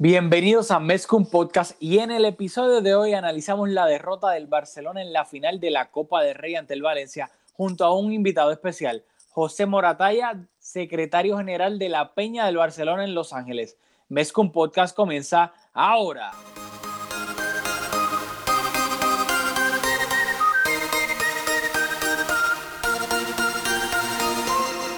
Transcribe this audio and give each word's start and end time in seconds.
Bienvenidos 0.00 0.70
a 0.70 0.78
Mezcum 0.78 1.28
Podcast 1.28 1.72
y 1.80 1.98
en 1.98 2.12
el 2.12 2.24
episodio 2.24 2.82
de 2.82 2.94
hoy 2.94 3.14
analizamos 3.14 3.68
la 3.68 3.84
derrota 3.84 4.30
del 4.30 4.46
Barcelona 4.46 5.02
en 5.02 5.12
la 5.12 5.24
final 5.24 5.58
de 5.58 5.72
la 5.72 5.90
Copa 5.90 6.22
de 6.22 6.34
Rey 6.34 6.54
ante 6.54 6.74
el 6.74 6.82
Valencia 6.82 7.32
junto 7.54 7.84
a 7.84 7.92
un 7.92 8.12
invitado 8.12 8.52
especial, 8.52 9.02
José 9.30 9.66
Morataya, 9.66 10.40
secretario 10.60 11.36
general 11.36 11.80
de 11.80 11.88
la 11.88 12.14
Peña 12.14 12.46
del 12.46 12.58
Barcelona 12.58 13.02
en 13.02 13.16
Los 13.16 13.32
Ángeles. 13.32 13.76
Mezcum 14.08 14.52
Podcast 14.52 14.94
comienza 14.94 15.52
ahora. 15.72 16.30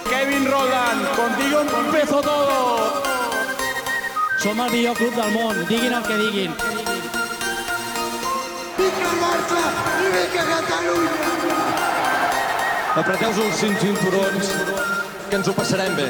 Kevin 0.07 0.45
Roland, 0.45 1.07
contigo 1.15 1.61
empezó 1.87 2.21
todo. 2.21 2.80
Som 4.41 4.59
el 4.59 4.71
millor 4.71 4.97
club 4.97 5.13
del 5.13 5.33
món, 5.35 5.57
diguin 5.69 5.93
el 5.93 6.01
que 6.01 6.15
diguin. 6.17 6.53
Vinga 8.77 9.11
Barça 9.19 9.59
i 10.01 10.07
vinga 10.15 10.45
Catalunya! 10.47 11.11
Apreteu 13.03 13.37
els 13.43 13.59
cinc 13.59 13.77
cinturons, 13.83 14.49
que 15.29 15.37
ens 15.37 15.45
ho 15.51 15.53
passarem 15.53 15.93
bé. 15.93 16.07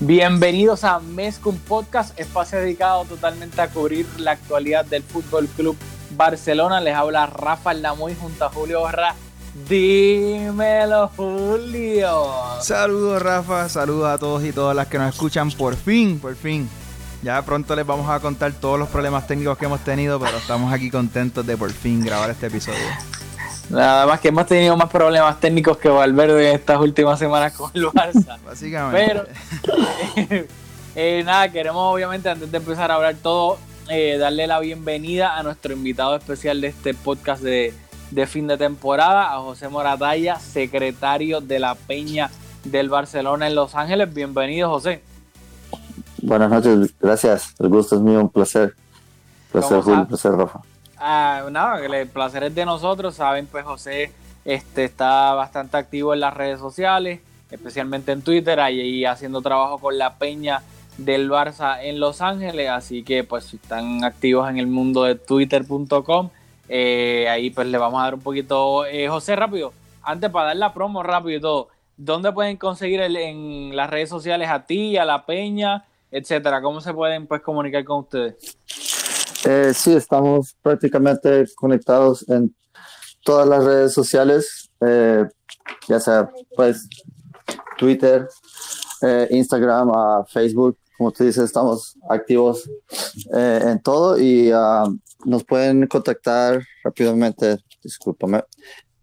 Bienvenidos 0.00 0.82
a 0.82 0.98
Mezcum 0.98 1.56
Podcast, 1.68 2.18
espacio 2.18 2.58
dedicado 2.58 3.04
totalmente 3.04 3.62
a 3.62 3.68
cubrir 3.68 4.04
la 4.18 4.32
actualidad 4.32 4.84
del 4.84 5.04
Fútbol 5.04 5.46
Club 5.46 5.76
Barcelona. 6.10 6.80
Les 6.80 6.96
habla 6.96 7.26
Rafa 7.26 7.72
Lamoy 7.72 8.16
junto 8.20 8.46
a 8.46 8.48
Julio 8.48 8.82
Barra. 8.82 9.14
Dímelo, 9.54 11.10
Julio. 11.14 12.32
Saludos 12.62 13.20
Rafa, 13.20 13.68
saludos 13.68 14.08
a 14.08 14.18
todos 14.18 14.42
y 14.44 14.52
todas 14.52 14.74
las 14.74 14.86
que 14.86 14.98
nos 14.98 15.12
escuchan 15.12 15.50
por 15.50 15.76
fin, 15.76 16.18
por 16.18 16.34
fin. 16.34 16.68
Ya 17.22 17.42
pronto 17.42 17.76
les 17.76 17.86
vamos 17.86 18.08
a 18.08 18.18
contar 18.20 18.52
todos 18.52 18.78
los 18.78 18.88
problemas 18.88 19.26
técnicos 19.26 19.58
que 19.58 19.66
hemos 19.66 19.80
tenido, 19.84 20.18
pero 20.18 20.38
estamos 20.38 20.72
aquí 20.72 20.90
contentos 20.90 21.46
de 21.46 21.56
por 21.56 21.70
fin 21.70 22.02
grabar 22.02 22.30
este 22.30 22.46
episodio. 22.46 22.80
Nada 23.68 24.06
más 24.06 24.20
que 24.20 24.28
hemos 24.28 24.46
tenido 24.46 24.76
más 24.76 24.90
problemas 24.90 25.38
técnicos 25.38 25.76
que 25.76 25.88
Valverde 25.88 26.48
en 26.48 26.56
estas 26.56 26.80
últimas 26.80 27.18
semanas 27.18 27.52
con 27.52 27.70
el 27.74 27.86
Barça. 27.86 28.38
Básicamente. 28.44 29.22
Pero, 29.64 29.76
eh, 30.96 31.22
nada, 31.24 31.52
queremos 31.52 31.94
obviamente 31.94 32.28
antes 32.28 32.50
de 32.50 32.56
empezar 32.56 32.90
a 32.90 32.94
hablar 32.94 33.16
todo, 33.22 33.58
eh, 33.88 34.16
darle 34.18 34.46
la 34.46 34.58
bienvenida 34.60 35.36
a 35.36 35.42
nuestro 35.42 35.74
invitado 35.74 36.16
especial 36.16 36.60
de 36.60 36.68
este 36.68 36.94
podcast 36.94 37.42
de, 37.42 37.72
de 38.12 38.26
fin 38.26 38.46
de 38.46 38.58
temporada, 38.58 39.32
a 39.32 39.38
José 39.38 39.68
Moratalla, 39.68 40.38
secretario 40.38 41.40
de 41.40 41.58
la 41.58 41.74
Peña 41.74 42.30
del 42.64 42.90
Barcelona 42.90 43.46
en 43.46 43.54
Los 43.54 43.74
Ángeles. 43.74 44.12
Bienvenido, 44.12 44.68
José. 44.68 45.02
Buenas 46.20 46.50
noches, 46.50 46.94
gracias. 47.00 47.54
El 47.58 47.68
gusto 47.70 47.96
es 47.96 48.02
mío, 48.02 48.20
un 48.20 48.28
placer. 48.28 48.74
Placer, 49.50 49.70
¿Cómo 49.70 49.82
Julio, 49.82 49.98
está? 50.02 50.08
placer, 50.08 50.32
Rafa. 50.32 50.60
Ah, 50.98 51.42
nada, 51.50 51.80
que 51.80 51.86
el 51.86 52.08
placer 52.08 52.44
es 52.44 52.54
de 52.54 52.64
nosotros. 52.66 53.14
Saben, 53.14 53.46
pues 53.46 53.64
José 53.64 54.12
este, 54.44 54.84
está 54.84 55.32
bastante 55.34 55.78
activo 55.78 56.12
en 56.12 56.20
las 56.20 56.34
redes 56.34 56.60
sociales, 56.60 57.20
especialmente 57.50 58.12
en 58.12 58.22
Twitter, 58.22 58.60
ahí 58.60 59.04
haciendo 59.06 59.40
trabajo 59.40 59.78
con 59.78 59.96
la 59.96 60.16
Peña 60.18 60.62
del 60.98 61.30
Barça 61.30 61.78
en 61.82 61.98
Los 61.98 62.20
Ángeles. 62.20 62.68
Así 62.68 63.02
que, 63.02 63.24
pues, 63.24 63.46
si 63.46 63.56
están 63.56 64.04
activos 64.04 64.48
en 64.50 64.58
el 64.58 64.66
mundo 64.66 65.04
de 65.04 65.14
twitter.com, 65.14 66.28
eh, 66.68 67.28
ahí 67.28 67.50
pues 67.50 67.66
le 67.66 67.78
vamos 67.78 68.00
a 68.00 68.04
dar 68.04 68.14
un 68.14 68.20
poquito. 68.20 68.84
Eh, 68.86 69.08
José, 69.08 69.36
rápido, 69.36 69.72
antes 70.02 70.30
para 70.30 70.46
dar 70.48 70.56
la 70.56 70.72
promo 70.74 71.02
rápido 71.02 71.38
y 71.38 71.40
todo, 71.40 71.68
¿dónde 71.96 72.32
pueden 72.32 72.56
conseguir 72.56 73.00
el- 73.00 73.16
en 73.16 73.76
las 73.76 73.90
redes 73.90 74.08
sociales 74.08 74.48
a 74.48 74.64
ti, 74.64 74.96
a 74.96 75.04
la 75.04 75.24
Peña, 75.26 75.84
etcétera? 76.10 76.60
¿Cómo 76.62 76.80
se 76.80 76.92
pueden 76.94 77.26
pues 77.26 77.42
comunicar 77.42 77.84
con 77.84 78.00
ustedes? 78.00 78.34
Eh, 79.44 79.72
sí, 79.74 79.94
estamos 79.94 80.54
prácticamente 80.62 81.44
conectados 81.56 82.28
en 82.28 82.54
todas 83.24 83.46
las 83.48 83.64
redes 83.64 83.92
sociales, 83.92 84.70
eh, 84.80 85.24
ya 85.88 85.98
sea 86.00 86.30
pues 86.56 86.88
Twitter, 87.76 88.28
Instagram, 89.30 89.90
ah, 89.94 90.24
Facebook, 90.28 90.78
como 91.02 91.10
tú 91.10 91.24
dices, 91.24 91.42
estamos 91.42 91.98
activos 92.08 92.70
eh, 93.34 93.60
en 93.60 93.82
todo 93.82 94.16
y 94.20 94.52
ah, 94.54 94.84
nos 95.24 95.42
pueden 95.42 95.88
contactar 95.88 96.62
rápidamente, 96.84 97.58
discúlpame, 97.82 98.44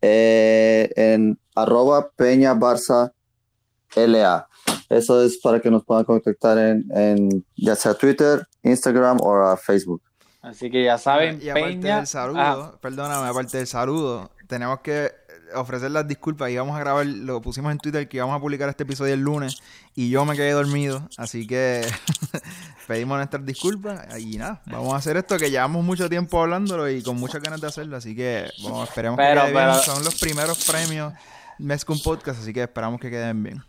eh, 0.02 0.90
en 0.96 1.38
arroba 1.56 2.10
Peña 2.16 2.56
Barça 2.56 3.12
LA. 3.98 4.48
Eso 4.88 5.22
es 5.22 5.40
para 5.40 5.60
que 5.60 5.70
nos 5.70 5.84
puedan 5.84 6.06
contactar 6.06 6.58
en, 6.58 6.86
en 6.96 7.46
ya 7.58 7.76
sea 7.76 7.94
Twitter, 7.96 8.48
Instagram 8.64 9.20
o 9.20 9.36
ah, 9.36 9.58
Facebook. 9.58 10.02
Así 10.42 10.72
que 10.72 10.86
ya 10.86 10.98
saben, 10.98 11.42
y 11.42 11.50
aparte 11.50 11.68
Peña. 11.68 11.98
del 11.98 12.08
saludo, 12.08 12.40
Ah, 12.40 12.78
perdóname, 12.82 13.28
aparte 13.28 13.58
del 13.58 13.68
saludo, 13.68 14.32
tenemos 14.48 14.80
que 14.80 15.12
ofrecer 15.56 15.92
las 15.92 16.08
disculpas. 16.08 16.50
Íbamos 16.50 16.76
a 16.76 16.80
grabar, 16.80 17.06
lo 17.06 17.42
pusimos 17.42 17.72
en 17.72 17.78
Twitter 17.78 18.08
que 18.08 18.18
íbamos 18.18 18.36
a 18.38 18.40
publicar 18.40 18.70
este 18.70 18.84
episodio 18.84 19.14
el 19.14 19.22
lunes 19.22 19.62
y 19.96 20.10
yo 20.10 20.26
me 20.26 20.36
quedé 20.36 20.52
dormido, 20.52 21.08
así 21.18 21.46
que 21.48 21.82
pedimos 22.88 23.18
nuestras 23.18 23.46
disculpas 23.46 24.20
y 24.20 24.38
nada, 24.38 24.62
vamos 24.66 24.94
a 24.94 24.98
hacer 24.98 25.18
esto 25.18 25.38
que 25.38 25.50
llevamos 25.52 25.84
mucho 25.84 26.10
tiempo 26.10 26.42
hablándolo 26.42 26.90
y 26.90 27.02
con 27.04 27.18
muchas 27.18 27.42
ganas 27.42 27.62
de 27.62 27.68
hacerlo, 27.68 27.98
así 27.98 28.16
que 28.16 28.50
vamos, 28.64 28.88
esperemos 28.90 29.18
Pero- 29.18 29.46
que 29.46 29.52
quede 29.52 29.66
bien. 29.66 29.76
Son 29.84 30.04
los 30.04 30.20
primeros 30.20 30.66
premios 30.66 31.14
Mezcum 31.58 32.00
Podcast, 32.02 32.42
así 32.42 32.54
que 32.54 32.64
esperamos 32.64 33.00
que 33.02 33.10
queden 33.10 33.44
bien. 33.44 33.64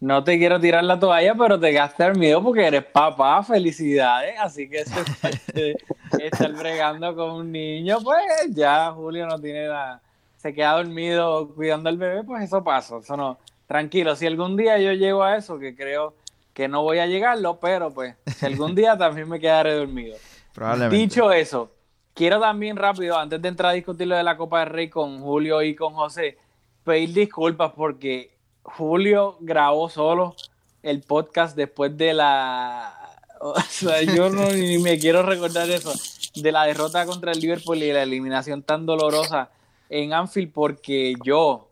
no 0.00 0.24
te 0.24 0.36
quiero 0.38 0.58
tirar 0.58 0.82
la 0.82 0.98
toalla, 0.98 1.34
pero 1.34 1.60
te 1.60 1.70
quedaste 1.70 2.02
dormido 2.04 2.42
porque 2.42 2.66
eres 2.66 2.84
papá. 2.84 3.42
Felicidades. 3.44 4.34
Así 4.40 4.68
que 4.68 4.80
eso 4.80 4.94
estar 6.18 6.52
bregando 6.54 7.14
con 7.14 7.30
un 7.32 7.52
niño. 7.52 7.98
Pues 8.02 8.24
ya 8.50 8.90
Julio 8.92 9.26
no 9.26 9.38
tiene 9.40 9.68
nada. 9.68 10.00
Se 10.42 10.52
queda 10.52 10.72
dormido 10.72 11.54
cuidando 11.54 11.88
al 11.88 11.96
bebé, 11.96 12.24
pues 12.24 12.42
eso 12.42 12.64
pasa. 12.64 12.98
Eso 12.98 13.16
no. 13.16 13.38
Tranquilo, 13.68 14.16
si 14.16 14.26
algún 14.26 14.56
día 14.56 14.76
yo 14.76 14.92
llego 14.92 15.22
a 15.22 15.36
eso, 15.36 15.56
que 15.56 15.76
creo 15.76 16.14
que 16.52 16.66
no 16.66 16.82
voy 16.82 16.98
a 16.98 17.06
llegarlo, 17.06 17.60
pero 17.60 17.92
pues 17.92 18.16
si 18.36 18.46
algún 18.46 18.74
día 18.74 18.98
también 18.98 19.28
me 19.28 19.38
quedaré 19.38 19.76
dormido. 19.76 20.16
Probablemente. 20.52 20.96
Dicho 20.96 21.30
eso, 21.30 21.70
quiero 22.12 22.40
también 22.40 22.76
rápido, 22.76 23.16
antes 23.16 23.40
de 23.40 23.48
entrar 23.48 23.70
a 23.70 23.74
discutir 23.74 24.08
lo 24.08 24.16
de 24.16 24.24
la 24.24 24.36
Copa 24.36 24.58
del 24.58 24.70
Rey 24.70 24.90
con 24.90 25.20
Julio 25.20 25.62
y 25.62 25.76
con 25.76 25.94
José, 25.94 26.36
pedir 26.82 27.12
disculpas 27.12 27.70
porque 27.76 28.36
Julio 28.64 29.36
grabó 29.38 29.88
solo 29.88 30.34
el 30.82 31.02
podcast 31.02 31.56
después 31.56 31.96
de 31.96 32.14
la... 32.14 32.98
O 33.44 33.60
sea, 33.60 34.02
yo 34.02 34.28
no 34.28 34.52
ni 34.52 34.78
me 34.78 34.98
quiero 34.98 35.22
recordar 35.22 35.68
eso, 35.70 35.92
de 36.34 36.52
la 36.52 36.64
derrota 36.64 37.06
contra 37.06 37.32
el 37.32 37.40
Liverpool 37.40 37.78
y 37.78 37.92
la 37.92 38.02
eliminación 38.02 38.62
tan 38.62 38.86
dolorosa 38.86 39.50
en 39.92 40.12
Anfield 40.14 40.52
porque 40.52 41.14
yo 41.22 41.68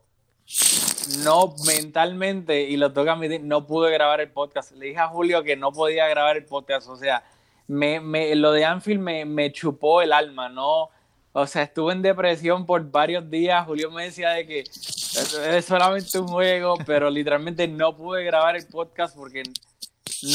no 1.25 1.55
mentalmente, 1.67 2.63
y 2.63 2.77
lo 2.77 2.93
que 2.93 3.01
admitir, 3.09 3.41
no 3.43 3.67
pude 3.67 3.91
grabar 3.91 4.21
el 4.21 4.31
podcast. 4.31 4.73
Le 4.73 4.87
dije 4.87 4.99
a 4.99 5.09
Julio 5.09 5.43
que 5.43 5.57
no 5.57 5.73
podía 5.73 6.07
grabar 6.09 6.37
el 6.37 6.45
podcast, 6.45 6.89
o 6.89 6.97
sea, 6.97 7.23
me, 7.67 7.99
me- 8.01 8.35
lo 8.35 8.53
de 8.53 8.65
Anfield 8.65 9.01
me, 9.01 9.25
me 9.25 9.53
chupó 9.53 10.03
el 10.03 10.13
alma, 10.13 10.49
¿no? 10.49 10.91
O 11.33 11.47
sea, 11.47 11.63
estuve 11.63 11.93
en 11.93 12.03
depresión 12.03 12.67
por 12.67 12.91
varios 12.91 13.31
días. 13.31 13.65
Julio 13.65 13.91
me 13.93 14.05
decía 14.05 14.31
de 14.31 14.47
que 14.47 14.61
es 14.61 15.65
solamente 15.65 16.19
un 16.19 16.27
juego, 16.27 16.77
pero 16.85 17.09
literalmente 17.09 17.69
no 17.69 17.97
pude 17.97 18.25
grabar 18.25 18.57
el 18.57 18.67
podcast 18.67 19.17
porque 19.17 19.45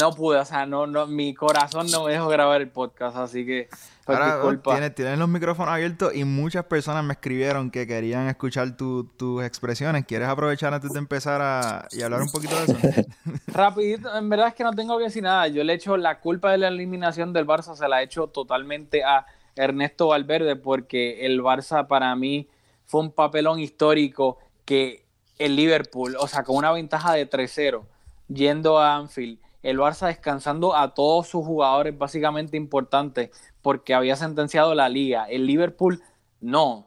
no 0.00 0.12
pude, 0.12 0.38
o 0.38 0.44
sea, 0.44 0.64
no, 0.66 0.86
no, 0.86 1.06
mi 1.06 1.34
corazón 1.34 1.90
no 1.90 2.04
me 2.04 2.12
dejó 2.12 2.28
grabar 2.28 2.62
el 2.62 2.68
podcast, 2.70 3.16
así 3.18 3.44
que 3.46 3.68
Ahora 4.06 4.36
disculpa. 4.36 4.70
tienes, 4.72 4.94
tienes 4.94 5.18
los 5.18 5.28
micrófonos 5.28 5.74
abiertos 5.74 6.14
y 6.14 6.24
muchas 6.24 6.64
personas 6.64 7.02
me 7.04 7.12
escribieron 7.14 7.70
que 7.70 7.86
querían 7.86 8.28
escuchar 8.28 8.76
tu- 8.76 9.04
tus 9.16 9.42
expresiones. 9.44 10.04
¿Quieres 10.06 10.28
aprovechar 10.28 10.72
antes 10.72 10.92
de 10.92 10.98
empezar 10.98 11.40
a, 11.42 11.88
y 11.90 12.02
hablar 12.02 12.22
un 12.22 12.30
poquito 12.30 12.54
de 12.56 12.64
eso? 12.64 12.76
Rapidito, 13.48 14.14
en 14.16 14.28
verdad 14.28 14.48
es 14.48 14.54
que 14.54 14.64
no 14.64 14.72
tengo 14.72 14.96
que 14.98 15.04
decir 15.04 15.22
nada. 15.22 15.48
Yo 15.48 15.64
le 15.64 15.72
echo 15.74 15.96
la 15.96 16.20
culpa 16.20 16.52
de 16.52 16.58
la 16.58 16.68
eliminación 16.68 17.32
del 17.32 17.46
Barça, 17.46 17.74
se 17.74 17.88
la 17.88 18.00
he 18.00 18.04
hecho 18.04 18.26
totalmente 18.28 19.02
a 19.04 19.26
Ernesto 19.56 20.08
Valverde, 20.08 20.56
porque 20.56 21.24
el 21.26 21.40
Barça 21.42 21.86
para 21.86 22.14
mí 22.14 22.48
fue 22.84 23.00
un 23.00 23.10
papelón 23.10 23.58
histórico 23.58 24.38
que 24.64 25.04
el 25.38 25.56
Liverpool, 25.56 26.16
o 26.18 26.28
sea, 26.28 26.44
con 26.44 26.56
una 26.56 26.70
ventaja 26.72 27.12
de 27.12 27.28
3-0, 27.28 27.82
yendo 28.28 28.78
a 28.78 28.96
Anfield, 28.96 29.38
el 29.62 29.78
Barça 29.78 30.06
descansando 30.06 30.76
a 30.76 30.94
todos 30.94 31.26
sus 31.28 31.44
jugadores 31.44 31.96
básicamente 31.96 32.56
importantes, 32.56 33.30
porque 33.66 33.94
había 33.94 34.14
sentenciado 34.14 34.76
la 34.76 34.88
liga. 34.88 35.24
El 35.24 35.44
Liverpool 35.44 36.00
no. 36.40 36.86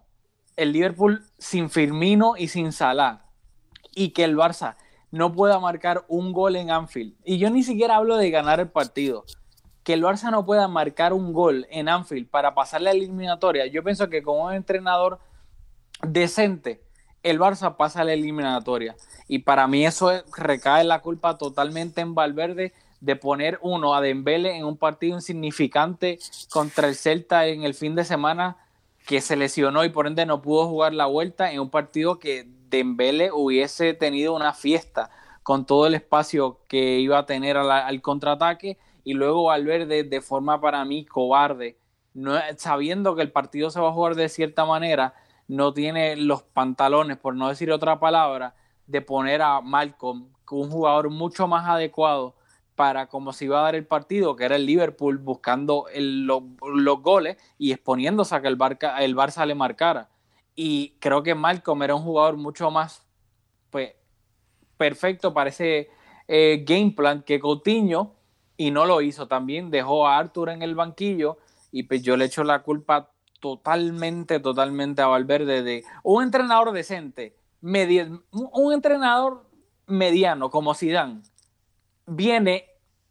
El 0.56 0.72
Liverpool 0.72 1.26
sin 1.38 1.70
Firmino 1.70 2.36
y 2.38 2.48
sin 2.48 2.72
Salah. 2.72 3.26
Y 3.94 4.12
que 4.12 4.24
el 4.24 4.38
Barça 4.38 4.78
no 5.12 5.34
pueda 5.34 5.60
marcar 5.60 6.06
un 6.08 6.32
gol 6.32 6.56
en 6.56 6.72
Anfield. 6.72 7.16
Y 7.26 7.38
yo 7.38 7.50
ni 7.50 7.64
siquiera 7.64 7.98
hablo 7.98 8.16
de 8.16 8.32
ganar 8.32 8.62
el 8.62 8.70
partido. 8.70 9.26
Que 9.84 9.92
el 9.92 10.02
Barça 10.02 10.32
no 10.32 10.46
pueda 10.46 10.70
marcar 10.70 11.12
un 11.12 11.34
gol 11.34 11.68
en 11.70 11.90
Anfield 11.90 12.30
para 12.30 12.56
pasar 12.56 12.80
la 12.80 12.92
eliminatoria. 12.92 13.66
Yo 13.66 13.84
pienso 13.84 14.08
que 14.08 14.24
con 14.24 14.40
un 14.40 14.54
entrenador 14.54 15.20
decente, 16.02 16.82
el 17.24 17.42
Barça 17.42 17.76
pasa 17.76 18.06
la 18.06 18.14
eliminatoria. 18.14 18.96
Y 19.28 19.40
para 19.40 19.68
mí 19.68 19.86
eso 19.86 20.12
es- 20.12 20.24
recae 20.38 20.86
la 20.86 21.02
culpa 21.02 21.38
totalmente 21.38 22.00
en 22.00 22.16
Valverde 22.16 22.72
de 23.02 23.16
poner 23.16 23.60
uno 23.62 23.96
a 23.96 24.02
Dembele 24.02 24.56
en 24.58 24.66
un 24.66 24.78
partido 24.78 25.16
insignificante 25.16 26.20
contra 26.52 26.88
el 26.88 26.96
Celta 26.96 27.48
en 27.48 27.64
el 27.64 27.74
fin 27.74 27.96
de 27.96 28.04
semana 28.04 28.58
que 29.06 29.22
se 29.22 29.36
lesionó 29.36 29.84
y 29.86 29.90
por 29.90 30.08
ende 30.08 30.26
no 30.26 30.42
pudo 30.42 30.68
jugar 30.68 30.94
la 30.94 31.06
vuelta 31.06 31.52
en 31.52 31.60
un 31.60 31.70
partido 31.70 32.20
que 32.20 32.48
Dembele 32.70 33.32
hubiese 33.32 33.94
tenido 33.94 34.36
una 34.36 34.54
fiesta 34.54 35.10
con 35.42 35.66
todo 35.66 35.88
el 35.88 35.96
espacio 35.96 36.60
que 36.68 37.00
iba 37.00 37.18
a 37.18 37.26
tener 37.26 37.58
al, 37.58 38.02
contraataque 38.02 38.78
y 39.04 39.14
luego 39.14 39.46
Valverde 39.46 40.04
de 40.04 40.22
forma 40.22 40.62
para 40.62 40.86
mí 40.86 41.06
cobarde, 41.06 41.80
sabiendo 42.58 43.16
que 43.16 43.24
el 43.24 43.32
partido 43.32 43.72
se 43.72 43.80
va 43.80 43.90
a 43.90 43.94
jugar 43.94 44.14
de 44.14 44.30
cierta 44.30 44.66
manera, 44.66 45.16
no 45.48 45.74
tiene 45.74 46.16
los 46.16 46.44
pantalones, 46.44 47.18
por 47.18 47.36
no 47.36 47.50
decir 47.50 47.72
otra 47.72 48.00
palabra, 48.00 48.54
de 48.86 49.02
poner 49.02 49.42
a 49.42 49.62
Malcolm, 49.62 50.30
un 50.52 50.70
jugador 50.70 51.10
mucho 51.10 51.48
más 51.48 51.68
adecuado 51.68 52.36
para 52.80 53.08
cómo 53.08 53.34
se 53.34 53.44
iba 53.44 53.60
a 53.60 53.64
dar 53.64 53.76
el 53.76 53.86
partido, 53.86 54.38
que 54.38 54.46
era 54.46 54.56
el 54.56 54.66
Liverpool 54.66 55.18
buscando 55.18 55.88
los 55.94 57.02
goles 57.02 57.36
y 57.58 57.74
exponiéndose 57.74 58.34
a 58.34 58.42
que 58.42 58.48
el, 58.48 58.56
Barca, 58.56 59.04
el 59.04 59.18
Barça 59.18 59.46
le 59.46 59.54
marcara. 59.54 60.08
Y 60.56 60.92
creo 61.00 61.22
que 61.22 61.36
Malcolm 61.36 61.84
era 61.84 61.96
un 61.96 62.04
jugador 62.04 62.38
mucho 62.38 62.72
más 62.72 63.06
pues, 63.70 63.96
perfecto 64.78 65.34
para 65.34 65.50
ese 65.50 65.90
eh, 66.30 66.64
game 66.66 66.94
plan 66.96 67.22
que 67.22 67.42
Coutinho 67.42 68.16
y 68.56 68.72
no 68.72 68.86
lo 68.86 69.02
hizo. 69.02 69.28
También 69.28 69.72
dejó 69.72 70.08
a 70.08 70.18
Arthur 70.18 70.48
en 70.48 70.62
el 70.62 70.74
banquillo 70.74 71.38
y 71.74 71.84
pues 71.84 72.02
yo 72.02 72.16
le 72.16 72.24
echo 72.24 72.46
la 72.46 72.64
culpa 72.64 73.12
totalmente, 73.42 74.40
totalmente 74.40 75.02
a 75.02 75.08
Valverde 75.08 75.64
de 75.64 75.84
un 76.02 76.24
entrenador 76.24 76.72
decente, 76.72 77.36
un 77.62 78.74
entrenador 78.74 79.50
mediano 79.86 80.50
como 80.50 80.74
Zidane 80.74 81.24
viene 82.10 82.69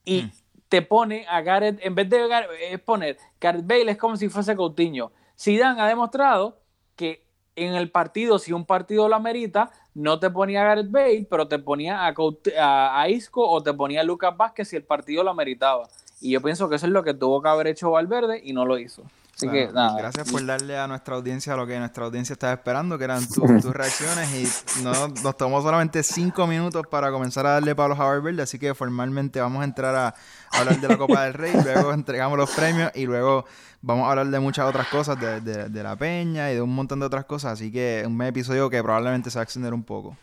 y 0.09 0.23
mm. 0.23 0.31
te 0.69 0.83
pone 0.83 1.27
a 1.29 1.43
Gareth, 1.43 1.79
en 1.83 1.95
vez 1.95 2.09
de 2.09 2.79
poner 2.85 3.19
Gareth 3.41 3.67
Bale, 3.67 3.93
es 3.93 3.99
como 3.99 4.17
si 4.17 4.29
fuese 4.29 4.57
Coutinho. 4.57 5.13
Zidane 5.39 5.81
ha 5.81 5.87
demostrado 5.87 6.61
que 6.97 7.25
en 7.57 7.75
el 7.75 7.91
partido, 7.91 8.39
si 8.39 8.53
un 8.53 8.65
partido 8.65 9.09
lo 9.09 9.17
amerita, 9.17 9.71
no 9.95 10.19
te 10.19 10.31
ponía 10.31 10.63
a 10.63 10.65
Gareth 10.65 10.91
Bale, 10.91 11.27
pero 11.29 11.49
te 11.49 11.59
ponía 11.59 12.07
a, 12.07 13.01
a, 13.01 13.09
Isco 13.09 13.49
o 13.49 13.63
te 13.63 13.75
ponía 13.75 14.01
a 14.01 14.05
Lucas 14.05 14.37
Vázquez 14.37 14.69
si 14.69 14.77
el 14.77 14.85
partido 14.85 15.23
lo 15.23 15.31
ameritaba. 15.31 15.89
Y 16.21 16.31
yo 16.31 16.41
pienso 16.41 16.69
que 16.69 16.77
eso 16.77 16.87
es 16.87 16.93
lo 16.93 17.03
que 17.03 17.15
tuvo 17.15 17.43
que 17.43 17.49
haber 17.49 17.67
hecho 17.67 17.91
Valverde 17.91 18.41
y 18.43 18.53
no 18.53 18.65
lo 18.65 18.79
hizo. 18.79 19.03
Así 19.38 19.49
que 19.49 19.69
nada. 19.73 19.96
Gracias 19.96 20.32
por 20.32 20.44
darle 20.44 20.76
a 20.76 20.88
nuestra 20.88 21.14
audiencia 21.14 21.55
lo 21.55 21.64
que 21.64 21.79
nuestra 21.79 22.06
audiencia 22.06 22.32
estaba 22.32 22.55
esperando, 22.55 22.99
que 22.99 23.05
eran 23.05 23.25
tus 23.29 23.73
reacciones. 23.73 24.29
Y 24.35 24.82
no, 24.82 24.93
nos 25.23 25.37
tomó 25.37 25.62
solamente 25.62 26.02
cinco 26.02 26.49
minutos 26.49 26.85
para 26.88 27.12
comenzar 27.12 27.46
a 27.46 27.50
darle 27.50 27.76
palos 27.76 28.00
a 28.00 28.05
Valverde. 28.05 28.43
Así 28.43 28.58
que 28.58 28.75
formalmente 28.75 29.40
vamos 29.40 29.62
a 29.62 29.64
entrar 29.64 29.94
a, 29.94 30.14
hablar 30.50 30.81
de 30.81 30.88
la 30.88 30.99
Copa 30.99 31.25
del 31.25 31.35
Rey. 31.35 31.52
Luego 31.62 31.93
entregamos 31.93 32.37
los 32.37 32.50
premios 32.50 32.90
y 32.96 33.06
luego 33.06 33.44
vamos 33.81 34.08
a 34.08 34.11
hablar 34.11 34.26
de 34.26 34.40
muchas 34.40 34.69
otras 34.69 34.88
cosas, 34.88 35.20
de, 35.20 35.40
de, 35.40 35.82
la 35.85 35.94
Peña 35.94 36.50
y 36.50 36.56
de 36.56 36.61
un 36.61 36.75
montón 36.75 36.99
de 36.99 37.06
otras 37.06 37.25
cosas. 37.25 37.52
Así 37.52 37.70
que 37.70 38.02
un 38.05 38.20
episodio 38.23 38.69
que 38.69 38.82
probablemente 38.82 39.31
se 39.31 39.38
va 39.38 39.43
a 39.43 39.44
extender 39.44 39.73
un 39.73 39.85
poco. 39.85 40.17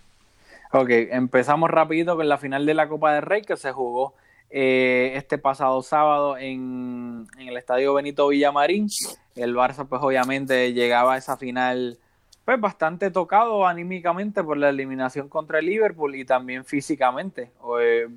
Ok, 0.74 0.90
empezamos 0.90 1.70
rapidito 1.70 2.18
con 2.18 2.28
la 2.28 2.38
final 2.38 2.66
de 2.66 2.74
la 2.74 2.90
Copa 2.90 3.14
del 3.14 3.22
Rey 3.22 3.44
que 3.44 3.56
se 3.56 3.72
jugó 3.72 4.14
eh, 4.50 5.14
este 5.16 5.38
pasado 5.38 5.82
sábado 5.82 6.38
en, 6.38 7.28
el 7.38 7.58
estadio 7.58 7.94
Benito 7.94 8.28
Villamarín. 8.28 8.88
El 9.36 9.56
Barça, 9.56 9.88
pues 9.88 10.02
obviamente 10.02 10.74
llegaba 10.74 11.16
a 11.16 11.18
esa 11.18 11.38
final 11.38 12.00
pues 12.46 12.62
bastante 12.62 13.10
tocado 13.10 13.66
anímicamente 13.66 14.44
por 14.44 14.58
la 14.58 14.70
eliminación 14.70 15.30
contra 15.30 15.60
el 15.60 15.66
Liverpool 15.66 16.16
y 16.16 16.26
también 16.26 16.64
físicamente. 16.64 17.52
Eh, 17.82 18.08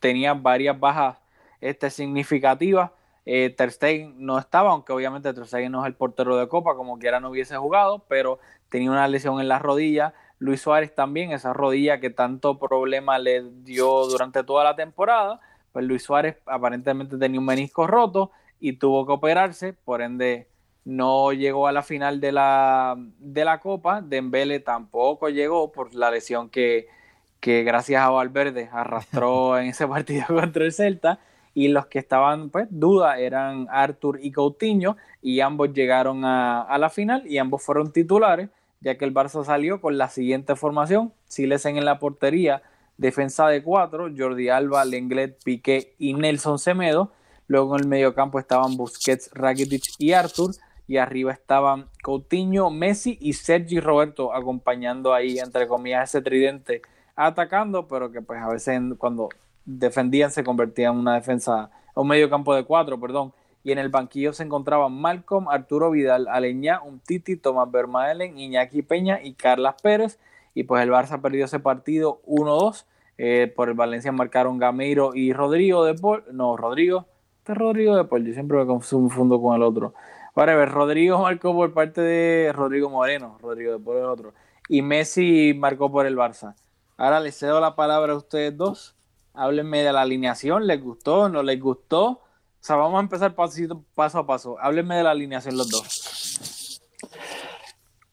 tenía 0.00 0.34
varias 0.34 0.78
bajas 0.78 1.18
este, 1.60 1.88
significativas. 1.90 2.90
Eh, 3.24 3.54
Ter 3.56 3.70
Stegen 3.70 4.14
no 4.18 4.38
estaba, 4.38 4.70
aunque 4.72 4.92
obviamente 4.92 5.32
Ter 5.32 5.46
Stegen 5.46 5.72
no 5.72 5.82
es 5.82 5.86
el 5.86 5.94
portero 5.94 6.36
de 6.36 6.48
Copa, 6.48 6.74
como 6.74 6.98
quiera 6.98 7.20
no 7.20 7.30
hubiese 7.30 7.56
jugado, 7.56 8.04
pero 8.08 8.40
tenía 8.68 8.90
una 8.90 9.06
lesión 9.06 9.40
en 9.40 9.48
la 9.48 9.60
rodilla. 9.60 10.14
Luis 10.38 10.60
Suárez 10.60 10.94
también, 10.94 11.30
esa 11.30 11.52
rodilla 11.52 12.00
que 12.00 12.10
tanto 12.10 12.58
problema 12.58 13.18
le 13.18 13.44
dio 13.62 14.06
durante 14.06 14.42
toda 14.44 14.64
la 14.64 14.76
temporada 14.76 15.40
pues 15.76 15.84
Luis 15.84 16.04
Suárez 16.04 16.38
aparentemente 16.46 17.18
tenía 17.18 17.38
un 17.38 17.44
menisco 17.44 17.86
roto 17.86 18.30
y 18.58 18.78
tuvo 18.78 19.04
que 19.04 19.12
operarse, 19.12 19.74
por 19.74 20.00
ende 20.00 20.48
no 20.86 21.34
llegó 21.34 21.66
a 21.66 21.72
la 21.72 21.82
final 21.82 22.18
de 22.18 22.32
la, 22.32 22.96
de 23.18 23.44
la 23.44 23.60
Copa, 23.60 24.00
Dembele 24.00 24.60
tampoco 24.60 25.28
llegó 25.28 25.72
por 25.72 25.94
la 25.94 26.10
lesión 26.10 26.48
que, 26.48 26.88
que 27.40 27.62
gracias 27.62 28.00
a 28.00 28.08
Valverde 28.08 28.70
arrastró 28.72 29.58
en 29.60 29.66
ese 29.66 29.86
partido 29.86 30.24
contra 30.28 30.64
el 30.64 30.72
Celta. 30.72 31.18
Y 31.52 31.68
los 31.68 31.84
que 31.88 31.98
estaban 31.98 32.48
pues 32.48 32.68
duda 32.70 33.18
eran 33.18 33.66
Arthur 33.70 34.18
y 34.22 34.32
Coutinho 34.32 34.96
y 35.20 35.40
ambos 35.40 35.74
llegaron 35.74 36.24
a, 36.24 36.62
a, 36.62 36.78
la 36.78 36.88
final 36.88 37.26
y 37.26 37.36
ambos 37.36 37.62
fueron 37.62 37.92
titulares 37.92 38.48
ya 38.80 38.96
que 38.96 39.04
el 39.04 39.12
Barça 39.12 39.44
salió 39.44 39.82
con 39.82 39.98
la 39.98 40.08
siguiente 40.08 40.56
formación, 40.56 41.12
Silesen 41.26 41.76
en 41.76 41.84
la 41.84 41.98
portería, 41.98 42.62
Defensa 42.98 43.48
de 43.48 43.62
cuatro, 43.62 44.08
Jordi 44.16 44.48
Alba, 44.48 44.84
Lenglet, 44.84 45.42
Piqué 45.44 45.94
y 45.98 46.14
Nelson 46.14 46.58
Semedo. 46.58 47.12
Luego 47.46 47.76
en 47.76 47.82
el 47.82 47.88
mediocampo 47.88 48.38
estaban 48.38 48.76
Busquets, 48.76 49.30
Rakitic 49.32 49.82
y 49.98 50.12
Arthur. 50.12 50.52
Y 50.88 50.98
arriba 50.98 51.32
estaban 51.32 51.88
Coutinho, 52.02 52.70
Messi 52.70 53.18
y 53.20 53.32
Sergi 53.32 53.80
Roberto 53.80 54.32
acompañando 54.32 55.12
ahí, 55.12 55.38
entre 55.38 55.66
comillas, 55.66 56.10
ese 56.10 56.22
tridente 56.22 56.82
atacando, 57.16 57.88
pero 57.88 58.12
que 58.12 58.22
pues 58.22 58.40
a 58.40 58.48
veces 58.48 58.80
cuando 58.98 59.28
defendían 59.64 60.30
se 60.30 60.44
convertía 60.44 60.88
en 60.88 60.96
una 60.96 61.14
defensa, 61.14 61.70
un 61.94 62.06
medio 62.06 62.30
campo 62.30 62.54
de 62.54 62.64
cuatro, 62.64 63.00
perdón. 63.00 63.32
Y 63.64 63.72
en 63.72 63.78
el 63.78 63.88
banquillo 63.88 64.32
se 64.32 64.44
encontraban 64.44 64.92
Malcolm, 64.92 65.48
Arturo 65.48 65.90
Vidal, 65.90 66.28
Aleñá, 66.28 66.80
Titi, 67.04 67.36
Tomás 67.36 67.68
Vermaelen, 67.68 68.38
Iñaki 68.38 68.82
Peña 68.82 69.20
y 69.20 69.34
Carlas 69.34 69.74
Pérez 69.82 70.20
y 70.56 70.62
pues 70.62 70.82
el 70.82 70.90
Barça 70.90 71.20
perdió 71.20 71.44
ese 71.44 71.60
partido 71.60 72.22
1-2. 72.24 72.86
Eh, 73.18 73.52
por 73.54 73.68
el 73.68 73.74
Valencia 73.74 74.10
marcaron 74.10 74.58
Gameiro 74.58 75.14
y 75.14 75.34
Rodrigo 75.34 75.84
de 75.84 75.94
Paul. 75.94 76.24
No, 76.32 76.56
Rodrigo. 76.56 77.04
Este 77.40 77.52
es 77.52 77.58
Rodrigo 77.58 77.94
de 77.94 78.04
Paul. 78.04 78.24
Yo 78.24 78.32
siempre 78.32 78.56
me 78.56 78.66
confundo 78.66 79.38
con 79.38 79.54
el 79.54 79.62
otro. 79.62 79.92
ver, 80.34 80.70
Rodrigo 80.70 81.18
marcó 81.22 81.54
por 81.54 81.74
parte 81.74 82.00
de 82.00 82.54
Rodrigo 82.54 82.88
Moreno. 82.88 83.36
Rodrigo 83.42 83.72
de 83.72 83.78
Paul 83.78 83.98
el 83.98 84.04
otro. 84.04 84.32
Y 84.66 84.80
Messi 84.80 85.52
marcó 85.54 85.92
por 85.92 86.06
el 86.06 86.16
Barça. 86.16 86.54
Ahora 86.96 87.20
les 87.20 87.38
cedo 87.38 87.60
la 87.60 87.76
palabra 87.76 88.14
a 88.14 88.16
ustedes 88.16 88.56
dos. 88.56 88.96
Háblenme 89.34 89.82
de 89.82 89.92
la 89.92 90.00
alineación. 90.00 90.66
¿Les 90.66 90.82
gustó? 90.82 91.28
¿No 91.28 91.42
les 91.42 91.60
gustó? 91.60 92.06
O 92.08 92.20
sea, 92.60 92.76
vamos 92.76 92.96
a 92.96 93.02
empezar 93.02 93.34
pasito, 93.34 93.84
paso 93.94 94.20
a 94.20 94.26
paso. 94.26 94.56
Háblenme 94.58 94.96
de 94.96 95.02
la 95.02 95.10
alineación 95.10 95.58
los 95.58 95.68
dos. 95.68 96.80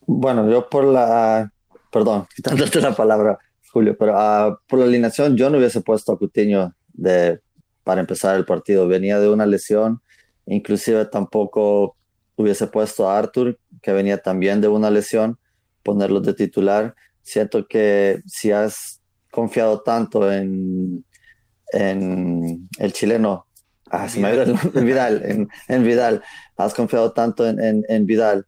Bueno, 0.06 0.50
yo 0.50 0.70
por 0.70 0.84
la 0.84 1.50
perdón, 1.94 2.28
quitándote 2.36 2.82
la 2.82 2.94
palabra, 2.94 3.40
Julio, 3.72 3.96
pero 3.98 4.14
uh, 4.14 4.58
por 4.68 4.80
la 4.80 4.86
alineación 4.86 5.38
yo 5.38 5.50
no 5.50 5.60
hubiese 5.60 5.82
puesto 5.82 6.12
a 6.12 6.20
Coutinho 6.20 6.76
de, 6.92 7.40
para 7.84 8.02
empezar 8.02 8.36
el 8.36 8.46
partido. 8.46 8.88
Venía 8.88 9.20
de 9.20 9.30
una 9.30 9.46
lesión, 9.46 10.02
inclusive 10.46 11.06
tampoco 11.06 11.96
hubiese 12.36 12.68
puesto 12.68 13.10
a 13.10 13.18
Arthur, 13.18 13.60
que 13.82 13.94
venía 13.94 14.18
también 14.18 14.60
de 14.60 14.68
una 14.68 14.90
lesión, 14.90 15.38
ponerlo 15.84 16.20
de 16.20 16.34
titular. 16.34 16.96
Siento 17.22 17.68
que 17.68 18.22
si 18.26 18.52
has 18.52 19.02
confiado 19.32 19.82
tanto 19.82 20.32
en, 20.32 21.06
en 21.72 22.70
el 22.80 22.94
chileno, 22.94 23.48
ah, 23.90 24.08
Vidal. 24.14 24.60
en 24.74 24.86
Vidal, 24.86 25.50
en, 25.68 25.84
Vidal, 25.84 26.24
has 26.58 26.74
confiado 26.74 27.14
tanto 27.14 27.48
en, 27.48 27.60
en, 27.64 27.86
en 27.88 28.06
Vidal 28.06 28.48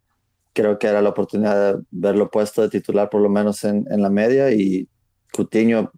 creo 0.56 0.80
que 0.80 0.88
era 0.88 1.02
la 1.02 1.10
oportunidad 1.10 1.76
de 1.76 1.84
verlo 1.92 2.32
puesto 2.32 2.62
de 2.62 2.70
titular 2.70 3.10
por 3.10 3.22
lo 3.22 3.30
menos 3.30 3.64
en, 3.66 3.86
en 3.92 4.02
la 4.02 4.10
media 4.10 4.52
y 4.52 4.90
Cutiño, 5.34 5.92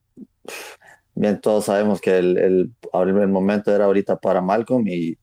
bien 1.13 1.39
todos 1.39 1.65
sabemos 1.65 2.01
que 2.01 2.17
el, 2.17 2.37
el, 2.37 2.71
el, 2.93 3.27
momento 3.27 3.73
era 3.73 3.85
ahorita 3.85 4.17
para 4.17 4.41
Malcolm 4.41 4.87
y 4.87 5.17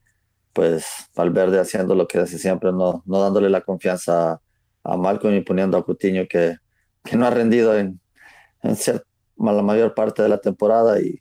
pues 0.52 0.86
Valverde 1.16 1.58
haciendo 1.58 1.96
lo 1.96 2.06
que 2.06 2.18
hace 2.18 2.38
siempre, 2.38 2.70
no, 2.72 3.02
no 3.06 3.20
dándole 3.20 3.50
la 3.50 3.62
confianza 3.62 4.40
a, 4.84 4.96
Malcolm 4.96 5.34
y 5.34 5.40
poniendo 5.40 5.76
a 5.76 5.84
Cutiño 5.84 6.26
que, 6.28 6.56
que 7.02 7.16
no 7.16 7.26
ha 7.26 7.30
rendido 7.30 7.76
en, 7.76 8.00
en 8.62 8.76
la 9.36 9.62
mayor 9.62 9.94
parte 9.94 10.22
de 10.22 10.28
la 10.28 10.38
temporada 10.38 11.00
y, 11.00 11.20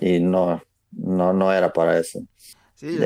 y 0.00 0.20
no, 0.20 0.62
no, 0.92 1.32
no 1.32 1.52
era 1.52 1.72
para 1.72 1.98
eso. 1.98 2.20
Sí, 2.76 2.96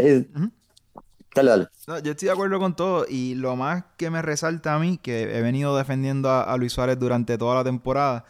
Dale, 1.35 1.69
yo 1.87 2.13
estoy 2.13 2.27
de 2.27 2.33
acuerdo 2.33 2.59
con 2.59 2.77
todo 2.77 3.07
y 3.09 3.35
lo 3.35 3.57
más 3.57 3.85
que 3.97 4.09
me 4.11 4.23
resalta 4.23 4.75
a 4.75 4.79
mí, 4.79 4.99
que 5.03 5.37
he 5.37 5.43
venido 5.43 5.77
defendiendo 5.77 6.31
a, 6.31 6.57
Luis 6.57 6.73
Suárez 6.73 6.99
durante 6.99 7.37
toda 7.37 7.57
la 7.57 7.65
temporada, 7.65 8.25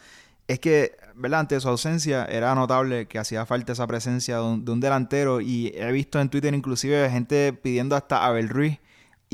es 0.47 0.59
que, 0.59 0.97
¿verdad? 1.15 1.41
Ante 1.41 1.59
su 1.59 1.69
ausencia 1.69 2.25
era 2.25 2.53
notable 2.55 3.07
que 3.07 3.19
hacía 3.19 3.45
falta 3.45 3.73
esa 3.73 3.87
presencia 3.87 4.37
de 4.37 4.43
un, 4.43 4.79
delantero 4.79 5.41
y 5.41 5.71
he 5.75 5.91
visto 5.91 6.19
en 6.19 6.29
Twitter 6.29 6.53
inclusive 6.53 7.09
gente 7.09 7.53
pidiendo 7.53 7.95
hasta 7.95 8.25
Abel 8.25 8.49
Ruiz 8.49 8.79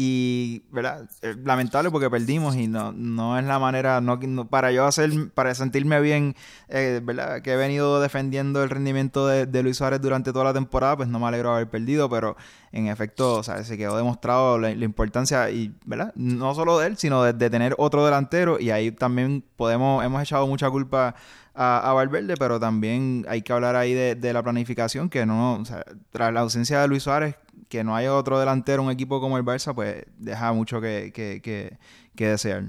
y, 0.03 0.63
¿verdad? 0.71 1.07
Lamentable 1.43 1.91
porque 1.91 2.09
perdimos 2.09 2.55
y 2.55 2.67
no, 2.67 2.91
no 2.91 3.37
es 3.37 3.45
la 3.45 3.59
manera, 3.59 4.01
no, 4.01 4.19
para 4.49 4.71
yo 4.71 4.87
hacer, 4.87 5.11
para 5.35 5.53
sentirme 5.53 6.01
bien, 6.01 6.35
eh, 6.69 7.01
¿verdad? 7.03 7.43
Que 7.43 7.53
he 7.53 7.55
venido 7.55 8.01
defendiendo 8.01 8.63
el 8.63 8.71
rendimiento 8.71 9.27
de, 9.27 9.61
Luis 9.61 9.77
Suárez 9.77 10.01
durante 10.01 10.33
toda 10.33 10.45
la 10.45 10.53
temporada, 10.55 10.97
pues 10.97 11.07
no 11.07 11.19
me 11.19 11.27
alegro 11.27 11.49
de 11.49 11.55
haber 11.57 11.69
perdido, 11.69 12.09
pero 12.09 12.35
en 12.71 12.87
efecto, 12.87 13.35
o 13.35 13.43
sea, 13.43 13.63
se 13.63 13.77
quedó 13.77 13.95
demostrado 13.95 14.57
la, 14.57 14.71
importancia 14.71 15.51
y, 15.51 15.71
¿verdad? 15.85 16.11
No 16.15 16.55
solo 16.55 16.79
de 16.79 16.87
él, 16.87 16.97
sino 16.97 17.21
de, 17.23 17.49
tener 17.51 17.75
otro 17.77 18.03
delantero 18.03 18.59
y 18.59 18.71
ahí 18.71 18.91
también 18.91 19.43
podemos, 19.55 20.03
hemos 20.03 20.23
echado 20.23 20.47
mucha 20.47 20.67
culpa 20.71 21.13
a, 21.53 21.91
a 21.91 21.93
Valverde, 21.93 22.37
pero 22.39 22.59
también 22.59 23.23
hay 23.29 23.43
que 23.43 23.53
hablar 23.53 23.75
ahí 23.75 23.93
de, 23.93 24.15
de 24.15 24.33
la 24.33 24.41
planificación, 24.41 25.09
que 25.09 25.27
no, 25.27 25.57
o 25.57 25.65
sea, 25.65 25.85
tras 26.09 26.33
la 26.33 26.39
ausencia 26.39 26.81
de 26.81 26.87
Luis 26.87 27.03
Suárez, 27.03 27.35
que 27.71 27.85
no 27.85 27.95
haya 27.95 28.13
otro 28.13 28.37
delantero, 28.37 28.83
un 28.83 28.91
equipo 28.91 29.21
como 29.21 29.37
el 29.37 29.45
Barça, 29.45 29.73
pues 29.73 30.03
deja 30.17 30.51
mucho 30.51 30.81
que, 30.81 31.13
que, 31.13 31.41
que, 31.41 31.77
que 32.17 32.27
desear. 32.27 32.65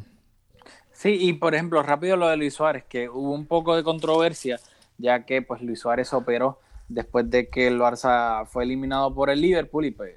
Sí, 0.92 1.18
y 1.21 1.32
por 1.32 1.56
ejemplo, 1.56 1.82
rápido 1.82 2.16
lo 2.16 2.28
de 2.28 2.37
Luis 2.37 2.54
Suárez, 2.54 2.85
que 2.88 3.09
hubo 3.09 3.32
un 3.32 3.47
poco 3.47 3.75
de 3.75 3.82
controversia, 3.82 4.61
ya 4.99 5.26
que 5.26 5.42
pues 5.42 5.61
Luis 5.61 5.80
Suárez 5.80 6.12
operó 6.12 6.61
después 6.87 7.28
de 7.28 7.49
que 7.49 7.66
el 7.66 7.80
Barça 7.80 8.47
fue 8.47 8.62
eliminado 8.62 9.12
por 9.12 9.28
el 9.28 9.40
Liverpool 9.40 9.87
y 9.87 9.90
pues 9.90 10.14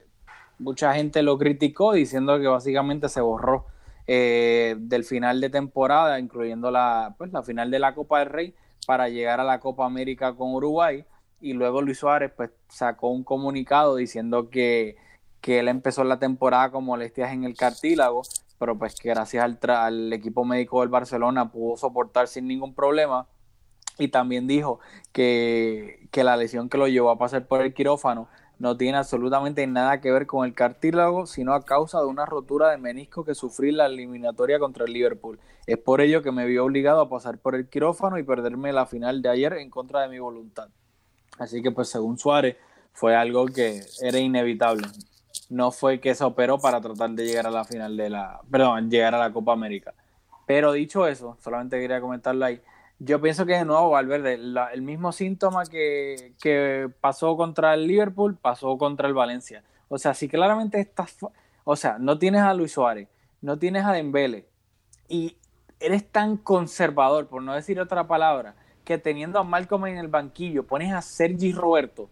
mucha 0.60 0.94
gente 0.94 1.24
lo 1.24 1.40
criticó 1.40 1.94
diciendo 1.94 2.40
que 2.40 2.48
básicamente 2.48 3.10
se 3.10 3.22
borró 3.22 3.66
eh, 4.06 4.76
del 4.78 5.04
final 5.04 5.42
de 5.42 5.50
temporada, 5.50 6.20
incluyendo 6.20 6.70
la, 6.70 7.16
pues, 7.18 7.34
la 7.34 7.42
final 7.42 7.72
de 7.72 7.80
la 7.80 7.96
Copa 7.96 8.20
del 8.20 8.30
Rey, 8.30 8.56
para 8.86 9.10
llegar 9.10 9.40
a 9.40 9.44
la 9.44 9.60
Copa 9.60 9.84
América 9.84 10.36
con 10.36 10.54
Uruguay. 10.54 11.04
Y 11.42 11.54
luego 11.54 11.82
Luis 11.82 12.00
Suárez 12.00 12.32
pues, 12.36 12.52
sacó 12.70 13.10
un 13.10 13.24
comunicado 13.24 13.96
diciendo 13.96 14.50
que, 14.50 14.96
que 15.42 15.60
él 15.60 15.68
empezó 15.68 16.04
la 16.04 16.18
temporada 16.18 16.72
con 16.72 16.86
molestias 16.86 17.32
en 17.34 17.44
el 17.44 17.56
cartílago, 17.56 18.24
pero 18.58 18.78
pues 18.78 18.96
que 18.96 19.10
gracias 19.10 19.44
al, 19.44 19.60
tra- 19.60 19.84
al 19.86 20.12
equipo 20.14 20.46
médico 20.46 20.80
del 20.80 20.90
Barcelona 20.90 21.52
pudo 21.52 21.78
soportar 21.78 22.28
sin 22.28 22.48
ningún 22.48 22.74
problema. 22.74 23.28
Y 23.98 24.10
también 24.10 24.48
dijo 24.48 24.80
que, 25.14 26.08
que 26.12 26.24
la 26.24 26.36
lesión 26.36 26.68
que 26.68 26.78
lo 26.78 26.88
llevó 26.88 27.12
a 27.12 27.18
pasar 27.18 27.48
por 27.48 27.62
el 27.62 27.74
quirófano 27.74 28.28
no 28.58 28.78
tiene 28.78 28.98
absolutamente 28.98 29.68
nada 29.68 30.02
que 30.02 30.12
ver 30.12 30.26
con 30.28 30.46
el 30.46 30.54
cartílago, 30.54 31.28
sino 31.28 31.54
a 31.54 31.64
causa 31.64 32.00
de 32.00 32.06
una 32.06 32.26
rotura 32.26 32.72
de 32.72 32.78
menisco 32.78 33.26
que 33.26 33.36
sufrí 33.36 33.72
la 33.72 33.86
eliminatoria 33.86 34.60
contra 34.60 34.86
el 34.86 34.94
Liverpool. 34.94 35.40
Es 35.68 35.78
por 35.78 36.02
ello 36.02 36.24
que 36.24 36.32
me 36.32 36.46
vi 36.46 36.58
obligado 36.58 37.02
a 37.02 37.10
pasar 37.10 37.38
por 37.38 37.56
el 37.56 37.70
quirófano 37.70 38.18
y 38.18 38.24
perderme 38.24 38.72
la 38.74 38.86
final 38.86 39.22
de 39.22 39.30
ayer 39.30 39.54
en 39.54 39.70
contra 39.70 40.02
de 40.02 40.10
mi 40.10 40.20
voluntad. 40.20 40.70
Así 41.38 41.62
que 41.62 41.72
pues 41.72 41.90
según 41.90 42.18
Suárez 42.18 42.58
fue 42.94 43.16
algo 43.16 43.46
que 43.48 43.82
era 44.02 44.20
inevitable. 44.20 44.88
No 45.50 45.72
fue 45.72 46.00
que 46.00 46.16
se 46.16 46.24
operó 46.24 46.58
para 46.58 46.82
tratar 46.82 47.12
de 47.12 47.26
llegar 47.26 47.46
a 47.48 47.52
la 47.52 47.66
final 47.66 47.98
de 47.98 48.10
la, 48.10 48.42
perdón, 48.50 48.90
llegar 48.90 49.14
a 49.14 49.20
la 49.20 49.32
Copa 49.32 49.54
América. 49.54 49.94
Pero 50.46 50.72
dicho 50.72 51.08
eso, 51.08 51.38
solamente 51.44 51.80
quería 51.80 52.02
comentarlo 52.02 52.46
ahí. 52.46 52.62
Yo 53.00 53.20
pienso 53.20 53.46
que 53.46 53.54
de 53.54 53.66
nuevo 53.66 53.90
Valverde, 53.90 54.36
el 54.74 54.82
mismo 54.82 55.12
síntoma 55.12 55.66
que, 55.66 56.34
que 56.42 56.90
pasó 57.02 57.36
contra 57.36 57.74
el 57.74 57.88
Liverpool, 57.88 58.38
pasó 58.38 58.78
contra 58.78 59.08
el 59.08 59.14
Valencia. 59.14 59.64
O 59.90 59.98
sea, 59.98 60.14
si 60.14 60.30
claramente 60.30 60.80
estás, 60.80 61.18
o 61.64 61.76
sea, 61.76 61.98
no 62.00 62.18
tienes 62.18 62.42
a 62.42 62.54
Luis 62.54 62.72
Suárez, 62.72 63.10
no 63.42 63.60
tienes 63.60 63.84
a 63.84 63.92
Dembele 63.92 64.48
y 65.10 65.38
eres 65.80 66.10
tan 66.10 66.38
conservador, 66.38 67.28
por 67.28 67.42
no 67.42 67.54
decir 67.54 67.80
otra 67.80 68.08
palabra, 68.08 68.56
que 68.86 68.98
teniendo 68.98 69.40
a 69.40 69.44
Malcolm 69.44 69.88
en 69.88 69.98
el 69.98 70.08
banquillo, 70.08 70.64
pones 70.64 70.94
a 70.94 71.02
Sergi 71.02 71.52
Roberto 71.52 72.08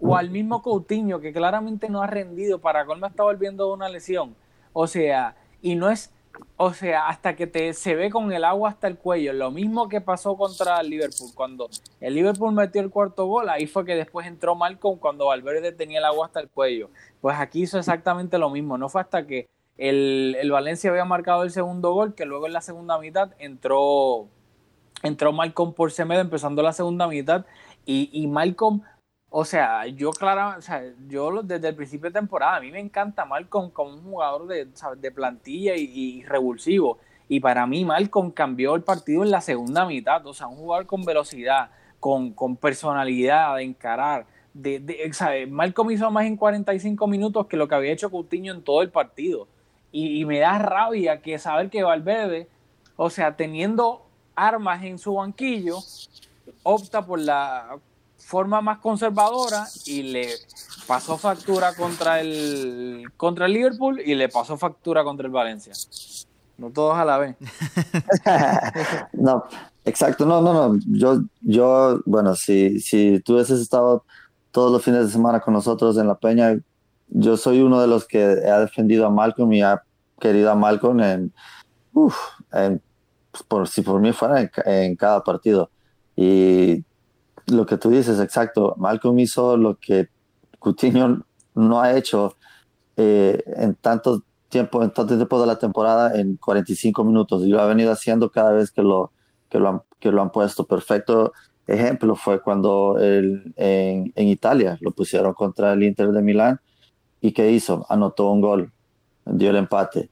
o 0.00 0.16
al 0.16 0.30
mismo 0.30 0.62
Coutinho 0.62 1.20
que 1.20 1.32
claramente 1.32 1.88
no 1.88 2.02
ha 2.02 2.06
rendido, 2.06 2.60
para 2.60 2.84
colmo 2.84 3.06
está 3.06 3.22
volviendo 3.22 3.66
de 3.66 3.72
una 3.74 3.88
lesión. 3.88 4.34
O 4.72 4.86
sea, 4.86 5.36
y 5.62 5.74
no 5.74 5.90
es, 5.90 6.12
o 6.56 6.72
sea, 6.74 7.08
hasta 7.08 7.34
que 7.34 7.46
te 7.46 7.72
se 7.72 7.94
ve 7.94 8.10
con 8.10 8.32
el 8.32 8.44
agua 8.44 8.70
hasta 8.70 8.88
el 8.88 8.98
cuello, 8.98 9.32
lo 9.32 9.50
mismo 9.50 9.88
que 9.88 10.00
pasó 10.00 10.36
contra 10.36 10.80
el 10.80 10.90
Liverpool, 10.90 11.30
cuando 11.34 11.68
el 12.00 12.14
Liverpool 12.14 12.52
metió 12.52 12.82
el 12.82 12.90
cuarto 12.90 13.26
gol, 13.26 13.48
ahí 13.48 13.66
fue 13.66 13.84
que 13.84 13.94
después 13.94 14.26
entró 14.26 14.54
Malcolm 14.54 14.98
cuando 14.98 15.26
Valverde 15.26 15.72
tenía 15.72 15.98
el 15.98 16.04
agua 16.04 16.26
hasta 16.26 16.40
el 16.40 16.48
cuello. 16.48 16.90
Pues 17.20 17.36
aquí 17.38 17.62
hizo 17.62 17.78
exactamente 17.78 18.38
lo 18.38 18.50
mismo, 18.50 18.76
no 18.76 18.88
fue 18.88 19.00
hasta 19.00 19.26
que 19.26 19.48
el, 19.78 20.36
el 20.38 20.50
Valencia 20.50 20.90
había 20.90 21.04
marcado 21.04 21.42
el 21.42 21.50
segundo 21.50 21.92
gol, 21.92 22.14
que 22.14 22.26
luego 22.26 22.46
en 22.46 22.52
la 22.52 22.60
segunda 22.60 22.98
mitad 22.98 23.32
entró 23.38 24.28
entró 25.02 25.32
Malcolm 25.32 25.72
por 25.74 25.92
Semedo 25.92 26.20
empezando 26.20 26.62
la 26.62 26.72
segunda 26.72 27.06
mitad 27.06 27.44
y, 27.84 28.10
y 28.12 28.26
Malcolm, 28.26 28.82
o 29.30 29.44
sea, 29.44 29.86
yo 29.86 30.10
claro, 30.10 30.58
o 30.58 30.62
sea, 30.62 30.82
yo 31.08 31.42
desde 31.42 31.68
el 31.68 31.76
principio 31.76 32.10
de 32.10 32.18
temporada, 32.18 32.56
a 32.56 32.60
mí 32.60 32.70
me 32.70 32.80
encanta 32.80 33.24
Malcolm 33.24 33.70
como 33.70 33.94
un 33.94 34.02
jugador 34.02 34.46
de, 34.46 34.68
de 34.98 35.10
plantilla 35.12 35.74
y, 35.76 36.22
revulsivo. 36.24 36.98
Y 37.28 37.40
para 37.40 37.66
mí 37.66 37.84
Malcolm 37.84 38.30
cambió 38.30 38.74
el 38.76 38.82
partido 38.82 39.24
en 39.24 39.30
la 39.30 39.40
segunda 39.40 39.84
mitad, 39.84 40.24
o 40.26 40.34
sea, 40.34 40.46
un 40.46 40.56
jugador 40.56 40.86
con 40.86 41.04
velocidad, 41.04 41.70
con, 42.00 42.32
con 42.32 42.56
personalidad 42.56 43.56
de 43.56 43.64
encarar. 43.64 44.26
De, 44.54 44.78
de. 44.80 45.46
Malcolm 45.50 45.90
hizo 45.90 46.10
más 46.10 46.24
en 46.24 46.36
45 46.36 47.06
minutos 47.06 47.46
que 47.46 47.56
lo 47.56 47.68
que 47.68 47.74
había 47.74 47.92
hecho 47.92 48.10
Coutinho 48.10 48.54
en 48.54 48.62
todo 48.62 48.82
el 48.82 48.90
partido. 48.90 49.48
Y, 49.92 50.20
y 50.20 50.24
me 50.24 50.38
da 50.38 50.58
rabia 50.58 51.20
que 51.20 51.38
saber 51.38 51.68
que 51.68 51.82
Valverde, 51.82 52.48
o 52.96 53.10
sea, 53.10 53.36
teniendo 53.36 54.05
armas 54.36 54.84
en 54.84 54.98
su 54.98 55.14
banquillo, 55.14 55.78
opta 56.62 57.04
por 57.04 57.18
la 57.18 57.78
forma 58.18 58.60
más 58.60 58.78
conservadora 58.78 59.66
y 59.86 60.02
le 60.02 60.28
pasó 60.86 61.16
factura 61.16 61.74
contra 61.74 62.20
el 62.20 63.04
contra 63.16 63.46
el 63.46 63.52
Liverpool 63.52 64.00
y 64.04 64.14
le 64.14 64.28
pasó 64.28 64.56
factura 64.56 65.02
contra 65.02 65.26
el 65.26 65.32
Valencia. 65.32 65.72
No 66.58 66.70
todos 66.70 66.96
a 66.96 67.04
la 67.04 67.18
vez. 67.18 67.36
No, 69.12 69.44
exacto, 69.84 70.24
no, 70.26 70.40
no, 70.40 70.52
no. 70.52 70.80
Yo, 70.86 71.22
yo, 71.40 72.00
bueno, 72.06 72.34
si, 72.34 72.80
si 72.80 73.20
tú 73.20 73.34
hubieses 73.34 73.60
estado 73.60 74.04
todos 74.50 74.72
los 74.72 74.82
fines 74.82 75.06
de 75.06 75.12
semana 75.12 75.40
con 75.40 75.54
nosotros 75.54 75.96
en 75.98 76.06
La 76.06 76.14
Peña, 76.14 76.58
yo 77.08 77.36
soy 77.36 77.60
uno 77.60 77.80
de 77.80 77.86
los 77.86 78.06
que 78.06 78.22
ha 78.22 78.60
defendido 78.60 79.06
a 79.06 79.10
Malcolm 79.10 79.52
y 79.52 79.62
ha 79.62 79.82
querido 80.20 80.50
a 80.50 80.54
Malcolm 80.54 81.00
en, 81.00 81.32
por, 83.42 83.68
si 83.68 83.82
por 83.82 84.00
mí 84.00 84.12
fuera 84.12 84.40
en, 84.40 84.50
en 84.64 84.96
cada 84.96 85.22
partido. 85.22 85.70
Y 86.16 86.84
lo 87.46 87.66
que 87.66 87.76
tú 87.76 87.90
dices, 87.90 88.18
exacto, 88.20 88.74
Malcolm 88.78 89.18
hizo 89.18 89.56
lo 89.56 89.76
que 89.76 90.08
Coutinho 90.58 91.24
no 91.54 91.80
ha 91.80 91.96
hecho 91.96 92.36
eh, 92.96 93.42
en 93.56 93.74
tanto 93.74 94.22
tiempo, 94.48 94.82
en 94.82 94.90
tanto 94.90 95.16
tiempo 95.16 95.40
de 95.40 95.46
la 95.46 95.58
temporada 95.58 96.18
en 96.18 96.36
45 96.36 97.04
minutos 97.04 97.42
y 97.42 97.48
lo 97.48 97.60
ha 97.60 97.66
venido 97.66 97.92
haciendo 97.92 98.30
cada 98.30 98.52
vez 98.52 98.70
que 98.70 98.82
lo, 98.82 99.12
que 99.48 99.58
lo, 99.58 99.68
han, 99.68 99.82
que 100.00 100.10
lo 100.10 100.22
han 100.22 100.30
puesto. 100.30 100.66
Perfecto 100.66 101.32
ejemplo 101.66 102.14
fue 102.14 102.40
cuando 102.40 102.96
en, 103.00 103.52
en 103.56 104.28
Italia 104.28 104.78
lo 104.80 104.92
pusieron 104.92 105.34
contra 105.34 105.72
el 105.72 105.82
Inter 105.82 106.12
de 106.12 106.22
Milán 106.22 106.60
y 107.20 107.32
¿qué 107.32 107.50
hizo? 107.50 107.84
Anotó 107.88 108.30
un 108.30 108.40
gol, 108.40 108.72
dio 109.24 109.50
el 109.50 109.56
empate. 109.56 110.10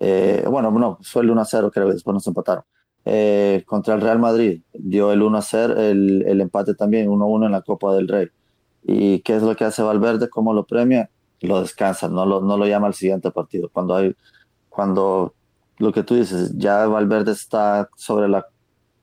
Eh, 0.00 0.44
bueno, 0.48 0.70
no, 0.70 0.98
fue 1.02 1.22
el 1.22 1.30
1-0 1.30 1.70
creo 1.70 1.86
que 1.86 1.92
después 1.94 2.14
nos 2.14 2.26
empataron. 2.26 2.64
Eh, 3.04 3.62
contra 3.66 3.94
el 3.94 4.00
Real 4.00 4.18
Madrid 4.18 4.62
dio 4.72 5.12
el 5.12 5.22
1-0, 5.22 5.76
el, 5.78 6.24
el 6.26 6.40
empate 6.40 6.74
también, 6.74 7.08
1-1 7.08 7.46
en 7.46 7.52
la 7.52 7.62
Copa 7.62 7.94
del 7.94 8.08
Rey. 8.08 8.28
¿Y 8.82 9.20
qué 9.20 9.36
es 9.36 9.42
lo 9.42 9.54
que 9.56 9.64
hace 9.64 9.82
Valverde? 9.82 10.28
¿Cómo 10.28 10.54
lo 10.54 10.64
premia? 10.64 11.10
Lo 11.40 11.60
descansa, 11.60 12.08
no 12.08 12.26
lo, 12.26 12.40
no 12.40 12.56
lo 12.56 12.66
llama 12.66 12.86
al 12.86 12.94
siguiente 12.94 13.30
partido. 13.30 13.68
Cuando 13.70 13.94
hay, 13.94 14.14
cuando 14.68 15.34
lo 15.78 15.92
que 15.92 16.02
tú 16.02 16.14
dices, 16.14 16.52
ya 16.56 16.86
Valverde 16.86 17.32
está 17.32 17.88
sobre, 17.96 18.28
la, 18.28 18.46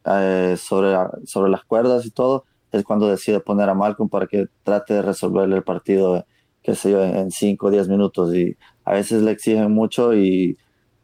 eh, 0.05 0.55
sobre, 0.57 0.95
sobre 1.25 1.51
las 1.51 1.63
cuerdas 1.63 2.05
y 2.05 2.11
todo, 2.11 2.45
es 2.71 2.83
cuando 2.83 3.07
decide 3.07 3.39
poner 3.39 3.69
a 3.69 3.73
Malcolm 3.73 4.09
para 4.09 4.27
que 4.27 4.47
trate 4.63 4.95
de 4.95 5.01
resolverle 5.01 5.57
el 5.57 5.63
partido, 5.63 6.25
qué 6.61 6.75
sé 6.75 6.91
yo, 6.91 7.03
en 7.03 7.31
5 7.31 7.67
o 7.67 7.71
10 7.71 7.87
minutos. 7.87 8.33
Y 8.35 8.57
a 8.85 8.93
veces 8.93 9.21
le 9.23 9.31
exigen 9.31 9.71
mucho 9.71 10.13
y 10.15 10.57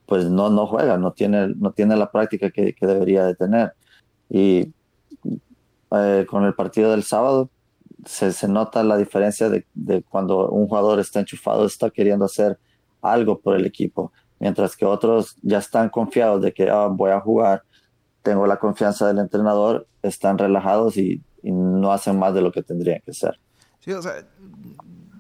pues 0.05 0.25
no, 0.25 0.49
no 0.49 0.67
juega, 0.67 0.97
no 0.97 1.11
tiene, 1.13 1.49
no 1.55 1.71
tiene 1.71 1.95
la 1.95 2.11
práctica 2.11 2.49
que, 2.49 2.73
que 2.73 2.85
debería 2.85 3.25
de 3.25 3.35
tener. 3.35 3.73
Y 4.29 4.73
eh, 5.91 6.25
con 6.29 6.43
el 6.43 6.53
partido 6.53 6.91
del 6.91 7.03
sábado 7.03 7.49
se, 8.05 8.31
se 8.33 8.47
nota 8.47 8.83
la 8.83 8.97
diferencia 8.97 9.49
de, 9.49 9.65
de 9.73 10.03
cuando 10.03 10.49
un 10.49 10.67
jugador 10.67 10.99
está 10.99 11.19
enchufado, 11.19 11.65
está 11.65 11.89
queriendo 11.89 12.25
hacer 12.25 12.57
algo 13.01 13.39
por 13.39 13.55
el 13.55 13.65
equipo, 13.65 14.11
mientras 14.39 14.75
que 14.75 14.85
otros 14.85 15.35
ya 15.41 15.59
están 15.59 15.89
confiados 15.89 16.41
de 16.41 16.53
que 16.53 16.69
"Ah, 16.69 16.87
voy 16.87 17.11
a 17.11 17.19
jugar, 17.19 17.63
tengo 18.23 18.47
la 18.47 18.57
confianza 18.57 19.07
del 19.07 19.19
entrenador, 19.19 19.87
están 20.01 20.37
relajados 20.37 20.97
y, 20.97 21.21
no 21.45 21.91
hacen 21.91 22.17
más 22.17 22.33
de 22.33 22.41
lo 22.41 22.53
que 22.53 22.63
tendrían 22.63 23.01
que 23.03 23.11
hacer. 23.11 23.37
Sí, 23.81 23.91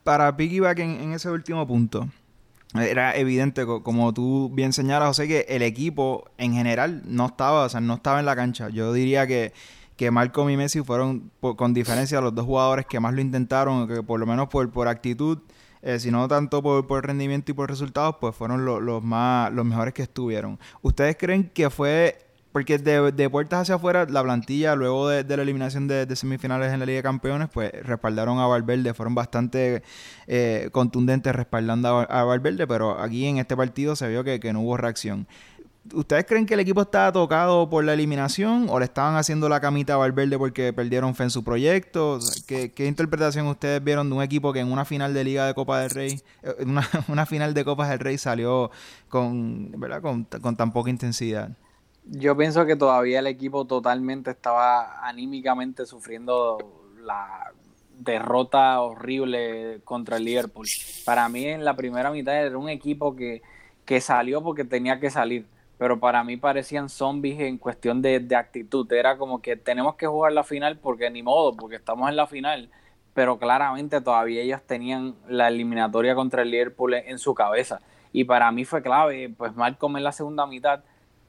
para 0.05 0.37
piggyback 0.37 0.79
en, 0.79 0.91
en 1.01 1.11
ese 1.11 1.29
último 1.29 1.67
punto, 1.67 2.07
era 2.75 3.15
evidente, 3.15 3.65
co- 3.65 3.83
como 3.83 4.13
tú 4.13 4.49
bien 4.53 4.73
señalas, 4.73 5.07
José, 5.09 5.27
que 5.27 5.45
el 5.49 5.61
equipo 5.61 6.25
en 6.37 6.53
general 6.53 7.01
no 7.05 7.27
estaba, 7.27 7.65
o 7.65 7.69
sea, 7.69 7.81
no 7.81 7.95
estaba 7.95 8.19
en 8.19 8.25
la 8.25 8.35
cancha. 8.35 8.69
Yo 8.69 8.93
diría 8.93 9.27
que, 9.27 9.53
que 9.95 10.07
y 10.07 10.57
Messi 10.57 10.81
fueron, 10.81 11.31
con 11.39 11.73
diferencia, 11.73 12.19
los 12.21 12.33
dos 12.33 12.45
jugadores 12.45 12.85
que 12.85 12.99
más 12.99 13.13
lo 13.13 13.21
intentaron, 13.21 13.87
que 13.87 14.01
por 14.03 14.19
lo 14.19 14.25
menos 14.25 14.47
por, 14.49 14.69
por 14.71 14.87
actitud, 14.87 15.39
eh, 15.81 15.99
si 15.99 16.11
no 16.11 16.27
tanto 16.27 16.63
por, 16.63 16.87
por 16.87 17.05
rendimiento 17.05 17.51
y 17.51 17.55
por 17.55 17.69
resultados, 17.69 18.15
pues 18.19 18.35
fueron 18.35 18.65
los 18.65 19.03
más 19.03 19.51
los 19.51 19.65
mejores 19.65 19.93
que 19.93 20.03
estuvieron. 20.03 20.57
¿Ustedes 20.81 21.15
creen 21.19 21.49
que 21.53 21.69
fue 21.69 22.17
porque 22.53 22.77
de, 22.77 23.29
puertas 23.31 23.61
hacia 23.61 23.75
afuera, 23.75 24.05
la 24.07 24.21
plantilla, 24.21 24.75
luego 24.75 25.09
de, 25.09 25.23
la 25.35 25.41
eliminación 25.41 25.87
de, 25.87 26.15
semifinales 26.15 26.71
en 26.71 26.79
la 26.79 26.85
Liga 26.85 26.97
de 26.97 27.03
Campeones, 27.03 27.49
pues 27.51 27.71
respaldaron 27.81 28.37
a 28.37 28.45
Valverde, 28.45 28.93
fueron 28.93 29.15
bastante 29.15 29.81
eh, 30.27 30.69
contundentes 30.71 31.35
respaldando 31.35 32.05
a, 32.07 32.23
Valverde, 32.23 32.67
pero 32.67 33.01
aquí 33.01 33.25
en 33.25 33.39
este 33.39 33.57
partido 33.57 33.95
se 33.95 34.07
vio 34.07 34.23
que, 34.23 34.39
no 34.53 34.61
hubo 34.61 34.77
reacción. 34.77 35.27
¿Ustedes 35.93 36.25
creen 36.25 36.45
que 36.45 36.53
el 36.53 36.59
equipo 36.59 36.83
estaba 36.83 37.11
tocado 37.11 37.69
por 37.69 37.83
la 37.83 37.93
eliminación 37.93 38.67
o 38.69 38.77
le 38.77 38.85
estaban 38.85 39.15
haciendo 39.15 39.49
la 39.49 39.59
camita 39.59 39.95
a 39.95 39.97
Valverde 39.97 40.37
porque 40.37 40.71
perdieron 40.73 41.15
fe 41.15 41.23
en 41.23 41.29
su 41.31 41.43
proyecto? 41.43 42.19
¿Qué, 42.45 42.71
interpretación 42.87 43.47
ustedes 43.47 43.83
vieron 43.83 44.09
de 44.09 44.15
un 44.15 44.21
equipo 44.21 44.53
que 44.53 44.59
en 44.59 44.71
una 44.71 44.85
final 44.85 45.15
de 45.15 45.23
Liga 45.23 45.47
de 45.47 45.55
Copa 45.55 45.79
del 45.79 45.89
Rey, 45.89 46.21
eh, 46.43 46.53
una, 46.67 46.87
una 47.07 47.25
final 47.25 47.55
de 47.55 47.65
Copas 47.65 47.89
del 47.89 47.99
Rey 47.99 48.19
salió 48.19 48.69
con, 49.09 49.71
¿verdad? 49.71 50.03
con, 50.03 50.25
con 50.25 50.55
tan 50.55 50.71
poca 50.71 50.91
intensidad? 50.91 51.49
Yo 52.05 52.35
pienso 52.35 52.65
que 52.65 52.75
todavía 52.75 53.19
el 53.19 53.27
equipo 53.27 53.65
totalmente 53.65 54.31
estaba 54.31 55.07
anímicamente 55.07 55.85
sufriendo 55.85 56.57
la 57.01 57.53
derrota 57.97 58.81
horrible 58.81 59.79
contra 59.85 60.17
el 60.17 60.25
Liverpool. 60.25 60.67
Para 61.05 61.29
mí 61.29 61.45
en 61.45 61.63
la 61.63 61.75
primera 61.75 62.11
mitad 62.11 62.35
era 62.35 62.57
un 62.57 62.69
equipo 62.69 63.15
que, 63.15 63.41
que 63.85 64.01
salió 64.01 64.43
porque 64.43 64.65
tenía 64.65 64.99
que 64.99 65.09
salir, 65.09 65.45
pero 65.77 65.99
para 65.99 66.23
mí 66.25 66.35
parecían 66.35 66.89
zombies 66.89 67.39
en 67.39 67.57
cuestión 67.57 68.01
de, 68.01 68.19
de 68.19 68.35
actitud. 68.35 68.91
Era 68.91 69.17
como 69.17 69.41
que 69.41 69.55
tenemos 69.55 69.95
que 69.95 70.07
jugar 70.07 70.33
la 70.33 70.43
final 70.43 70.77
porque 70.79 71.09
ni 71.09 71.23
modo, 71.23 71.55
porque 71.55 71.77
estamos 71.77 72.09
en 72.09 72.17
la 72.17 72.27
final, 72.27 72.69
pero 73.13 73.37
claramente 73.39 74.01
todavía 74.01 74.41
ellos 74.41 74.61
tenían 74.65 75.15
la 75.29 75.47
eliminatoria 75.47 76.15
contra 76.15 76.41
el 76.41 76.51
Liverpool 76.51 76.95
en 76.95 77.17
su 77.17 77.33
cabeza. 77.33 77.79
Y 78.11 78.25
para 78.25 78.51
mí 78.51 78.65
fue 78.65 78.81
clave, 78.81 79.33
pues 79.37 79.55
Malcolm 79.55 79.97
en 79.97 80.03
la 80.03 80.11
segunda 80.11 80.45
mitad 80.45 80.83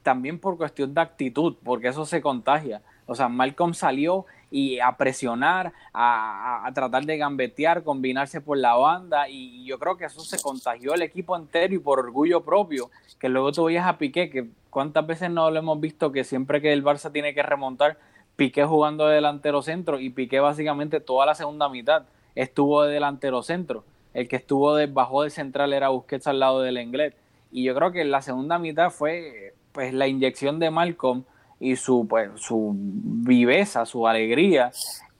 también 0.05 0.37
por 0.37 0.55
cuestión 0.55 0.93
de 0.93 1.01
actitud, 1.01 1.55
porque 1.63 1.87
eso 1.87 2.05
se 2.05 2.21
contagia. 2.21 2.83
O 3.07 3.15
sea, 3.15 3.27
Malcolm 3.27 3.73
salió 3.73 4.27
y 4.51 4.79
a 4.79 4.97
presionar, 4.97 5.73
a, 5.95 6.69
tratar 6.75 7.05
de 7.05 7.17
gambetear, 7.17 7.83
combinarse 7.83 8.39
por 8.39 8.59
la 8.59 8.75
banda 8.75 9.27
y 9.27 9.65
yo 9.65 9.79
creo 9.79 9.97
que 9.97 10.05
eso 10.05 10.21
se 10.21 10.39
contagió 10.39 10.93
el 10.93 11.01
equipo 11.01 11.35
entero 11.35 11.73
y 11.73 11.79
por 11.79 11.97
orgullo 11.97 12.43
propio, 12.43 12.91
que 13.19 13.29
luego 13.29 13.51
tú 13.51 13.63
veías 13.63 13.87
a 13.87 13.97
Piqué, 13.97 14.29
que 14.29 14.47
cuántas 14.69 15.07
veces 15.07 15.31
no 15.31 15.49
lo 15.49 15.57
hemos 15.57 15.79
visto 15.79 16.11
que 16.11 16.23
siempre 16.23 16.61
que 16.61 16.71
el 16.71 16.83
Barça 16.83 17.11
tiene 17.11 17.33
que 17.33 17.41
remontar, 17.41 17.97
Piqué 18.35 18.63
jugando 18.63 19.07
de 19.07 19.15
delantero 19.15 19.63
centro 19.63 19.99
y 19.99 20.11
Piqué 20.11 20.39
básicamente 20.39 20.99
toda 20.99 21.25
la 21.25 21.33
segunda 21.33 21.67
mitad 21.67 22.03
estuvo 22.35 22.83
de 22.83 22.93
delantero 22.93 23.41
centro. 23.41 23.83
El 24.13 24.27
que 24.27 24.35
estuvo 24.35 24.75
debajo 24.75 25.23
del 25.23 25.31
central 25.31 25.73
era 25.73 25.89
Busquets 25.89 26.27
al 26.27 26.39
lado 26.39 26.61
del 26.61 26.77
inglés. 26.77 27.15
Y 27.51 27.63
yo 27.63 27.73
creo 27.73 27.91
que 27.91 28.05
la 28.05 28.21
segunda 28.21 28.59
mitad 28.59 28.91
fue 28.91 29.54
pues 29.75 29.93
la 29.93 30.07
inyección 30.07 30.57
de 30.57 30.71
Malcolm 30.71 31.23
y 31.59 31.75
su 31.75 32.07
pues 32.07 32.31
su 32.37 32.73
viveza, 32.75 33.85
su 33.85 34.07
alegría 34.07 34.71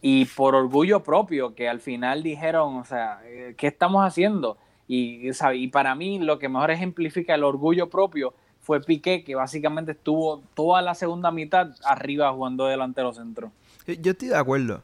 y 0.02 0.26
por 0.26 0.56
orgullo 0.56 1.04
propio 1.04 1.54
que 1.54 1.68
al 1.68 1.82
final 1.82 2.24
dijeron, 2.24 2.78
o 2.78 2.86
sea, 2.86 3.20
eh, 3.26 3.54
¿qué 3.58 3.68
estamos 3.68 4.04
haciendo? 4.04 4.58
Y, 4.88 5.30
y 5.54 5.68
para 5.68 5.94
mí 5.96 6.20
lo 6.20 6.40
que 6.40 6.48
mejor 6.48 6.72
ejemplifica 6.72 7.36
el 7.36 7.44
orgullo 7.44 7.90
propio 7.90 8.34
fue 8.62 8.82
Piqué, 8.82 9.24
que 9.24 9.36
básicamente 9.36 9.92
estuvo 9.92 10.42
toda 10.54 10.82
la 10.82 10.96
segunda 10.96 11.32
mitad 11.32 11.72
arriba 11.84 12.32
jugando 12.32 12.66
delantero 12.66 13.14
centro. 13.14 13.52
Yo 13.86 14.12
estoy 14.12 14.30
de 14.30 14.38
acuerdo. 14.38 14.82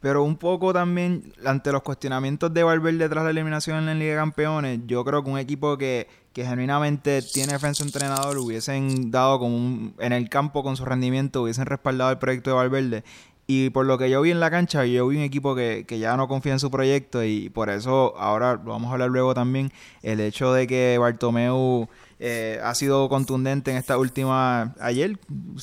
Pero 0.00 0.24
un 0.24 0.36
poco 0.36 0.72
también, 0.72 1.32
ante 1.44 1.70
los 1.70 1.82
cuestionamientos 1.82 2.52
de 2.52 2.62
Valverde 2.62 3.08
tras 3.08 3.24
la 3.24 3.30
eliminación 3.30 3.78
en 3.78 3.86
la 3.86 3.94
Liga 3.94 4.12
de 4.12 4.18
Campeones, 4.18 4.80
yo 4.86 5.04
creo 5.04 5.22
que 5.22 5.30
un 5.30 5.38
equipo 5.38 5.78
que, 5.78 6.08
que 6.32 6.44
genuinamente 6.44 7.22
tiene 7.22 7.52
defensa 7.52 7.84
entrenador 7.84 8.38
hubiesen 8.38 9.10
dado 9.10 9.38
como 9.38 9.92
en 9.98 10.12
el 10.12 10.28
campo 10.28 10.62
con 10.62 10.76
su 10.76 10.84
rendimiento, 10.84 11.42
hubiesen 11.42 11.66
respaldado 11.66 12.10
el 12.10 12.18
proyecto 12.18 12.50
de 12.50 12.56
Valverde. 12.56 13.04
Y 13.46 13.70
por 13.70 13.86
lo 13.86 13.98
que 13.98 14.08
yo 14.08 14.22
vi 14.22 14.30
en 14.30 14.40
la 14.40 14.50
cancha, 14.50 14.84
yo 14.86 15.06
vi 15.08 15.16
un 15.16 15.22
equipo 15.22 15.54
que, 15.54 15.84
que, 15.86 15.98
ya 15.98 16.16
no 16.16 16.28
confía 16.28 16.52
en 16.52 16.60
su 16.60 16.70
proyecto 16.70 17.24
y 17.24 17.48
por 17.50 17.70
eso 17.70 18.14
ahora 18.16 18.54
lo 18.54 18.70
vamos 18.70 18.90
a 18.90 18.92
hablar 18.92 19.10
luego 19.10 19.34
también, 19.34 19.72
el 20.02 20.20
hecho 20.20 20.52
de 20.52 20.66
que 20.66 20.96
Bartomeu 20.98 21.88
eh, 22.24 22.60
ha 22.62 22.72
sido 22.76 23.08
contundente 23.08 23.72
en 23.72 23.76
esta 23.76 23.98
última 23.98 24.76
ayer, 24.78 25.18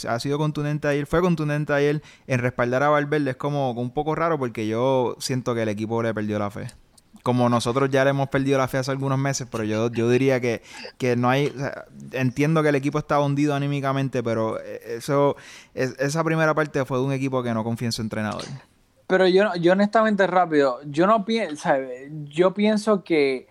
ha 0.05 0.19
sido 0.19 0.37
contundente 0.37 0.89
ayer, 0.89 1.05
fue 1.05 1.21
contundente 1.21 1.71
ayer 1.71 2.01
en 2.27 2.39
respaldar 2.41 2.83
a 2.83 2.89
Valverde, 2.89 3.31
es 3.31 3.37
como 3.37 3.71
un 3.71 3.91
poco 3.91 4.13
raro 4.13 4.37
porque 4.37 4.67
yo 4.67 5.15
siento 5.19 5.55
que 5.55 5.61
el 5.61 5.69
equipo 5.69 6.03
le 6.03 6.13
perdió 6.13 6.37
la 6.37 6.51
fe. 6.51 6.67
Como 7.23 7.47
nosotros 7.47 7.89
ya 7.89 8.03
le 8.03 8.09
hemos 8.09 8.27
perdido 8.27 8.57
la 8.57 8.67
fe 8.67 8.77
hace 8.77 8.91
algunos 8.91 9.17
meses, 9.17 9.47
pero 9.49 9.63
yo, 9.63 9.89
yo 9.89 10.09
diría 10.09 10.41
que, 10.41 10.61
que 10.97 11.15
no 11.15 11.29
hay. 11.29 11.53
entiendo 12.11 12.61
que 12.61 12.69
el 12.69 12.75
equipo 12.75 12.99
está 12.99 13.21
hundido 13.21 13.55
anímicamente, 13.55 14.21
pero 14.21 14.59
eso 14.59 15.37
esa 15.73 16.23
primera 16.25 16.53
parte 16.53 16.83
fue 16.83 16.97
de 16.97 17.05
un 17.05 17.13
equipo 17.13 17.41
que 17.41 17.53
no 17.53 17.63
confía 17.63 17.87
en 17.87 17.93
su 17.93 18.01
entrenador. 18.01 18.43
Pero 19.07 19.29
yo, 19.29 19.55
yo 19.55 19.71
honestamente 19.71 20.27
rápido, 20.27 20.81
yo 20.83 21.07
no 21.07 21.23
pienso, 21.23 21.69
yo 22.25 22.53
pienso 22.53 23.05
que 23.05 23.47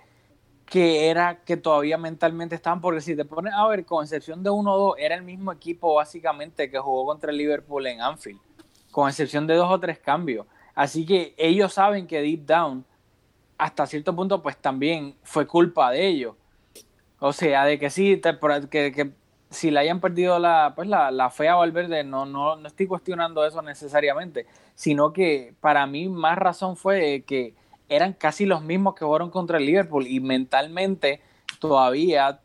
que 0.69 1.09
era 1.09 1.43
que 1.45 1.57
todavía 1.57 1.97
mentalmente 1.97 2.55
estaban, 2.55 2.81
porque 2.81 3.01
si 3.01 3.17
te 3.17 3.25
pones 3.25 3.55
a 3.55 3.67
ver, 3.69 3.87
con 3.87 4.05
excepción 4.05 4.43
de 4.43 4.51
1-2, 4.51 4.97
era 4.99 5.15
el 5.15 5.23
mismo 5.23 5.51
equipo 5.51 5.95
básicamente 5.95 6.71
que 6.71 6.79
jugó 6.79 7.07
contra 7.07 7.31
el 7.31 7.39
Liverpool 7.39 7.87
en 7.87 8.03
Anfield, 8.03 8.41
con 8.91 9.09
excepción 9.09 9.47
de 9.47 9.55
dos 9.55 9.71
o 9.71 9.81
tres 9.81 9.99
cambios. 9.99 10.47
Así 10.75 11.07
que 11.07 11.35
ellos 11.39 11.73
saben 11.73 12.07
que 12.07 12.21
deep 12.21 12.45
down, 12.45 12.85
hasta 13.57 13.87
cierto 13.87 14.15
punto, 14.15 14.43
pues 14.43 14.57
también 14.59 15.17
fue 15.23 15.47
culpa 15.47 15.91
de 15.91 16.07
ellos. 16.07 16.35
O 17.19 17.33
sea, 17.33 17.65
de 17.65 17.79
que 17.79 17.91
sí, 17.91 18.21
que, 18.71 18.93
que 18.93 19.13
si 19.51 19.71
le 19.71 19.81
hayan 19.81 20.01
perdido 20.01 20.39
la, 20.39 20.75
pues 20.77 20.87
la, 20.87 21.11
la 21.11 21.31
fe 21.31 21.49
a 21.49 21.55
Valverde, 21.55 22.05
no, 22.05 22.27
no, 22.27 22.57
no 22.57 22.69
estoy 22.69 22.87
cuestionando 22.87 23.45
eso 23.45 23.63
necesariamente, 23.63 24.47
sino 24.75 25.13
que 25.13 25.55
para 25.61 25.87
mí 25.87 26.09
más 26.09 26.37
razón 26.37 26.77
fue 26.77 27.25
que 27.27 27.55
eran 27.89 28.13
casi 28.13 28.47
los 28.47 28.63
mismos 28.63 28.95
que 28.95 29.05
jugaron 29.05 29.31
contra 29.31 29.59
el 29.59 29.67
Liverpool 29.67 30.07
y 30.07 30.21
mentalmente 30.21 31.21
todavía, 31.59 32.41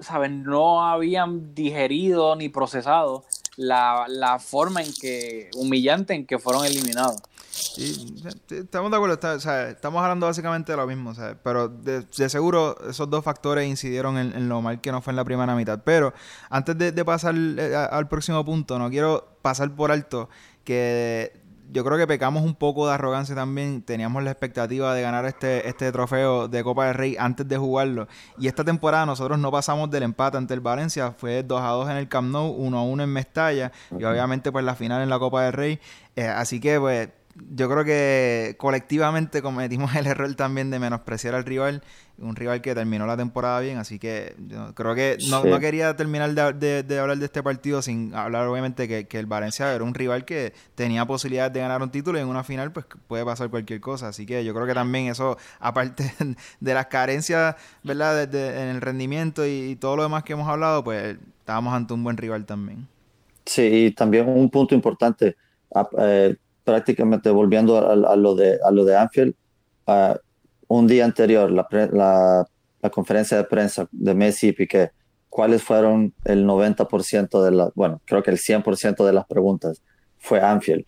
¿saben? 0.00 0.42
No 0.42 0.84
habían 0.86 1.54
digerido 1.54 2.36
ni 2.36 2.48
procesado 2.48 3.24
la, 3.56 4.38
forma 4.38 4.82
en 4.82 4.92
que, 4.92 5.50
humillante 5.56 6.14
en 6.14 6.26
que 6.26 6.38
fueron 6.38 6.64
eliminados. 6.64 7.22
estamos 8.50 8.90
de 8.90 8.96
acuerdo, 8.96 9.36
estamos 9.68 10.02
hablando 10.02 10.26
básicamente 10.26 10.72
de 10.72 10.78
lo 10.78 10.86
mismo, 10.86 11.14
pero 11.42 11.68
de, 11.68 12.04
seguro 12.28 12.76
esos 12.88 13.08
dos 13.08 13.24
factores 13.24 13.68
incidieron 13.68 14.18
en, 14.18 14.48
lo 14.48 14.60
mal 14.62 14.80
que 14.80 14.92
no 14.92 15.00
fue 15.02 15.12
en 15.12 15.16
la 15.16 15.24
primera 15.24 15.54
mitad. 15.54 15.80
Pero 15.84 16.12
antes 16.50 16.76
de, 16.76 16.92
de 16.92 17.04
pasar 17.04 17.34
eh, 17.36 17.74
al 17.74 18.08
próximo 18.08 18.44
punto, 18.44 18.78
no 18.78 18.90
quiero 18.90 19.38
pasar 19.42 19.74
por 19.74 19.90
alto 19.90 20.28
que 20.64 21.45
yo 21.72 21.84
creo 21.84 21.98
que 21.98 22.06
pecamos 22.06 22.42
un 22.42 22.54
poco 22.54 22.86
de 22.86 22.94
arrogancia 22.94 23.34
también. 23.34 23.82
Teníamos 23.82 24.22
la 24.22 24.30
expectativa 24.30 24.94
de 24.94 25.02
ganar 25.02 25.24
este, 25.24 25.68
este 25.68 25.90
trofeo 25.92 26.48
de 26.48 26.62
Copa 26.62 26.86
del 26.86 26.94
Rey 26.94 27.16
antes 27.18 27.46
de 27.48 27.56
jugarlo. 27.56 28.08
Y 28.38 28.46
esta 28.46 28.64
temporada 28.64 29.06
nosotros 29.06 29.38
no 29.38 29.50
pasamos 29.50 29.90
del 29.90 30.04
empate 30.04 30.36
ante 30.36 30.54
el 30.54 30.60
Valencia. 30.60 31.12
Fue 31.12 31.42
2 31.42 31.60
a 31.60 31.68
2 31.68 31.90
en 31.90 31.96
el 31.96 32.08
Camp 32.08 32.30
Nou, 32.30 32.50
1 32.50 32.78
a 32.78 32.82
1 32.82 33.02
en 33.02 33.10
Mestalla. 33.10 33.72
Y 33.98 34.04
obviamente 34.04 34.52
pues 34.52 34.64
la 34.64 34.74
final 34.74 35.02
en 35.02 35.08
la 35.08 35.18
Copa 35.18 35.42
del 35.42 35.52
Rey. 35.52 35.80
Eh, 36.14 36.26
así 36.26 36.60
que 36.60 36.78
pues 36.78 37.08
yo 37.50 37.68
creo 37.68 37.84
que 37.84 38.54
colectivamente 38.58 39.42
cometimos 39.42 39.94
el 39.96 40.06
error 40.06 40.34
también 40.34 40.70
de 40.70 40.78
menospreciar 40.78 41.34
al 41.34 41.44
rival, 41.44 41.82
un 42.18 42.34
rival 42.34 42.62
que 42.62 42.74
terminó 42.74 43.06
la 43.06 43.16
temporada 43.16 43.60
bien, 43.60 43.78
así 43.78 43.98
que 43.98 44.34
yo 44.48 44.74
creo 44.74 44.94
que 44.94 45.18
no, 45.28 45.42
quería 45.60 45.94
terminar 45.96 46.32
de, 46.34 46.98
hablar 46.98 47.18
de 47.18 47.24
este 47.24 47.42
partido 47.42 47.82
sin 47.82 48.14
hablar 48.14 48.46
obviamente 48.46 48.88
que, 48.88 49.18
el 49.18 49.26
Valencia 49.26 49.74
era 49.74 49.84
un 49.84 49.94
rival 49.94 50.24
que 50.24 50.52
tenía 50.74 51.06
posibilidades 51.06 51.52
de 51.52 51.60
ganar 51.60 51.82
un 51.82 51.90
título 51.90 52.18
y 52.18 52.22
en 52.22 52.28
una 52.28 52.44
final 52.44 52.72
pues 52.72 52.86
puede 53.06 53.24
pasar 53.24 53.50
cualquier 53.50 53.80
cosa, 53.80 54.08
así 54.08 54.24
que 54.24 54.44
yo 54.44 54.54
creo 54.54 54.66
que 54.66 54.74
también 54.74 55.08
eso, 55.08 55.36
aparte 55.60 56.12
de 56.60 56.74
las 56.74 56.86
carencias, 56.86 57.56
¿verdad? 57.82 58.34
en 58.34 58.68
el 58.68 58.80
rendimiento 58.80 59.46
y, 59.46 59.76
todo 59.76 59.96
lo 59.96 60.04
demás 60.04 60.22
que 60.22 60.32
hemos 60.32 60.48
hablado, 60.48 60.82
pues 60.82 61.18
estábamos 61.40 61.74
ante 61.74 61.92
un 61.92 62.02
buen 62.02 62.16
rival 62.16 62.46
también. 62.46 62.88
Sí, 63.44 63.62
y 63.62 63.90
también 63.92 64.28
un 64.28 64.50
punto 64.50 64.74
importante, 64.74 65.36
eh, 65.98 66.36
prácticamente 66.66 67.30
volviendo 67.30 67.78
a, 67.78 68.16
lo, 68.16 68.34
de, 68.34 68.58
a 68.60 68.72
lo 68.72 68.84
de 68.84 68.96
Anfield, 68.96 69.34
un 70.66 70.86
día 70.88 71.04
anterior, 71.04 71.48
la, 71.52 71.68
la, 72.82 72.90
conferencia 72.90 73.36
de 73.36 73.44
prensa 73.44 73.88
de 73.92 74.14
Messi 74.14 74.48
y 74.48 74.52
Piqué, 74.52 74.90
¿cuáles 75.28 75.62
fueron 75.62 76.12
el 76.24 76.44
90% 76.44 77.40
de 77.44 77.50
las, 77.52 77.72
bueno, 77.74 78.02
creo 78.04 78.20
que 78.24 78.32
el 78.32 78.38
100% 78.38 79.04
de 79.06 79.12
las 79.12 79.26
preguntas? 79.26 79.80
Fue 80.18 80.40
Anfield. 80.40 80.84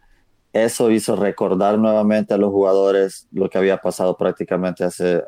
Eso 0.53 0.91
hizo 0.91 1.15
recordar 1.15 1.79
nuevamente 1.79 2.35
a 2.35 2.39
los 2.39 2.51
jugadores 2.51 3.29
lo 3.31 3.49
que 3.49 3.59
había 3.59 3.77
pasado 3.77 4.17
prácticamente 4.17 4.83
hace 4.83 5.23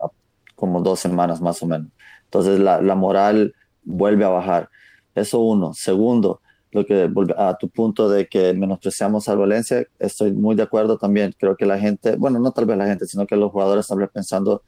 como 0.57 0.81
dos 0.81 0.99
semanas 0.99 1.41
más 1.41 1.63
o 1.63 1.67
menos. 1.67 1.93
Entonces 2.25 2.59
la, 2.59 2.83
la 2.83 2.97
moral 2.97 3.55
vuelve 3.85 4.25
a 4.25 4.31
bajar. 4.31 4.69
Eso 5.15 5.39
uno. 5.39 5.75
Segundo, 5.75 6.41
lo 6.73 6.87
que 6.87 7.11
a 7.37 7.57
tu 7.59 7.69
punto 7.69 8.09
de 8.09 8.29
que 8.29 8.55
menospreciamos 8.55 9.29
al 9.29 9.39
Valencia, 9.39 9.87
estoy 9.99 10.33
muy 10.33 10.55
de 10.55 10.63
acuerdo 10.63 10.99
también. 10.99 11.35
Creo 11.39 11.57
que 11.57 11.67
la 11.67 11.79
gente, 11.79 12.17
bueno, 12.17 12.39
no 12.39 12.53
tal 12.53 12.67
vez 12.67 12.77
la 12.79 12.87
gente, 12.87 13.07
sino 13.07 13.27
que 13.27 13.37
los 13.37 13.51
jugadores 13.51 13.91
están 13.91 14.09
pensando 14.13 14.63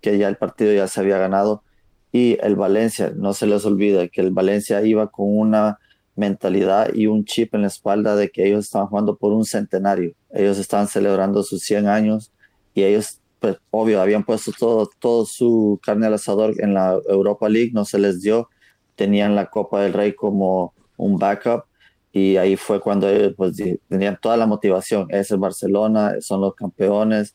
que 0.00 0.18
ya 0.18 0.28
el 0.28 0.36
partido 0.36 0.72
ya 0.72 0.88
se 0.88 1.00
había 1.00 1.18
ganado. 1.18 1.62
Y 2.10 2.38
el 2.42 2.56
Valencia, 2.56 3.12
no 3.16 3.32
se 3.34 3.46
les 3.46 3.64
olvide 3.64 4.10
que 4.10 4.20
el 4.20 4.30
Valencia 4.32 4.82
iba 4.82 5.10
con 5.10 5.26
una 5.38 5.78
mentalidad 6.14 6.92
y 6.92 7.06
un 7.06 7.24
chip 7.24 7.54
en 7.54 7.62
la 7.62 7.68
espalda 7.68 8.16
de 8.16 8.30
que 8.30 8.46
ellos 8.46 8.66
estaban 8.66 8.88
jugando 8.88 9.16
por 9.16 9.32
un 9.32 9.44
centenario. 9.44 10.14
Ellos 10.30 10.58
estaban 10.58 10.88
celebrando 10.88 11.42
sus 11.42 11.62
100 11.62 11.88
años 11.88 12.32
y 12.74 12.82
ellos, 12.82 13.20
pues 13.40 13.56
obvio, 13.70 14.00
habían 14.00 14.24
puesto 14.24 14.52
todo, 14.58 14.90
todo 14.98 15.24
su 15.24 15.80
carne 15.82 16.06
al 16.06 16.14
asador 16.14 16.54
en 16.58 16.74
la 16.74 16.98
Europa 17.08 17.48
League, 17.48 17.70
no 17.72 17.84
se 17.84 17.98
les 17.98 18.20
dio. 18.20 18.48
Tenían 18.94 19.34
la 19.34 19.46
Copa 19.46 19.80
del 19.82 19.94
Rey 19.94 20.14
como 20.14 20.74
un 21.02 21.18
backup 21.18 21.64
y 22.12 22.36
ahí 22.36 22.56
fue 22.56 22.80
cuando 22.80 23.08
ellos 23.08 23.34
pues, 23.36 23.56
tenían 23.88 24.18
toda 24.20 24.36
la 24.36 24.46
motivación. 24.46 25.06
Es 25.08 25.30
el 25.30 25.38
Barcelona, 25.38 26.16
son 26.20 26.42
los 26.42 26.54
campeones. 26.54 27.34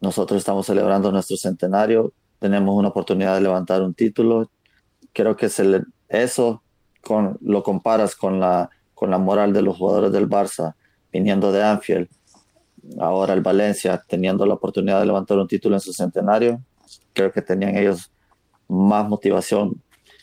Nosotros 0.00 0.38
estamos 0.38 0.66
celebrando 0.66 1.10
nuestro 1.10 1.36
centenario, 1.36 2.12
tenemos 2.38 2.74
una 2.74 2.88
oportunidad 2.88 3.34
de 3.34 3.42
levantar 3.42 3.82
un 3.82 3.92
título. 3.94 4.50
Creo 5.12 5.36
que 5.36 5.50
eso 6.08 6.62
con, 7.02 7.36
lo 7.40 7.62
comparas 7.62 8.14
con 8.14 8.40
la, 8.40 8.70
con 8.94 9.10
la 9.10 9.18
moral 9.18 9.52
de 9.52 9.62
los 9.62 9.76
jugadores 9.76 10.12
del 10.12 10.28
Barça 10.28 10.74
viniendo 11.12 11.50
de 11.50 11.64
Anfield, 11.64 12.08
ahora 13.00 13.34
el 13.34 13.40
Valencia 13.40 14.02
teniendo 14.06 14.46
la 14.46 14.54
oportunidad 14.54 15.00
de 15.00 15.06
levantar 15.06 15.38
un 15.38 15.48
título 15.48 15.74
en 15.74 15.80
su 15.80 15.92
centenario, 15.92 16.62
creo 17.12 17.32
que 17.32 17.42
tenían 17.42 17.76
ellos 17.76 18.12
más 18.68 19.08
motivación 19.08 19.82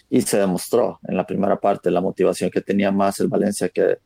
y 0.10 0.22
se 0.22 0.38
demostró 0.38 1.00
en 1.08 1.17
la 1.17 1.26
primera 1.26 1.60
parte 1.60 1.91
la 1.91 2.02
motivación 2.02 2.50
que 2.50 2.62
tenía 2.62 2.91
más 2.91 3.20
el 3.20 3.28
Valencia 3.28 3.70
que, 3.70 3.98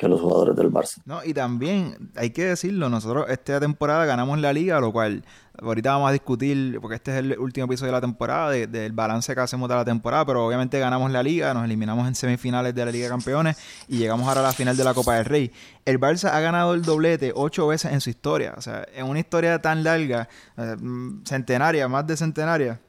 que 0.00 0.08
los 0.08 0.18
jugadores 0.18 0.56
del 0.56 0.72
Barça. 0.72 1.02
No, 1.04 1.22
y 1.22 1.34
también 1.34 2.10
hay 2.16 2.30
que 2.30 2.46
decirlo, 2.46 2.88
nosotros 2.88 3.26
esta 3.28 3.60
temporada 3.60 4.06
ganamos 4.06 4.38
la 4.38 4.50
liga, 4.50 4.80
lo 4.80 4.92
cual 4.92 5.22
ahorita 5.60 5.92
vamos 5.92 6.08
a 6.08 6.12
discutir, 6.12 6.78
porque 6.80 6.94
este 6.94 7.10
es 7.10 7.18
el 7.18 7.38
último 7.38 7.66
episodio 7.66 7.92
de 7.92 7.98
la 7.98 8.00
temporada, 8.00 8.50
del 8.50 8.92
balance 8.92 9.34
que 9.34 9.40
hacemos 9.42 9.68
de 9.68 9.74
la 9.74 9.84
temporada, 9.84 10.24
pero 10.24 10.46
obviamente 10.46 10.78
ganamos 10.78 11.10
la 11.10 11.22
liga, 11.22 11.52
nos 11.52 11.66
eliminamos 11.66 12.08
en 12.08 12.14
semifinales 12.14 12.74
de 12.74 12.82
la 12.82 12.90
Liga 12.90 13.04
de 13.04 13.10
Campeones 13.10 13.58
y 13.88 13.98
llegamos 13.98 14.26
ahora 14.26 14.40
a 14.40 14.44
la 14.44 14.52
final 14.54 14.74
de 14.74 14.84
la 14.84 14.94
Copa 14.94 15.16
del 15.16 15.26
Rey. 15.26 15.52
El 15.84 16.00
Barça 16.00 16.30
ha 16.30 16.40
ganado 16.40 16.72
el 16.72 16.80
doblete 16.80 17.32
ocho 17.34 17.66
veces 17.66 17.92
en 17.92 18.00
su 18.00 18.08
historia, 18.08 18.54
o 18.56 18.62
sea, 18.62 18.86
en 18.94 19.04
una 19.04 19.18
historia 19.18 19.60
tan 19.60 19.84
larga, 19.84 20.30
eh, 20.56 20.76
centenaria, 21.26 21.88
más 21.88 22.06
de 22.06 22.16
centenaria 22.16 22.80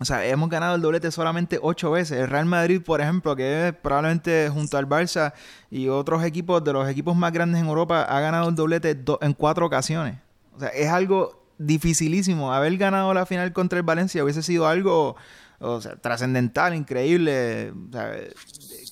o 0.00 0.04
sea, 0.04 0.24
hemos 0.26 0.48
ganado 0.48 0.74
el 0.74 0.82
doblete 0.82 1.10
solamente 1.10 1.58
ocho 1.62 1.90
veces. 1.90 2.18
El 2.18 2.28
Real 2.28 2.46
Madrid, 2.46 2.80
por 2.82 3.00
ejemplo, 3.00 3.36
que 3.36 3.74
probablemente 3.82 4.48
junto 4.48 4.78
al 4.78 4.88
Barça 4.88 5.32
y 5.70 5.88
otros 5.88 6.24
equipos 6.24 6.64
de 6.64 6.72
los 6.72 6.88
equipos 6.88 7.14
más 7.14 7.32
grandes 7.32 7.60
en 7.60 7.68
Europa, 7.68 8.02
ha 8.02 8.20
ganado 8.20 8.48
el 8.48 8.54
doblete 8.54 8.98
en 9.20 9.32
cuatro 9.34 9.66
ocasiones. 9.66 10.18
O 10.56 10.60
sea, 10.60 10.68
es 10.68 10.88
algo 10.88 11.44
dificilísimo. 11.58 12.52
Haber 12.52 12.76
ganado 12.78 13.12
la 13.14 13.26
final 13.26 13.52
contra 13.52 13.78
el 13.78 13.84
Valencia 13.84 14.24
hubiese 14.24 14.42
sido 14.42 14.66
algo 14.66 15.16
o 15.60 15.80
sea, 15.80 15.94
trascendental, 15.96 16.74
increíble, 16.74 17.70
o 17.70 17.92
sea, 17.92 18.12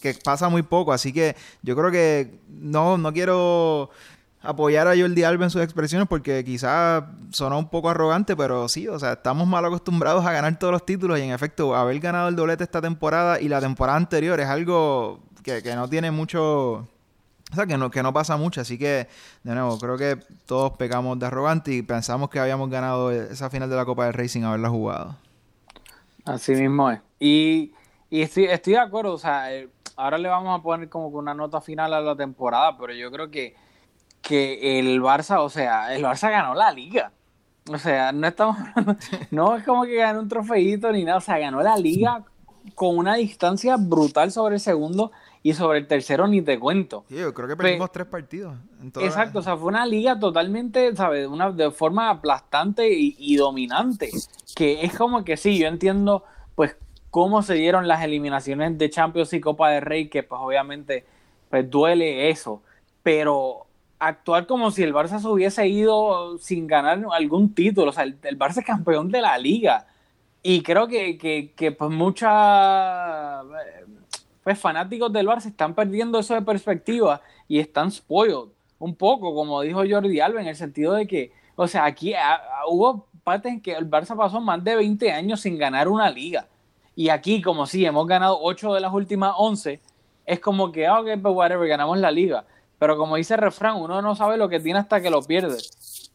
que 0.01 0.15
pasa 0.23 0.49
muy 0.49 0.63
poco. 0.63 0.93
Así 0.93 1.13
que 1.13 1.35
yo 1.63 1.75
creo 1.77 1.91
que 1.91 2.39
no, 2.49 2.99
no 2.99 3.13
quiero 3.13 3.91
apoyar 4.43 4.89
a 4.89 4.97
Jordi 4.97 5.23
Alba 5.23 5.45
en 5.45 5.51
sus 5.51 5.63
expresiones 5.63 6.09
porque 6.09 6.43
quizás 6.45 7.05
sonó 7.31 7.59
un 7.59 7.69
poco 7.69 7.91
arrogante, 7.91 8.37
pero 8.37 8.69
sí, 8.69 8.89
o 8.89 8.99
sea, 8.99 9.13
estamos 9.13 9.47
mal 9.47 9.65
acostumbrados 9.65 10.25
a 10.25 10.33
ganar 10.33 10.59
todos 10.59 10.73
los 10.73 10.87
títulos 10.87 11.19
y 11.19 11.23
en 11.23 11.31
efecto 11.31 11.75
haber 11.75 11.99
ganado 12.01 12.29
el 12.29 12.37
doblete 12.37 12.65
esta 12.65 12.81
temporada 12.81 13.41
y 13.41 13.49
la 13.49 13.61
temporada 13.61 13.99
anterior 13.99 14.41
es 14.41 14.47
algo 14.47 15.21
que, 15.43 15.63
no 15.75 15.89
tiene 15.89 16.11
mucho... 16.11 16.87
O 17.53 17.55
sea, 17.57 17.67
que 17.67 17.77
no, 17.77 17.91
que 17.91 18.01
no 18.03 18.13
pasa 18.13 18.37
mucho, 18.37 18.61
así 18.61 18.79
que, 18.79 19.09
de 19.43 19.55
nuevo, 19.55 19.77
creo 19.79 19.99
que 19.99 20.21
todos 20.47 20.77
pecamos 20.77 21.19
de 21.19 21.27
arrogante 21.27 21.73
y 21.73 21.83
pensamos 21.83 22.31
que 22.31 22.39
habíamos 22.39 22.71
ganado 22.71 23.11
esa 23.11 23.51
final 23.51 23.69
de 23.69 23.75
la 23.75 23.85
Copa 23.85 24.05
del 24.05 24.15
Rey 24.15 24.29
sin 24.29 24.45
haberla 24.45 24.69
jugado. 24.69 25.17
Así 26.25 26.53
mismo 26.53 26.93
es. 26.93 27.01
Y, 27.19 27.73
y 28.09 28.23
estoy, 28.23 28.45
estoy 28.45 28.75
de 28.75 28.79
acuerdo, 28.79 29.15
o 29.15 29.19
sea, 29.19 29.53
eh, 29.53 29.69
ahora 29.97 30.17
le 30.17 30.29
vamos 30.29 30.57
a 30.57 30.63
poner 30.63 30.89
como 30.89 31.09
una 31.09 31.35
nota 31.35 31.61
final 31.61 31.93
a 31.93 32.01
la 32.01 32.15
temporada, 32.15 32.79
pero 32.79 32.93
yo 32.93 33.11
creo 33.11 33.33
que 33.33 33.57
que 34.23 34.79
el 34.79 35.01
Barça, 35.01 35.41
o 35.41 35.49
sea, 35.49 35.95
el 35.95 36.03
Barça 36.03 36.31
ganó 36.31 36.55
la 36.55 36.73
liga. 36.73 37.13
O 37.69 37.79
sea, 37.79 38.13
no 38.13 38.27
estamos 38.27 38.57
no 39.31 39.57
es 39.57 39.65
como 39.65 39.85
que 39.85 39.97
ganó 39.97 40.21
un 40.21 40.29
trofeito 40.29 40.91
ni 40.93 41.05
nada, 41.05 41.19
o 41.19 41.21
sea, 41.21 41.39
ganó 41.39 41.63
la 41.63 41.77
liga 41.77 42.25
con 42.75 42.99
una 42.99 43.15
distancia 43.15 43.77
brutal 43.79 44.31
sobre 44.33 44.57
el 44.57 44.61
segundo 44.61 45.13
y 45.43 45.55
sobre 45.55 45.79
el 45.79 45.87
tercero 45.87 46.27
ni 46.27 46.43
te 46.43 46.59
cuento. 46.59 47.05
Sí, 47.09 47.17
yo 47.17 47.33
creo 47.33 47.49
que 47.49 47.57
perdimos 47.57 47.91
tres 47.93 48.07
partidos. 48.07 48.57
exacto, 49.01 49.39
o 49.39 49.43
sea, 49.43 49.57
fue 49.57 49.69
una 49.69 49.87
liga 49.87 50.19
totalmente, 50.19 50.95
¿sabes? 50.97 51.27
Una, 51.27 51.51
de 51.51 51.71
forma 51.71 52.11
aplastante 52.11 52.93
y, 52.93 53.17
y, 53.19 53.37
dominante. 53.37 54.11
Que 54.55 54.85
es 54.85 54.97
como 54.97 55.25
que 55.25 55.37
sí, 55.37 55.59
yo 55.59 55.67
entiendo, 55.67 56.25
pues, 56.55 56.77
cómo 57.11 57.43
se 57.43 57.55
dieron 57.55 57.89
las 57.89 58.03
eliminaciones 58.05 58.77
de 58.77 58.91
Champions 58.91 59.33
y 59.33 59.41
Copa 59.41 59.71
de 59.71 59.81
Rey, 59.81 60.09
que 60.09 60.23
pues 60.23 60.41
obviamente, 60.43 61.07
pues 61.49 61.69
duele 61.71 62.29
eso. 62.29 62.63
Pero 63.03 63.67
actuar 64.01 64.47
como 64.47 64.71
si 64.71 64.83
el 64.83 64.95
Barça 64.95 65.21
se 65.21 65.29
hubiese 65.29 65.69
ido 65.69 66.39
sin 66.39 66.67
ganar 66.67 67.05
algún 67.13 67.55
título. 67.55 67.91
O 67.91 67.93
sea, 67.93 68.05
el, 68.05 68.19
Barça 68.39 68.59
es 68.59 68.65
campeón 68.65 69.11
de 69.11 69.21
la 69.21 69.39
liga. 69.39 69.87
Y 70.43 70.63
creo 70.63 70.89
que, 70.89 71.19
que, 71.19 71.53
que 71.55 71.71
pues 71.71 71.91
muchos 71.91 72.29
pues, 74.43 74.59
fanáticos 74.59 75.13
del 75.13 75.27
Barça 75.29 75.47
están 75.47 75.75
perdiendo 75.75 76.19
eso 76.19 76.35
de 76.35 76.43
perspectiva 76.43 77.21
y 77.47 77.59
están 77.59 77.91
spoiled 77.91 78.49
un 78.79 78.95
poco, 78.97 79.35
como 79.35 79.61
dijo 79.61 79.83
Jordi 79.89 80.21
Alba, 80.21 80.41
en 80.41 80.49
el 80.49 80.57
sentido 80.57 80.95
de 80.95 81.07
que, 81.07 81.33
o 81.55 81.69
sea, 81.69 81.85
aquí 81.85 82.15
hubo 82.69 83.07
partes 83.23 83.53
en 83.53 83.61
que 83.61 83.75
el 83.75 83.89
Barça 83.89 84.17
pasó 84.17 84.41
más 84.41 84.65
de 84.65 84.77
20 84.77 85.13
años 85.13 85.43
sin 85.43 85.59
ganar 85.59 85.87
una 85.87 86.11
liga. 86.11 86.49
Y 86.97 87.11
aquí, 87.11 87.43
como 87.43 87.67
si 87.67 87.85
hemos 87.85 88.07
ganado 88.07 88.39
8 88.41 88.75
de 88.75 88.81
las 88.81 88.93
últimas 88.93 89.35
11, 89.37 89.81
es 90.25 90.41
como 90.41 90.73
que, 90.73 90.87
ah, 90.87 91.01
ok, 91.01 91.09
pues 91.21 91.35
whatever, 91.35 91.69
ganamos 91.69 91.99
la 91.99 92.11
liga. 92.11 92.47
Pero 92.81 92.97
como 92.97 93.17
dice 93.17 93.35
el 93.35 93.41
refrán, 93.41 93.77
uno 93.77 94.01
no 94.01 94.17
sabe 94.17 94.39
lo 94.39 94.49
que 94.49 94.59
tiene 94.59 94.79
hasta 94.79 95.03
que 95.03 95.11
lo 95.11 95.23
pierde. 95.23 95.59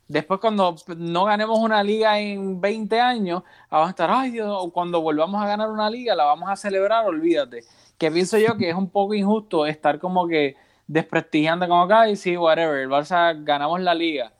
Después 0.08 0.40
cuando 0.40 0.76
no 0.98 1.26
ganemos 1.26 1.60
una 1.60 1.84
liga 1.84 2.20
en 2.20 2.60
20 2.60 3.00
años, 3.00 3.44
vamos 3.70 3.88
a 3.88 3.90
estar, 3.92 4.10
ay 4.10 4.32
Dios, 4.32 4.72
cuando 4.74 5.00
volvamos 5.00 5.44
a 5.44 5.48
ganar 5.48 5.70
una 5.70 5.92
liga, 5.92 6.16
la 6.16 6.24
vamos 6.24 6.50
a 6.50 6.56
celebrar, 6.56 7.06
olvídate. 7.06 7.66
Que 8.00 8.10
pienso 8.10 8.40
yo 8.40 8.58
que 8.58 8.72
es 8.72 8.76
un 8.76 8.90
poco 8.90 9.14
injusto 9.14 9.68
estar 9.68 10.00
como 10.00 10.28
que 10.28 10.56
desprestigiando 10.88 11.68
como 11.68 11.84
acá 11.84 12.10
y 12.10 12.16
sí, 12.16 12.36
whatever, 12.36 12.80
el 12.80 12.90
Barça 12.90 13.36
ganamos 13.44 13.80
la 13.82 13.94
liga 13.94 14.34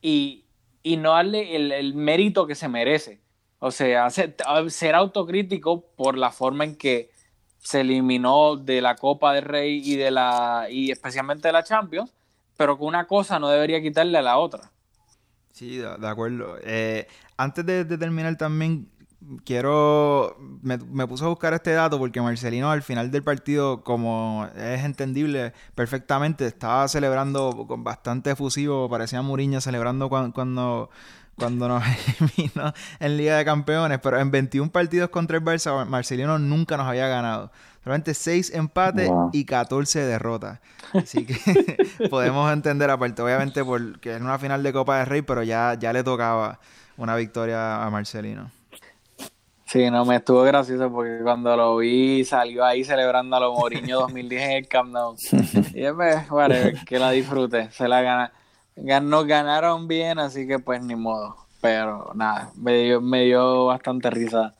y, 0.00 0.44
no 0.84 1.10
darle 1.10 1.56
el, 1.56 1.72
el, 1.72 1.94
mérito 1.94 2.46
que 2.46 2.54
se 2.54 2.68
merece. 2.68 3.20
O 3.58 3.72
sea, 3.72 4.08
ser, 4.10 4.36
ser 4.68 4.94
autocrítico 4.94 5.84
por 5.96 6.16
la 6.16 6.30
forma 6.30 6.62
en 6.62 6.76
que 6.76 7.10
se 7.62 7.80
eliminó 7.80 8.56
de 8.56 8.80
la 8.82 8.96
Copa 8.96 9.32
del 9.32 9.44
Rey 9.44 9.80
y 9.84 9.96
de 9.96 10.10
la 10.10 10.66
y 10.68 10.90
especialmente 10.90 11.48
de 11.48 11.52
la 11.52 11.62
Champions, 11.62 12.12
pero 12.56 12.76
que 12.76 12.84
una 12.84 13.06
cosa 13.06 13.38
no 13.38 13.48
debería 13.48 13.80
quitarle 13.80 14.18
a 14.18 14.22
la 14.22 14.38
otra. 14.38 14.70
Sí, 15.52 15.76
de, 15.76 16.08
acuerdo. 16.08 16.56
Eh, 16.62 17.06
antes 17.36 17.64
de, 17.64 17.84
terminar 17.84 18.36
también 18.36 18.88
quiero 19.44 20.36
me, 20.62 21.06
puse 21.06 21.24
a 21.24 21.28
buscar 21.28 21.54
este 21.54 21.70
dato 21.70 21.96
porque 21.96 22.20
Marcelino 22.20 22.72
al 22.72 22.82
final 22.82 23.12
del 23.12 23.22
partido 23.22 23.84
como 23.84 24.48
es 24.56 24.82
entendible 24.82 25.52
perfectamente 25.76 26.44
estaba 26.44 26.88
celebrando 26.88 27.68
con 27.68 27.84
bastante 27.84 28.32
efusivo 28.32 28.90
parecía 28.90 29.22
Muriño 29.22 29.60
celebrando 29.60 30.08
cuando 30.08 30.90
nos 31.50 31.82
eliminó 32.20 32.72
en 33.00 33.16
Liga 33.16 33.36
de 33.36 33.44
Campeones, 33.44 33.98
pero 34.00 34.18
en 34.18 34.30
21 34.30 34.70
partidos 34.70 35.10
contra 35.10 35.36
el 35.36 35.44
Barça, 35.44 35.84
Marcelino 35.86 36.38
nunca 36.38 36.76
nos 36.76 36.86
había 36.86 37.08
ganado. 37.08 37.50
Solamente 37.82 38.14
6 38.14 38.54
empates 38.54 39.10
y 39.32 39.44
14 39.44 40.04
derrotas. 40.04 40.60
Así 40.92 41.26
que 41.26 41.36
podemos 42.10 42.52
entender, 42.52 42.90
aparte, 42.90 43.22
obviamente, 43.22 43.64
porque 43.64 44.14
es 44.14 44.20
una 44.20 44.38
final 44.38 44.62
de 44.62 44.72
Copa 44.72 44.98
de 44.98 45.04
Rey, 45.04 45.22
pero 45.22 45.42
ya, 45.42 45.74
ya 45.78 45.92
le 45.92 46.04
tocaba 46.04 46.60
una 46.96 47.16
victoria 47.16 47.84
a 47.84 47.90
Marcelino. 47.90 48.50
Sí, 49.66 49.90
no, 49.90 50.04
me 50.04 50.16
estuvo 50.16 50.42
gracioso 50.42 50.92
porque 50.92 51.20
cuando 51.22 51.56
lo 51.56 51.78
vi 51.78 52.24
salió 52.26 52.62
ahí 52.62 52.84
celebrando 52.84 53.36
a 53.36 53.40
los 53.40 53.58
Moriño 53.58 54.00
2010 54.00 54.42
en 54.42 54.50
el 54.50 54.68
Camp 54.68 54.92
Nou. 54.92 55.16
Y 55.74 55.90
pues, 55.92 56.28
bueno, 56.28 56.54
que 56.86 56.98
la 56.98 57.10
disfrute, 57.10 57.70
se 57.70 57.88
la 57.88 58.02
gana 58.02 58.32
nos 58.76 59.26
ganaron 59.26 59.88
bien, 59.88 60.18
así 60.18 60.46
que 60.46 60.58
pues 60.58 60.82
ni 60.82 60.96
modo. 60.96 61.36
Pero 61.60 62.10
nada, 62.14 62.50
me 62.56 62.82
dio, 62.82 63.00
me 63.00 63.24
dio 63.24 63.66
bastante 63.66 64.10
risa 64.10 64.54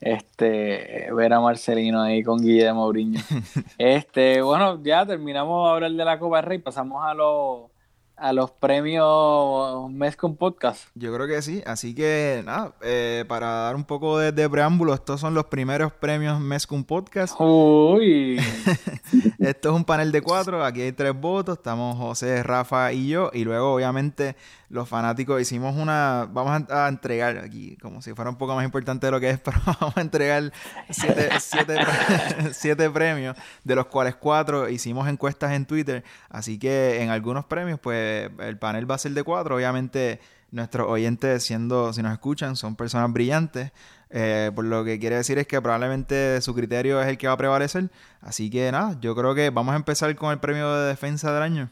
este 0.00 1.08
ver 1.12 1.32
a 1.32 1.40
Marcelino 1.40 2.02
ahí 2.02 2.22
con 2.22 2.38
Guillermo 2.40 2.82
Mourinho. 2.82 3.20
este, 3.78 4.42
bueno, 4.42 4.82
ya 4.82 5.06
terminamos 5.06 5.68
ahora 5.68 5.86
el 5.86 5.96
de 5.96 6.04
la 6.04 6.18
Copa 6.18 6.36
del 6.36 6.46
Rey, 6.46 6.58
pasamos 6.58 7.04
a 7.04 7.14
los 7.14 7.70
a 8.16 8.32
los 8.32 8.50
premios 8.50 9.90
Mezcum 9.90 10.36
Podcast. 10.36 10.88
Yo 10.94 11.14
creo 11.14 11.26
que 11.26 11.42
sí, 11.42 11.62
así 11.66 11.94
que 11.94 12.42
nada, 12.44 12.72
eh, 12.80 13.24
para 13.28 13.46
dar 13.48 13.76
un 13.76 13.84
poco 13.84 14.18
de, 14.18 14.32
de 14.32 14.48
preámbulo, 14.48 14.94
estos 14.94 15.20
son 15.20 15.34
los 15.34 15.46
primeros 15.46 15.92
premios 15.92 16.40
Mezcum 16.40 16.84
Podcast. 16.84 17.34
Uy, 17.38 18.40
Esto 19.38 19.68
es 19.68 19.74
un 19.74 19.84
panel 19.84 20.12
de 20.12 20.22
cuatro, 20.22 20.64
aquí 20.64 20.80
hay 20.80 20.92
tres 20.92 21.14
votos, 21.14 21.58
estamos 21.58 21.96
José, 21.96 22.42
Rafa 22.42 22.92
y 22.92 23.08
yo, 23.08 23.30
y 23.34 23.44
luego 23.44 23.74
obviamente 23.74 24.34
los 24.68 24.88
fanáticos 24.88 25.40
hicimos 25.40 25.76
una, 25.76 26.26
vamos 26.30 26.68
a, 26.70 26.86
a 26.86 26.88
entregar 26.88 27.38
aquí, 27.38 27.76
como 27.76 28.02
si 28.02 28.14
fuera 28.14 28.30
un 28.30 28.36
poco 28.36 28.54
más 28.54 28.64
importante 28.64 29.06
de 29.06 29.12
lo 29.12 29.20
que 29.20 29.30
es, 29.30 29.40
pero 29.44 29.58
vamos 29.66 29.96
a 29.96 30.00
entregar 30.00 30.52
siete, 30.90 31.28
siete, 31.38 31.76
siete 32.52 32.90
premios, 32.90 33.36
de 33.62 33.74
los 33.74 33.86
cuales 33.86 34.16
cuatro 34.16 34.68
hicimos 34.68 35.06
encuestas 35.06 35.52
en 35.52 35.66
Twitter, 35.66 36.02
así 36.30 36.58
que 36.58 37.02
en 37.02 37.10
algunos 37.10 37.44
premios 37.44 37.78
pues 37.78 38.05
el 38.38 38.58
panel 38.58 38.90
va 38.90 38.96
a 38.96 38.98
ser 38.98 39.12
de 39.12 39.22
cuatro, 39.22 39.56
obviamente 39.56 40.20
nuestros 40.50 40.88
oyentes 40.88 41.44
siendo, 41.44 41.92
si 41.92 42.02
nos 42.02 42.12
escuchan, 42.12 42.56
son 42.56 42.76
personas 42.76 43.12
brillantes, 43.12 43.72
eh, 44.10 44.50
por 44.54 44.64
lo 44.64 44.84
que 44.84 44.98
quiere 44.98 45.16
decir 45.16 45.38
es 45.38 45.46
que 45.46 45.60
probablemente 45.60 46.40
su 46.40 46.54
criterio 46.54 47.00
es 47.00 47.08
el 47.08 47.18
que 47.18 47.26
va 47.26 47.34
a 47.34 47.36
prevalecer. 47.36 47.90
Así 48.20 48.50
que 48.50 48.70
nada, 48.70 48.96
yo 49.00 49.14
creo 49.14 49.34
que 49.34 49.50
vamos 49.50 49.72
a 49.72 49.76
empezar 49.76 50.14
con 50.16 50.30
el 50.30 50.38
premio 50.38 50.72
de 50.74 50.88
defensa 50.88 51.32
del 51.32 51.42
año. 51.42 51.70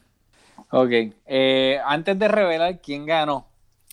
ok. 0.71 0.91
Eh, 1.27 1.79
antes 1.85 2.19
de 2.19 2.29
revelar 2.29 2.81
quién 2.81 3.07
ganó, 3.07 3.47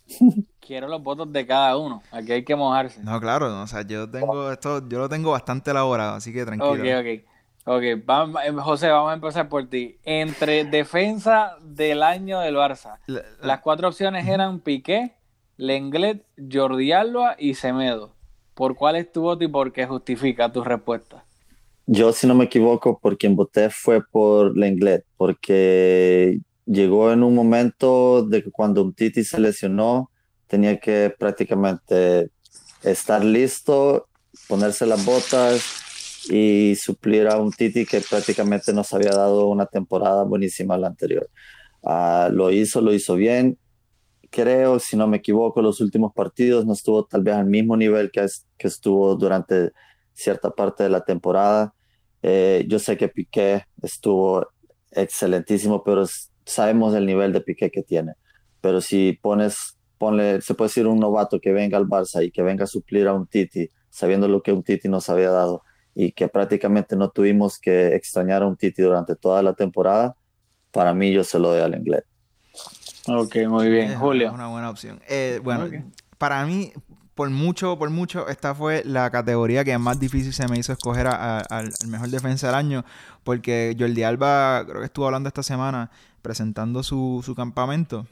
quiero 0.59 0.87
los 0.87 1.01
votos 1.01 1.31
de 1.31 1.45
cada 1.45 1.77
uno. 1.77 2.01
Aquí 2.11 2.31
hay 2.31 2.43
que 2.43 2.55
mojarse. 2.55 3.01
No, 3.03 3.19
claro, 3.19 3.49
no, 3.49 3.63
o 3.63 3.67
sea, 3.67 3.83
yo 3.83 4.09
tengo 4.09 4.51
esto, 4.51 4.87
yo 4.87 4.99
lo 4.99 5.09
tengo 5.09 5.31
bastante 5.31 5.71
elaborado, 5.71 6.15
así 6.15 6.33
que 6.33 6.45
tranquilo. 6.45 6.73
Ok, 6.73 7.05
ok. 7.05 7.30
Ok, 7.65 7.83
vamos, 8.05 8.41
eh, 8.43 8.51
José, 8.51 8.89
vamos 8.89 9.11
a 9.11 9.13
empezar 9.13 9.47
por 9.47 9.67
ti. 9.69 9.97
Entre 10.03 10.65
defensa 10.65 11.57
del 11.61 12.01
año 12.01 12.39
del 12.39 12.55
Barça, 12.55 12.97
La- 13.05 13.21
la- 13.21 13.47
las 13.47 13.59
cuatro 13.61 13.87
opciones 13.89 14.27
eran 14.27 14.59
Piqué, 14.59 15.13
Lenglet, 15.57 16.25
Jordi 16.51 16.91
Alba 16.91 17.35
y 17.37 17.53
Semedo. 17.53 18.15
¿Por 18.55 18.75
cuál 18.75 18.95
es 18.95 19.11
tu 19.11 19.21
voto 19.21 19.43
y 19.43 19.47
por 19.47 19.71
qué 19.71 19.85
justifica 19.85 20.51
tu 20.51 20.63
respuesta? 20.63 21.23
Yo, 21.85 22.11
si 22.13 22.25
no 22.25 22.33
me 22.35 22.45
equivoco, 22.45 22.97
por 22.99 23.17
quien 23.17 23.35
voté 23.35 23.69
fue 23.69 24.01
por 24.11 24.57
Lenglet, 24.57 25.05
porque 25.17 26.39
llegó 26.65 27.11
en 27.11 27.21
un 27.23 27.35
momento 27.35 28.23
de 28.23 28.43
que 28.43 28.51
cuando 28.51 28.81
un 28.81 28.93
Titi 28.93 29.23
se 29.23 29.39
lesionó, 29.39 30.09
tenía 30.47 30.79
que 30.79 31.13
prácticamente 31.17 32.29
estar 32.83 33.23
listo, 33.23 34.07
ponerse 34.47 34.85
las 34.85 35.05
botas 35.05 35.80
y 36.29 36.75
suplir 36.75 37.27
a 37.27 37.37
un 37.37 37.51
Titi 37.51 37.85
que 37.85 38.01
prácticamente 38.01 38.73
nos 38.73 38.93
había 38.93 39.11
dado 39.11 39.47
una 39.47 39.65
temporada 39.65 40.23
buenísima 40.23 40.77
la 40.77 40.87
anterior. 40.87 41.29
Ah, 41.83 42.29
lo 42.31 42.51
hizo, 42.51 42.81
lo 42.81 42.93
hizo 42.93 43.15
bien. 43.15 43.57
Creo, 44.29 44.79
si 44.79 44.95
no 44.97 45.07
me 45.07 45.17
equivoco, 45.17 45.61
los 45.61 45.81
últimos 45.81 46.13
partidos 46.13 46.65
no 46.65 46.73
estuvo 46.73 47.05
tal 47.05 47.23
vez 47.23 47.35
al 47.35 47.47
mismo 47.47 47.75
nivel 47.77 48.11
que, 48.11 48.21
es- 48.23 48.47
que 48.57 48.67
estuvo 48.67 49.15
durante 49.15 49.71
cierta 50.13 50.51
parte 50.51 50.83
de 50.83 50.89
la 50.89 51.01
temporada. 51.03 51.73
Eh, 52.21 52.65
yo 52.67 52.79
sé 52.79 52.97
que 52.97 53.09
Piqué 53.09 53.65
estuvo 53.81 54.47
excelentísimo, 54.91 55.83
pero 55.83 56.05
sabemos 56.45 56.93
el 56.95 57.05
nivel 57.05 57.33
de 57.33 57.41
Piqué 57.41 57.71
que 57.71 57.83
tiene. 57.83 58.13
Pero 58.61 58.79
si 58.81 59.17
pones, 59.21 59.77
ponle, 59.97 60.41
se 60.41 60.53
puede 60.53 60.69
decir 60.69 60.87
un 60.87 60.99
novato 60.99 61.39
que 61.39 61.51
venga 61.51 61.77
al 61.77 61.87
Barça 61.87 62.23
y 62.25 62.31
que 62.31 62.41
venga 62.43 62.63
a 62.65 62.67
suplir 62.67 63.07
a 63.07 63.13
un 63.13 63.27
Titi, 63.27 63.69
sabiendo 63.89 64.27
lo 64.27 64.41
que 64.41 64.53
un 64.53 64.63
Titi 64.63 64.87
nos 64.87 65.09
había 65.09 65.31
dado 65.31 65.63
y 65.95 66.11
que 66.11 66.27
prácticamente 66.27 66.95
no 66.95 67.09
tuvimos 67.09 67.59
que 67.59 67.95
extrañar 67.95 68.43
a 68.43 68.47
un 68.47 68.55
Titi 68.57 68.81
durante 68.81 69.15
toda 69.15 69.41
la 69.43 69.53
temporada, 69.53 70.15
para 70.71 70.93
mí 70.93 71.11
yo 71.11 71.23
se 71.23 71.37
lo 71.39 71.49
doy 71.49 71.61
al 71.61 71.75
inglés. 71.75 72.03
Ok, 73.07 73.35
muy 73.47 73.69
bien. 73.69 73.91
Es 73.91 73.97
Julio. 73.97 74.31
una 74.31 74.47
buena 74.47 74.69
opción. 74.69 75.01
Eh, 75.07 75.39
bueno, 75.43 75.65
Ok. 75.65 75.73
para 76.17 76.45
mí, 76.45 76.71
por 77.15 77.29
mucho, 77.29 77.77
por 77.77 77.89
mucho, 77.89 78.27
esta 78.29 78.53
fue 78.55 78.83
la 78.85 79.09
categoría 79.09 79.63
que 79.63 79.77
más 79.77 79.99
difícil 79.99 80.33
se 80.33 80.47
me 80.47 80.57
hizo 80.57 80.71
escoger 80.71 81.07
a- 81.07 81.39
a- 81.39 81.39
al, 81.39 81.71
al 81.81 81.87
mejor 81.87 82.09
defensa 82.09 82.47
del 82.47 82.55
año, 82.55 82.85
porque 83.23 83.75
Jordi 83.77 84.03
Alba, 84.03 84.63
creo 84.65 84.79
que 84.79 84.85
estuvo 84.85 85.05
hablando 85.07 85.27
esta 85.27 85.43
semana, 85.43 85.91
presentando 86.21 86.83
su, 86.83 87.21
su 87.25 87.35
campamento, 87.35 88.07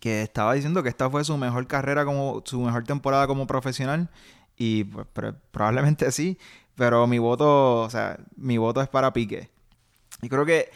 que 0.00 0.22
estaba 0.22 0.54
diciendo 0.54 0.82
que 0.82 0.88
esta 0.88 1.10
fue 1.10 1.24
su 1.24 1.36
mejor 1.36 1.66
carrera, 1.66 2.04
como 2.04 2.42
su 2.44 2.60
mejor 2.60 2.84
temporada 2.84 3.26
como 3.26 3.46
profesional, 3.46 4.08
y 4.56 4.84
pues 4.84 5.06
pre- 5.12 5.32
probablemente 5.50 6.10
sí, 6.12 6.38
pero 6.78 7.06
mi 7.06 7.18
voto, 7.18 7.82
o 7.82 7.90
sea, 7.90 8.18
mi 8.36 8.56
voto 8.56 8.80
es 8.80 8.88
para 8.88 9.12
Piqué. 9.12 9.50
Y 10.22 10.28
creo 10.30 10.46
que 10.46 10.70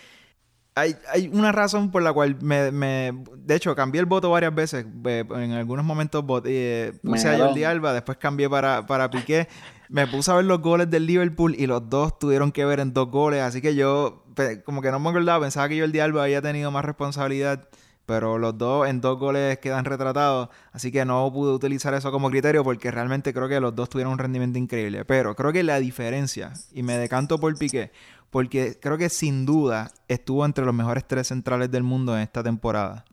hay, 0.74 0.96
hay 1.12 1.28
una 1.28 1.52
razón 1.52 1.90
por 1.90 2.02
la 2.02 2.12
cual 2.12 2.36
me, 2.42 2.70
me- 2.72 3.12
De 3.36 3.54
hecho, 3.54 3.74
cambié 3.74 4.00
el 4.00 4.06
voto 4.06 4.30
varias 4.30 4.54
veces. 4.54 4.84
Eh, 5.04 5.24
En 5.30 5.52
algunos 5.52 5.84
momentos 5.84 6.24
voté, 6.24 6.88
eh, 6.88 6.92
puse 7.02 7.28
a. 7.28 7.32
Jordi 7.46 7.64
Alba, 7.64 7.92
después 7.94 8.18
cambié 8.18 8.50
para, 8.50 8.84
para 8.86 9.10
Piqué. 9.10 9.48
Me 9.88 10.06
puse 10.06 10.30
a 10.30 10.34
ver 10.34 10.44
los 10.46 10.60
goles 10.60 10.90
del 10.90 11.06
Liverpool 11.06 11.54
y 11.58 11.66
los 11.66 11.88
dos 11.90 12.18
tuvieron 12.18 12.50
que 12.52 12.64
ver 12.64 12.80
en 12.80 12.92
dos 12.94 13.10
goles. 13.10 13.42
Así 13.42 13.60
que 13.60 13.74
yo, 13.74 14.24
como 14.64 14.80
que 14.82 14.90
no 14.90 14.98
me 14.98 15.10
acordaba, 15.10 15.40
pensaba 15.44 15.68
que 15.68 15.78
Jordi 15.80 16.00
Alba 16.00 16.24
había 16.24 16.40
tenido 16.42 16.70
más 16.70 16.84
responsabilidad. 16.84 17.68
Pero 18.06 18.38
los 18.38 18.58
dos 18.58 18.88
en 18.88 19.00
dos 19.00 19.18
goles 19.18 19.58
quedan 19.58 19.84
retratados. 19.84 20.48
Así 20.72 20.90
que 20.90 21.04
no 21.04 21.32
pude 21.32 21.52
utilizar 21.52 21.94
eso 21.94 22.10
como 22.10 22.30
criterio 22.30 22.64
porque 22.64 22.90
realmente 22.90 23.32
creo 23.32 23.48
que 23.48 23.60
los 23.60 23.74
dos 23.74 23.88
tuvieron 23.88 24.12
un 24.12 24.18
rendimiento 24.18 24.58
increíble. 24.58 25.04
Pero 25.04 25.34
creo 25.36 25.52
que 25.52 25.62
la 25.62 25.78
diferencia, 25.78 26.52
y 26.72 26.82
me 26.82 26.96
decanto 26.98 27.38
por 27.38 27.56
Piqué, 27.56 27.92
porque 28.30 28.78
creo 28.80 28.98
que 28.98 29.08
sin 29.08 29.46
duda 29.46 29.92
estuvo 30.08 30.44
entre 30.44 30.64
los 30.64 30.74
mejores 30.74 31.06
tres 31.06 31.28
centrales 31.28 31.70
del 31.70 31.82
mundo 31.82 32.16
en 32.16 32.22
esta 32.22 32.42
temporada. 32.42 33.04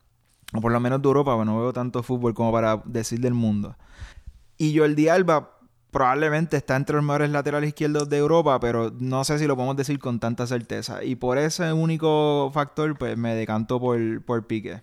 O 0.54 0.62
por 0.62 0.72
lo 0.72 0.80
menos 0.80 1.02
de 1.02 1.08
Europa, 1.08 1.36
porque 1.36 1.46
no 1.46 1.60
veo 1.60 1.74
tanto 1.74 2.02
fútbol 2.02 2.34
como 2.34 2.52
para 2.52 2.82
decir 2.86 3.20
del 3.20 3.34
mundo. 3.34 3.76
Y 4.58 4.78
Jordi 4.78 5.08
Alba 5.08 5.59
probablemente 5.92 6.58
está 6.58 6.76
entre 6.76 6.96
los 6.96 7.04
mejores 7.04 7.32
laterales 7.32 7.70
izquierdos 7.70 8.10
de 8.10 8.18
Europa, 8.18 8.60
pero 8.60 8.92
no 9.00 9.24
sé 9.24 9.40
si 9.40 9.48
lo 9.48 9.56
podemos 9.56 9.76
decir 9.76 10.00
con 10.00 10.20
tanta 10.20 10.46
certeza. 10.48 11.04
Y 11.04 11.16
por 11.16 11.38
ese 11.38 11.74
único 11.74 12.52
factor, 12.54 12.98
pues 12.98 13.18
me 13.18 13.36
decanto 13.36 13.80
por, 13.80 14.22
por 14.24 14.46
Piqué. 14.48 14.82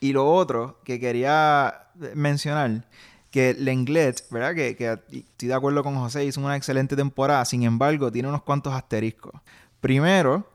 Y 0.00 0.12
lo 0.12 0.32
otro 0.32 0.80
que 0.84 0.98
quería 0.98 1.88
mencionar, 2.14 2.88
que 3.30 3.54
Lenglet, 3.54 4.28
¿verdad? 4.30 4.54
Que, 4.54 4.76
que 4.76 4.98
estoy 5.12 5.48
de 5.48 5.54
acuerdo 5.54 5.84
con 5.84 5.94
José, 5.94 6.24
hizo 6.24 6.40
una 6.40 6.56
excelente 6.56 6.96
temporada, 6.96 7.44
sin 7.44 7.62
embargo, 7.62 8.10
tiene 8.10 8.28
unos 8.28 8.42
cuantos 8.42 8.74
asteriscos. 8.74 9.40
Primero, 9.80 10.48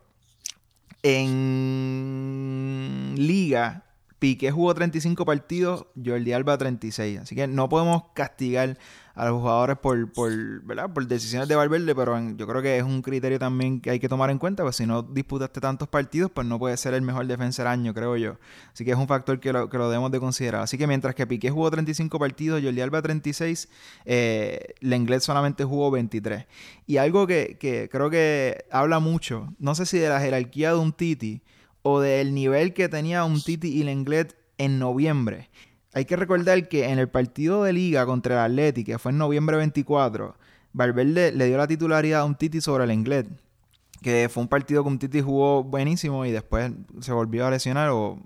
en 1.04 3.16
Liga, 3.18 3.86
Piqué 4.20 4.52
jugó 4.52 4.74
35 4.74 5.26
partidos, 5.26 5.86
Jordi 6.04 6.34
Alba 6.34 6.58
36. 6.58 7.20
Así 7.20 7.36
que 7.36 7.48
no 7.48 7.70
podemos 7.70 8.04
castigar 8.14 8.78
a 9.18 9.26
los 9.26 9.40
jugadores 9.42 9.78
por, 9.80 10.12
por, 10.14 10.32
¿verdad? 10.64 10.94
por 10.94 11.08
decisiones 11.08 11.48
de 11.50 11.56
Valverde, 11.56 11.96
pero 11.96 12.16
en- 12.18 12.38
yo 12.38 12.46
creo 12.48 12.62
que 12.62 12.78
es 12.78 12.84
un 12.84 13.02
criterio 13.02 13.40
también 13.40 13.82
que 13.82 13.90
hay 13.90 14.00
que 14.00 14.08
tomar 14.08 14.30
en 14.30 14.38
cuenta, 14.38 14.62
pues 14.64 14.76
si 14.76 14.86
no 14.86 15.02
disputaste 15.02 15.60
tantos 15.60 15.88
partidos, 15.88 16.30
pues 16.32 16.46
no 16.46 16.60
puedes 16.60 16.80
ser 16.80 16.94
el 16.94 17.02
mejor 17.02 17.26
defensa 17.26 17.64
del 17.64 17.72
año, 17.72 17.94
creo 17.96 18.16
yo. 18.16 18.38
Así 18.72 18.86
que 18.86 18.92
es 18.92 18.98
un 18.98 19.08
factor 19.08 19.40
que 19.40 19.52
lo, 19.52 19.70
que 19.70 19.78
lo 19.80 19.90
debemos 19.90 20.12
de 20.12 20.20
considerar. 20.20 20.62
Así 20.62 20.78
que 20.78 20.86
mientras 20.86 21.16
que 21.16 21.26
Piqué 21.26 21.50
jugó 21.50 21.72
35 21.72 22.20
partidos, 22.20 22.62
Jordi 22.64 22.80
Alba 22.80 23.02
36, 23.02 23.70
eh, 24.06 24.76
Lenglet 24.82 25.22
solamente 25.22 25.64
jugó 25.64 25.90
23. 25.90 26.46
Y 26.86 26.98
algo 26.98 27.26
que, 27.26 27.58
que 27.60 27.90
creo 27.90 28.10
que 28.12 28.66
habla 28.72 29.00
mucho, 29.00 29.54
no 29.58 29.74
sé 29.76 29.86
si 29.88 29.98
de 29.98 30.10
la 30.10 30.20
jerarquía 30.22 30.74
de 30.74 30.78
un 30.78 30.94
Titi 30.94 31.42
o 31.82 32.00
del 32.02 32.34
nivel 32.36 32.74
que 32.76 32.88
tenía 32.88 33.24
un 33.24 33.42
Titi 33.42 33.70
y 33.70 33.84
Lenglet 33.84 34.36
en 34.60 34.78
noviembre. 34.80 35.50
Hay 35.98 36.06
que 36.06 36.16
recordar 36.16 36.68
que 36.68 36.92
en 36.92 37.00
el 37.00 37.10
partido 37.10 37.64
de 37.64 37.74
liga 37.74 38.06
contra 38.06 38.46
el 38.46 38.52
Atleti, 38.52 38.84
que 38.84 39.00
fue 39.00 39.12
en 39.12 39.18
noviembre 39.18 39.58
24, 39.58 40.36
Valverde 40.72 41.32
le 41.32 41.48
dio 41.48 41.58
la 41.58 41.66
titularidad 41.66 42.22
a 42.22 42.26
un 42.26 42.36
Titi 42.36 42.62
sobre 42.62 42.84
el 42.84 42.90
Lenglet. 42.90 43.28
Que 44.04 44.30
fue 44.32 44.44
un 44.44 44.48
partido 44.48 44.84
que 44.84 44.90
un 44.90 45.00
Titi 45.00 45.22
jugó 45.22 45.64
buenísimo 45.64 46.24
y 46.24 46.32
después 46.32 46.72
se 47.02 47.12
volvió 47.14 47.48
a 47.48 47.50
lesionar 47.50 47.90
o 47.90 48.20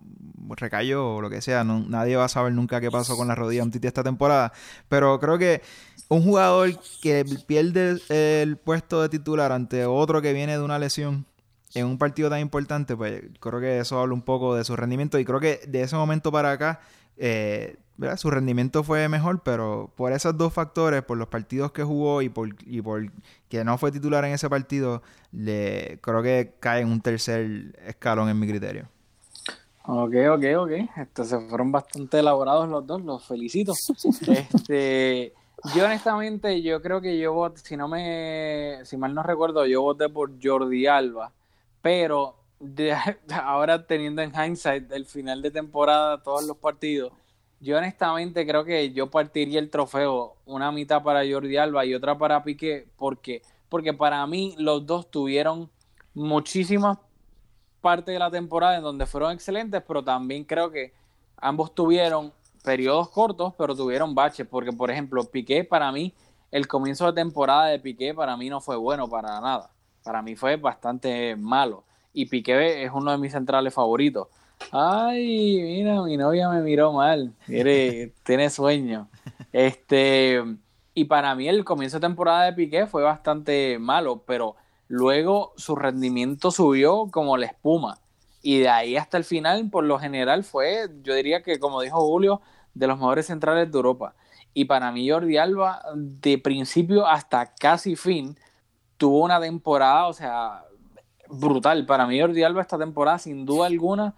recayó 0.57 1.15
o 1.15 1.21
lo 1.21 1.29
que 1.29 1.41
sea. 1.41 1.63
Nadie 1.63 2.17
va 2.17 2.25
a 2.25 2.27
saber 2.27 2.51
nunca 2.51 2.81
qué 2.81 2.91
pasó 2.91 3.15
con 3.15 3.29
la 3.29 3.35
rodilla 3.35 3.61
de 3.61 3.67
un 3.67 3.71
Titi 3.71 3.87
esta 3.87 4.03
temporada. 4.03 4.51
Pero 4.89 5.17
creo 5.21 5.37
que 5.37 5.61
un 6.09 6.23
jugador 6.23 6.71
que 7.01 7.23
pierde 7.47 8.01
el 8.09 8.57
puesto 8.57 9.01
de 9.01 9.07
titular 9.07 9.53
ante 9.53 9.85
otro 9.85 10.21
que 10.21 10.33
viene 10.33 10.57
de 10.57 10.61
una 10.61 10.77
lesión 10.77 11.25
en 11.73 11.85
un 11.85 11.97
partido 11.97 12.29
tan 12.29 12.41
importante, 12.41 12.97
pues 12.97 13.23
creo 13.39 13.61
que 13.61 13.79
eso 13.79 13.97
habla 13.97 14.13
un 14.13 14.23
poco 14.23 14.55
de 14.55 14.65
su 14.65 14.75
rendimiento 14.75 15.17
y 15.17 15.23
creo 15.23 15.39
que 15.39 15.61
de 15.69 15.83
ese 15.83 15.95
momento 15.95 16.33
para 16.33 16.51
acá, 16.51 16.81
eh, 17.17 17.77
¿verdad? 17.97 18.17
su 18.17 18.31
rendimiento 18.31 18.83
fue 18.83 19.07
mejor, 19.09 19.41
pero 19.43 19.91
por 19.95 20.11
esos 20.11 20.37
dos 20.37 20.53
factores, 20.53 21.03
por 21.03 21.17
los 21.17 21.27
partidos 21.27 21.71
que 21.71 21.83
jugó 21.83 22.21
y 22.21 22.29
por, 22.29 22.49
y 22.65 22.81
por 22.81 23.11
que 23.49 23.63
no 23.63 23.77
fue 23.77 23.91
titular 23.91 24.25
en 24.25 24.33
ese 24.33 24.49
partido, 24.49 25.01
le, 25.31 25.99
creo 26.01 26.23
que 26.23 26.53
cae 26.59 26.81
en 26.81 26.89
un 26.89 27.01
tercer 27.01 27.75
escalón 27.85 28.29
en 28.29 28.39
mi 28.39 28.47
criterio. 28.47 28.87
Ok, 29.85 30.13
ok, 30.31 30.43
ok. 30.57 30.71
Estos 30.97 31.27
se 31.27 31.39
fueron 31.39 31.71
bastante 31.71 32.19
elaborados 32.19 32.69
los 32.69 32.85
dos, 32.85 33.01
los 33.03 33.25
felicito. 33.25 33.73
Este, 34.27 35.33
yo 35.75 35.85
honestamente, 35.85 36.61
yo 36.61 36.81
creo 36.81 37.01
que 37.01 37.17
yo 37.17 37.33
voté, 37.33 37.61
si 37.61 37.77
no 37.77 37.87
me, 37.87 38.79
si 38.83 38.97
mal 38.97 39.13
no 39.13 39.23
recuerdo, 39.23 39.65
yo 39.65 39.81
voté 39.81 40.09
por 40.09 40.31
Jordi 40.41 40.87
Alba, 40.87 41.31
pero 41.81 42.35
ahora 43.43 43.85
teniendo 43.85 44.21
en 44.21 44.31
hindsight 44.33 44.91
el 44.91 45.05
final 45.05 45.41
de 45.41 45.51
temporada, 45.51 46.21
todos 46.21 46.43
los 46.45 46.57
partidos, 46.57 47.11
yo 47.59 47.77
honestamente 47.77 48.45
creo 48.45 48.65
que 48.65 48.91
yo 48.91 49.09
partiría 49.09 49.59
el 49.59 49.69
trofeo, 49.69 50.35
una 50.45 50.71
mitad 50.71 51.03
para 51.03 51.21
Jordi 51.29 51.57
Alba 51.57 51.85
y 51.85 51.93
otra 51.93 52.17
para 52.17 52.43
Piqué, 52.43 52.87
porque, 52.97 53.43
porque 53.69 53.93
para 53.93 54.25
mí 54.25 54.55
los 54.57 54.85
dos 54.85 55.09
tuvieron 55.11 55.69
muchísimas 56.13 56.97
partes 57.81 58.13
de 58.13 58.19
la 58.19 58.31
temporada 58.31 58.77
en 58.77 58.83
donde 58.83 59.05
fueron 59.05 59.31
excelentes, 59.31 59.81
pero 59.87 60.03
también 60.03 60.43
creo 60.43 60.71
que 60.71 60.93
ambos 61.37 61.73
tuvieron 61.73 62.33
periodos 62.63 63.09
cortos, 63.09 63.53
pero 63.57 63.75
tuvieron 63.75 64.13
baches, 64.15 64.47
porque 64.47 64.71
por 64.71 64.89
ejemplo, 64.91 65.23
Piqué 65.23 65.63
para 65.63 65.91
mí, 65.91 66.13
el 66.51 66.67
comienzo 66.67 67.05
de 67.07 67.13
temporada 67.13 67.67
de 67.67 67.79
Piqué 67.79 68.13
para 68.13 68.37
mí 68.37 68.49
no 68.49 68.59
fue 68.61 68.75
bueno 68.75 69.07
para 69.07 69.39
nada, 69.39 69.71
para 70.03 70.21
mí 70.21 70.35
fue 70.35 70.57
bastante 70.57 71.35
malo, 71.35 71.83
y 72.13 72.25
Piqué 72.25 72.83
es 72.83 72.91
uno 72.93 73.11
de 73.11 73.17
mis 73.17 73.31
centrales 73.31 73.73
favoritos. 73.73 74.27
Ay, 74.71 75.59
mira, 75.61 76.01
mi 76.03 76.17
novia 76.17 76.49
me 76.49 76.61
miró 76.61 76.93
mal, 76.93 77.33
Mire, 77.47 78.13
tiene 78.23 78.49
sueño. 78.49 79.09
Este, 79.51 80.41
y 80.93 81.05
para 81.05 81.33
mí 81.35 81.47
el 81.47 81.65
comienzo 81.65 81.97
de 81.97 82.07
temporada 82.07 82.45
de 82.45 82.53
Piqué 82.53 82.85
fue 82.85 83.03
bastante 83.03 83.79
malo, 83.79 84.23
pero 84.25 84.55
luego 84.87 85.53
su 85.55 85.75
rendimiento 85.75 86.51
subió 86.51 87.09
como 87.11 87.37
la 87.37 87.47
espuma. 87.47 87.99
Y 88.43 88.59
de 88.59 88.69
ahí 88.69 88.97
hasta 88.97 89.17
el 89.17 89.23
final, 89.23 89.69
por 89.69 89.83
lo 89.83 89.99
general, 89.99 90.43
fue, 90.43 90.89
yo 91.03 91.13
diría 91.13 91.43
que, 91.43 91.59
como 91.59 91.81
dijo 91.81 91.99
Julio, 91.99 92.41
de 92.73 92.87
los 92.87 92.97
mejores 92.97 93.27
centrales 93.27 93.71
de 93.71 93.77
Europa. 93.77 94.15
Y 94.53 94.65
para 94.65 94.91
mí, 94.91 95.09
Jordi 95.09 95.37
Alba, 95.37 95.81
de 95.95 96.37
principio 96.37 97.05
hasta 97.07 97.53
casi 97.53 97.95
fin, 97.95 98.37
tuvo 98.97 99.23
una 99.23 99.39
temporada, 99.39 100.07
o 100.07 100.13
sea, 100.13 100.63
brutal. 101.31 101.85
Para 101.85 102.07
mí, 102.07 102.19
Jordi 102.19 102.43
Alba, 102.43 102.61
esta 102.61 102.77
temporada, 102.77 103.19
sin 103.19 103.45
duda 103.45 103.67
alguna, 103.67 104.13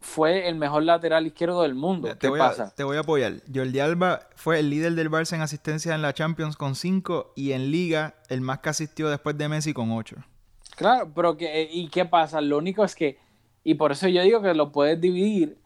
fue 0.00 0.48
el 0.48 0.54
mejor 0.54 0.84
lateral 0.84 1.26
izquierdo 1.26 1.62
del 1.62 1.74
mundo. 1.74 2.16
Te, 2.16 2.28
voy 2.28 2.40
A, 2.40 2.70
te 2.70 2.84
voy 2.84 2.96
a 2.96 3.00
apoyar. 3.00 3.34
Jordi 3.52 3.80
Alba 3.80 4.20
fue 4.36 4.60
el 4.60 4.70
líder 4.70 4.92
del 4.92 5.10
Barça 5.10 5.34
en 5.34 5.42
asistencia 5.42 5.94
en 5.94 6.02
la 6.02 6.12
Champions 6.12 6.56
con 6.56 6.74
5 6.74 7.32
y 7.34 7.52
en 7.52 7.70
Liga 7.70 8.14
el 8.28 8.40
más 8.40 8.60
que 8.60 8.68
asistió 8.68 9.08
después 9.08 9.36
de 9.36 9.48
Messi 9.48 9.72
con 9.72 9.90
8. 9.90 10.16
Claro, 10.76 11.10
pero 11.14 11.36
que, 11.36 11.68
¿y 11.70 11.88
qué 11.88 12.04
pasa? 12.04 12.40
Lo 12.40 12.58
único 12.58 12.84
es 12.84 12.94
que, 12.94 13.18
y 13.64 13.74
por 13.74 13.90
eso 13.90 14.06
yo 14.06 14.22
digo 14.22 14.40
que 14.40 14.54
lo 14.54 14.70
puedes 14.70 15.00
dividir. 15.00 15.58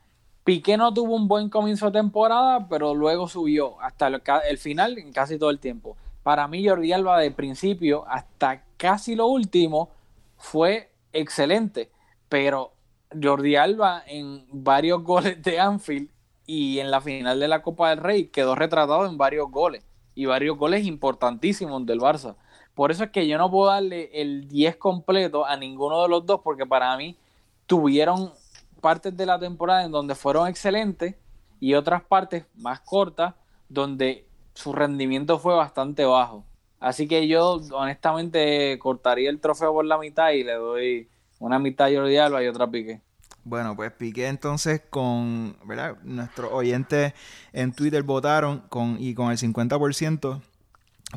Piqué 0.45 0.77
no 0.77 0.93
tuvo 0.93 1.15
un 1.15 1.29
buen 1.29 1.51
comienzo 1.51 1.87
de 1.87 1.93
temporada, 1.93 2.67
pero 2.69 2.95
luego 2.95 3.29
subió 3.29 3.81
hasta 3.81 4.07
el, 4.07 4.23
el 4.49 4.59
final 4.59 4.99
en 4.99 5.13
casi 5.13 5.39
todo 5.39 5.51
el 5.51 5.59
tiempo. 5.59 5.97
Para 6.23 6.49
mí, 6.49 6.67
Jordi 6.67 6.93
Alba, 6.93 7.19
de 7.19 7.31
principio 7.31 8.05
hasta 8.09 8.65
casi 8.77 9.15
lo 9.15 9.27
último, 9.27 9.91
fue 10.39 10.92
excelente. 11.13 11.91
Pero 12.29 12.73
Jordi 13.21 13.57
Alba 13.57 14.03
en 14.07 14.47
varios 14.51 15.03
goles 15.05 15.43
de 15.43 15.61
Anfield 15.61 16.11
y 16.47 16.79
en 16.79 16.91
la 16.91 17.01
final 17.01 17.39
de 17.41 17.49
la 17.49 17.63
Copa 17.63 17.91
del 17.91 17.99
Rey 17.99 18.27
quedó 18.27 18.55
retratado 18.55 19.07
en 19.07 19.17
varios 19.17 19.51
goles 19.51 19.85
y 20.15 20.27
varios 20.27 20.59
goles 20.59 20.87
importantísimos 20.87 21.87
del 21.87 22.01
Barça. 22.01 22.37
Por 22.75 22.91
eso 22.91 23.05
es 23.05 23.11
que 23.11 23.27
yo 23.27 23.39
no 23.39 23.51
puedo 23.51 23.71
darle 23.71 24.11
el 24.15 24.49
10 24.49 24.77
completo 24.77 25.45
a 25.45 25.57
ninguno 25.57 26.03
de 26.03 26.09
los 26.09 26.25
dos 26.27 26.41
porque 26.43 26.67
para 26.67 26.97
mí 26.97 27.17
tuvieron 27.67 28.33
partes 28.81 29.17
de 29.17 29.27
la 29.27 29.39
temporada 29.39 29.85
en 29.85 29.93
donde 29.93 30.15
fueron 30.15 30.49
excelentes 30.49 31.15
y 31.61 31.75
otras 31.75 32.03
partes 32.03 32.45
más 32.57 32.81
cortas 32.81 33.35
donde 33.69 34.27
su 34.55 34.73
rendimiento 34.73 35.39
fue 35.39 35.55
bastante 35.55 36.05
bajo. 36.05 36.45
Así 36.83 37.07
que 37.07 37.29
yo 37.29 37.61
honestamente 37.73 38.77
cortaría 38.81 39.31
el 39.31 39.39
trofeo 39.39 39.73
por 39.73 39.85
la 39.85 39.99
mitad 39.99 40.33
y 40.33 40.43
le 40.43 40.55
doy 40.55 41.09
una 41.39 41.61
mitad 41.61 41.89
Jordi 41.95 42.17
Alba 42.17 42.43
y 42.43 42.49
otra 42.49 42.69
Piqué. 42.69 43.01
Bueno, 43.45 43.77
pues 43.77 43.93
Piqué 43.93 44.27
entonces 44.27 44.83
con, 44.91 45.57
¿verdad? 45.65 45.97
Nuestros 46.03 46.51
oyentes 46.53 47.15
en 47.53 47.73
Twitter 47.73 48.03
votaron 48.03 48.65
con, 48.69 48.97
y 48.99 49.15
con 49.15 49.31
el 49.31 49.39
50% 49.39 50.41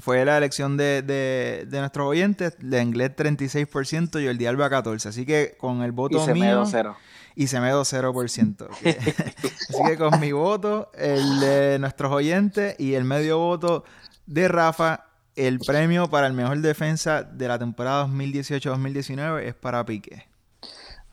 fue 0.01 0.23
la 0.23 0.37
elección 0.37 0.77
de, 0.77 1.01
de, 1.01 1.65
de 1.67 1.79
nuestros 1.79 2.07
oyentes, 2.07 2.55
de 2.59 2.81
inglés 2.83 3.11
36% 3.15 4.21
y 4.21 4.27
el 4.27 4.37
de 4.37 4.47
Alba 4.47 4.69
14%. 4.69 5.07
Así 5.07 5.25
que 5.25 5.55
con 5.57 5.81
el 5.81 5.93
voto 5.93 6.21
y 6.21 6.25
se 6.25 6.33
mío... 6.35 6.61
Me 6.61 6.69
cero. 6.69 6.95
Y 7.37 7.47
se 7.47 7.59
me 7.59 7.73
0%. 7.73 8.67
Así 8.69 9.83
que 9.87 9.97
con 9.97 10.19
mi 10.21 10.31
voto, 10.31 10.91
el 10.93 11.39
de 11.39 11.79
nuestros 11.79 12.11
oyentes 12.11 12.79
y 12.79 12.93
el 12.93 13.03
medio 13.03 13.39
voto 13.39 13.83
de 14.25 14.47
Rafa, 14.47 15.04
el 15.35 15.59
premio 15.59 16.09
para 16.09 16.27
el 16.27 16.33
mejor 16.33 16.59
defensa 16.59 17.23
de 17.23 17.47
la 17.47 17.59
temporada 17.59 18.07
2018-2019 18.07 19.43
es 19.43 19.55
para 19.55 19.85
Piqué. 19.85 20.27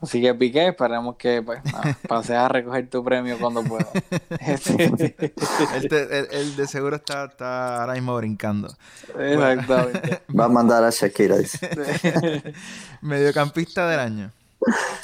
Así 0.01 0.21
que 0.21 0.35
Piqué, 0.35 0.69
esperemos 0.69 1.17
que 1.17 1.43
pues, 1.43 1.61
pases 2.09 2.37
a 2.37 2.49
recoger 2.49 2.91
tu 2.91 3.05
premio 3.05 3.39
cuando 3.39 3.63
pueda. 3.63 3.89
el, 6.31 6.57
de 6.57 6.67
seguro 6.67 6.97
está, 6.97 7.27
está, 7.27 7.81
ahora 7.81 7.95
mismo 7.95 8.17
brincando. 8.17 8.75
Exactamente. 9.17 10.23
Va 10.39 10.47
a 10.47 10.49
mandar 10.49 10.83
a 10.83 10.91
Shakira. 10.91 11.37
Mediocampista 13.01 13.89
del 13.89 14.01
año. 14.01 14.33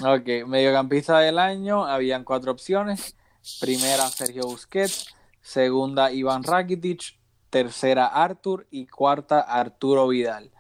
Ok, 0.05 0.47
mediocampista 0.47 1.19
del 1.21 1.39
año, 1.39 1.85
habían 1.85 2.25
cuatro 2.25 2.51
opciones. 2.51 3.15
Primera, 3.61 4.09
Sergio 4.09 4.43
Busquets. 4.45 5.15
Segunda, 5.41 6.13
Iván 6.13 6.43
Rakitic 6.43 7.18
tercera 7.51 8.07
Artur 8.07 8.67
y 8.71 8.87
cuarta 8.87 9.41
Arturo 9.41 10.09
Vidal. 10.09 10.51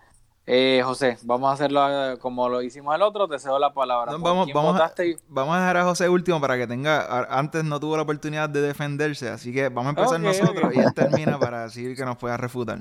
Eh, 0.51 0.81
José, 0.83 1.19
vamos 1.25 1.51
a 1.51 1.53
hacerlo 1.53 2.13
eh, 2.13 2.19
como 2.19 2.49
lo 2.49 2.63
hicimos 2.63 2.95
el 2.95 3.03
otro, 3.03 3.29
te 3.29 3.39
cedo 3.39 3.59
la 3.59 3.75
palabra. 3.75 4.13
vamos, 4.13 4.49
vamos, 4.55 4.81
a, 4.81 4.91
vamos, 5.29 5.55
a, 5.55 5.61
dejar 5.61 5.77
a 5.77 5.85
José 5.85 6.09
último 6.09 6.41
para 6.41 6.57
que 6.57 6.67
tenga, 6.67 7.27
antes 7.29 7.65
no 7.65 7.79
tuvo 7.79 7.97
la 7.97 8.05
oportunidad 8.05 8.49
de 8.49 8.63
defenderse, 8.63 9.29
así 9.29 9.53
que 9.53 9.69
vamos 9.69 9.89
a 9.89 9.91
empezar 9.91 10.19
nosotros 10.19 10.75
y 10.75 10.79
él 10.79 10.93
termina 10.95 11.39
para 11.39 11.65
decir 11.65 11.95
que 11.95 12.03
nos 12.03 12.17
pueda 12.17 12.39
refutar. 12.39 12.79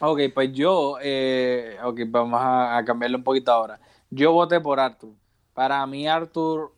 Ok, 0.00 0.20
pues 0.32 0.50
yo, 0.54 0.96
eh, 1.02 1.76
ok, 1.84 2.00
vamos 2.06 2.40
a, 2.40 2.78
a 2.78 2.84
cambiarlo 2.86 3.18
un 3.18 3.24
poquito 3.24 3.52
ahora. 3.52 3.78
Yo 4.08 4.32
voté 4.32 4.58
por 4.58 4.80
Artur. 4.80 5.12
Para 5.52 5.84
mí 5.86 6.08
Artur, 6.08 6.72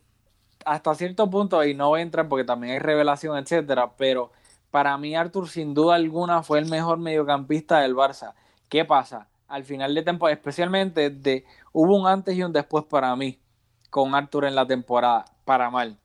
hasta 0.65 0.93
cierto 0.97 1.31
punto, 1.31 1.63
y 1.65 1.75
no 1.75 1.97
entra 1.97 2.29
porque 2.29 2.45
también 2.45 2.73
hay 2.73 2.79
revelación, 2.81 3.39
etcétera, 3.39 3.93
pero 3.97 4.33
para 4.71 4.97
mí 4.99 5.15
Artur 5.17 5.49
sin 5.49 5.75
duda 5.75 5.97
alguna 5.97 6.43
fue 6.43 6.59
el 6.59 6.67
mejor 6.67 6.99
mediocampista 6.99 7.81
del 7.81 7.95
Barça. 7.95 8.35
¿Qué 8.69 8.85
pasa? 8.85 9.29
Al 9.49 9.65
final 9.65 9.95
de 9.95 10.03
temporada, 10.03 10.35
especialmente 10.35 11.11
de, 11.11 11.45
hubo 11.73 11.97
un 11.97 12.07
antes 12.07 12.37
y 12.37 12.43
un 12.43 12.53
después 12.53 12.85
para 12.85 13.15
mí 13.17 13.39
con 13.91 14.15
Artur 14.15 14.45
en 14.45 14.55
la 14.55 14.67
temporada, 14.67 15.25
para 15.45 15.71
mal. 15.71 15.99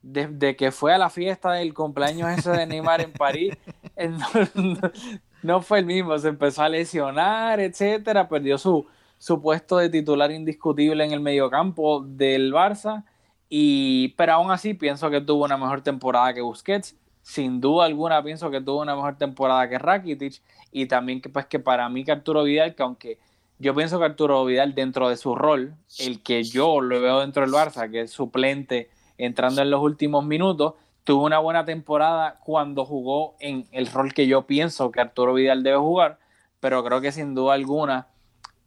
Desde 0.00 0.56
que 0.56 0.72
fue 0.72 0.94
a 0.94 0.98
la 0.98 1.10
fiesta 1.10 1.52
del 1.52 1.74
cumpleaños 1.74 2.30
ese 2.30 2.50
de 2.50 2.66
Neymar 2.66 3.02
en 3.02 3.12
París, 3.12 3.54
no, 5.42 5.60
fue 5.60 5.80
el 5.80 5.84
mismo, 5.84 6.18
se 6.18 6.28
empezó 6.28 6.62
a 6.62 6.68
lesionar, 6.70 7.60
etcétera, 7.60 8.26
perdió 8.28 8.56
su, 8.56 8.86
su 9.18 9.42
puesto 9.42 9.76
de 9.76 9.90
titular 9.90 10.30
indiscutible 10.30 11.04
en 11.04 11.12
el 11.12 11.20
mediocampo 11.20 12.00
del 12.00 12.54
Barça, 12.54 13.04
y, 13.50 14.08
pero 14.16 14.34
aún 14.34 14.50
así 14.50 14.72
pienso 14.72 15.10
que 15.10 15.20
tuvo 15.20 15.44
una 15.44 15.58
mejor 15.58 15.82
temporada 15.82 16.32
que 16.32 16.40
Busquets 16.40 16.96
sin 17.28 17.60
duda 17.60 17.84
alguna 17.84 18.22
pienso 18.22 18.50
que 18.50 18.62
tuvo 18.62 18.80
una 18.80 18.96
mejor 18.96 19.18
temporada 19.18 19.68
que 19.68 19.78
Rakitic 19.78 20.40
y 20.72 20.86
también 20.86 21.20
que 21.20 21.28
pues 21.28 21.44
que 21.44 21.58
para 21.58 21.86
mí 21.90 22.02
que 22.02 22.10
Arturo 22.10 22.42
Vidal, 22.42 22.74
que 22.74 22.82
aunque 22.82 23.18
yo 23.58 23.74
pienso 23.74 23.98
que 23.98 24.06
Arturo 24.06 24.46
Vidal 24.46 24.74
dentro 24.74 25.10
de 25.10 25.18
su 25.18 25.34
rol, 25.34 25.74
el 25.98 26.22
que 26.22 26.42
yo 26.42 26.80
lo 26.80 27.02
veo 27.02 27.20
dentro 27.20 27.42
del 27.42 27.52
Barça, 27.52 27.90
que 27.90 28.00
es 28.00 28.12
suplente 28.12 28.88
entrando 29.18 29.60
en 29.60 29.68
los 29.68 29.82
últimos 29.82 30.24
minutos, 30.24 30.72
tuvo 31.04 31.26
una 31.26 31.38
buena 31.38 31.66
temporada 31.66 32.38
cuando 32.42 32.86
jugó 32.86 33.34
en 33.40 33.68
el 33.72 33.88
rol 33.88 34.14
que 34.14 34.26
yo 34.26 34.46
pienso 34.46 34.90
que 34.90 35.02
Arturo 35.02 35.34
Vidal 35.34 35.62
debe 35.62 35.76
jugar, 35.76 36.18
pero 36.60 36.82
creo 36.82 37.02
que 37.02 37.12
sin 37.12 37.34
duda 37.34 37.52
alguna 37.52 38.06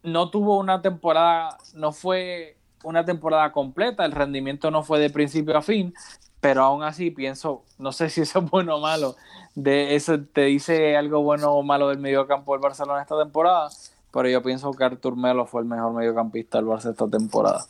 no 0.03 0.29
tuvo 0.29 0.59
una 0.59 0.83
temporada, 0.83 1.57
no 1.73 1.93
fue 1.93 2.57
una 2.83 3.05
temporada 3.05 3.51
completa, 3.51 4.05
el 4.05 4.11
rendimiento 4.11 4.69
no 4.69 4.83
fue 4.83 4.99
de 4.99 5.09
principio 5.09 5.57
a 5.57 5.63
fin, 5.63 5.95
pero 6.41 6.63
aún 6.63 6.83
así 6.83 7.11
pienso, 7.11 7.63
no 7.77 7.91
sé 7.91 8.09
si 8.09 8.21
eso 8.21 8.39
es 8.39 8.49
bueno 8.49 8.75
o 8.75 8.81
malo, 8.81 9.15
de 9.55 9.95
eso 9.95 10.19
te 10.19 10.41
dice 10.45 10.97
algo 10.97 11.21
bueno 11.21 11.51
o 11.51 11.63
malo 11.63 11.89
del 11.89 11.99
mediocampo 11.99 12.53
del 12.53 12.61
Barcelona 12.61 13.01
esta 13.01 13.17
temporada, 13.17 13.69
pero 14.11 14.27
yo 14.27 14.41
pienso 14.41 14.71
que 14.71 14.83
Artur 14.83 15.15
Melo 15.15 15.45
fue 15.45 15.61
el 15.61 15.67
mejor 15.67 15.93
mediocampista 15.93 16.57
del 16.57 16.67
Barça 16.67 16.91
esta 16.91 17.07
temporada. 17.07 17.63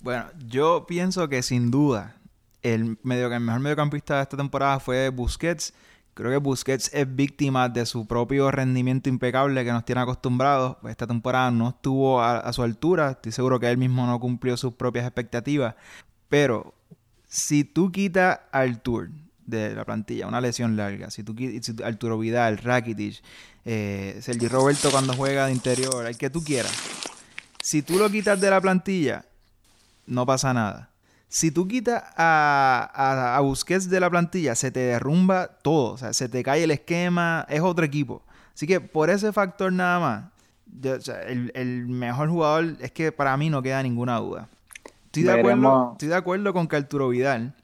Bueno, 0.00 0.24
yo 0.46 0.84
pienso 0.86 1.28
que 1.28 1.42
sin 1.42 1.70
duda 1.70 2.16
el, 2.62 2.98
medio, 3.02 3.32
el 3.32 3.40
mejor 3.40 3.60
mediocampista 3.60 4.16
de 4.16 4.22
esta 4.22 4.36
temporada 4.36 4.80
fue 4.80 5.08
Busquets. 5.08 5.72
Creo 6.14 6.30
que 6.30 6.38
Busquets 6.38 6.92
es 6.92 7.14
víctima 7.14 7.68
de 7.68 7.86
su 7.86 8.06
propio 8.06 8.50
rendimiento 8.50 9.08
impecable 9.08 9.64
que 9.64 9.72
nos 9.72 9.84
tiene 9.84 10.00
acostumbrados. 10.00 10.76
Esta 10.88 11.06
temporada 11.06 11.50
no 11.50 11.68
estuvo 11.70 12.20
a, 12.20 12.38
a, 12.38 12.52
su 12.52 12.62
altura. 12.62 13.10
Estoy 13.10 13.32
seguro 13.32 13.60
que 13.60 13.70
él 13.70 13.76
mismo 13.76 14.06
no 14.06 14.18
cumplió 14.18 14.56
sus 14.56 14.74
propias 14.74 15.04
expectativas. 15.04 15.74
Pero 16.28 16.74
si 17.28 17.64
tú 17.64 17.92
quitas 17.92 18.40
al 18.52 18.80
Tour 18.80 19.10
de 19.46 19.74
la 19.74 19.84
plantilla, 19.84 20.26
una 20.26 20.40
lesión 20.40 20.76
larga, 20.76 21.10
si 21.10 21.22
tú 21.22 21.34
quitas 21.34 21.74
Arturo 21.84 22.18
Vidal, 22.18 22.58
Rakitic, 22.58 23.22
eh, 23.64 24.18
Sergi 24.20 24.48
Roberto 24.48 24.90
cuando 24.90 25.12
juega 25.14 25.46
de 25.46 25.52
interior, 25.52 26.06
el 26.06 26.16
que 26.16 26.30
tú 26.30 26.42
quieras, 26.42 26.72
si 27.60 27.82
tú 27.82 27.98
lo 27.98 28.08
quitas 28.10 28.40
de 28.40 28.50
la 28.50 28.60
plantilla, 28.60 29.24
no 30.06 30.24
pasa 30.24 30.54
nada. 30.54 30.90
Si 31.28 31.50
tú 31.50 31.66
quitas 31.66 32.02
a, 32.16 33.36
a, 33.36 33.40
Busquets 33.40 33.90
de 33.90 33.98
la 33.98 34.08
plantilla, 34.08 34.54
se 34.54 34.70
te 34.70 34.80
derrumba 34.80 35.48
todo. 35.48 35.94
O 35.94 35.98
sea, 35.98 36.12
se 36.12 36.28
te 36.28 36.44
cae 36.44 36.62
el 36.62 36.70
esquema, 36.70 37.44
es 37.48 37.60
otro 37.60 37.84
equipo. 37.84 38.22
Así 38.54 38.66
que 38.66 38.80
por 38.80 39.10
ese 39.10 39.32
factor 39.32 39.72
nada 39.72 39.98
más, 39.98 40.24
el, 41.26 41.50
el 41.54 41.88
mejor 41.88 42.28
jugador 42.28 42.76
es 42.80 42.92
que 42.92 43.10
para 43.10 43.36
mí 43.36 43.50
no 43.50 43.62
queda 43.62 43.82
ninguna 43.82 44.18
duda. 44.18 44.48
Estoy 45.20 45.34
de, 45.34 45.40
acuerdo, 45.40 45.92
estoy 45.92 46.08
de 46.08 46.14
acuerdo 46.14 46.52
con 46.52 46.68
que 46.68 46.76
Arturo 46.76 47.08
Vidal 47.08 47.54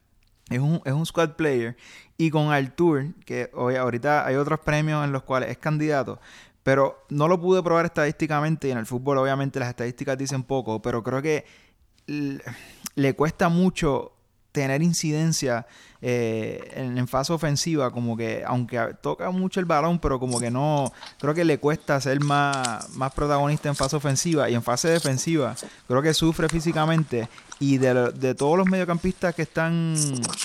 es 0.49 0.59
un, 0.59 0.81
es 0.85 0.93
un 0.93 1.07
squad 1.07 1.37
player 1.37 1.77
y 2.17 2.31
con 2.31 2.53
Artur, 2.53 3.07
que 3.25 3.51
hoy, 3.55 3.77
ahorita 3.77 4.27
hay 4.27 4.37
otros 4.37 4.61
premios 4.61 5.05
en 5.05 5.13
los 5.13 5.23
cuales 5.23 5.51
es 5.51 5.59
candidato, 5.59 6.21
pero 6.63 7.05
no 7.09 7.29
lo 7.29 7.41
pude 7.41 7.63
probar 7.63 7.87
estadísticamente 7.87 8.69
y 8.69 8.71
en 8.71 8.79
el 8.79 8.87
fútbol 8.87 9.19
obviamente 9.19 9.59
las 9.61 9.69
estadísticas 9.69 10.17
dicen 10.17 10.43
poco, 10.43 10.81
pero 10.81 11.03
creo 11.03 11.21
que 11.21 11.45
le 12.95 13.15
cuesta 13.15 13.49
mucho 13.49 14.12
tener 14.53 14.83
incidencia 14.83 15.67
eh, 16.05 16.73
en, 16.75 17.07
fase 17.09 17.33
ofensiva, 17.33 17.91
como 17.91 18.17
que 18.17 18.43
aunque 18.47 18.95
toca 19.01 19.31
mucho 19.31 19.61
el 19.61 19.67
balón, 19.67 19.99
pero 19.99 20.19
como 20.21 20.39
que 20.41 20.51
no, 20.51 20.93
creo 21.19 21.33
que 21.33 21.45
le 21.45 21.59
cuesta 21.59 22.01
ser 22.01 22.21
más, 22.21 22.91
más 22.91 23.13
protagonista 23.13 23.69
en 23.69 23.77
fase 23.77 23.97
ofensiva 23.97 24.51
y 24.51 24.55
en 24.55 24.63
fase 24.63 24.89
defensiva, 24.89 25.55
creo 25.87 26.03
que 26.03 26.13
sufre 26.13 26.49
físicamente 26.49 27.29
y 27.61 27.79
de, 27.79 28.11
de 28.13 28.35
todos 28.35 28.59
los 28.59 28.67
mediocampistas 28.67 29.35
que 29.35 29.43
están 29.43 29.95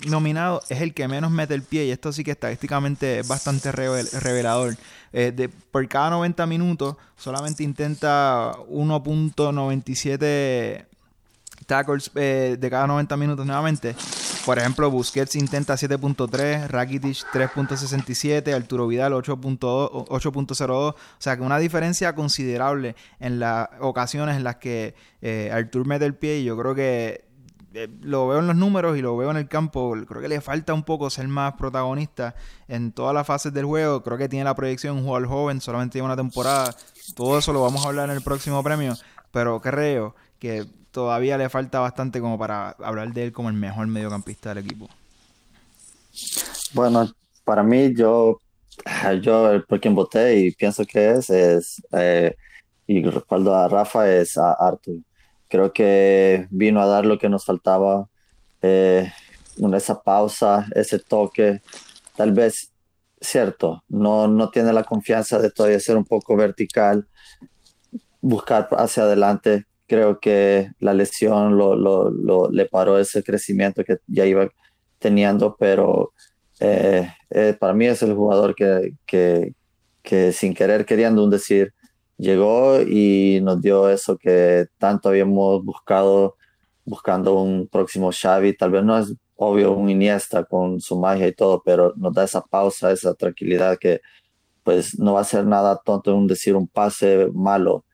nominados 0.07 0.63
es 0.69 0.81
el 0.81 0.93
que 0.93 1.07
menos 1.07 1.31
mete 1.31 1.55
el 1.55 1.63
pie 1.63 1.85
y 1.85 1.91
esto 1.91 2.13
sí 2.13 2.23
que 2.23 2.31
estadísticamente 2.31 3.19
es 3.19 3.27
bastante 3.27 3.71
revel- 3.71 4.09
revelador. 4.19 4.75
Eh, 5.13 5.31
de, 5.35 5.49
por 5.49 5.87
cada 5.87 6.11
90 6.11 6.45
minutos 6.45 6.95
solamente 7.15 7.63
intenta 7.63 8.51
1.97 8.69 10.85
tackles 11.67 12.09
eh, 12.15 12.57
de 12.59 12.69
cada 12.69 12.87
90 12.87 13.15
minutos 13.17 13.45
nuevamente. 13.45 13.95
Por 14.45 14.57
ejemplo, 14.57 14.89
Busquets 14.89 15.35
intenta 15.35 15.75
7.3, 15.75 16.67
Rakitic 16.67 17.17
3.67, 17.33 18.55
Arturo 18.55 18.87
Vidal 18.87 19.13
8.2 19.13 20.07
8.02. 20.07 20.69
O 20.71 20.95
sea 21.19 21.35
que 21.35 21.43
una 21.43 21.59
diferencia 21.59 22.15
considerable 22.15 22.95
en 23.19 23.39
las 23.39 23.67
ocasiones 23.81 24.37
en 24.37 24.45
las 24.45 24.55
que 24.55 24.95
eh, 25.21 25.51
Artur 25.53 25.85
mete 25.85 26.05
el 26.05 26.15
pie 26.15 26.39
y 26.39 26.45
yo 26.45 26.57
creo 26.57 26.73
que 26.73 27.25
eh, 27.73 27.89
lo 28.01 28.27
veo 28.29 28.39
en 28.39 28.47
los 28.47 28.55
números 28.55 28.97
y 28.97 29.01
lo 29.01 29.17
veo 29.17 29.29
en 29.31 29.37
el 29.37 29.49
campo. 29.49 29.93
Creo 30.07 30.21
que 30.21 30.29
le 30.29 30.39
falta 30.39 30.73
un 30.73 30.83
poco 30.83 31.09
ser 31.09 31.27
más 31.27 31.53
protagonista 31.53 32.33
en 32.69 32.93
todas 32.93 33.13
las 33.13 33.27
fases 33.27 33.53
del 33.53 33.65
juego. 33.65 34.01
Creo 34.01 34.17
que 34.17 34.29
tiene 34.29 34.45
la 34.45 34.55
proyección 34.55 34.97
un 34.97 35.03
jugador 35.03 35.27
joven, 35.27 35.59
solamente 35.59 35.97
lleva 35.97 36.05
una 36.05 36.15
temporada. 36.15 36.73
Todo 37.15 37.37
eso 37.37 37.51
lo 37.51 37.61
vamos 37.61 37.85
a 37.85 37.89
hablar 37.89 38.09
en 38.09 38.15
el 38.15 38.23
próximo 38.23 38.63
premio. 38.63 38.95
Pero 39.31 39.59
creo 39.59 40.15
que 40.39 40.65
todavía 40.97 41.37
le 41.37 41.47
falta 41.47 41.79
bastante 41.79 42.19
como 42.19 42.39
para 42.39 42.71
hablar 42.71 43.13
de 43.13 43.25
él 43.25 43.31
como 43.31 43.49
el 43.49 43.55
mejor 43.55 43.85
mediocampista 43.85 44.49
del 44.49 44.65
equipo. 44.65 44.89
Bueno, 46.73 47.07
para 47.43 47.61
mí, 47.61 47.93
yo, 47.93 48.39
yo 49.21 49.63
por 49.67 49.79
quien 49.79 49.93
voté 49.93 50.39
y 50.39 50.51
pienso 50.53 50.83
que 50.85 51.11
es, 51.11 51.29
es 51.29 51.83
eh, 51.91 52.35
y 52.87 53.03
respaldo 53.03 53.53
a 53.53 53.67
Rafa, 53.67 54.11
es 54.11 54.39
a 54.39 54.53
Arthur. 54.53 54.95
Creo 55.47 55.71
que 55.71 56.47
vino 56.49 56.81
a 56.81 56.87
dar 56.87 57.05
lo 57.05 57.19
que 57.19 57.29
nos 57.29 57.45
faltaba, 57.45 58.09
eh, 58.63 59.13
esa 59.75 60.01
pausa, 60.01 60.65
ese 60.73 60.97
toque. 60.97 61.61
Tal 62.15 62.31
vez, 62.31 62.71
cierto, 63.21 63.83
no, 63.87 64.27
no 64.27 64.49
tiene 64.49 64.73
la 64.73 64.83
confianza 64.83 65.37
de 65.37 65.51
todavía 65.51 65.79
ser 65.79 65.95
un 65.95 66.05
poco 66.05 66.35
vertical, 66.35 67.07
buscar 68.19 68.67
hacia 68.71 69.03
adelante. 69.03 69.67
Creo 69.87 70.19
que 70.19 70.69
la 70.79 70.93
lesión 70.93 71.57
lo, 71.57 71.75
lo- 71.75 72.09
lo- 72.11 72.49
le 72.51 72.65
paró 72.65 72.97
ese 72.99 73.23
crecimiento 73.23 73.83
que 73.85 73.97
ya 74.07 74.25
iba 74.25 74.49
teniendo, 74.99 75.55
pero 75.59 76.13
eh, 76.59 77.07
eh, 77.29 77.55
para 77.59 77.73
mí 77.73 77.85
es 77.87 78.01
el 78.03 78.13
jugador 78.15 78.55
que, 78.55 78.93
que, 79.05 79.53
que 80.03 80.31
sin 80.33 80.53
querer 80.53 80.85
queriendo 80.85 81.23
un 81.23 81.29
decir 81.29 81.73
llegó 82.17 82.81
y 82.81 83.39
nos 83.43 83.61
dio 83.61 83.89
eso 83.89 84.17
que 84.17 84.67
tanto 84.79 85.09
habíamos 85.09 85.63
buscado 85.63 86.35
buscando 86.85 87.35
un 87.41 87.67
próximo 87.67 88.11
Xavi. 88.11 88.55
Tal 88.57 88.71
vez 88.71 88.83
no 88.83 88.97
es 88.97 89.13
obvio 89.35 89.73
un 89.73 89.89
Iniesta 89.89 90.43
con 90.45 90.81
su 90.81 90.99
magia 90.99 91.27
y 91.27 91.33
todo 91.33 91.61
pero 91.65 91.93
nos 91.97 92.13
da 92.13 92.23
esa 92.25 92.41
pausa 92.41 92.91
esa 92.91 93.13
tranquilidad 93.13 93.77
que 93.79 94.01
pues 94.63 94.99
no 94.99 95.13
va 95.13 95.21
a 95.21 95.23
ser 95.25 95.45
nada 95.45 95.79
tonto 95.85 96.15
un 96.15 96.27
decir 96.27 96.55
un 96.55 96.67
pase 96.67 97.27
malo 97.33 97.85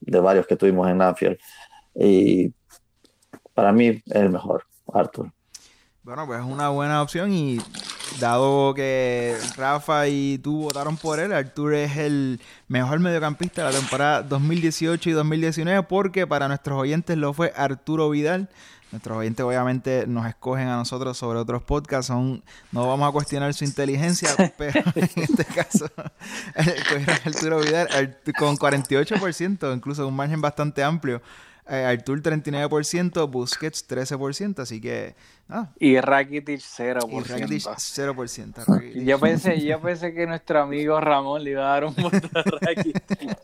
de 0.00 0.20
varios 0.20 0.46
que 0.46 0.56
tuvimos 0.56 0.88
en 0.88 1.02
Anfield 1.02 1.38
y 1.94 2.52
para 3.54 3.72
mí 3.72 3.88
es 3.88 4.02
el 4.06 4.30
mejor 4.30 4.64
Arthur 4.92 5.32
Bueno, 6.02 6.26
pues 6.26 6.40
es 6.40 6.46
una 6.46 6.68
buena 6.70 7.02
opción 7.02 7.32
y 7.32 7.58
dado 8.18 8.74
que 8.74 9.36
Rafa 9.56 10.08
y 10.08 10.38
tú 10.38 10.62
votaron 10.62 10.96
por 10.96 11.20
él, 11.20 11.32
Artur 11.32 11.74
es 11.74 11.96
el 11.96 12.40
mejor 12.68 12.98
mediocampista 13.00 13.64
de 13.64 13.72
la 13.72 13.78
temporada 13.78 14.22
2018 14.22 15.10
y 15.10 15.12
2019 15.12 15.82
porque 15.84 16.26
para 16.26 16.48
nuestros 16.48 16.78
oyentes 16.78 17.16
lo 17.16 17.32
fue 17.32 17.52
Arturo 17.54 18.10
Vidal. 18.10 18.48
Nuestros 18.92 19.18
oyentes 19.18 19.44
obviamente 19.44 20.04
nos 20.08 20.26
escogen 20.26 20.66
a 20.66 20.76
nosotros 20.76 21.16
sobre 21.16 21.38
otros 21.38 21.62
podcasts, 21.62 22.08
son, 22.08 22.42
no 22.72 22.88
vamos 22.88 23.08
a 23.08 23.12
cuestionar 23.12 23.54
su 23.54 23.64
inteligencia, 23.64 24.30
pero 24.58 24.82
en 24.96 25.22
este 25.22 25.44
caso 25.44 25.86
Arturo 27.24 27.60
Vidal 27.60 27.88
con 28.36 28.56
48%, 28.56 29.76
incluso 29.76 30.08
un 30.08 30.16
margen 30.16 30.40
bastante 30.40 30.82
amplio. 30.82 31.22
Eh, 31.68 31.84
Artur 31.84 32.20
39%, 32.20 33.30
Busquets 33.30 33.88
13%, 33.88 34.58
así 34.58 34.80
que 34.80 35.14
ah, 35.48 35.68
Y 35.78 36.00
Rakitic 36.00 36.58
0%. 36.58 37.08
y 37.08 37.20
Rakitic 37.20 37.62
0%. 37.62 38.64
Rakitic. 38.66 39.04
Yo 39.04 39.20
pensé, 39.20 39.60
yo 39.60 39.80
pensé 39.80 40.12
que 40.12 40.26
nuestro 40.26 40.62
amigo 40.62 41.00
Ramón 41.00 41.44
le 41.44 41.50
iba 41.50 41.62
a 41.62 41.70
dar 41.70 41.84
un 41.84 41.94
voto 41.94 42.28
a 42.34 42.42
Rakitic. 42.42 43.38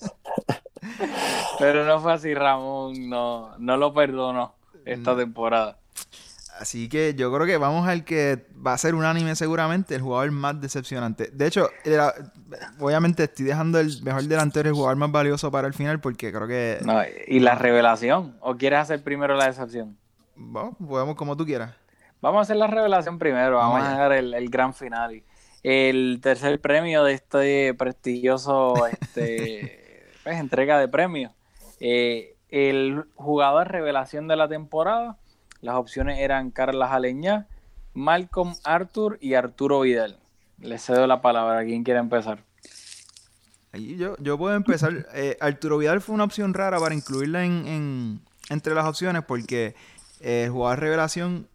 Pero 1.61 1.85
no 1.85 2.01
fue 2.01 2.15
así, 2.15 2.35
Ramón 2.35 3.09
no, 3.09 3.57
no 3.59 3.77
lo 3.77 3.95
perdonó 3.95 4.57
esta 4.87 5.15
Mm. 5.15 5.19
temporada. 5.19 5.79
Así 6.59 6.89
que 6.89 7.15
yo 7.15 7.31
creo 7.35 7.47
que 7.47 7.59
vamos 7.59 7.87
al 7.87 8.03
que 8.05 8.47
va 8.67 8.73
a 8.73 8.79
ser 8.79 8.95
unánime 8.95 9.37
seguramente, 9.37 9.95
el 9.95 10.01
jugador 10.01 10.31
más 10.31 10.59
decepcionante. 10.59 11.29
De 11.31 11.47
hecho, 11.47 11.69
era- 11.85 12.15
obviamente 12.79 13.25
estoy 13.25 13.45
dejando 13.45 13.79
el 13.79 14.03
mejor 14.03 14.23
delantero, 14.23 14.71
el 14.71 14.75
jugador 14.75 14.97
más 14.97 15.13
valioso 15.13 15.51
para 15.51 15.69
el 15.69 15.75
final, 15.75 16.01
porque 16.01 16.33
creo 16.33 16.47
que... 16.49 16.79
No, 16.83 16.99
y 17.27 17.41
la 17.41 17.57
revelación. 17.57 18.39
¿O 18.41 18.57
quieres 18.57 18.79
hacer 18.79 19.03
primero 19.03 19.37
la 19.37 19.47
decepción? 19.49 19.99
Bueno, 20.35 20.75
podemos 20.87 21.15
como 21.17 21.37
tú 21.37 21.45
quieras. 21.45 21.75
Vamos 22.23 22.39
a 22.39 22.43
hacer 22.43 22.57
la 22.57 22.67
revelación 22.69 23.19
primero. 23.19 23.57
Vamos, 23.59 23.75
Vamos 23.75 23.89
a 23.89 23.91
dejar 23.93 24.13
el, 24.13 24.33
el 24.33 24.49
gran 24.49 24.73
final. 24.73 25.23
El 25.63 26.21
tercer 26.23 26.59
premio 26.63 27.05
de 27.05 27.13
este 27.13 27.75
prestigioso 27.75 28.87
este, 28.87 30.07
pues, 30.25 30.39
entrega 30.39 30.79
de 30.79 30.89
premios. 30.89 31.33
Eh, 31.81 32.36
el 32.51 33.05
jugador 33.15 33.69
revelación 33.69 34.29
de 34.29 34.37
la 34.37 34.49
temporada. 34.49 35.17
Las 35.61 35.77
opciones 35.77 36.19
eran 36.19 36.51
Carla 36.51 36.93
Aleñá, 36.93 37.47
Malcolm 37.95 38.55
Arthur 38.65 39.19
y 39.21 39.35
Arturo 39.35 39.81
Vidal. 39.81 40.19
Les 40.59 40.83
cedo 40.85 41.07
la 41.07 41.21
palabra. 41.23 41.65
¿Quién 41.65 41.83
quiere 41.85 42.01
empezar? 42.01 42.43
Ahí 43.73 43.97
yo, 43.97 44.17
yo 44.19 44.39
puedo 44.39 44.55
empezar. 44.55 45.07
Eh, 45.15 45.37
Arturo 45.41 45.79
Vidal 45.79 46.01
fue 46.01 46.15
una 46.15 46.25
opción 46.25 46.55
rara 46.55 46.79
para 46.79 46.95
incluirla 46.95 47.45
en, 47.45 47.67
en- 47.67 48.21
entre 48.49 48.75
las 48.75 48.85
opciones 48.87 49.23
porque 49.25 49.75
eh, 50.21 50.45
el 50.45 50.51
jugador 50.51 50.81
revelación 50.81 51.49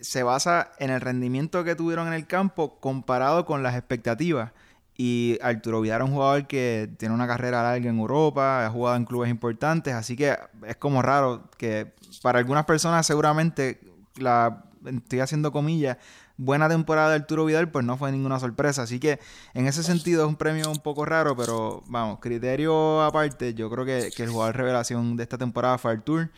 se 0.00 0.22
basa 0.22 0.72
en 0.78 0.90
el 0.90 1.00
rendimiento 1.00 1.64
que 1.64 1.74
tuvieron 1.76 2.08
en 2.08 2.14
el 2.14 2.26
campo 2.26 2.78
comparado 2.80 3.46
con 3.46 3.62
las 3.62 3.74
expectativas. 3.76 4.52
Y 5.00 5.38
Arturo 5.42 5.80
Vidal 5.80 6.02
es 6.02 6.08
un 6.08 6.14
jugador 6.14 6.48
que 6.48 6.90
tiene 6.98 7.14
una 7.14 7.28
carrera 7.28 7.62
larga 7.62 7.88
en 7.88 7.98
Europa, 7.98 8.66
ha 8.66 8.70
jugado 8.70 8.96
en 8.96 9.04
clubes 9.04 9.30
importantes, 9.30 9.94
así 9.94 10.16
que 10.16 10.36
es 10.66 10.76
como 10.76 11.02
raro 11.02 11.44
que 11.56 11.94
para 12.20 12.40
algunas 12.40 12.64
personas 12.64 13.06
seguramente 13.06 13.80
la 14.16 14.64
estoy 14.84 15.20
haciendo 15.20 15.52
comillas, 15.52 15.98
buena 16.36 16.68
temporada 16.68 17.10
de 17.10 17.16
Arturo 17.16 17.44
Vidal, 17.44 17.70
pues 17.70 17.84
no 17.84 17.96
fue 17.96 18.10
ninguna 18.10 18.40
sorpresa. 18.40 18.82
Así 18.82 18.98
que 18.98 19.20
en 19.54 19.66
ese 19.68 19.84
sentido 19.84 20.24
es 20.24 20.28
un 20.28 20.36
premio 20.36 20.70
un 20.70 20.78
poco 20.78 21.04
raro, 21.04 21.36
pero 21.36 21.84
vamos, 21.86 22.18
criterio 22.20 23.02
aparte, 23.02 23.54
yo 23.54 23.70
creo 23.70 23.84
que, 23.84 24.10
que 24.16 24.24
el 24.24 24.30
jugador 24.30 24.56
revelación 24.56 25.16
de 25.16 25.22
esta 25.22 25.38
temporada 25.38 25.78
fue 25.78 25.92
Artur. 25.92 26.30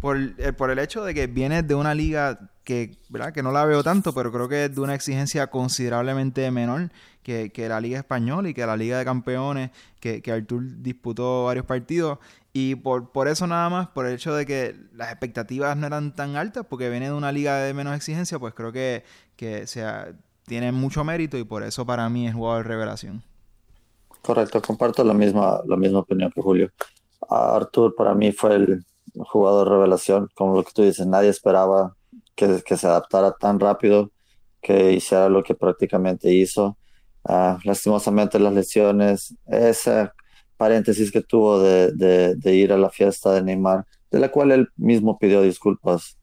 Por, 0.00 0.18
eh, 0.38 0.52
por 0.52 0.70
el 0.70 0.78
hecho 0.78 1.04
de 1.04 1.14
que 1.14 1.26
viene 1.26 1.62
de 1.62 1.74
una 1.74 1.94
liga 1.94 2.50
que, 2.64 2.98
¿verdad? 3.08 3.32
que 3.32 3.42
no 3.42 3.52
la 3.52 3.64
veo 3.64 3.82
tanto, 3.82 4.12
pero 4.12 4.32
creo 4.32 4.48
que 4.48 4.64
es 4.64 4.74
de 4.74 4.80
una 4.80 4.94
exigencia 4.94 5.46
considerablemente 5.46 6.50
menor 6.50 6.90
que, 7.22 7.50
que 7.50 7.68
la 7.68 7.80
Liga 7.80 7.98
Española 7.98 8.48
y 8.48 8.54
que 8.54 8.66
la 8.66 8.76
Liga 8.76 8.98
de 8.98 9.04
Campeones, 9.04 9.70
que, 10.00 10.20
que 10.20 10.32
Artur 10.32 10.62
disputó 10.82 11.44
varios 11.44 11.64
partidos. 11.64 12.18
Y 12.52 12.74
por, 12.74 13.12
por 13.12 13.28
eso 13.28 13.46
nada 13.46 13.68
más, 13.70 13.88
por 13.88 14.06
el 14.06 14.14
hecho 14.14 14.34
de 14.34 14.46
que 14.46 14.74
las 14.94 15.10
expectativas 15.10 15.76
no 15.76 15.86
eran 15.86 16.14
tan 16.14 16.36
altas, 16.36 16.66
porque 16.68 16.90
viene 16.90 17.06
de 17.06 17.12
una 17.12 17.30
liga 17.30 17.58
de 17.58 17.72
menos 17.72 17.94
exigencia, 17.94 18.38
pues 18.38 18.54
creo 18.54 18.72
que, 18.72 19.04
que 19.36 19.66
sea, 19.66 20.08
tiene 20.46 20.72
mucho 20.72 21.04
mérito 21.04 21.38
y 21.38 21.44
por 21.44 21.62
eso 21.62 21.84
para 21.86 22.08
mí 22.08 22.26
es 22.26 22.34
jugador 22.34 22.66
revelación. 22.66 23.22
Correcto, 24.22 24.60
comparto 24.60 25.04
la 25.04 25.14
misma, 25.14 25.60
la 25.66 25.76
misma 25.76 26.00
opinión 26.00 26.32
que 26.32 26.40
Julio. 26.40 26.70
Artur 27.28 27.94
para 27.94 28.14
mí 28.14 28.32
fue 28.32 28.56
el, 28.56 28.84
jugador 29.24 29.68
revelación, 29.68 30.28
como 30.34 30.54
lo 30.54 30.64
que 30.64 30.72
tú 30.72 30.82
dices, 30.82 31.06
nadie 31.06 31.30
esperaba 31.30 31.96
que, 32.34 32.62
que 32.64 32.76
se 32.76 32.86
adaptara 32.86 33.32
tan 33.32 33.60
rápido, 33.60 34.10
que 34.60 34.92
hiciera 34.92 35.28
lo 35.28 35.42
que 35.42 35.54
prácticamente 35.54 36.32
hizo. 36.32 36.76
Ah, 37.24 37.58
lastimosamente 37.64 38.38
las 38.38 38.52
lesiones, 38.52 39.34
ese 39.46 40.10
paréntesis 40.56 41.10
que 41.10 41.22
tuvo 41.22 41.60
de, 41.60 41.92
de, 41.92 42.36
de, 42.36 42.54
ir 42.54 42.72
a 42.72 42.78
la 42.78 42.90
fiesta 42.90 43.32
de 43.32 43.42
Neymar, 43.42 43.84
de 44.10 44.20
la 44.20 44.30
cual 44.30 44.52
él 44.52 44.68
mismo 44.76 45.18
pidió 45.18 45.42
disculpas 45.42 46.18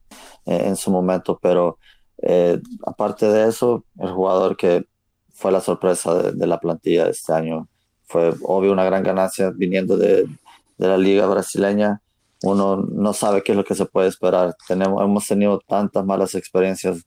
eh, 0.46 0.64
en 0.66 0.76
su 0.76 0.91
momento, 0.91 1.39
pero 1.41 1.78
eh, 2.22 2.60
aparte 2.86 3.28
de 3.28 3.50
eso, 3.50 3.86
el 4.00 4.12
jugador 4.12 4.56
que 4.56 4.86
fue 5.34 5.52
la 5.52 5.62
sorpresa 5.62 6.14
de, 6.16 6.32
de, 6.32 6.48
la 6.48 6.60
plantilla 6.60 7.10
este 7.10 7.34
año 7.34 7.68
fue 8.06 8.34
obvio 8.44 8.72
una 8.72 8.86
gran 8.86 9.04
ganancia 9.04 9.52
viniendo 9.54 9.98
de, 9.98 10.26
de 10.78 10.88
la 10.88 10.98
liga 10.98 11.26
brasileña 11.26 12.02
uno 12.44 12.78
no 12.78 13.14
sabe 13.14 13.41
qué 13.41 13.54
es 13.54 13.58
lo 13.58 13.64
que 13.64 13.76
se 13.76 13.86
puede 13.86 14.10
esperar. 14.10 14.56
Tenemos, 14.68 15.02
hemos 15.02 15.26
tenido 15.26 15.60
tantas 15.60 16.06
malas 16.06 16.36
experiencias 16.36 17.04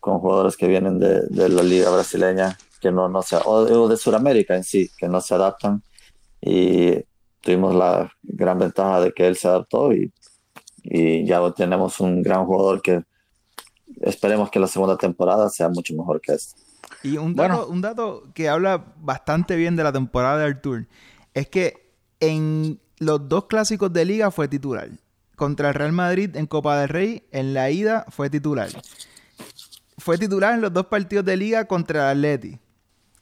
con 0.00 0.18
jugadores 0.18 0.56
que 0.56 0.66
vienen 0.66 0.98
de, 0.98 1.22
de 1.28 1.48
la 1.48 1.62
liga 1.62 1.90
brasileña 1.90 2.56
que 2.80 2.90
no, 2.90 3.08
no 3.08 3.22
se, 3.22 3.36
o 3.44 3.88
de 3.88 3.96
Sudamérica 3.96 4.56
en 4.56 4.64
sí, 4.64 4.90
que 4.96 5.08
no 5.08 5.20
se 5.20 5.34
adaptan 5.34 5.82
y 6.40 6.94
tuvimos 7.40 7.74
la 7.74 8.10
gran 8.22 8.58
ventaja 8.58 9.00
de 9.00 9.12
que 9.12 9.26
él 9.26 9.36
se 9.36 9.48
adaptó 9.48 9.92
y, 9.92 10.12
y 10.82 11.26
ya 11.26 11.40
tenemos 11.52 12.00
un 12.00 12.22
gran 12.22 12.46
jugador 12.46 12.80
que 12.80 13.02
esperemos 14.00 14.50
que 14.50 14.60
la 14.60 14.66
segunda 14.66 14.96
temporada 14.96 15.48
sea 15.48 15.68
mucho 15.68 15.94
mejor 15.94 16.20
que 16.20 16.34
esta. 16.34 16.56
Y 17.02 17.16
un 17.16 17.34
dato, 17.34 17.56
bueno. 17.56 17.72
un 17.72 17.80
dato 17.80 18.22
que 18.34 18.48
habla 18.48 18.94
bastante 18.96 19.56
bien 19.56 19.76
de 19.76 19.84
la 19.84 19.92
temporada 19.92 20.38
de 20.38 20.44
Artur 20.44 20.86
es 21.34 21.48
que 21.48 21.92
en 22.20 22.80
los 22.98 23.28
dos 23.28 23.46
clásicos 23.46 23.92
de 23.92 24.04
liga 24.04 24.30
fue 24.30 24.48
titular. 24.48 24.90
Contra 25.36 25.68
el 25.68 25.74
Real 25.74 25.92
Madrid 25.92 26.36
en 26.36 26.46
Copa 26.46 26.80
del 26.80 26.88
Rey, 26.88 27.28
en 27.30 27.54
la 27.54 27.70
ida 27.70 28.04
fue 28.08 28.28
titular. 28.28 28.68
Fue 29.98 30.18
titular 30.18 30.54
en 30.54 30.60
los 30.60 30.72
dos 30.72 30.86
partidos 30.86 31.24
de 31.24 31.36
liga 31.36 31.64
contra 31.66 32.10
Atleti. 32.10 32.58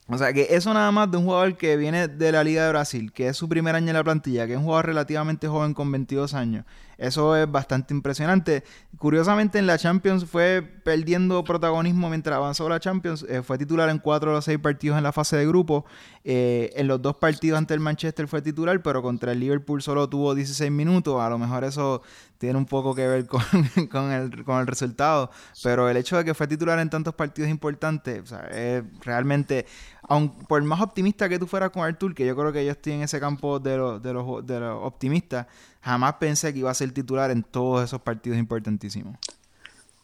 O 0.08 0.16
sea 0.18 0.32
que 0.32 0.46
eso 0.50 0.72
nada 0.72 0.92
más 0.92 1.10
de 1.10 1.16
un 1.16 1.24
jugador 1.24 1.56
que 1.56 1.76
viene 1.76 2.06
de 2.06 2.30
la 2.30 2.44
Liga 2.44 2.64
de 2.64 2.70
Brasil, 2.70 3.12
que 3.12 3.28
es 3.28 3.36
su 3.36 3.48
primer 3.48 3.74
año 3.74 3.88
en 3.88 3.94
la 3.94 4.04
plantilla, 4.04 4.46
que 4.46 4.52
es 4.52 4.58
un 4.58 4.64
jugador 4.64 4.86
relativamente 4.86 5.48
joven 5.48 5.74
con 5.74 5.90
22 5.90 6.32
años. 6.34 6.64
Eso 6.98 7.36
es 7.36 7.50
bastante 7.50 7.92
impresionante. 7.92 8.64
Curiosamente 8.98 9.58
en 9.58 9.66
la 9.66 9.76
Champions 9.76 10.24
fue 10.24 10.62
perdiendo 10.62 11.44
protagonismo 11.44 12.08
mientras 12.08 12.36
avanzó 12.36 12.68
la 12.68 12.80
Champions. 12.80 13.26
Eh, 13.28 13.42
fue 13.42 13.58
titular 13.58 13.90
en 13.90 13.98
cuatro 13.98 14.30
de 14.30 14.36
los 14.36 14.44
seis 14.44 14.58
partidos 14.58 14.96
en 14.96 15.02
la 15.02 15.12
fase 15.12 15.36
de 15.36 15.46
grupo. 15.46 15.84
Eh, 16.24 16.72
en 16.76 16.86
los 16.86 17.02
dos 17.02 17.16
partidos 17.16 17.58
ante 17.58 17.74
el 17.74 17.80
Manchester 17.80 18.28
fue 18.28 18.40
titular, 18.40 18.80
pero 18.82 19.02
contra 19.02 19.32
el 19.32 19.40
Liverpool 19.40 19.82
solo 19.82 20.08
tuvo 20.08 20.34
16 20.34 20.70
minutos. 20.70 21.20
A 21.20 21.28
lo 21.28 21.38
mejor 21.38 21.64
eso 21.64 22.00
tiene 22.38 22.58
un 22.58 22.66
poco 22.66 22.94
que 22.94 23.06
ver 23.06 23.26
con, 23.26 23.42
con, 23.90 24.12
el, 24.12 24.44
con 24.44 24.60
el 24.60 24.66
resultado. 24.66 25.30
Pero 25.62 25.88
el 25.88 25.96
hecho 25.96 26.16
de 26.16 26.24
que 26.24 26.34
fue 26.34 26.46
titular 26.46 26.78
en 26.78 26.90
tantos 26.90 27.14
partidos 27.14 27.50
importantes, 27.50 28.22
o 28.22 28.26
sea, 28.26 28.40
es 28.48 28.84
realmente 29.00 29.66
aun 30.08 30.30
por 30.30 30.62
más 30.62 30.80
optimista 30.80 31.28
que 31.28 31.38
tú 31.38 31.46
fueras 31.46 31.70
con 31.70 31.82
Artur, 31.82 32.14
que 32.14 32.26
yo 32.26 32.36
creo 32.36 32.52
que 32.52 32.64
yo 32.64 32.72
estoy 32.72 32.92
en 32.94 33.02
ese 33.02 33.18
campo 33.18 33.58
de 33.58 33.76
los 33.76 34.02
de 34.02 34.12
los, 34.12 34.46
de 34.46 34.60
los 34.60 34.84
optimistas, 34.84 35.46
jamás 35.80 36.14
pensé 36.14 36.52
que 36.52 36.60
iba 36.60 36.70
a 36.70 36.74
ser 36.74 36.92
titular 36.92 37.30
en 37.30 37.42
todos 37.42 37.84
esos 37.84 38.00
partidos 38.00 38.38
importantísimos. 38.38 39.16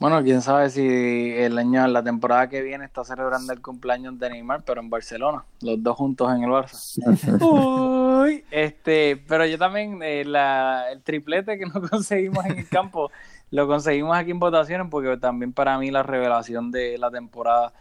Bueno, 0.02 0.20
quién 0.24 0.42
sabe 0.42 0.68
si 0.68 0.82
el 0.82 1.56
año, 1.56 1.86
la 1.86 2.02
temporada 2.02 2.48
que 2.48 2.60
viene 2.60 2.84
está 2.84 3.04
celebrando 3.04 3.52
el 3.52 3.62
cumpleaños 3.62 4.18
de 4.18 4.30
Neymar, 4.30 4.64
pero 4.64 4.80
en 4.80 4.90
Barcelona, 4.90 5.44
los 5.60 5.80
dos 5.80 5.96
juntos 5.96 6.28
en 6.34 6.42
el 6.42 6.50
Barça. 6.50 6.98
Uy, 8.24 8.44
este, 8.50 9.16
pero 9.28 9.46
yo 9.46 9.56
también 9.58 10.02
eh, 10.02 10.24
la, 10.24 10.90
el 10.90 11.02
triplete 11.02 11.56
que 11.56 11.66
no 11.66 11.80
conseguimos 11.88 12.44
en 12.46 12.58
el 12.58 12.68
campo 12.68 13.12
lo 13.52 13.68
conseguimos 13.68 14.16
aquí 14.16 14.32
en 14.32 14.40
votaciones 14.40 14.88
porque 14.90 15.16
también 15.18 15.52
para 15.52 15.78
mí 15.78 15.92
la 15.92 16.02
revelación 16.02 16.72
de 16.72 16.98
la 16.98 17.10
temporada 17.12 17.72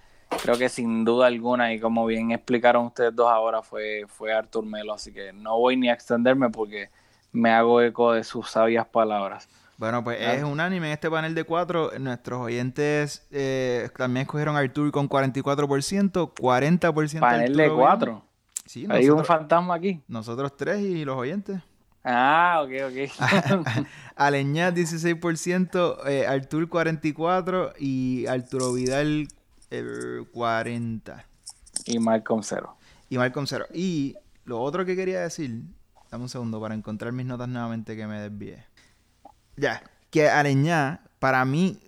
creo 0.43 0.59
que 0.59 0.69
sin 0.69 1.03
duda 1.03 1.25
alguna, 1.25 1.73
y 1.73 1.79
como 1.79 2.05
bien 2.05 2.29
explicaron 2.31 2.85
ustedes 2.85 3.15
dos 3.15 3.31
ahora, 3.31 3.63
fue, 3.63 4.05
fue 4.07 4.31
Artur 4.31 4.63
Melo, 4.63 4.93
así 4.93 5.11
que 5.11 5.33
no 5.33 5.57
voy 5.57 5.75
ni 5.75 5.89
a 5.89 5.93
extenderme 5.93 6.51
porque 6.51 6.89
me 7.31 7.49
hago 7.49 7.81
eco 7.81 8.13
de 8.13 8.23
sus 8.23 8.49
sabias 8.49 8.85
palabras. 8.85 9.49
Bueno, 9.81 10.03
pues 10.03 10.19
es 10.21 10.43
unánime 10.43 10.85
en 10.85 10.93
este 10.93 11.09
panel 11.09 11.33
de 11.33 11.43
cuatro. 11.43 11.89
Nuestros 11.99 12.39
oyentes 12.39 13.25
eh, 13.31 13.89
también 13.97 14.25
escogieron 14.27 14.55
a 14.55 14.59
Artur 14.59 14.91
con 14.91 15.09
44%, 15.09 16.35
40% 16.35 17.19
Panel 17.19 17.57
de 17.57 17.71
cuatro. 17.71 18.23
Sí, 18.67 18.85
Hay 18.87 19.09
un 19.09 19.25
fantasma 19.25 19.73
aquí. 19.73 20.03
Nosotros 20.07 20.55
tres 20.55 20.81
y 20.81 21.03
los 21.03 21.17
oyentes. 21.17 21.63
Ah, 22.03 22.63
ok, 22.63 22.71
ok. 22.91 23.85
Aleñá 24.15 24.71
16%, 24.71 25.97
eh, 26.05 26.27
Artur 26.27 26.69
44% 26.69 27.73
y 27.79 28.27
Arturo 28.27 28.73
Vidal 28.73 29.29
el 29.71 30.27
40. 30.31 31.25
Y 31.87 31.97
Malcolm 31.97 32.43
0. 32.43 32.77
Y 33.09 33.17
Malcolm 33.17 33.47
0. 33.47 33.65
Y 33.73 34.15
lo 34.45 34.61
otro 34.61 34.85
que 34.85 34.95
quería 34.95 35.21
decir, 35.21 35.63
dame 36.11 36.25
un 36.25 36.29
segundo 36.29 36.61
para 36.61 36.75
encontrar 36.75 37.13
mis 37.13 37.25
notas 37.25 37.49
nuevamente 37.49 37.95
que 37.95 38.05
me 38.05 38.21
desvié. 38.21 38.70
Ya, 39.61 39.83
que 40.09 40.27
Areñá, 40.27 41.01
para 41.19 41.45
mí, 41.45 41.79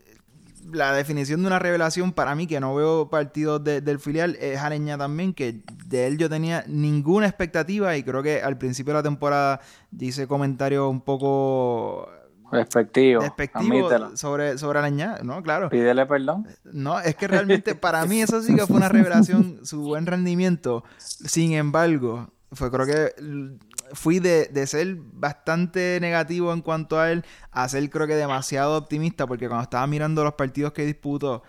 la 0.71 0.93
definición 0.93 1.41
de 1.41 1.47
una 1.47 1.57
revelación, 1.57 2.13
para 2.13 2.35
mí, 2.35 2.45
que 2.45 2.59
no 2.59 2.75
veo 2.75 3.09
partidos 3.09 3.63
de, 3.63 3.81
del 3.81 3.99
filial, 3.99 4.37
es 4.39 4.59
Areñá 4.59 4.95
también, 4.95 5.33
que 5.33 5.63
de 5.87 6.05
él 6.05 6.19
yo 6.19 6.29
tenía 6.29 6.63
ninguna 6.67 7.25
expectativa 7.25 7.97
y 7.97 8.03
creo 8.03 8.21
que 8.21 8.43
al 8.43 8.59
principio 8.59 8.93
de 8.93 8.99
la 8.99 9.03
temporada 9.03 9.59
hice 9.99 10.27
comentarios 10.27 10.87
un 10.87 11.01
poco 11.01 12.07
Despectivo. 12.51 13.23
Despectivo 13.23 13.89
sobre, 14.15 14.59
sobre 14.59 14.77
Arañá, 14.77 15.17
¿no? 15.23 15.41
Claro. 15.41 15.69
Pídele 15.69 16.05
perdón. 16.05 16.47
No, 16.65 16.99
es 16.99 17.15
que 17.15 17.27
realmente 17.27 17.73
para 17.75 18.05
mí 18.05 18.21
eso 18.21 18.43
sí 18.43 18.55
que 18.55 18.67
fue 18.67 18.75
una 18.75 18.89
revelación, 18.89 19.65
su 19.65 19.81
buen 19.81 20.05
rendimiento. 20.05 20.83
Sin 20.99 21.53
embargo, 21.53 22.29
fue 22.51 22.69
creo 22.69 22.85
que 22.85 23.57
fui 23.93 24.19
de, 24.19 24.47
de, 24.47 24.67
ser 24.67 24.95
bastante 24.95 25.99
negativo 26.01 26.51
en 26.51 26.61
cuanto 26.61 26.99
a 26.99 27.11
él 27.11 27.23
a 27.51 27.67
ser 27.69 27.89
creo 27.89 28.07
que 28.07 28.15
demasiado 28.15 28.75
optimista 28.77 29.25
porque 29.27 29.47
cuando 29.47 29.63
estaba 29.63 29.87
mirando 29.87 30.23
los 30.23 30.33
partidos 30.33 30.73
que 30.73 30.85
disputó 30.85 31.43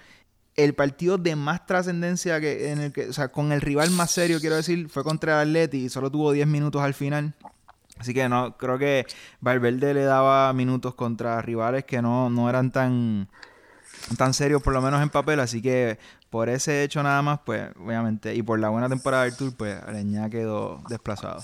el 0.54 0.74
partido 0.74 1.18
de 1.18 1.34
más 1.34 1.66
trascendencia 1.66 2.40
que 2.40 2.70
en 2.70 2.80
el 2.80 2.92
que 2.92 3.08
o 3.08 3.12
sea 3.12 3.28
con 3.28 3.50
el 3.50 3.60
rival 3.60 3.90
más 3.90 4.12
serio 4.12 4.40
quiero 4.40 4.56
decir 4.56 4.88
fue 4.88 5.02
contra 5.02 5.42
el 5.42 5.48
Atleti 5.48 5.86
y 5.86 5.88
solo 5.88 6.10
tuvo 6.10 6.32
10 6.32 6.46
minutos 6.46 6.82
al 6.82 6.94
final 6.94 7.34
Así 7.98 8.12
que 8.12 8.28
no, 8.28 8.56
creo 8.56 8.78
que 8.78 9.06
Valverde 9.40 9.94
le 9.94 10.04
daba 10.04 10.52
minutos 10.52 10.94
contra 10.94 11.40
rivales 11.42 11.84
que 11.84 12.02
no, 12.02 12.28
no 12.28 12.50
eran 12.50 12.72
tan, 12.72 13.28
tan 14.18 14.34
serios, 14.34 14.62
por 14.62 14.72
lo 14.72 14.82
menos 14.82 15.00
en 15.00 15.10
papel. 15.10 15.40
Así 15.40 15.62
que 15.62 15.98
por 16.28 16.48
ese 16.48 16.82
hecho 16.82 17.02
nada 17.02 17.22
más, 17.22 17.40
pues 17.44 17.70
obviamente, 17.78 18.34
y 18.34 18.42
por 18.42 18.58
la 18.58 18.68
buena 18.68 18.88
temporada 18.88 19.24
del 19.24 19.36
Tour, 19.36 19.54
pues 19.56 19.80
Areña 19.82 20.28
quedó 20.28 20.82
desplazado. 20.88 21.42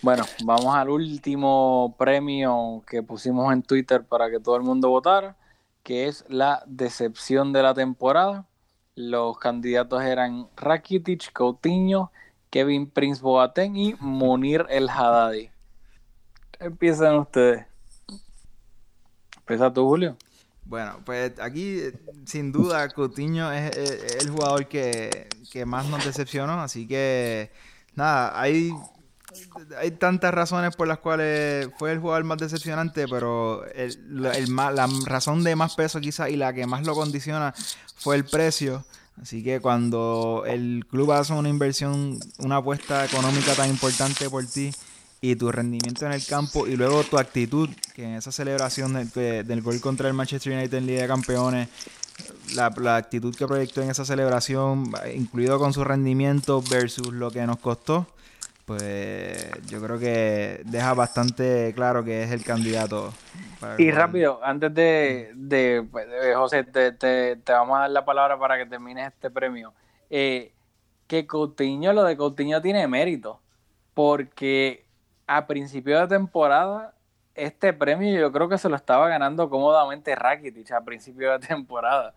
Bueno, 0.00 0.24
vamos 0.44 0.74
al 0.76 0.90
último 0.90 1.96
premio 1.98 2.84
que 2.86 3.02
pusimos 3.02 3.52
en 3.52 3.62
Twitter 3.62 4.04
para 4.04 4.30
que 4.30 4.38
todo 4.38 4.56
el 4.56 4.62
mundo 4.62 4.90
votara, 4.90 5.36
que 5.82 6.06
es 6.06 6.24
la 6.28 6.62
decepción 6.66 7.52
de 7.52 7.62
la 7.62 7.74
temporada. 7.74 8.46
Los 8.94 9.38
candidatos 9.38 10.02
eran 10.02 10.48
Rakitic, 10.56 11.32
Coutinho, 11.32 12.12
Kevin 12.50 12.88
Prince 12.88 13.20
Boateng 13.20 13.76
y 13.76 13.94
Munir 13.98 14.66
El 14.70 14.88
Haddadi. 14.88 15.50
Empiezan 16.60 17.16
ustedes. 17.16 17.66
Empieza 19.38 19.72
tú, 19.72 19.84
Julio. 19.88 20.16
Bueno, 20.64 21.00
pues 21.04 21.32
aquí 21.40 21.80
sin 22.26 22.52
duda 22.52 22.88
Coutinho 22.90 23.50
es, 23.50 23.74
el 24.22 24.30
jugador 24.30 24.68
que, 24.68 25.26
más 25.66 25.88
nos 25.88 26.04
decepcionó, 26.04 26.60
así 26.60 26.86
que 26.86 27.50
nada, 27.94 28.38
hay, 28.38 28.70
hay 29.78 29.90
tantas 29.92 30.32
razones 30.32 30.74
por 30.76 30.88
las 30.88 30.98
cuales 30.98 31.68
fue 31.78 31.92
el 31.92 31.98
jugador 31.98 32.24
más 32.24 32.38
decepcionante, 32.38 33.06
pero 33.08 33.64
la 34.08 34.88
razón 35.06 35.44
de 35.44 35.56
más 35.56 35.74
peso 35.74 36.00
quizá 36.00 36.30
y 36.30 36.36
la 36.36 36.52
que 36.52 36.66
más 36.66 36.86
lo 36.86 36.94
condiciona 36.94 37.54
fue 37.96 38.16
el 38.16 38.24
precio. 38.24 38.84
Así 39.20 39.42
que 39.42 39.60
cuando 39.60 40.44
el 40.46 40.86
club 40.88 41.12
hace 41.12 41.32
una 41.32 41.48
inversión, 41.48 42.18
una 42.38 42.56
apuesta 42.56 43.04
económica 43.04 43.52
tan 43.54 43.68
importante 43.68 44.30
por 44.30 44.46
ti 44.46 44.70
y 45.20 45.34
tu 45.34 45.50
rendimiento 45.50 46.06
en 46.06 46.12
el 46.12 46.24
campo 46.24 46.66
y 46.68 46.76
luego 46.76 47.02
tu 47.02 47.18
actitud, 47.18 47.68
que 47.94 48.04
en 48.04 48.14
esa 48.14 48.30
celebración 48.30 49.10
del, 49.14 49.62
gol 49.62 49.80
contra 49.80 50.08
el 50.08 50.14
Manchester 50.14 50.52
United 50.52 50.78
en 50.78 50.86
Liga 50.86 51.02
de 51.02 51.08
Campeones, 51.08 51.68
la, 52.54 52.96
actitud 52.96 53.34
que 53.34 53.46
proyectó 53.46 53.82
en 53.82 53.90
esa 53.90 54.04
celebración, 54.04 54.92
incluido 55.14 55.58
con 55.58 55.72
su 55.72 55.82
rendimiento 55.82 56.62
versus 56.70 57.12
lo 57.12 57.30
que 57.30 57.44
nos 57.46 57.58
costó, 57.58 58.06
pues 58.68 59.50
yo 59.66 59.80
creo 59.80 59.98
que 59.98 60.60
deja 60.66 60.92
bastante 60.92 61.72
claro 61.74 62.04
que 62.04 62.22
es 62.22 62.30
el 62.32 62.44
candidato. 62.44 63.14
y 63.78 63.90
rápido, 63.90 64.40
antes 64.44 64.74
de, 64.74 65.32
de, 65.34 65.88
pues, 65.90 66.06
José, 66.36 66.64
te, 66.64 66.92
te, 66.92 67.40
vamos 67.46 67.78
a 67.78 67.80
dar 67.80 67.90
la 67.90 68.04
palabra 68.04 68.38
para 68.38 68.58
que 68.58 68.66
termines 68.66 69.08
este 69.08 69.30
premio. 69.30 69.72
Eh, 70.10 70.52
que 71.06 71.26
Coutinho, 71.26 71.94
lo 71.94 72.04
de 72.04 72.18
Coutinho 72.18 72.60
tiene 72.60 72.86
mérito, 72.86 73.40
porque 73.94 74.84
a 75.26 75.46
principio 75.46 75.98
de 76.00 76.06
temporada 76.06 76.94
este 77.34 77.72
premio 77.72 78.20
yo 78.20 78.30
creo 78.32 78.50
que 78.50 78.58
se 78.58 78.68
lo 78.68 78.76
estaba 78.76 79.08
ganando 79.08 79.48
cómodamente 79.48 80.14
Rakitic 80.14 80.72
a 80.72 80.82
principio 80.82 81.32
de 81.32 81.38
temporada. 81.46 82.14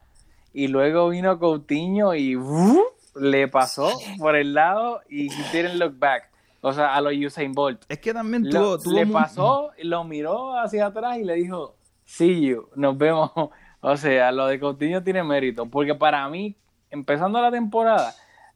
Y 0.52 0.68
luego 0.68 1.08
vino 1.08 1.40
Coutinho 1.40 2.14
y 2.14 2.36
¡wu! 2.36 2.84
le 3.16 3.48
pasó 3.48 3.90
por 4.18 4.36
el 4.36 4.54
lado 4.54 5.02
y 5.10 5.30
didn't 5.54 5.76
look 5.76 5.98
back. 5.98 6.31
O 6.62 6.72
sea, 6.74 6.96
a 6.96 7.02
los 7.02 7.14
Usain 7.14 7.52
Bolt. 7.54 7.84
Es 7.90 8.00
que 8.00 8.14
también 8.14 8.44
Lo- 8.46 8.52
tuvo, 8.52 8.78
tuvo 8.80 8.94
le 8.94 9.06
mu- 9.06 9.14
pasó, 9.14 9.72
lo 9.82 10.04
miró 10.04 10.58
hacia 10.60 10.86
atrás 10.86 11.18
y 11.18 11.24
le 11.24 11.34
dijo, 11.36 11.76
see 12.06 12.42
you, 12.42 12.68
nos 12.76 12.98
vemos. 12.98 13.32
O 13.84 13.98
sea, 13.98 14.32
lo 14.32 14.46
de 14.46 14.60
Coutinho 14.60 15.02
tiene 15.02 15.24
mérito, 15.24 15.66
porque 15.66 15.96
para 15.96 16.30
mí, 16.30 16.56
empezando 16.92 17.42
la 17.42 17.50
temporada, 17.50 18.14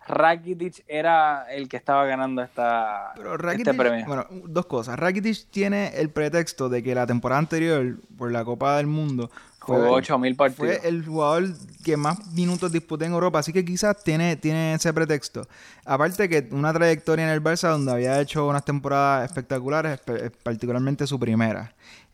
Rakitic 0.08 0.84
era 0.88 1.48
el 1.52 1.68
que 1.68 1.78
estaba 1.78 2.06
ganando 2.06 2.44
esta, 2.44 3.12
Pero 3.16 3.36
Rakitic, 3.36 3.68
este 3.70 3.74
premio. 3.80 4.06
bueno, 4.06 4.26
dos 4.46 4.68
cosas. 4.68 5.00
Rakitic 5.00 5.50
tiene 5.50 5.88
el 6.00 6.12
pretexto 6.12 6.70
de 6.70 6.84
que 6.84 6.94
la 6.94 7.08
temporada 7.08 7.40
anterior, 7.40 7.96
por 8.16 8.32
la 8.32 8.46
Copa 8.46 8.78
del 8.78 8.86
Mundo, 8.86 9.32
Jugó 9.66 9.92
8000 9.92 10.36
partidos. 10.36 10.78
fue 10.80 10.88
el 10.90 11.06
jugador 11.06 11.50
que 11.84 11.98
más 11.98 12.26
minutos 12.34 12.72
disputó 12.72 13.06
en 13.06 13.14
Europa, 13.14 13.40
así 13.40 13.52
que 13.54 13.64
quizás 13.66 14.04
tiene, 14.04 14.36
tiene 14.38 14.74
ese 14.76 14.94
pretexto. 14.94 15.48
Aparte 15.86 16.30
que 16.30 16.48
una 16.52 16.74
trayectoria 16.74 17.26
en 17.26 17.32
el 17.32 17.44
Barça 17.44 17.70
donde 17.72 17.92
había 17.92 18.20
hecho 18.22 18.48
unas 18.48 18.64
temporadas 18.66 19.26
espectaculares, 19.30 20.00
espe- 20.00 20.32
particularmente 20.44 21.06
su 21.08 21.20
primera. 21.20 21.74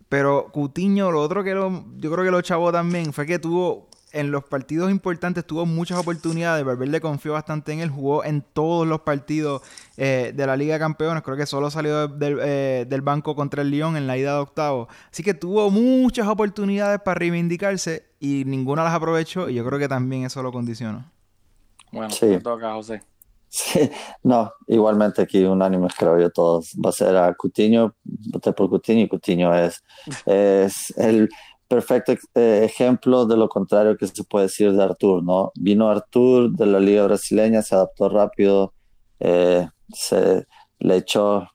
Pero 0.10 0.48
Coutinho, 0.52 1.10
lo 1.12 1.22
otro 1.22 1.44
que 1.44 1.54
lo, 1.54 1.86
yo 1.98 2.12
creo 2.12 2.26
que 2.26 2.32
lo 2.32 2.42
chavó 2.42 2.72
también 2.72 3.14
fue 3.14 3.26
que 3.26 3.40
tuvo 3.40 3.88
en 4.14 4.32
los 4.32 4.44
partidos 4.44 4.92
importantes 4.92 5.46
tuvo 5.46 5.66
muchas 5.66 5.98
oportunidades. 5.98 6.66
Valverde 6.66 7.00
confió 7.02 7.34
bastante 7.34 7.72
en 7.74 7.80
él, 7.80 7.90
jugó 7.90 8.24
en 8.24 8.42
todos 8.42 8.88
los 8.88 9.02
partidos 9.02 9.62
eh, 9.98 10.34
de 10.36 10.46
la 10.48 10.56
Liga 10.58 10.74
de 10.74 10.80
Campeones. 10.80 11.24
Creo 11.24 11.38
que 11.38 11.46
solo 11.46 11.70
salió 11.72 12.08
del, 12.08 12.40
eh, 12.42 12.86
del 12.88 13.02
banco 13.02 13.36
contra 13.36 13.62
el 13.62 13.72
Lyon 13.72 13.98
en 13.98 14.08
la 14.08 14.18
ida 14.18 14.34
de 14.34 14.40
octavo. 14.40 14.88
Así 15.12 15.24
que 15.24 15.34
tuvo 15.34 15.70
muchas 15.70 16.28
oportunidades 16.28 17.00
para 17.02 17.20
reivindicarse 17.20 18.06
y 18.20 18.44
ninguna 18.46 18.84
las 18.84 18.94
aprovechó. 18.94 19.50
Y 19.50 19.56
yo 19.56 19.66
creo 19.66 19.80
que 19.80 19.88
también 19.88 20.26
eso 20.26 20.44
lo 20.44 20.52
condicionó. 20.52 21.06
Bueno, 21.92 22.10
Sí. 22.10 22.28
te 22.28 22.40
toca, 22.40 22.74
José. 22.74 23.04
Sí, 23.54 23.92
no, 24.24 24.50
igualmente 24.68 25.22
aquí 25.24 25.44
unánimes 25.44 25.94
creo 25.98 26.18
yo 26.18 26.30
todos. 26.30 26.72
Va 26.84 26.90
a 26.90 26.94
ser 26.94 27.18
a 27.18 27.34
Coutinho, 27.34 27.94
voté 28.32 28.54
por 28.54 28.70
Coutinho 28.70 29.02
y 29.02 29.10
Coutinho 29.10 29.54
es, 29.54 29.84
es 30.26 30.94
el 30.98 31.28
perfecto 31.72 32.12
eh, 32.36 32.64
ejemplo 32.66 33.26
de 33.26 33.38
lo 33.38 33.48
contrario 33.48 33.96
que 33.96 34.06
se 34.06 34.26
puede 34.26 34.48
decir 34.48 34.74
de 34.74 34.84
Artur, 34.84 35.24
¿no? 35.24 35.54
Vino 35.56 35.90
Artur 35.90 36.52
de 36.52 36.66
la 36.66 36.82
Liga 36.82 37.06
Brasileña, 37.06 37.62
se 37.62 37.76
adaptó 37.76 38.10
rápido, 38.10 38.74
eh, 39.22 39.70
se 39.88 40.46
le 40.80 40.98
echó 40.98 41.48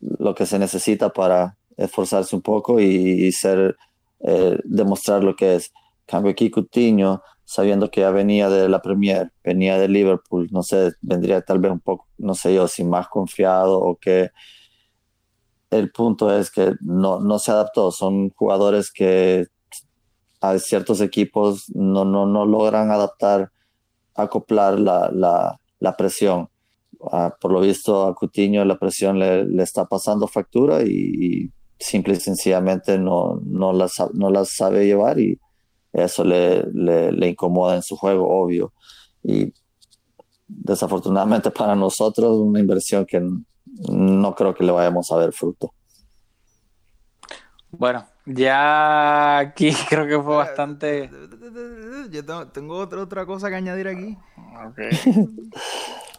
lo 0.00 0.34
que 0.34 0.46
se 0.46 0.58
necesita 0.58 1.10
para 1.10 1.58
esforzarse 1.76 2.34
un 2.34 2.40
poco 2.40 2.80
y, 2.80 3.30
ser, 3.32 3.76
eh, 4.20 4.58
demostrar 4.64 5.22
lo 5.22 5.36
que 5.36 5.56
es. 5.56 5.70
Cambio 6.06 6.32
aquí 6.32 6.50
Coutinho, 6.50 7.22
sabiendo 7.44 7.90
que 7.90 8.00
ya 8.00 8.10
venía 8.10 8.48
de 8.48 8.66
la 8.70 8.80
Premier, 8.80 9.30
venía 9.44 9.78
de 9.78 9.88
Liverpool, 9.88 10.48
no 10.52 10.62
sé, 10.62 10.92
vendría 11.02 11.42
tal 11.42 11.58
vez 11.58 11.70
un 11.70 11.80
poco, 11.80 12.08
no 12.16 12.34
sé 12.34 12.54
yo, 12.54 12.66
si 12.66 12.82
más 12.82 13.08
confiado 13.08 13.78
o 13.78 13.96
que 13.96 14.30
el 15.70 15.90
punto 15.92 16.36
es 16.36 16.50
que 16.50 16.72
no, 16.80 17.20
no 17.20 17.38
se 17.38 17.52
adaptó, 17.52 17.90
son 17.90 18.30
jugadores 18.30 18.90
que 18.90 19.46
a 20.40 20.58
ciertos 20.58 21.00
equipos 21.00 21.70
no, 21.74 22.04
no, 22.04 22.26
no 22.26 22.46
logran 22.46 22.90
adaptar, 22.90 23.52
acoplar 24.14 24.80
la, 24.80 25.10
la, 25.12 25.60
la 25.78 25.96
presión. 25.96 26.48
Ah, 27.12 27.34
por 27.40 27.52
lo 27.52 27.60
visto 27.60 28.04
a 28.04 28.14
Coutinho 28.14 28.64
la 28.64 28.78
presión 28.78 29.18
le, 29.18 29.44
le 29.46 29.62
está 29.62 29.86
pasando 29.86 30.26
factura 30.26 30.82
y, 30.82 31.50
simple 31.78 32.14
y 32.14 32.20
sencillamente 32.20 32.98
no, 32.98 33.40
no, 33.42 33.72
no 33.72 34.44
sabe 34.44 34.86
llevar 34.86 35.18
y 35.18 35.40
eso 35.92 36.24
le, 36.24 36.62
le, 36.72 37.10
le 37.10 37.28
incomoda 37.28 37.74
en 37.74 37.82
su 37.82 37.96
juego, 37.96 38.28
obvio. 38.28 38.72
Y 39.22 39.52
desafortunadamente 40.46 41.50
para 41.50 41.74
nosotros, 41.74 42.38
una 42.38 42.60
inversión 42.60 43.06
que 43.06 43.26
no 43.66 44.34
creo 44.34 44.54
que 44.54 44.64
le 44.64 44.72
vayamos 44.72 45.10
a 45.12 45.16
ver 45.16 45.32
fruto. 45.32 45.72
Bueno, 47.70 48.04
ya 48.26 49.38
aquí 49.38 49.72
creo 49.88 50.06
que 50.06 50.20
fue 50.22 50.36
bastante... 50.36 51.10
Yo 52.10 52.24
tengo, 52.24 52.48
tengo 52.48 52.76
otra, 52.78 53.00
otra 53.00 53.26
cosa 53.26 53.48
que 53.48 53.54
añadir 53.56 53.88
aquí. 53.88 54.16
Ok. 54.66 54.78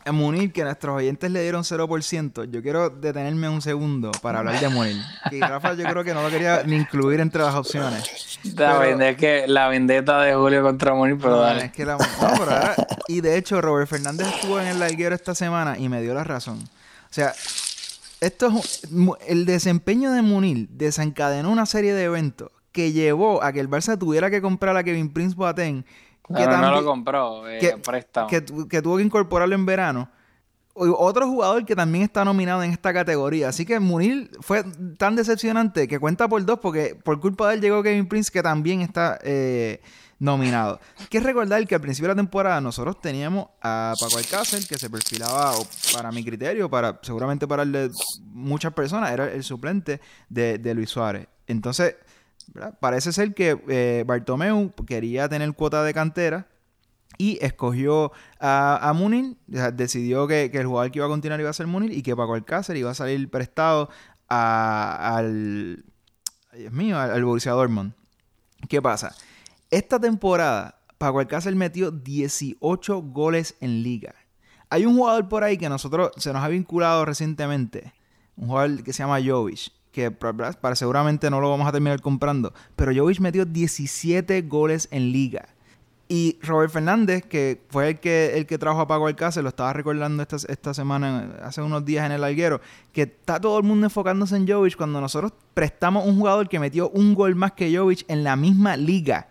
A 0.04 0.12
Munir, 0.12 0.52
que 0.52 0.64
nuestros 0.64 0.96
oyentes 0.98 1.30
le 1.30 1.44
dieron 1.44 1.62
0%. 1.62 2.50
Yo 2.50 2.64
quiero 2.64 2.90
detenerme 2.90 3.48
un 3.50 3.62
segundo 3.62 4.10
para 4.24 4.40
hablar 4.40 4.60
de 4.60 4.68
Munir. 4.70 4.96
Y 5.30 5.40
Rafa, 5.40 5.76
yo 5.76 5.84
creo 5.86 6.04
que 6.04 6.16
no 6.16 6.24
lo 6.24 6.30
quería 6.32 6.64
ni 6.64 6.76
incluir 6.78 7.20
entre 7.20 7.44
las 7.44 7.54
opciones. 7.54 8.40
La, 8.56 8.80
Pero- 8.80 8.80
vende- 8.80 9.10
es 9.12 9.18
que 9.18 9.48
la 9.48 9.68
vendetta 9.68 10.20
de 10.22 10.34
Julio 10.34 10.64
contra 10.64 10.96
Moni, 10.96 11.14
pero 11.14 11.36
No, 11.36 11.42
dale. 11.42 11.66
es 11.66 11.72
que 11.72 11.86
la- 11.86 11.98
no, 11.98 12.06
pero 12.20 12.50
ahora- 12.52 12.76
y 13.08 13.22
de 13.22 13.38
hecho, 13.38 13.62
Robert 13.62 13.88
Fernández 13.88 14.26
estuvo 14.28 14.60
en 14.60 14.66
el 14.70 14.80
larguero 14.80 15.14
esta 15.14 15.36
semana 15.36 15.78
y 15.78 15.88
me 15.88 16.02
dio 16.02 16.16
la 16.16 16.24
razón. 16.24 16.68
O 17.12 17.14
sea, 17.14 17.34
esto 18.22 18.48
es 18.60 18.82
el 19.28 19.46
desempeño 19.46 20.12
de 20.12 20.22
Munir 20.22 20.70
desencadenó 20.70 21.52
una 21.52 21.66
serie 21.66 21.94
de 21.94 22.04
eventos 22.06 22.50
que 22.72 22.94
llevó 22.94 23.44
a 23.44 23.52
que 23.52 23.60
el 23.60 23.70
Barça 23.70 23.98
tuviera 24.00 24.30
que 24.32 24.42
comprar 24.42 24.78
a 24.78 24.84
Kevin 24.84 25.12
Prince 25.12 25.36
Boateng. 25.36 25.84
Que 25.84 26.34
no, 26.34 26.40
no 26.40 26.46
lo 26.46 26.62
también- 26.62 26.86
compró, 26.86 27.50
eh, 27.50 27.60
que, 27.60 27.78
préstamo. 27.78 28.28
que 28.28 28.40
tu- 28.42 28.68
que 28.70 28.82
tuvo 28.82 28.96
que 28.98 29.04
incorporarlo 29.04 29.54
en 29.56 29.66
verano. 29.66 30.10
Otro 30.74 31.28
jugador 31.28 31.66
que 31.66 31.76
también 31.76 32.06
está 32.06 32.24
nominado 32.24 32.64
en 32.64 32.72
esta 32.72 32.94
categoría. 32.94 33.50
Así 33.50 33.66
que 33.66 33.78
Munir 33.82 34.32
fue 34.40 34.64
tan 34.98 35.18
decepcionante 35.18 35.86
que 35.90 36.00
cuenta 36.00 36.30
por 36.30 36.46
dos 36.46 36.60
porque 36.60 36.96
por 36.96 37.20
culpa 37.20 37.50
de 37.50 37.56
él 37.56 37.62
llegó 37.62 37.84
Kevin 37.84 38.08
Prince 38.08 38.32
que 38.32 38.42
también 38.42 38.80
está 38.80 39.20
eh, 39.22 39.82
nominado. 40.22 40.80
Hay 41.00 41.08
que 41.08 41.20
recordar 41.20 41.66
que 41.66 41.74
al 41.74 41.82
principio 41.82 42.10
de 42.10 42.14
la 42.16 42.22
temporada 42.22 42.62
nosotros 42.62 43.02
teníamos 43.02 43.48
a 43.60 43.96
Paco 44.00 44.20
Alcácer 44.20 44.66
que 44.68 44.78
se 44.78 44.88
perfilaba, 44.88 45.54
para 45.94 46.12
mi 46.12 46.24
criterio, 46.24 46.70
para 46.70 47.00
seguramente 47.02 47.48
para 47.48 47.66
muchas 48.26 48.72
personas, 48.72 49.12
era 49.12 49.32
el 49.34 49.44
suplente 49.44 50.00
de, 50.30 50.74
Luis 50.76 50.92
Suárez. 50.92 51.28
Entonces, 51.48 51.96
parece 52.80 53.12
ser 53.12 53.34
que 53.34 53.60
eh, 53.68 54.04
Bartomeu 54.06 54.72
quería 54.86 55.28
tener 55.28 55.52
cuota 55.54 55.84
de 55.84 55.92
cantera 55.92 56.48
y 57.18 57.40
escogió 57.42 58.12
a, 58.40 58.90
a 58.90 58.94
decidió 59.72 60.28
que, 60.28 60.52
el 60.54 60.68
jugador 60.68 60.92
que 60.92 61.00
iba 61.00 61.08
a 61.08 61.10
continuar 61.10 61.40
iba 61.40 61.50
a 61.50 61.54
ser 61.54 61.66
Munir 61.66 61.94
y 61.94 62.04
que 62.04 62.16
Paco 62.16 62.36
Alcácer 62.36 62.78
iba 62.78 62.92
a 62.92 62.94
salir 62.96 63.28
prestado 63.32 63.90
a- 64.30 65.16
al, 65.18 65.84
Dios 66.56 66.72
mío, 66.72 67.00
al, 67.00 67.10
al 67.10 67.26
Borussia 67.26 67.54
Dortmund. 67.54 67.94
¿Qué 68.70 68.82
pasa? 68.84 69.16
Esta 69.72 69.98
temporada 70.02 70.82
Paco 70.98 71.20
Alcácer 71.20 71.56
metió 71.56 71.92
18 71.92 73.02
goles 73.04 73.56
en 73.62 73.84
liga. 73.84 74.14
Hay 74.70 74.86
un 74.86 74.98
jugador 74.98 75.30
por 75.30 75.46
ahí 75.46 75.58
que 75.58 75.70
nosotros 75.70 76.12
se 76.18 76.34
nos 76.34 76.44
ha 76.44 76.50
vinculado 76.50 77.06
recientemente, 77.06 77.94
un 78.36 78.50
jugador 78.50 78.84
que 78.84 78.92
se 78.92 79.02
llama 79.02 79.22
Jovic, 79.26 79.72
que 79.94 80.12
para, 80.12 80.76
seguramente 80.76 81.30
no 81.30 81.40
lo 81.40 81.50
vamos 81.50 81.70
a 81.70 81.72
terminar 81.72 82.02
comprando, 82.02 82.54
pero 82.76 82.92
Jovic 82.94 83.22
metió 83.22 83.46
17 83.46 84.42
goles 84.42 84.90
en 84.92 85.14
liga. 85.14 85.48
Y 86.10 86.38
Robert 86.42 86.74
Fernández, 86.74 87.24
que 87.26 87.66
fue 87.70 87.92
el 87.92 88.00
que, 88.02 88.38
el 88.38 88.46
que 88.46 88.58
trajo 88.58 88.82
a 88.82 88.88
Paco 88.90 89.08
Alcácer, 89.08 89.42
lo 89.42 89.48
estaba 89.48 89.72
recordando 89.72 90.22
esta, 90.22 90.36
esta 90.50 90.74
semana, 90.74 91.38
hace 91.44 91.62
unos 91.62 91.86
días 91.86 92.06
en 92.06 92.12
el 92.12 92.26
alguero, 92.26 92.60
que 92.92 93.04
está 93.04 93.40
todo 93.40 93.58
el 93.58 93.64
mundo 93.64 93.86
enfocándose 93.86 94.36
en 94.36 94.46
Jovic 94.46 94.76
cuando 94.76 95.00
nosotros 95.00 95.32
prestamos 95.54 96.06
un 96.06 96.18
jugador 96.18 96.50
que 96.50 96.60
metió 96.60 96.90
un 96.90 97.16
gol 97.16 97.36
más 97.36 97.54
que 97.54 97.74
Jovic 97.74 98.04
en 98.10 98.26
la 98.26 98.36
misma 98.36 98.76
liga. 98.76 99.31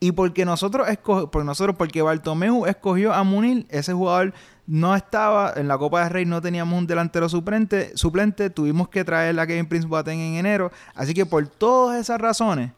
Y 0.00 0.12
porque 0.12 0.44
nosotros 0.44 0.86
esco- 0.88 1.30
porque 1.30 1.46
nosotros, 1.46 1.76
porque 1.76 2.02
Bartomeu 2.02 2.66
escogió 2.66 3.14
a 3.14 3.22
Munir, 3.24 3.66
ese 3.70 3.92
jugador 3.94 4.34
no 4.66 4.94
estaba 4.94 5.52
en 5.56 5.68
la 5.68 5.78
Copa 5.78 6.02
de 6.02 6.08
Rey, 6.10 6.24
no 6.26 6.40
teníamos 6.42 6.78
un 6.78 6.86
delantero 6.86 7.28
suplente, 7.28 7.96
suplente, 7.96 8.50
tuvimos 8.50 8.88
que 8.88 9.04
traer 9.04 9.38
a 9.38 9.46
Kevin 9.46 9.66
Prince 9.66 9.86
Boateng 9.86 10.18
en 10.18 10.34
enero, 10.36 10.70
así 10.94 11.14
que 11.14 11.24
por 11.24 11.46
todas 11.46 12.00
esas 12.00 12.20
razones, 12.20 12.72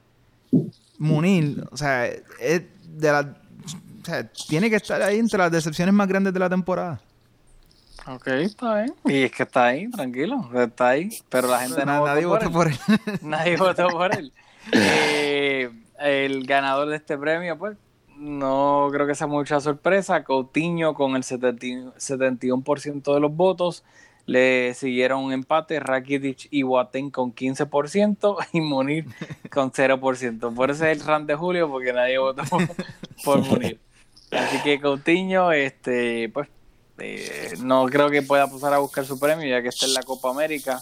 Munir, 0.98 1.64
o 1.70 1.76
sea, 1.76 2.06
es 2.06 2.62
de 2.88 3.12
la, 3.12 3.20
o 3.20 4.04
sea, 4.04 4.28
tiene 4.48 4.70
que 4.70 4.76
estar 4.76 5.02
ahí 5.02 5.18
entre 5.18 5.38
las 5.38 5.50
decepciones 5.50 5.92
más 5.94 6.08
grandes 6.08 6.32
de 6.32 6.38
la 6.40 6.48
temporada. 6.48 7.00
Ok, 8.06 8.26
está 8.28 8.82
bien. 8.82 8.94
Y 9.04 9.22
es 9.24 9.32
que 9.32 9.42
está 9.42 9.64
ahí, 9.66 9.90
tranquilo, 9.90 10.48
está 10.54 10.90
ahí. 10.90 11.08
Pero 11.28 11.48
la 11.48 11.58
gente 11.60 11.84
no 11.84 11.86
Na- 12.04 12.12
nadie 12.14 12.24
votó 12.24 12.46
votó 12.50 12.52
por 12.52 12.68
él. 12.68 12.78
por 12.86 13.00
él. 13.14 13.18
Nadie 13.22 13.56
votó 13.56 13.88
por 13.88 14.14
él. 14.14 14.32
Eh, 14.72 15.70
el 16.00 16.46
ganador 16.46 16.88
de 16.88 16.96
este 16.96 17.16
premio, 17.18 17.58
pues, 17.58 17.76
no 18.16 18.88
creo 18.92 19.06
que 19.06 19.14
sea 19.14 19.26
mucha 19.26 19.60
sorpresa. 19.60 20.24
Coutinho 20.24 20.94
con 20.94 21.16
el 21.16 21.24
70 21.24 21.94
71% 21.96 23.14
de 23.14 23.20
los 23.20 23.34
votos. 23.34 23.84
Le 24.24 24.74
siguieron 24.74 25.22
un 25.22 25.32
empate 25.32 25.78
Rakitic 25.78 26.48
y 26.50 26.62
Boateng 26.64 27.10
con 27.10 27.32
15% 27.32 28.36
y 28.52 28.60
Munir 28.60 29.06
con 29.50 29.70
0%. 29.70 30.54
Por 30.54 30.70
eso 30.70 30.84
es 30.86 30.98
el 30.98 31.06
run 31.06 31.26
de 31.26 31.34
Julio, 31.36 31.70
porque 31.70 31.92
nadie 31.92 32.18
votó 32.18 32.42
por, 32.50 32.66
por 33.24 33.40
Munir. 33.46 33.78
Así 34.32 34.60
que 34.62 34.80
Coutinho, 34.80 35.52
este, 35.52 36.28
pues, 36.30 36.48
eh, 36.98 37.54
no 37.62 37.86
creo 37.86 38.08
que 38.10 38.22
pueda 38.22 38.46
pasar 38.50 38.72
a 38.74 38.78
buscar 38.78 39.04
su 39.04 39.18
premio 39.20 39.46
ya 39.46 39.60
que 39.62 39.68
está 39.68 39.86
en 39.86 39.94
la 39.94 40.02
Copa 40.02 40.30
América 40.30 40.80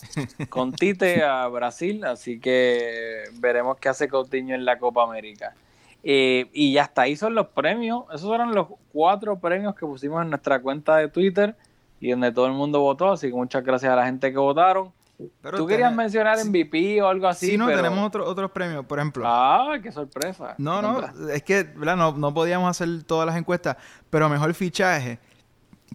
con 0.49 0.73
Tite 0.77 1.23
a 1.25 1.47
Brasil, 1.49 2.05
así 2.05 2.39
que 2.41 3.25
veremos 3.35 3.77
qué 3.79 3.89
hace 3.89 4.09
Coutinho 4.09 4.55
en 4.55 4.65
la 4.65 4.79
Copa 4.79 5.03
América. 5.05 5.55
Eh, 6.03 6.49
y 6.53 6.77
hasta 6.79 7.03
ahí 7.03 7.17
son 7.17 7.35
los 7.35 7.49
premios, 7.49 8.05
esos 8.15 8.33
eran 8.35 8.55
los 8.55 8.69
cuatro 8.93 9.39
premios 9.39 9.75
que 9.75 9.87
pusimos 9.87 10.23
en 10.23 10.31
nuestra 10.31 10.61
cuenta 10.61 10.97
de 10.99 11.09
Twitter 11.09 11.57
y 11.99 12.11
donde 12.11 12.31
todo 12.31 12.47
el 12.47 12.53
mundo 12.53 12.81
votó, 12.81 13.13
así 13.13 13.29
que 13.29 13.35
muchas 13.35 13.65
gracias 13.65 13.91
a 13.93 13.97
la 13.97 14.05
gente 14.05 14.31
que 14.31 14.39
votaron. 14.39 14.93
Pero 15.41 15.57
Tú 15.57 15.67
querías 15.67 15.95
mencionar. 15.95 16.37
MVP 16.45 17.01
o 17.01 17.07
algo 17.09 17.29
así, 17.29 17.53
Sí, 17.53 17.57
no, 17.57 17.67
pero- 17.67 17.79
tenemos 17.79 18.05
otro- 18.07 18.27
otros 18.29 18.51
premios, 18.51 18.85
por 18.85 18.99
ejemplo. 18.99 19.25
Ah, 19.27 19.77
qué 19.83 19.93
sorpresa. 19.93 20.57
No, 20.59 20.83
no, 20.83 21.01
es 21.31 21.43
que 21.45 21.63
¿verdad? 21.63 21.97
No, 21.97 22.13
no 22.13 22.35
podíamos 22.35 22.69
hacer 22.69 23.05
todas 23.05 23.25
las 23.27 23.37
encuestas, 23.37 23.77
pero 24.11 24.29
mejor 24.29 24.53
fichaje. 24.55 25.19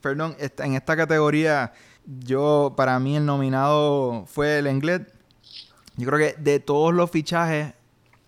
Perdón, 0.01 0.35
en 0.39 0.73
esta 0.73 0.95
categoría, 0.95 1.73
yo, 2.05 2.73
para 2.75 2.99
mí 2.99 3.17
el 3.17 3.25
nominado 3.25 4.25
fue 4.25 4.59
el 4.59 4.67
Englet. 4.67 5.13
Yo 5.97 6.07
creo 6.07 6.17
que 6.17 6.41
de 6.41 6.59
todos 6.59 6.93
los 6.93 7.11
fichajes, 7.11 7.73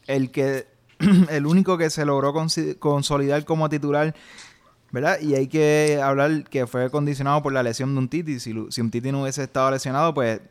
el 0.08 0.32
que 0.32 0.68
el 1.30 1.46
único 1.46 1.78
que 1.78 1.90
se 1.90 2.06
logró 2.06 2.34
consolidar 2.80 3.46
como 3.46 3.70
titular, 3.70 4.16
¿verdad? 4.92 5.20
Y 5.22 5.36
hay 5.36 5.48
que 5.48 6.00
hablar 6.04 6.44
que 6.44 6.68
fue 6.68 6.90
condicionado 6.90 7.42
por 7.42 7.54
la 7.54 7.64
lesión 7.64 7.94
de 7.94 8.00
un 8.00 8.10
Titi. 8.10 8.40
Si, 8.40 8.54
si 8.70 8.82
un 8.82 8.92
Titi 8.92 9.12
no 9.12 9.22
hubiese 9.24 9.44
estado 9.44 9.72
lesionado, 9.72 10.14
pues 10.14 10.42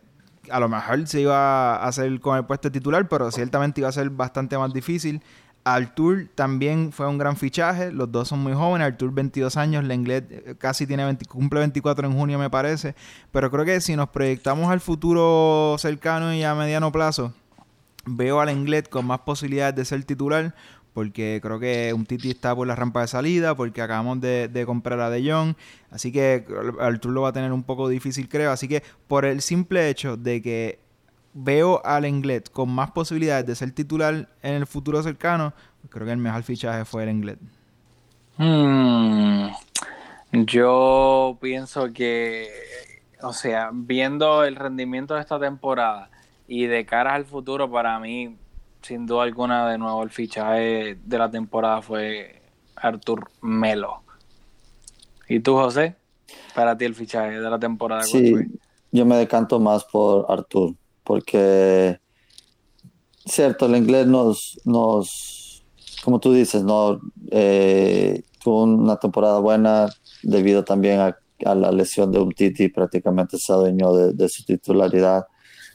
a 0.51 0.61
lo 0.61 0.69
mejor 0.69 1.07
se 1.07 1.21
iba 1.21 1.77
a 1.77 1.87
hacer 1.87 2.21
con 2.21 2.37
el 2.37 2.45
puesto 2.45 2.69
de 2.69 2.73
titular, 2.79 3.09
pero 3.09 3.31
ciertamente 3.31 3.81
iba 3.81 3.89
a 3.89 3.93
ser 3.93 4.11
bastante 4.11 4.57
más 4.57 4.73
difícil. 4.73 5.23
Artur 5.65 6.29
también 6.35 6.91
fue 6.93 7.07
un 7.07 7.19
gran 7.19 7.37
fichaje, 7.37 7.93
los 7.93 8.11
dos 8.11 8.29
son 8.29 8.39
muy 8.41 8.55
jóvenes, 8.55 8.87
Artur 8.87 9.13
22 9.13 9.57
años, 9.57 9.85
Lenglet 9.85 10.31
eh, 10.31 10.55
casi 10.59 10.87
tiene 10.87 11.05
20 11.05 11.27
cumple 11.27 11.61
24 11.61 12.07
en 12.07 12.15
junio 12.15 12.39
me 12.39 12.49
parece, 12.49 12.95
pero 13.31 13.51
creo 13.51 13.65
que 13.65 13.81
si 13.81 13.95
nos 13.95 14.09
proyectamos 14.09 14.71
al 14.71 14.81
futuro 14.81 15.77
cercano 15.79 16.33
y 16.35 16.43
a 16.43 16.55
mediano 16.55 16.91
plazo, 16.91 17.35
veo 18.07 18.41
al 18.41 18.47
Lenglet 18.47 18.89
con 18.89 19.07
más 19.07 19.21
posibilidades 19.21 19.75
de 19.77 19.85
ser 19.85 20.03
titular, 20.05 20.55
porque 20.95 21.41
creo 21.43 21.61
que 21.61 21.93
un 21.95 22.07
Titi 22.07 22.31
está 22.31 22.55
por 22.57 22.67
la 22.67 22.75
rampa 22.75 23.03
de 23.03 23.09
salida, 23.09 23.55
porque 23.55 23.83
acabamos 23.83 24.21
de, 24.21 24.49
de 24.49 24.67
comprar 24.67 24.99
a 25.01 25.11
De 25.11 25.31
Jong, 25.31 25.55
así 25.91 26.11
que 26.11 26.45
Artur 26.81 27.13
lo 27.13 27.23
va 27.23 27.29
a 27.29 27.33
tener 27.33 27.53
un 27.53 27.63
poco 27.63 27.89
difícil 27.89 28.29
creo, 28.29 28.51
así 28.51 28.67
que 28.67 28.83
por 29.07 29.25
el 29.27 29.43
simple 29.43 29.89
hecho 29.91 30.17
de 30.17 30.41
que 30.41 30.90
veo 31.33 31.81
al 31.85 32.05
Englet 32.05 32.51
con 32.51 32.71
más 32.71 32.91
posibilidades 32.93 33.47
de 33.47 33.55
ser 33.57 33.73
titular 33.73 34.29
en 34.43 34.55
el 34.55 34.67
futuro 34.67 35.03
cercano, 35.03 35.55
pues 35.81 35.93
creo 35.93 36.07
que 36.07 36.13
el 36.13 36.19
mejor 36.19 36.43
fichaje 36.43 36.85
fue 36.85 37.05
el 37.05 37.11
Englet. 37.11 37.41
Hmm, 38.37 39.51
yo 40.33 41.39
pienso 41.41 41.93
que, 41.93 42.49
o 43.23 43.33
sea, 43.33 43.71
viendo 43.73 44.45
el 44.45 44.57
rendimiento 44.57 45.15
de 45.15 45.21
esta 45.21 45.39
temporada 45.39 46.11
y 46.47 46.67
de 46.67 46.87
cara 46.87 47.15
al 47.15 47.27
futuro, 47.27 47.71
para 47.71 47.99
mí, 48.01 48.39
sin 48.83 49.07
duda 49.07 49.25
alguna, 49.25 49.69
de 49.71 49.79
nuevo 49.79 50.03
el 50.03 50.11
fichaje 50.11 50.97
de 51.03 51.19
la 51.19 51.31
temporada 51.31 51.83
fue 51.83 52.43
Artur 52.77 53.31
Melo. 53.43 54.05
¿Y 55.29 55.41
tú, 55.41 55.55
José? 55.55 55.97
Para 56.55 56.77
ti 56.77 56.85
el 56.87 56.95
fichaje 56.95 57.41
de 57.41 57.51
la 57.51 57.59
temporada, 57.59 58.09
¿cuál 58.09 58.25
Sí, 58.25 58.29
fue? 58.29 58.51
yo 58.91 59.07
me 59.07 59.17
decanto 59.17 59.61
más 59.61 59.85
por 59.85 60.27
Artur, 60.31 60.75
porque, 61.11 61.99
cierto, 63.27 63.67
el 63.67 63.75
inglés 63.75 64.07
nos, 64.07 64.61
nos 64.65 65.65
como 66.05 66.21
tú 66.21 66.33
dices, 66.33 66.63
no 66.63 67.01
Eh, 67.33 68.23
tuvo 68.41 68.63
una 68.63 68.97
temporada 68.97 69.41
buena 69.41 69.89
debido 70.23 70.63
también 70.63 71.01
a, 71.01 71.17
la 71.57 71.73
lesión 71.73 72.13
de 72.13 72.21
un 72.21 72.31
Titi, 72.31 72.69
prácticamente 72.69 73.39
se 73.39 73.53
adueñó 73.53 73.93
de, 73.93 74.29
su 74.29 74.45
titularidad, 74.45 75.27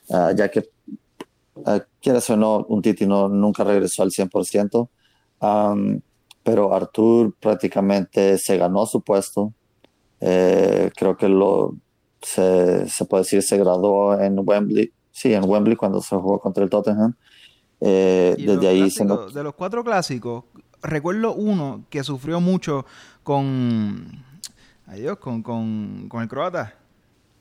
ah, 0.09 0.31
ya 0.33 0.49
que, 0.49 0.69
ah, 1.65 1.81
quieras 2.01 2.29
o 2.29 2.37
no, 2.37 2.65
un 2.69 2.81
Titi 2.81 3.05
no, 3.05 3.27
nunca 3.27 3.65
regresó 3.65 4.03
al 4.03 4.11
100%, 4.11 4.89
am, 5.41 5.99
pero 6.43 6.73
Artur 6.73 7.35
prácticamente 7.41 8.37
se 8.37 8.57
ganó 8.57 8.85
su 8.85 9.01
puesto. 9.01 9.53
Eh, 10.21 10.91
creo 10.95 11.17
que 11.17 11.27
lo 11.27 11.75
se, 12.25 12.89
se 12.89 13.05
puede 13.05 13.23
decir 13.23 13.43
se 13.43 13.57
graduó 13.57 14.19
en 14.19 14.39
Wembley, 14.43 14.91
sí, 15.15 15.33
en 15.33 15.47
Wembley 15.49 15.77
cuando 15.77 16.01
se 16.01 16.13
jugó 16.17 16.39
contra 16.39 16.61
el 16.63 16.69
Tottenham. 16.69 17.13
Eh, 17.79 18.35
desde 18.37 18.67
ahí 18.67 18.89
se 18.91 19.05
de 19.05 19.43
los 19.43 19.53
cuatro 19.53 19.83
clásicos, 19.83 20.43
recuerdo 20.81 21.33
uno 21.33 21.85
que 21.89 22.03
sufrió 22.03 22.41
mucho 22.41 22.85
con. 23.23 24.23
Adiós, 24.87 25.17
con, 25.17 25.41
con, 25.41 26.07
con 26.09 26.21
el 26.21 26.27
croata. 26.27 26.75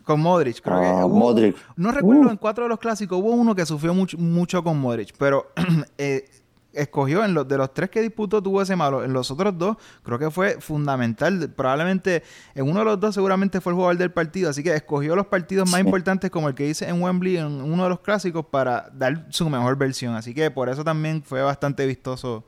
Con 0.05 0.21
Modric, 0.21 0.61
creo 0.61 0.81
que. 0.81 0.87
Ah, 0.87 1.05
hubo- 1.07 1.17
Modric. 1.19 1.57
No 1.77 1.91
recuerdo 1.91 2.29
Uh. 2.29 2.31
en 2.31 2.37
cuatro 2.37 2.65
de 2.65 2.69
los 2.71 2.79
clásicos, 2.79 3.19
hubo 3.19 3.31
uno 3.31 3.55
que 3.55 3.67
sufrió 3.67 3.93
mucho, 3.95 4.17
mucho 4.19 4.63
con 4.63 4.79
Modric, 4.79 5.15
pero 5.19 5.51
eh, 5.99 6.29
escogió 6.75 7.25
en 7.25 7.35
los 7.35 7.47
de 7.49 7.57
los 7.59 7.73
tres 7.75 7.91
que 7.91 8.01
disputó 8.03 8.43
tuvo 8.43 8.63
ese 8.63 8.77
malo. 8.77 9.05
En 9.05 9.13
los 9.13 9.31
otros 9.31 9.57
dos, 9.59 9.77
creo 10.03 10.19
que 10.19 10.31
fue 10.31 10.61
fundamental. 10.61 11.51
Probablemente 11.57 12.23
en 12.55 12.69
uno 12.69 12.81
de 12.81 12.85
los 12.85 13.01
dos, 13.01 13.15
seguramente 13.15 13.61
fue 13.61 13.73
el 13.73 13.77
jugador 13.77 13.97
del 13.97 14.11
partido. 14.13 14.51
Así 14.51 14.63
que 14.63 14.75
escogió 14.75 15.17
los 15.17 15.27
partidos 15.27 15.71
más 15.71 15.81
Sí. 15.81 15.87
importantes, 15.87 16.31
como 16.31 16.49
el 16.49 16.55
que 16.55 16.69
hice 16.69 16.89
en 16.89 17.01
Wembley, 17.03 17.37
en 17.37 17.47
uno 17.63 17.85
de 17.85 17.89
los 17.89 18.01
clásicos, 18.01 18.47
para 18.47 18.91
dar 18.95 19.27
su 19.31 19.49
mejor 19.49 19.77
versión. 19.77 20.15
Así 20.15 20.35
que 20.35 20.51
por 20.51 20.69
eso 20.69 20.85
también 20.85 21.23
fue 21.23 21.43
bastante 21.43 21.87
vistoso. 21.87 22.45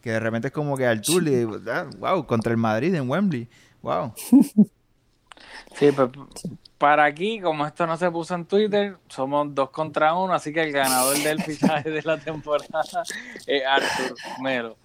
Que 0.00 0.12
de 0.12 0.20
repente 0.20 0.48
es 0.48 0.52
como 0.54 0.76
que 0.78 0.86
Artur, 0.86 1.26
y, 1.28 1.46
ah, 1.70 1.86
wow, 1.98 2.26
contra 2.26 2.50
el 2.52 2.56
Madrid 2.58 2.94
en 2.94 3.08
Wembley. 3.08 3.48
Wow. 3.82 4.14
Sí, 5.76 5.92
pues 5.92 6.08
para 6.78 7.04
aquí, 7.04 7.40
como 7.40 7.66
esto 7.66 7.86
no 7.86 7.96
se 7.96 8.10
puso 8.10 8.34
en 8.34 8.44
Twitter, 8.46 8.96
somos 9.08 9.54
dos 9.54 9.70
contra 9.70 10.14
uno, 10.14 10.32
así 10.32 10.52
que 10.52 10.62
el 10.62 10.72
ganador 10.72 11.16
del 11.18 11.42
fichaje 11.42 11.90
de 11.90 12.02
la 12.02 12.18
temporada 12.18 12.82
es 13.46 13.62
Arthur 13.66 14.16
Melo. 14.42 14.76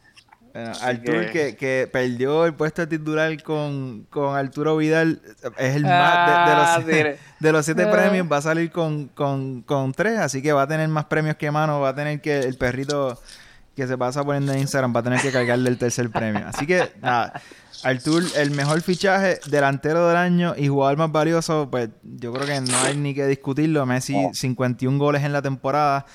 Bueno, 0.54 0.72
Artur, 0.82 1.26
que- 1.32 1.32
que... 1.32 1.56
Que, 1.58 1.90
perdió 1.92 2.46
el 2.46 2.54
puesto 2.54 2.82
de 2.86 2.98
titular 2.98 3.44
con, 3.44 4.08
con 4.10 4.38
Arturo 4.38 4.78
Vidal, 4.78 5.22
es 5.58 5.76
el 5.76 5.84
más 5.84 5.86
de- 5.86 6.32
de, 6.32 6.52
Ah, 6.52 6.76
los, 6.78 6.86
mire. 6.86 7.20
de 7.42 7.52
los 7.52 7.66
siete 7.66 7.84
Ah. 7.84 7.92
premios, 7.92 8.28
va 8.32 8.38
a 8.38 8.42
salir 8.42 8.72
con, 8.72 9.08
con, 9.10 9.64
con 9.64 9.92
tres, 9.92 10.18
así 10.20 10.42
que 10.42 10.54
va 10.54 10.62
a 10.62 10.68
tener 10.68 10.88
más 10.88 11.06
premios 11.06 11.36
que 11.36 11.52
mano, 11.52 11.82
va 11.82 11.90
a 11.90 11.96
tener 11.96 12.22
que 12.22 12.40
el 12.40 12.56
perrito 12.58 13.20
que 13.76 13.88
se 13.88 13.98
pasa 13.98 14.24
poniendo 14.24 14.54
en 14.54 14.60
Instagram 14.60 14.96
va 14.96 15.02
a 15.02 15.04
tener 15.04 15.22
que 15.22 15.32
cargarle 15.32 15.70
el 15.70 15.78
tercer 15.78 16.10
premio. 16.10 16.48
Así 16.48 16.66
que, 16.66 16.92
nada, 17.02 17.42
Artur, 17.84 18.24
el 18.38 18.52
mejor 18.52 18.82
fichaje, 18.82 19.40
delantero 19.48 20.08
del 20.08 20.18
año 20.18 20.56
y 20.58 20.68
jugador 20.68 20.98
más 20.98 21.12
valioso, 21.12 21.70
pues 21.70 21.90
yo 22.04 22.32
creo 22.34 22.48
que 22.48 22.62
no 22.62 22.78
hay 22.80 22.96
ni 22.98 23.14
que 23.14 23.28
discutirlo. 23.28 23.86
Messi, 23.86 24.16
51 24.34 24.98
goles 24.98 25.24
en 25.24 25.34
la 25.34 25.42
temporada. 25.42 26.06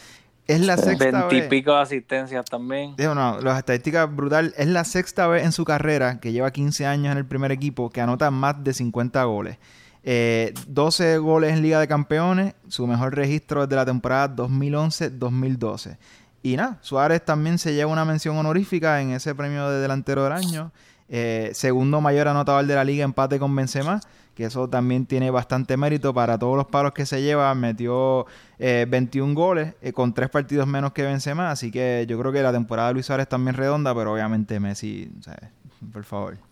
Es 0.47 0.61
la 0.61 0.77
sexta 0.77 1.27
vez. 1.27 1.31
Veintipico 1.31 1.73
de 1.73 1.81
asistencias 1.83 2.45
también. 2.47 2.97
Digo, 2.97 3.15
no, 3.15 3.41
las 3.41 3.59
estadísticas 3.59 4.13
brutal. 4.13 4.53
Es 4.57 4.67
la 4.67 4.85
sexta 4.85 5.29
vez 5.29 5.45
en 5.45 5.53
su 5.53 5.65
carrera, 5.65 6.19
que 6.19 6.33
lleva 6.33 6.51
15 6.51 6.87
años 6.87 7.13
en 7.13 7.19
el 7.19 7.27
primer 7.27 7.53
equipo, 7.53 7.91
que 7.91 8.01
anota 8.01 8.31
más 8.33 8.65
de 8.65 8.73
50 8.73 9.23
goles. 9.25 9.59
Eh, 10.03 10.55
12 10.67 11.19
goles 11.19 11.53
en 11.53 11.63
Liga 11.63 11.79
de 11.79 11.87
Campeones, 11.87 12.55
su 12.69 12.87
mejor 12.87 13.15
registro 13.15 13.67
desde 13.67 13.77
la 13.77 13.85
temporada 13.85 14.35
2011-2012. 14.35 15.99
Y 16.43 16.57
nada, 16.57 16.79
Suárez 16.81 17.25
también 17.25 17.59
se 17.59 17.75
lleva 17.75 17.93
una 17.93 18.05
mención 18.05 18.37
honorífica 18.37 19.01
en 19.03 19.11
ese 19.11 19.35
premio 19.35 19.69
de 19.69 19.81
delantero 19.81 20.25
del 20.25 20.33
año. 20.33 20.73
Eh, 21.09 21.51
segundo 21.55 22.01
mayor 22.01 22.29
anotador 22.29 22.65
de 22.67 22.75
la 22.75 22.85
liga, 22.85 23.05
empate 23.05 23.39
con 23.39 23.55
Benzema, 23.55 24.01
que 24.35 24.45
eso 24.45 24.69
también 24.69 25.07
tiene 25.07 25.31
bastante 25.31 25.77
mérito 25.77 26.15
para 26.15 26.39
todos 26.39 26.57
los 26.57 26.67
palos 26.67 26.93
que 26.93 27.05
se 27.05 27.21
lleva. 27.21 27.55
Metió 27.55 28.27
eh, 28.59 28.87
21 28.89 29.35
goles 29.35 29.75
eh, 29.83 29.93
con 29.93 30.15
tres 30.15 30.31
partidos 30.31 30.67
menos 30.67 30.93
que 30.93 31.03
Benzema, 31.03 31.51
así 31.51 31.71
que 31.71 32.07
yo 32.09 32.19
creo 32.19 32.33
que 32.33 32.43
la 32.43 32.53
temporada 32.53 32.89
de 32.89 32.95
Luis 32.95 33.07
Suárez 33.07 33.29
también 33.29 33.57
redonda, 33.57 33.95
pero 33.95 34.13
obviamente 34.13 34.61
Messi, 34.61 35.11
sea, 35.21 35.51
por 35.93 36.05
favor. 36.05 36.50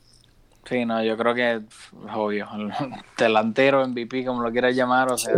Sí, 0.69 0.85
no, 0.85 1.03
yo 1.03 1.16
creo 1.16 1.35
que 1.35 1.55
es 1.55 1.62
obvio. 2.14 2.47
El 2.55 2.73
delantero, 3.16 3.87
MVP, 3.89 4.25
como 4.25 4.43
lo 4.43 4.53
quieras 4.53 4.77
llamar, 4.77 5.11
o 5.11 5.16
sea. 5.16 5.35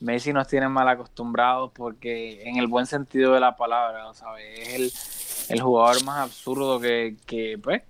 Messi 0.00 0.32
nos 0.32 0.48
tiene 0.48 0.68
mal 0.68 0.88
acostumbrados 0.88 1.70
porque 1.74 2.42
en 2.48 2.56
el 2.56 2.66
buen 2.66 2.86
sentido 2.86 3.34
de 3.34 3.40
la 3.40 3.56
palabra, 3.56 4.14
¿sabes? 4.14 4.44
Es 4.58 5.48
el, 5.50 5.54
el 5.56 5.60
jugador 5.60 6.02
más 6.04 6.20
absurdo 6.20 6.80
que, 6.80 7.16
que, 7.26 7.58
pues, 7.62 7.82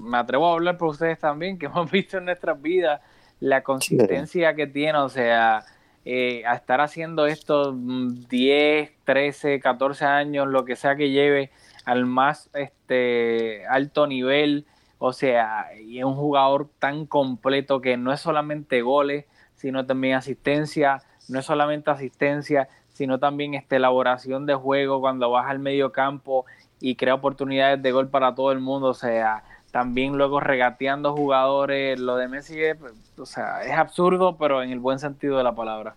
me 0.00 0.18
atrevo 0.18 0.48
a 0.48 0.52
hablar 0.52 0.76
por 0.78 0.90
ustedes 0.90 1.18
también, 1.18 1.58
que 1.58 1.66
hemos 1.66 1.90
visto 1.90 2.18
en 2.18 2.26
nuestras 2.26 2.60
vidas, 2.62 3.00
la 3.40 3.62
consistencia 3.62 4.54
que 4.54 4.68
tiene, 4.68 4.98
o 4.98 5.08
sea, 5.08 5.64
eh, 6.04 6.44
a 6.46 6.54
estar 6.54 6.80
haciendo 6.80 7.26
esto 7.26 7.72
mm, 7.72 8.28
10, 8.28 8.92
13, 9.04 9.58
14 9.58 10.04
años, 10.04 10.46
lo 10.46 10.64
que 10.64 10.76
sea 10.76 10.94
que 10.94 11.10
lleve 11.10 11.50
al 11.84 12.06
más 12.06 12.48
este 12.54 13.66
alto 13.66 14.06
nivel, 14.06 14.66
o 14.98 15.12
sea, 15.12 15.68
y 15.80 15.98
es 15.98 16.04
un 16.04 16.14
jugador 16.14 16.68
tan 16.78 17.06
completo 17.06 17.80
que 17.80 17.96
no 17.96 18.12
es 18.12 18.20
solamente 18.20 18.82
goles, 18.82 19.26
sino 19.54 19.86
también 19.86 20.16
asistencia, 20.16 21.02
no 21.28 21.38
es 21.38 21.46
solamente 21.46 21.90
asistencia, 21.90 22.68
sino 22.92 23.18
también 23.18 23.54
esta 23.54 23.76
elaboración 23.76 24.46
de 24.46 24.54
juego 24.54 25.00
cuando 25.00 25.30
vas 25.30 25.48
al 25.48 25.58
medio 25.60 25.92
campo 25.92 26.46
y 26.80 26.96
crea 26.96 27.14
oportunidades 27.14 27.82
de 27.82 27.92
gol 27.92 28.08
para 28.08 28.34
todo 28.34 28.52
el 28.52 28.60
mundo, 28.60 28.88
o 28.88 28.94
sea, 28.94 29.44
también 29.70 30.16
luego 30.16 30.40
regateando 30.40 31.14
jugadores. 31.14 31.98
Lo 32.00 32.16
de 32.16 32.28
Messi 32.28 32.60
es, 32.60 32.76
o 33.16 33.26
sea, 33.26 33.62
es 33.62 33.72
absurdo, 33.72 34.36
pero 34.36 34.62
en 34.62 34.70
el 34.70 34.78
buen 34.78 34.98
sentido 34.98 35.38
de 35.38 35.44
la 35.44 35.54
palabra. 35.54 35.94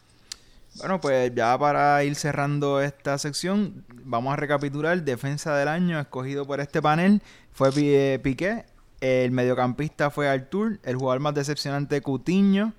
Bueno, 0.78 1.02
pues 1.02 1.34
ya 1.36 1.58
para 1.58 2.04
ir 2.04 2.16
cerrando 2.16 2.82
esta 2.82 3.18
sección, 3.18 3.84
vamos 4.06 4.34
a 4.34 4.38
recapitular. 4.38 5.02
Defensa 5.02 5.56
del 5.56 5.68
año 5.68 6.00
escogido 6.00 6.46
por 6.46 6.62
este 6.62 6.82
panel 6.82 7.22
fue 7.52 7.70
eh, 7.76 8.20
Piqué. 8.24 8.66
El 9.02 9.32
mediocampista 9.32 10.12
fue 10.12 10.30
Artur. 10.30 10.80
El 10.84 10.96
jugador 10.96 11.22
más 11.22 11.34
decepcionante, 11.34 12.02
Cutiño. 12.02 12.74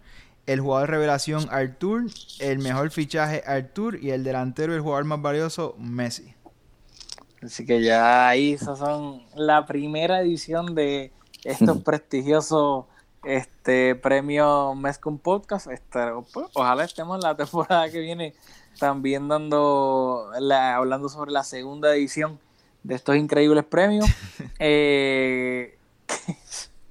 El 0.46 0.60
jugador 0.60 0.90
revelación, 0.90 1.48
Artur. 1.50 2.04
El 2.38 2.60
mejor 2.60 2.90
fichaje, 2.90 3.42
Artur. 3.44 3.98
Y 4.00 4.10
el 4.10 4.22
delantero, 4.24 4.74
el 4.74 4.80
jugador 4.80 5.04
más 5.04 5.20
valioso, 5.20 5.74
Messi. 5.78 6.34
Así 7.42 7.66
que 7.66 7.82
ya 7.82 8.28
ahí 8.28 8.52
esas 8.52 8.78
son 8.78 9.22
la 9.34 9.66
primera 9.66 10.20
edición 10.20 10.76
de 10.76 11.10
estos 11.44 11.78
prestigiosos 11.84 12.84
este 13.24 13.94
premios 13.96 14.76
Mezcum 14.76 15.18
Podcast. 15.18 15.68
Este, 15.68 15.98
pues, 16.32 16.46
ojalá 16.54 16.84
estemos 16.84 17.20
la 17.22 17.36
temporada 17.36 17.90
que 17.90 17.98
viene 17.98 18.34
también 18.78 19.28
dando 19.28 20.30
la, 20.38 20.76
hablando 20.76 21.08
sobre 21.08 21.32
la 21.32 21.42
segunda 21.42 21.94
edición 21.94 22.38
de 22.82 22.94
estos 22.94 23.16
increíbles 23.16 23.64
premios. 23.64 24.06
Eh, 24.64 25.76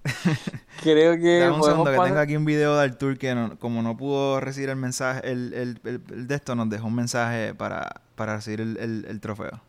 creo 0.84 1.16
que 1.18 1.40
Dame 1.40 1.56
un 1.58 1.64
segundo 1.64 1.92
que 1.92 1.98
pasar- 1.98 2.08
tengo 2.08 2.20
aquí 2.20 2.36
un 2.36 2.46
video 2.46 2.76
de 2.78 2.84
Artur 2.84 3.18
que 3.18 3.36
no- 3.36 3.58
como 3.60 3.82
no 3.82 3.96
pudo 3.98 4.40
recibir 4.40 4.70
el 4.70 4.76
mensaje, 4.78 5.30
el, 5.32 5.54
el- 5.54 5.80
el- 5.84 6.02
el 6.12 6.28
de 6.28 6.36
esto 6.36 6.56
nos 6.56 6.70
dejó 6.70 6.88
un 6.88 6.96
mensaje 6.96 7.54
para, 7.54 8.02
para 8.16 8.36
recibir 8.38 8.62
el, 8.62 9.20
trofeo. 9.22 9.62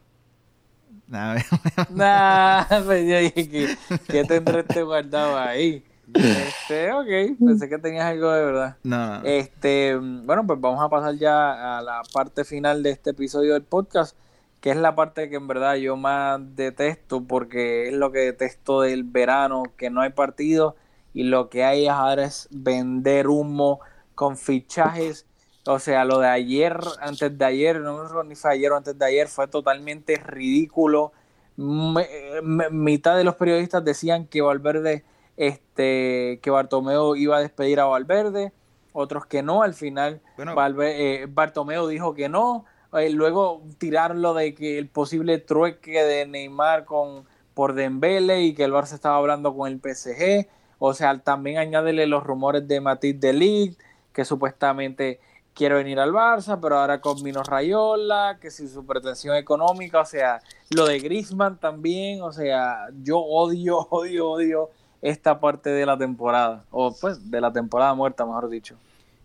Nada, 1.13 1.45
Nah, 1.91 2.65
pues 2.87 3.33
que, 3.35 3.77
que 4.09 4.25
tendré 4.25 4.61
este 4.61 4.83
guardado 4.83 5.39
ahí. 5.39 5.85
Este, 6.15 6.91
ok, 6.93 7.39
pensé 7.39 7.69
que 7.69 7.79
tenías 7.79 8.05
algo 8.07 8.31
de 8.33 8.45
verdad. 8.45 8.77
no, 8.83 8.97
no, 9.07 9.19
no. 9.19 9.25
Este, 9.25 9.97
bueno, 9.97 10.47
pues 10.47 10.59
vamos 10.61 10.83
a 10.83 10.89
pasar 10.89 11.15
ya 11.17 11.79
a 11.79 11.83
la 11.83 12.03
parte 12.15 12.45
final 12.45 12.83
de 12.83 12.91
este 12.91 13.11
episodio 13.11 13.53
del 13.55 13.63
podcast, 13.63 14.17
que 14.63 14.71
es 14.71 14.77
la 14.77 14.95
parte 14.95 15.29
que 15.29 15.37
en 15.37 15.49
verdad 15.49 15.75
yo 15.75 15.97
más 15.97 16.41
detesto, 16.55 17.25
porque 17.25 17.89
es 17.89 17.95
lo 17.95 18.13
que 18.13 18.21
detesto 18.21 18.81
del 18.81 19.03
verano, 19.03 19.65
que 19.77 19.91
no 19.91 20.01
hay 20.03 20.11
partido 20.11 20.77
y 21.13 21.25
lo 21.25 21.51
que 21.51 21.65
hay 21.65 21.89
ahora 21.89 22.25
es 22.25 22.47
vender 22.53 23.27
humo 23.27 23.81
con 24.15 24.37
fichajes. 24.37 25.27
O 25.67 25.81
sea, 25.81 26.05
lo 26.05 26.21
de 26.21 26.29
ayer, 26.29 26.79
antes 27.01 27.37
de 27.37 27.45
ayer, 27.45 27.81
no 27.81 28.05
me 28.05 28.25
ni 28.29 28.37
fue 28.37 28.53
ayer 28.53 28.71
o 28.71 28.77
antes 28.77 28.97
de 28.97 29.05
ayer, 29.05 29.27
fue 29.27 29.49
totalmente 29.49 30.17
ridículo. 30.17 31.13
Me- 31.57 32.09
me- 32.45 32.71
mitad 32.71 33.17
de 33.17 33.25
los 33.25 33.35
periodistas 33.35 33.85
decían 33.85 34.27
que 34.29 34.43
Valverde, 34.43 35.05
este, 35.37 36.39
que 36.41 36.51
Bartomeu 36.51 37.17
iba 37.17 37.37
a 37.37 37.41
despedir 37.41 37.81
a 37.81 37.87
Valverde, 37.87 38.53
otros 38.93 39.27
que 39.27 39.43
no, 39.43 39.65
al 39.65 39.75
final 39.75 40.21
Bueno. 40.37 40.55
Eh, 40.85 41.27
Bartomeu 41.29 41.89
dijo 41.89 42.15
que 42.15 42.29
no, 42.29 42.65
eh, 42.93 43.11
luego 43.11 43.63
tiraron 43.79 44.23
lo 44.23 44.35
de 44.35 44.55
que 44.55 44.79
el 44.79 44.89
posible 44.89 45.39
trueque 45.39 46.03
de 46.03 46.27
Neymar 46.27 46.85
con 46.85 47.25
por 47.55 47.75
Dembele 47.75 48.43
y 48.43 48.55
que 48.55 48.65
el 48.65 48.73
Barça 48.73 48.95
estaba 48.95 49.17
hablando 49.17 49.55
con 49.55 49.71
el 49.71 49.79
PSG, 49.79 50.49
o 50.79 50.95
sea, 50.95 51.19
también 51.19 51.59
añádele 51.59 52.07
los 52.07 52.25
rumores 52.25 52.67
de 52.67 52.81
Matisse 52.81 53.21
de 53.21 53.33
Ligt, 53.33 53.81
que 54.13 54.25
supuestamente 54.25 55.21
quiere 55.55 55.75
venir 55.75 56.01
al 56.01 56.13
Barça, 56.13 56.59
pero 56.61 56.79
ahora 56.79 57.01
con 57.01 57.23
Mino 57.23 57.43
Rayola, 57.43 58.39
que 58.41 58.51
si 58.51 58.69
su 58.69 58.85
pretensión 58.85 59.37
económica, 59.37 60.01
o 60.01 60.07
sea, 60.07 60.41
lo 60.71 60.87
de 60.87 60.99
Griezmann 60.99 61.59
también, 61.59 62.23
o 62.23 62.33
sea, 62.33 62.89
yo 63.03 63.19
odio, 63.19 63.79
odio, 63.91 64.31
odio 64.31 64.71
esta 65.03 65.41
parte 65.41 65.71
de 65.71 65.85
la 65.85 65.99
temporada, 65.99 66.65
o 66.71 66.95
pues 66.99 67.31
de 67.31 67.41
la 67.41 67.53
temporada 67.53 67.95
muerta, 67.95 68.25
mejor 68.25 68.49
dicho. 68.49 68.77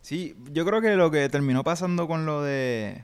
Sí, 0.01 0.35
yo 0.51 0.65
creo 0.65 0.81
que 0.81 0.95
lo 0.95 1.11
que 1.11 1.29
terminó 1.29 1.63
pasando 1.63 2.07
con 2.07 2.25
lo 2.25 2.41
de 2.41 3.03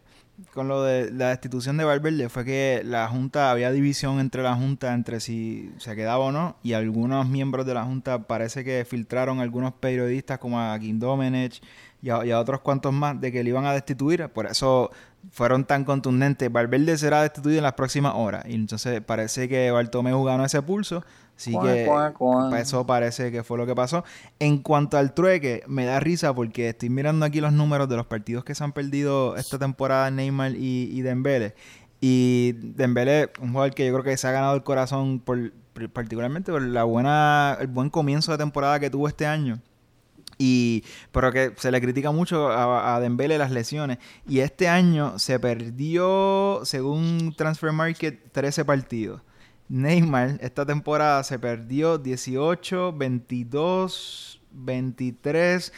con 0.54 0.68
lo 0.68 0.84
de 0.84 1.12
la 1.12 1.30
destitución 1.30 1.78
de 1.78 1.84
Valverde 1.84 2.30
fue 2.30 2.46
que 2.46 2.82
la 2.86 3.08
Junta, 3.08 3.52
había 3.52 3.72
división 3.72 4.20
entre 4.20 4.44
la 4.44 4.56
Junta 4.56 4.94
entre 4.94 5.20
si 5.20 5.72
se 5.78 5.96
quedaba 5.96 6.26
o 6.26 6.32
no, 6.32 6.58
y 6.64 6.74
algunos 6.74 7.28
miembros 7.28 7.66
de 7.66 7.74
la 7.74 7.84
Junta 7.84 8.28
parece 8.28 8.64
que 8.64 8.86
filtraron 8.86 9.40
algunos 9.40 9.74
periodistas 9.74 10.40
como 10.40 10.60
a 10.60 10.78
y 10.82 12.10
a, 12.10 12.26
y 12.26 12.32
a 12.32 12.40
otros 12.40 12.62
cuantos 12.62 12.94
más 12.94 13.20
de 13.22 13.32
que 13.32 13.44
le 13.44 13.50
iban 13.50 13.66
a 13.66 13.74
destituir, 13.74 14.28
por 14.30 14.46
eso 14.46 14.92
fueron 15.32 15.66
tan 15.66 15.86
contundentes. 15.86 16.52
Valverde 16.52 16.98
será 16.98 17.22
destituido 17.22 17.60
en 17.60 17.64
las 17.64 17.74
próximas 17.74 18.14
horas, 18.16 18.46
y 18.48 18.56
entonces 18.56 19.02
parece 19.02 19.48
que 19.48 19.72
Bartomeu 19.72 20.24
ganó 20.24 20.46
ese 20.46 20.62
pulso, 20.62 21.04
así 21.36 21.52
que 21.52 21.86
cuá, 21.86 22.14
cuá. 22.14 22.60
eso 22.60 22.86
parece 22.86 23.32
que 23.32 23.44
fue 23.44 23.58
lo 23.58 23.66
que 23.66 23.76
pasó. 23.76 24.04
En 24.40 24.60
cuanto 24.60 24.98
al 24.98 25.14
trueque, 25.14 25.64
me 25.68 25.86
da 25.86 26.00
risa 26.00 26.34
porque 26.34 26.70
estoy 26.70 26.90
mirando 26.90 27.26
aquí 27.26 27.42
los 27.42 27.54
números 27.54 27.90
de 27.90 27.96
los 27.96 28.06
partidos 28.06 28.44
que 28.44 28.56
se 28.56 28.64
han 28.64 28.72
perdido 28.72 29.36
esta 29.36 29.60
temporada 29.60 30.10
Neymar 30.12 30.56
y, 30.56 30.90
y 30.92 31.02
Dembele. 31.02 31.56
Y 32.02 32.54
Dembele, 32.62 33.32
un 33.40 33.52
jugador 33.52 33.74
que 33.74 33.86
yo 33.86 33.94
creo 33.94 34.04
que 34.04 34.18
se 34.18 34.28
ha 34.28 34.32
ganado 34.32 34.56
el 34.56 34.64
corazón 34.64 35.20
por, 35.20 35.54
particularmente 35.94 36.52
por 36.52 36.62
la 36.62 36.84
buena, 36.84 37.58
el 37.60 37.68
buen 37.68 37.90
comienzo 37.90 38.32
de 38.32 38.38
temporada 38.38 38.80
que 38.80 38.90
tuvo 38.90 39.08
este 39.08 39.26
año. 39.26 39.60
Y, 40.38 40.84
pero 41.12 41.32
que 41.32 41.54
se 41.58 41.72
le 41.72 41.80
critica 41.80 42.12
mucho 42.12 42.50
a, 42.50 42.96
a 42.96 43.00
Dembele 43.00 43.38
las 43.38 43.52
lesiones. 43.52 44.00
Y 44.28 44.40
este 44.40 44.68
año 44.68 45.18
se 45.20 45.40
perdió, 45.40 46.62
según 46.64 47.34
Transfer 47.38 47.72
Market, 47.72 48.32
13 48.32 48.66
partidos. 48.66 49.22
Neymar 49.70 50.38
esta 50.42 50.66
temporada 50.66 51.24
se 51.24 51.40
perdió 51.40 51.98
18, 51.98 52.94
22, 52.94 54.42
23. 54.52 55.74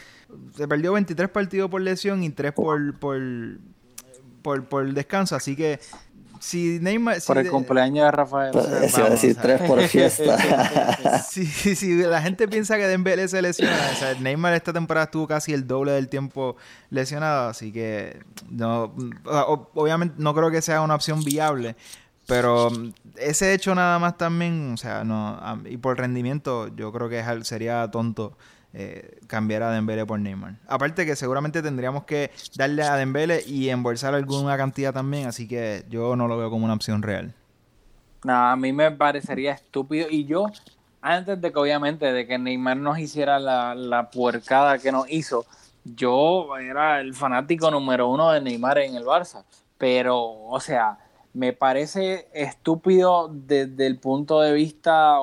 Se 0.56 0.68
perdió 0.68 0.92
23 0.92 1.28
partidos 1.30 1.70
por 1.70 1.80
lesión 1.80 2.22
y 2.22 2.30
3 2.30 2.52
por, 2.52 2.98
por, 2.98 3.18
por, 4.42 4.64
por 4.66 4.92
descanso. 4.92 5.36
Así 5.36 5.56
que 5.56 5.78
si 6.40 6.78
Neymar... 6.80 7.20
si 7.20 7.26
Por 7.28 7.38
el 7.38 7.44
de- 7.44 7.50
cumpleaños 7.50 8.04
de 8.04 8.10
Rafael. 8.10 8.50
Vamos, 8.52 8.70
decir 9.10 9.30
o 9.30 9.34
sea. 9.34 9.42
tres 9.42 9.62
por 9.62 9.80
fiesta. 9.82 11.22
si, 11.30 11.46
si 11.46 11.94
la 11.96 12.20
gente 12.20 12.46
piensa 12.48 12.76
que 12.76 12.86
Dembele 12.86 13.26
se 13.28 13.40
lesiona, 13.40 13.74
o 13.92 13.96
sea, 13.96 14.14
Neymar 14.20 14.52
esta 14.54 14.72
temporada 14.72 15.04
estuvo 15.06 15.26
casi 15.26 15.52
el 15.54 15.66
doble 15.66 15.92
del 15.92 16.08
tiempo 16.08 16.56
lesionado, 16.90 17.48
así 17.48 17.72
que 17.72 18.20
no, 18.50 18.94
o- 19.24 19.70
obviamente 19.74 20.16
no 20.18 20.34
creo 20.34 20.50
que 20.50 20.60
sea 20.60 20.82
una 20.82 20.94
opción 20.94 21.22
viable, 21.24 21.74
pero 22.26 22.68
ese 23.16 23.54
hecho 23.54 23.74
nada 23.74 23.98
más 23.98 24.16
también, 24.16 24.72
o 24.74 24.76
sea, 24.76 25.04
no, 25.04 25.38
y 25.68 25.76
por 25.76 25.98
rendimiento 25.98 26.68
yo 26.74 26.92
creo 26.92 27.08
que 27.08 27.22
sería 27.44 27.90
tonto 27.90 28.36
eh, 28.72 29.18
cambiar 29.26 29.62
a 29.62 29.70
Dembele 29.70 30.04
por 30.04 30.20
Neymar. 30.20 30.56
Aparte 30.68 31.06
que 31.06 31.16
seguramente 31.16 31.62
tendríamos 31.62 32.04
que 32.04 32.30
darle 32.56 32.82
a 32.82 32.96
Dembele 32.96 33.42
y 33.46 33.70
embolsar 33.70 34.14
alguna 34.14 34.56
cantidad 34.56 34.92
también, 34.92 35.28
así 35.28 35.48
que 35.48 35.84
yo 35.88 36.14
no 36.16 36.28
lo 36.28 36.36
veo 36.36 36.50
como 36.50 36.64
una 36.64 36.74
opción 36.74 37.02
real. 37.02 37.32
No, 38.24 38.34
a 38.34 38.56
mí 38.56 38.72
me 38.72 38.90
parecería 38.90 39.52
estúpido. 39.52 40.08
Y 40.10 40.24
yo, 40.24 40.46
antes 41.00 41.40
de 41.40 41.52
que 41.52 41.58
obviamente 41.58 42.12
de 42.12 42.26
que 42.26 42.38
Neymar 42.38 42.76
nos 42.76 42.98
hiciera 42.98 43.38
la, 43.38 43.74
la 43.74 44.10
puercada 44.10 44.78
que 44.78 44.90
nos 44.90 45.08
hizo, 45.10 45.46
yo 45.84 46.56
era 46.58 47.00
el 47.00 47.14
fanático 47.14 47.70
número 47.70 48.08
uno 48.08 48.32
de 48.32 48.40
Neymar 48.40 48.78
en 48.78 48.96
el 48.96 49.04
Barça. 49.04 49.44
Pero, 49.78 50.18
o 50.18 50.58
sea, 50.60 50.98
me 51.36 51.52
parece 51.52 52.28
estúpido 52.32 53.28
desde 53.30 53.86
el 53.86 53.98
punto 53.98 54.40
de 54.40 54.54
vista 54.54 55.18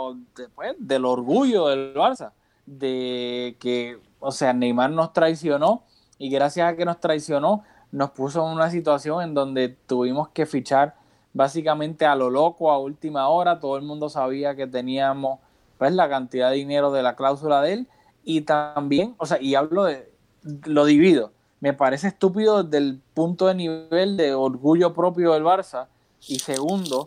pues, 0.53 0.75
del 0.77 1.05
orgullo 1.05 1.69
del 1.69 1.95
Barça. 1.95 2.33
De 2.67 3.57
que, 3.59 3.97
o 4.19 4.31
sea, 4.31 4.53
Neymar 4.53 4.91
nos 4.91 5.11
traicionó 5.11 5.81
y 6.19 6.29
gracias 6.29 6.71
a 6.71 6.75
que 6.75 6.85
nos 6.85 6.99
traicionó, 6.99 7.63
nos 7.91 8.11
puso 8.11 8.45
en 8.45 8.53
una 8.53 8.69
situación 8.69 9.23
en 9.23 9.33
donde 9.33 9.69
tuvimos 9.69 10.29
que 10.29 10.45
fichar 10.45 10.93
básicamente 11.33 12.05
a 12.05 12.15
lo 12.15 12.29
loco 12.29 12.71
a 12.71 12.77
última 12.77 13.27
hora. 13.29 13.59
Todo 13.59 13.77
el 13.77 13.83
mundo 13.83 14.07
sabía 14.07 14.55
que 14.55 14.67
teníamos 14.67 15.39
pues 15.79 15.93
la 15.93 16.07
cantidad 16.09 16.51
de 16.51 16.57
dinero 16.57 16.91
de 16.91 17.01
la 17.01 17.15
cláusula 17.15 17.59
de 17.63 17.73
él 17.73 17.87
y 18.23 18.41
también, 18.41 19.15
o 19.17 19.25
sea, 19.25 19.41
y 19.41 19.55
hablo 19.55 19.85
de 19.85 20.13
lo 20.65 20.85
divido. 20.85 21.31
Me 21.59 21.73
parece 21.73 22.09
estúpido 22.09 22.63
desde 22.63 22.77
el 22.77 23.01
punto 23.15 23.47
de 23.47 23.55
nivel 23.55 24.15
de 24.15 24.35
orgullo 24.35 24.93
propio 24.93 25.33
del 25.33 25.43
Barça 25.43 25.87
y 26.27 26.39
segundo, 26.39 27.05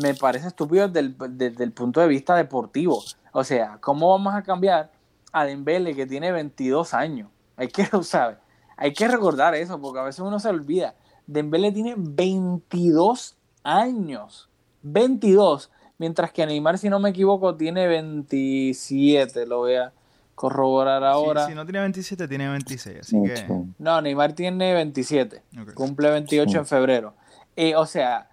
me 0.00 0.14
parece 0.14 0.48
estúpido 0.48 0.88
desde 0.88 1.00
el, 1.00 1.16
desde 1.36 1.64
el 1.64 1.72
punto 1.72 2.00
de 2.00 2.08
vista 2.08 2.36
deportivo. 2.36 3.02
O 3.32 3.44
sea, 3.44 3.78
¿cómo 3.80 4.10
vamos 4.10 4.34
a 4.34 4.42
cambiar 4.42 4.90
a 5.32 5.44
Dembele 5.44 5.94
que 5.94 6.06
tiene 6.06 6.32
22 6.32 6.94
años? 6.94 7.28
Hay 7.56 7.68
que, 7.68 7.86
¿sabes? 8.02 8.38
Hay 8.76 8.92
que 8.92 9.08
recordar 9.08 9.54
eso 9.54 9.80
porque 9.80 10.00
a 10.00 10.04
veces 10.04 10.20
uno 10.20 10.38
se 10.38 10.48
olvida. 10.48 10.94
Dembele 11.26 11.72
tiene 11.72 11.94
22 11.96 13.36
años. 13.64 14.48
22. 14.82 15.70
Mientras 15.98 16.32
que 16.32 16.46
Neymar, 16.46 16.78
si 16.78 16.88
no 16.88 17.00
me 17.00 17.10
equivoco, 17.10 17.56
tiene 17.56 17.88
27. 17.88 19.46
Lo 19.46 19.58
voy 19.58 19.74
a 19.74 19.92
corroborar 20.36 21.02
ahora. 21.02 21.44
Si, 21.44 21.50
si 21.50 21.56
no 21.56 21.64
tiene 21.66 21.80
27, 21.80 22.28
tiene 22.28 22.48
26, 22.48 22.98
así 23.00 23.22
que... 23.24 23.64
No, 23.78 24.00
Neymar 24.00 24.34
tiene 24.34 24.72
27. 24.74 25.42
Ok. 25.60 25.74
Cumple 25.74 26.10
28 26.12 26.58
en 26.58 26.66
febrero. 26.66 27.14
Eh, 27.60 27.74
o 27.74 27.86
sea, 27.86 28.28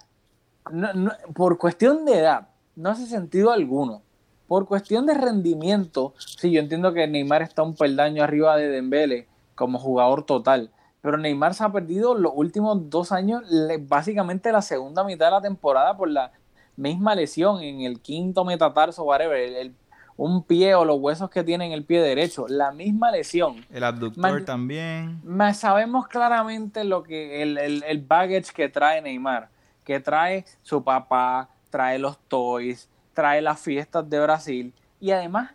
no- 0.71 1.11
por 1.33 1.57
cuestión 1.57 2.05
de 2.05 2.19
edad, 2.19 2.49
no 2.75 2.91
hace 2.91 3.07
sentido 3.07 3.49
alguno. 3.51 4.03
Por 4.47 4.67
cuestión 4.67 5.07
de 5.07 5.15
rendimiento, 5.15 6.13
sí, 6.17 6.51
yo 6.51 6.59
entiendo 6.59 6.93
que 6.93 7.07
Neymar 7.07 7.41
está 7.41 7.63
un 7.63 7.73
peldaño 7.75 8.23
arriba 8.23 8.55
de 8.55 8.67
Dembele 8.69 9.27
como 9.55 9.79
jugador 9.79 10.27
total, 10.27 10.69
pero 11.01 11.17
Neymar 11.17 11.55
se 11.55 11.63
ha 11.63 11.71
perdido 11.71 12.13
los 12.13 12.33
últimos 12.35 12.87
dos 12.91 13.11
años, 13.11 13.41
básicamente 13.87 14.51
la 14.51 14.61
segunda 14.61 15.03
mitad 15.03 15.25
de 15.25 15.31
la 15.31 15.41
temporada 15.41 15.97
por 15.97 16.11
la 16.11 16.31
misma 16.75 17.15
lesión 17.15 17.63
en 17.63 17.81
el 17.81 18.01
quinto 18.01 18.45
metatarso, 18.45 19.05
whatever, 19.05 19.39
el, 19.39 19.73
un 20.17 20.43
pie 20.43 20.75
o 20.75 20.85
los 20.85 20.97
huesos 20.99 21.29
que 21.29 21.43
tiene 21.43 21.65
en 21.65 21.71
el 21.71 21.83
pie 21.83 22.01
derecho, 22.01 22.47
la 22.47 22.71
misma 22.71 23.11
lesión. 23.11 23.65
El 23.69 23.83
abductor 23.83 24.45
también. 24.45 25.21
sabemos 25.53 26.07
claramente 26.07 26.83
lo 26.83 27.03
que 27.03 27.41
el, 27.41 27.57
el, 27.57 27.83
el 27.83 28.01
baggage 28.01 28.53
que 28.53 28.69
trae 28.69 29.01
Neymar, 29.01 29.49
que 29.83 29.99
trae 29.99 30.45
su 30.61 30.83
papá, 30.83 31.49
trae 31.69 31.99
los 31.99 32.17
toys, 32.27 32.89
trae 33.13 33.41
las 33.41 33.59
fiestas 33.59 34.09
de 34.09 34.19
Brasil 34.19 34.73
y 34.99 35.11
además 35.11 35.51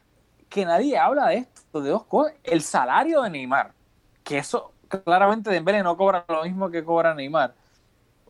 que 0.48 0.64
nadie 0.66 0.98
habla 0.98 1.28
de 1.28 1.36
esto, 1.36 1.80
de 1.80 1.90
dos 1.90 2.04
cosas, 2.04 2.34
el 2.44 2.60
salario 2.60 3.22
de 3.22 3.30
Neymar, 3.30 3.72
que 4.24 4.38
eso 4.38 4.72
claramente 5.04 5.50
Dembélé 5.50 5.82
no 5.82 5.96
cobra 5.96 6.24
lo 6.28 6.42
mismo 6.42 6.70
que 6.70 6.84
cobra 6.84 7.14
Neymar, 7.14 7.54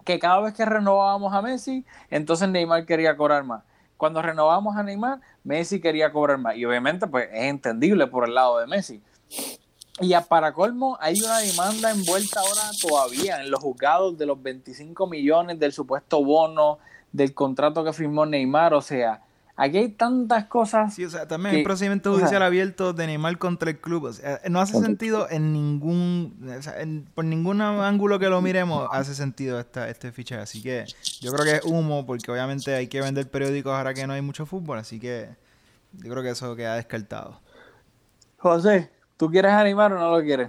que 0.05 0.19
cada 0.19 0.41
vez 0.41 0.55
que 0.55 0.65
renovábamos 0.65 1.33
a 1.33 1.43
Messi, 1.43 1.85
entonces 2.11 2.49
Neymar 2.49 2.85
quería 2.85 3.17
cobrar 3.17 3.45
más. 3.45 3.65
Cuando 4.01 4.23
renovamos 4.23 4.79
a 4.79 4.83
Neymar, 4.83 5.21
Messi 5.45 5.79
quería 5.79 6.11
cobrar 6.11 6.39
más. 6.39 6.57
Y 6.57 6.65
obviamente, 6.65 7.07
pues 7.07 7.29
es 7.35 7.43
entendible 7.43 8.07
por 8.07 8.27
el 8.27 8.35
lado 8.35 8.59
de 8.59 8.67
Messi. 8.67 9.03
Y 10.01 10.15
para 10.27 10.55
colmo, 10.55 10.97
hay 11.03 11.21
una 11.21 11.39
demanda 11.41 11.91
envuelta 11.91 12.41
ahora 12.41 12.63
todavía 12.81 13.43
en 13.43 13.51
los 13.51 13.61
juzgados 13.61 14.17
de 14.17 14.25
los 14.25 14.43
25 14.43 15.07
millones 15.07 15.59
del 15.59 15.75
supuesto 15.75 16.25
bono 16.25 16.79
del 17.13 17.35
contrato 17.35 17.85
que 17.85 17.93
firmó 17.93 18.25
Neymar. 18.25 18.73
O 18.73 18.81
sea, 18.81 19.21
aquí 19.61 19.77
hay 19.77 19.89
tantas 19.91 20.47
cosas. 20.47 20.95
Sí, 20.95 21.05
o 21.05 21.11
sea, 21.11 21.29
también 21.29 21.55
el 21.55 21.63
procedimiento 21.63 22.15
judicial 22.15 22.43
abierto 22.43 22.95
de 22.95 23.07
Neymar 23.07 23.37
contra 23.37 23.71
el 23.71 23.79
club. 23.79 24.05
O 24.05 24.13
sea, 24.13 24.41
no 24.49 24.59
hace 24.59 24.81
sentido 24.81 25.29
en 25.31 25.53
ningún. 25.53 26.35
O 26.59 26.63
sea, 26.63 26.75
por 27.15 27.27
ningún 27.27 27.61
ángulo 27.61 28.19
que 28.19 28.29
lo 28.31 28.41
miremos, 28.41 28.89
hace 28.91 29.15
sentido 29.15 29.61
esta, 29.61 29.91
este 29.91 30.13
fichaje. 30.13 30.43
Así 30.43 30.63
que 30.63 30.87
yo 31.21 31.31
creo 31.33 31.45
que 31.45 31.57
es 31.57 31.65
humo, 31.65 32.07
porque 32.07 32.33
obviamente 32.33 32.75
hay 32.75 32.89
que 32.89 33.03
vender 33.03 33.31
periódicos 33.31 33.73
ahora 33.73 33.93
que 33.93 34.07
no 34.07 34.15
hay 34.15 34.23
mucho 34.23 34.47
fútbol. 34.47 34.79
Así 34.79 34.99
que 34.99 35.29
yo 35.93 36.11
creo 36.11 36.23
que 36.23 36.31
eso 36.31 36.57
queda 36.57 36.77
descartado. 36.77 37.39
José, 38.39 38.91
¿tú 39.19 39.31
quieres 39.31 39.53
animar 39.53 39.93
o 39.93 39.99
no 39.99 40.17
lo 40.17 40.23
quieres? 40.25 40.49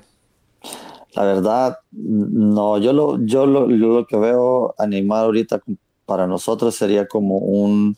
La 1.13 1.25
verdad, 1.25 1.79
no, 1.91 2.77
yo 2.77 2.93
lo, 2.93 3.19
yo 3.25 3.45
lo, 3.45 3.67
lo 3.67 4.07
que 4.07 4.15
veo 4.15 4.73
animar 4.77 5.25
ahorita 5.25 5.61
para 6.05 6.27
nosotros 6.27 6.75
sería 6.75 7.05
como 7.05 7.39
un 7.39 7.97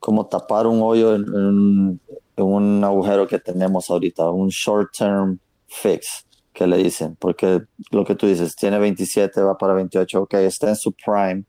como 0.00 0.26
tapar 0.26 0.66
un 0.66 0.80
hoyo 0.82 1.14
en, 1.14 2.00
un 2.36 2.84
agujero 2.84 3.28
que 3.28 3.38
tenemos 3.38 3.90
ahorita, 3.90 4.30
un 4.30 4.48
short 4.48 4.96
term 4.96 5.38
fix 5.66 6.26
que 6.54 6.66
le 6.66 6.78
dicen, 6.78 7.16
porque 7.20 7.62
lo 7.90 8.04
que 8.04 8.14
tú 8.14 8.26
dices, 8.26 8.56
tiene 8.56 8.78
27, 8.78 9.40
va 9.42 9.56
para 9.56 9.74
28, 9.74 10.22
ok, 10.22 10.34
está 10.34 10.70
en 10.70 10.76
su 10.76 10.92
prime, 10.92 11.44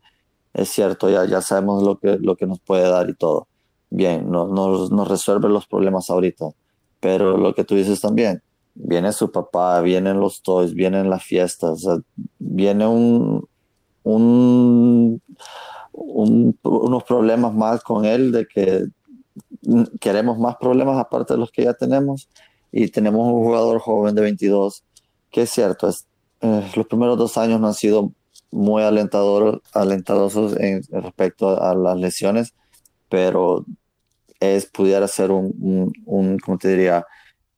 es 0.54 0.70
cierto, 0.70 1.10
ya, 1.10 1.26
ya 1.26 1.42
sabemos 1.42 1.82
lo 1.84 1.98
que, 1.98 2.18
lo 2.20 2.36
que 2.36 2.46
nos 2.46 2.60
puede 2.60 2.84
dar 2.90 3.10
y 3.10 3.16
todo. 3.16 3.48
Bien, 3.90 4.30
no, 4.30 4.48
nos 4.48 5.08
resuelve 5.08 5.50
los 5.50 5.66
problemas 5.66 6.10
ahorita, 6.10 6.46
pero 7.00 7.38
lo 7.38 7.54
que 7.56 7.64
tú 7.64 7.76
dices 7.76 8.00
también, 8.02 8.44
viene 8.74 9.12
su 9.14 9.32
papá, 9.32 9.82
vienen 9.82 10.20
los 10.20 10.42
toys, 10.42 10.74
vienen 10.74 11.10
las 11.10 11.24
fiestas, 11.24 11.86
viene 12.38 12.86
un, 12.88 13.48
un 14.04 15.22
unos 15.94 17.04
problemas 17.04 17.54
más 17.54 17.84
con 17.84 18.06
él, 18.06 18.32
de 18.32 18.48
que 18.48 18.86
queremos 20.00 20.38
más 20.38 20.56
problemas 20.58 20.98
aparte 20.98 21.34
de 21.34 21.40
los 21.40 21.52
que 21.52 21.64
ya 21.64 21.74
tenemos. 21.74 22.30
Y 22.72 22.88
tenemos 22.88 23.28
un 23.28 23.44
jugador 23.44 23.80
joven 23.80 24.16
de 24.16 24.22
22, 24.22 24.84
que 25.30 25.44
es 25.44 25.50
cierto, 25.50 25.90
es, 25.90 26.08
eh, 26.42 26.72
los 26.76 26.88
primeros 26.88 27.18
dos 27.18 27.38
años 27.38 27.60
no 27.60 27.68
han 27.68 27.74
sido 27.74 28.14
muy 28.52 28.84
alentador, 28.84 29.62
alentadosos 29.74 30.58
en, 30.58 30.84
respecto 30.92 31.62
a, 31.62 31.76
las 31.76 31.98
lesiones, 31.98 32.54
pero 33.10 33.66
es, 34.40 34.66
pudiera 34.66 35.08
ser 35.08 35.32
un, 35.32 35.54
un, 35.62 35.94
un, 36.06 36.40
¿cómo 36.40 36.58
te 36.58 36.70
diría? 36.70 37.06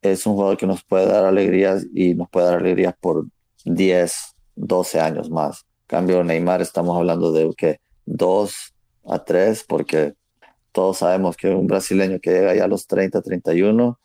Es 0.02 0.26
un 0.26 0.34
jugador 0.34 0.58
que 0.58 0.68
nos 0.68 0.84
puede 0.84 1.08
dar 1.08 1.26
alegrías 1.26 1.86
y 1.94 2.14
nos 2.14 2.30
puede 2.30 2.48
dar 2.48 2.60
alegrías 2.60 2.96
por 3.00 3.26
10, 3.66 4.14
12 4.56 5.00
años 5.00 5.30
más. 5.30 5.66
cambio, 5.88 6.24
Neymar 6.24 6.62
estamos 6.62 6.98
hablando 6.98 7.32
de 7.32 7.52
que 7.56 7.80
dos 8.06 8.74
a 9.06 9.24
tres, 9.24 9.64
porque 9.68 10.16
todos 10.72 10.97
sabemos 10.99 11.38
que 11.38 11.49
un 11.49 11.68
brasileño 11.68 12.20
que 12.20 12.32
llega 12.32 12.56
ya 12.56 12.66
a 12.66 12.68
los 12.68 12.88
30, 12.88 13.22
31, 13.22 13.99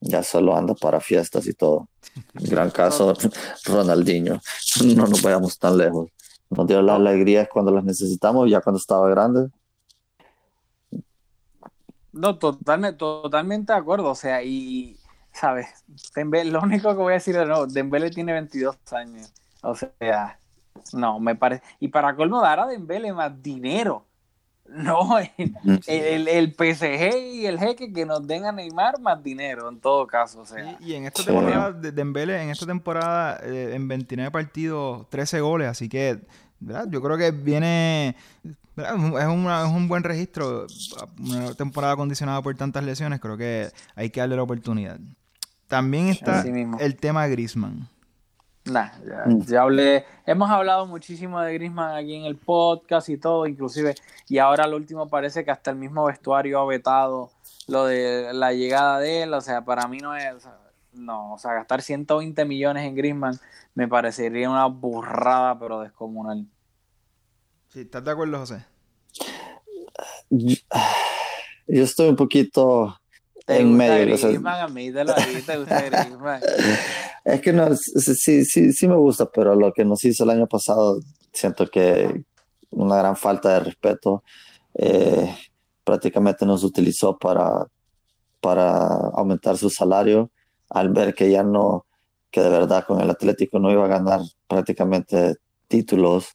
ya 0.00 0.22
solo 0.22 0.56
anda 0.56 0.74
para 0.74 1.00
fiestas 1.00 1.46
y 1.46 1.54
todo. 1.54 1.88
Gran 2.34 2.70
caso, 2.70 3.14
Ronaldinho. 3.64 4.40
No 4.84 5.06
nos 5.06 5.22
vayamos 5.22 5.58
tan 5.58 5.76
lejos. 5.76 6.10
Nos 6.50 6.66
dio 6.66 6.80
la 6.80 6.94
alegría 6.94 7.46
cuando 7.46 7.72
las 7.72 7.84
necesitamos, 7.84 8.50
ya 8.50 8.60
cuando 8.60 8.78
estaba 8.78 9.08
grande. 9.10 9.48
No, 12.12 12.38
totalmente, 12.38 12.96
totalmente 12.96 13.72
de 13.72 13.78
acuerdo. 13.78 14.10
O 14.10 14.14
sea, 14.14 14.42
y, 14.42 14.96
¿sabes? 15.32 15.66
lo 16.16 16.60
único 16.60 16.90
que 16.90 16.96
voy 16.96 17.12
a 17.12 17.14
decir 17.14 17.36
es, 17.36 17.46
no, 17.46 17.66
Dembele 17.66 18.10
tiene 18.10 18.32
22 18.32 18.76
años. 18.92 19.32
O 19.62 19.74
sea, 19.74 20.40
no, 20.92 21.20
me 21.20 21.34
parece. 21.34 21.62
Y 21.80 21.88
para 21.88 22.14
colmo, 22.14 22.40
dar 22.40 22.60
a 22.60 22.66
Dembele 22.66 23.12
más 23.12 23.42
dinero. 23.42 24.04
No, 24.68 25.18
el, 25.86 26.28
el, 26.28 26.52
PSG 26.52 27.16
y 27.32 27.46
el 27.46 27.58
jeque 27.58 27.90
que 27.90 28.04
nos 28.04 28.26
den 28.26 28.44
a 28.44 28.52
Neymar 28.52 29.00
más 29.00 29.22
dinero, 29.22 29.68
en 29.70 29.80
todo 29.80 30.06
caso. 30.06 30.40
O 30.40 30.46
sea. 30.46 30.76
y, 30.80 30.92
en 30.92 31.06
esta 31.06 31.24
temporada, 31.24 31.72
Dembele, 31.72 32.42
en 32.42 32.50
esta 32.50 32.66
temporada, 32.66 33.40
eh, 33.42 33.72
en 33.74 33.88
29 33.88 34.30
partidos, 34.30 35.08
13 35.08 35.40
goles. 35.40 35.68
Así 35.68 35.88
que, 35.88 36.20
¿verdad? 36.60 36.86
yo 36.90 37.00
creo 37.00 37.16
que 37.16 37.30
viene. 37.30 38.14
Es, 38.44 38.84
es, 38.84 39.26
un 39.26 39.88
buen 39.88 40.04
registro. 40.04 40.66
Una 41.18 41.54
temporada 41.54 41.96
condicionada 41.96 42.42
por 42.42 42.54
tantas 42.54 42.84
lesiones, 42.84 43.20
creo 43.20 43.38
que 43.38 43.70
hay 43.94 44.10
que 44.10 44.20
darle 44.20 44.36
la 44.36 44.42
oportunidad. 44.42 45.00
También 45.66 46.08
está 46.08 46.42
el 46.42 46.96
tema 46.96 47.26
Grisman. 47.26 47.88
Nah, 48.68 48.90
mm. 49.26 49.42
ya, 49.46 49.62
hablé, 49.62 50.04
hemos 50.26 50.50
hablado 50.50 50.86
muchísimo 50.86 51.40
de 51.40 51.54
Grisman 51.54 51.96
aquí 51.96 52.14
en 52.14 52.24
el 52.24 52.36
podcast 52.36 53.08
y 53.08 53.16
todo, 53.16 53.46
inclusive, 53.46 53.94
y 54.28 54.38
ahora 54.38 54.66
lo 54.66 54.76
último 54.76 55.08
parece 55.08 55.44
que 55.44 55.50
hasta 55.50 55.70
el 55.70 55.76
mismo 55.76 56.04
vestuario 56.04 56.60
ha 56.60 56.66
vetado 56.66 57.30
lo 57.66 57.86
de 57.86 58.32
la 58.32 58.52
llegada 58.52 58.98
de 58.98 59.22
él, 59.22 59.32
o 59.32 59.40
sea, 59.40 59.64
para 59.64 59.88
mí 59.88 59.98
no 59.98 60.14
es, 60.14 60.46
no, 60.92 61.34
o 61.34 61.38
sea, 61.38 61.54
gastar 61.54 61.82
120 61.82 62.44
millones 62.44 62.84
en 62.84 62.94
Grisman 62.94 63.38
me 63.74 63.88
parecería 63.88 64.50
una 64.50 64.66
burrada, 64.66 65.58
pero 65.58 65.80
descomunal. 65.80 66.44
Sí, 67.68 67.80
¿estás 67.82 68.04
de 68.04 68.10
acuerdo, 68.10 68.38
José? 68.38 68.64
Yo, 70.30 71.82
estoy 71.84 72.08
un 72.08 72.16
poquito 72.16 72.98
en 73.46 73.76
medio. 73.76 74.14
a 74.46 74.68
mí 74.68 74.90
te 74.90 75.04
lo 75.04 75.14
Grisman. 75.66 76.40
Es 77.28 77.42
que 77.42 77.52
no, 77.52 77.76
sí, 77.76 78.42
sí, 78.46 78.72
sí 78.72 78.88
me 78.88 78.96
gusta, 78.96 79.30
pero 79.30 79.54
lo 79.54 79.70
que 79.74 79.84
nos 79.84 80.02
hizo 80.04 80.24
el 80.24 80.30
año 80.30 80.46
pasado, 80.46 80.98
siento 81.30 81.66
que 81.66 82.24
una 82.70 82.96
gran 82.96 83.16
falta 83.16 83.52
de 83.52 83.60
respeto. 83.60 84.22
Eh, 84.72 85.36
prácticamente 85.84 86.46
nos 86.46 86.64
utilizó 86.64 87.18
para, 87.18 87.66
para 88.40 88.78
aumentar 89.12 89.58
su 89.58 89.68
salario 89.68 90.30
al 90.70 90.88
ver 90.88 91.14
que 91.14 91.30
ya 91.30 91.42
no, 91.42 91.84
que 92.30 92.40
de 92.40 92.48
verdad 92.48 92.86
con 92.86 92.98
el 93.00 93.10
Atlético 93.10 93.58
no 93.58 93.70
iba 93.70 93.84
a 93.84 93.88
ganar 93.88 94.20
prácticamente 94.46 95.36
títulos, 95.66 96.34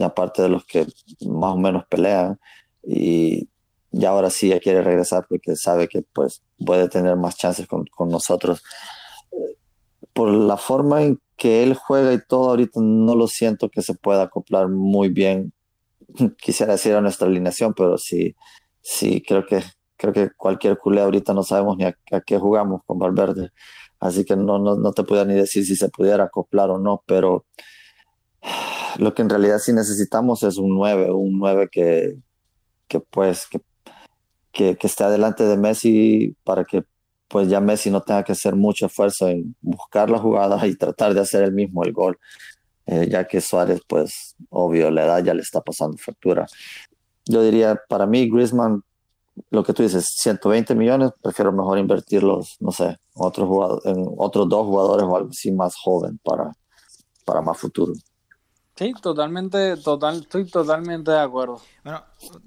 aparte 0.00 0.42
de 0.42 0.48
los 0.48 0.64
que 0.64 0.84
más 1.28 1.54
o 1.54 1.58
menos 1.58 1.84
pelean. 1.88 2.40
Y, 2.82 3.48
y 3.92 4.04
ahora 4.04 4.30
sí 4.30 4.48
ya 4.48 4.58
quiere 4.58 4.82
regresar 4.82 5.26
porque 5.28 5.54
sabe 5.54 5.86
que 5.86 6.02
pues 6.12 6.42
puede 6.66 6.88
tener 6.88 7.14
más 7.14 7.36
chances 7.36 7.68
con, 7.68 7.84
con 7.86 8.08
nosotros 8.08 8.64
por 10.14 10.30
la 10.30 10.56
forma 10.56 11.02
en 11.02 11.20
que 11.36 11.62
él 11.62 11.74
juega 11.74 12.12
y 12.14 12.20
todo, 12.26 12.50
ahorita 12.50 12.80
no 12.80 13.14
lo 13.16 13.26
siento 13.26 13.68
que 13.68 13.82
se 13.82 13.94
pueda 13.94 14.22
acoplar 14.22 14.68
muy 14.68 15.08
bien. 15.08 15.52
Quisiera 16.38 16.72
decir 16.72 16.94
a 16.94 17.00
nuestra 17.00 17.26
alineación, 17.26 17.74
pero 17.74 17.98
sí, 17.98 18.34
sí, 18.80 19.22
creo 19.26 19.44
que, 19.44 19.62
creo 19.96 20.12
que 20.12 20.30
cualquier 20.36 20.78
culé 20.78 21.02
ahorita 21.02 21.34
no 21.34 21.42
sabemos 21.42 21.76
ni 21.76 21.84
a, 21.84 21.96
qué 22.24 22.38
jugamos 22.38 22.82
con 22.86 22.98
Valverde. 22.98 23.50
Así 23.98 24.24
que 24.24 24.36
no, 24.36 24.58
no, 24.58 24.76
no 24.76 24.92
te 24.92 25.02
puedo 25.02 25.24
ni 25.24 25.34
decir 25.34 25.66
si 25.66 25.76
se 25.76 25.88
pudiera 25.88 26.24
acoplar 26.24 26.70
o 26.70 26.78
no, 26.78 27.02
pero 27.06 27.46
lo 28.98 29.14
que 29.14 29.22
en 29.22 29.30
realidad 29.30 29.58
sí 29.58 29.72
necesitamos 29.72 30.44
es 30.44 30.58
un 30.58 30.76
9, 30.76 31.10
un 31.10 31.38
9 31.38 31.68
que, 31.72 32.16
que 32.86 33.00
pues, 33.00 33.48
que, 33.48 33.60
que, 34.52 34.76
que 34.76 34.86
esté 34.86 35.02
adelante 35.02 35.44
de 35.44 35.56
Messi 35.56 36.36
para 36.44 36.64
que 36.64 36.84
pues 37.28 37.48
ya 37.48 37.60
Messi 37.60 37.90
no 37.90 38.00
tenga 38.00 38.22
que 38.22 38.32
hacer 38.32 38.54
mucho 38.54 38.86
esfuerzo 38.86 39.28
en 39.28 39.56
buscar 39.60 40.10
la 40.10 40.18
jugada 40.18 40.66
y 40.66 40.76
tratar 40.76 41.14
de 41.14 41.20
hacer 41.20 41.42
el 41.42 41.52
mismo 41.52 41.84
el 41.84 41.92
gol, 41.92 42.18
eh, 42.86 43.08
ya 43.10 43.26
que 43.26 43.40
Suárez, 43.40 43.80
pues 43.86 44.36
obvio, 44.50 44.90
la 44.90 45.04
edad 45.04 45.24
ya 45.24 45.34
le 45.34 45.42
está 45.42 45.60
pasando 45.60 45.96
factura. 45.96 46.46
Yo 47.26 47.42
diría, 47.42 47.80
para 47.88 48.06
mí, 48.06 48.28
Griezmann 48.28 48.82
lo 49.50 49.64
que 49.64 49.72
tú 49.72 49.82
dices, 49.82 50.06
120 50.20 50.74
millones, 50.74 51.10
prefiero 51.20 51.52
mejor 51.52 51.78
invertirlos, 51.78 52.56
no 52.60 52.70
sé, 52.70 52.86
en 52.86 52.98
otros, 53.14 53.48
jugadores, 53.48 53.84
en 53.86 54.06
otros 54.16 54.48
dos 54.48 54.66
jugadores 54.66 55.04
o 55.04 55.16
algo 55.16 55.30
así 55.30 55.50
más 55.50 55.74
joven 55.76 56.18
para, 56.22 56.52
para 57.24 57.40
más 57.40 57.58
futuro. 57.58 57.92
Sí, 58.76 58.92
totalmente, 59.00 59.76
total, 59.76 60.20
estoy 60.20 60.46
totalmente 60.46 61.10
de 61.12 61.20
acuerdo. 61.20 61.60
Bueno, 61.84 62.02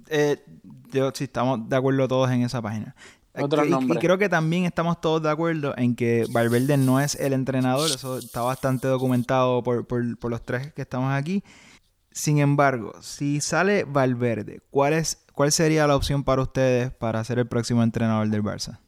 eh, 0.09 0.43
yo 0.91 1.11
sí 1.13 1.25
estamos 1.25 1.67
de 1.69 1.75
acuerdo 1.75 2.07
todos 2.07 2.29
en 2.31 2.41
esa 2.41 2.61
página. 2.61 2.95
Y- 3.39 3.99
creo 3.99 4.17
que 4.17 4.29
también 4.29 4.65
estamos 4.65 4.99
todos 5.01 5.21
de 5.23 5.29
acuerdo 5.29 5.73
en 5.77 5.95
que 5.95 6.25
Valverde 6.31 6.77
no 6.77 6.99
es 6.99 7.15
el 7.15 7.33
entrenador, 7.33 7.89
eso 7.89 8.17
está 8.17 8.41
bastante 8.41 8.87
documentado 8.87 9.63
por, 9.63 9.85
por- 9.85 10.17
por 10.17 10.31
los 10.31 10.41
tres 10.43 10.73
que 10.73 10.81
estamos 10.81 11.13
aquí. 11.13 11.43
Sin 12.11 12.39
embargo, 12.39 12.93
si 13.01 13.41
sale 13.41 13.83
Valverde, 13.83 14.61
¿cuál, 14.71 14.93
es, 14.93 15.19
¿cuál 15.33 15.51
sería 15.51 15.85
la 15.85 15.95
opción 15.95 16.23
para 16.23 16.41
ustedes 16.41 16.91
para 16.91 17.23
ser 17.23 17.37
el 17.39 17.47
próximo 17.47 17.83
entrenador 17.83 18.27
del 18.29 18.41
Barça? 18.43 18.79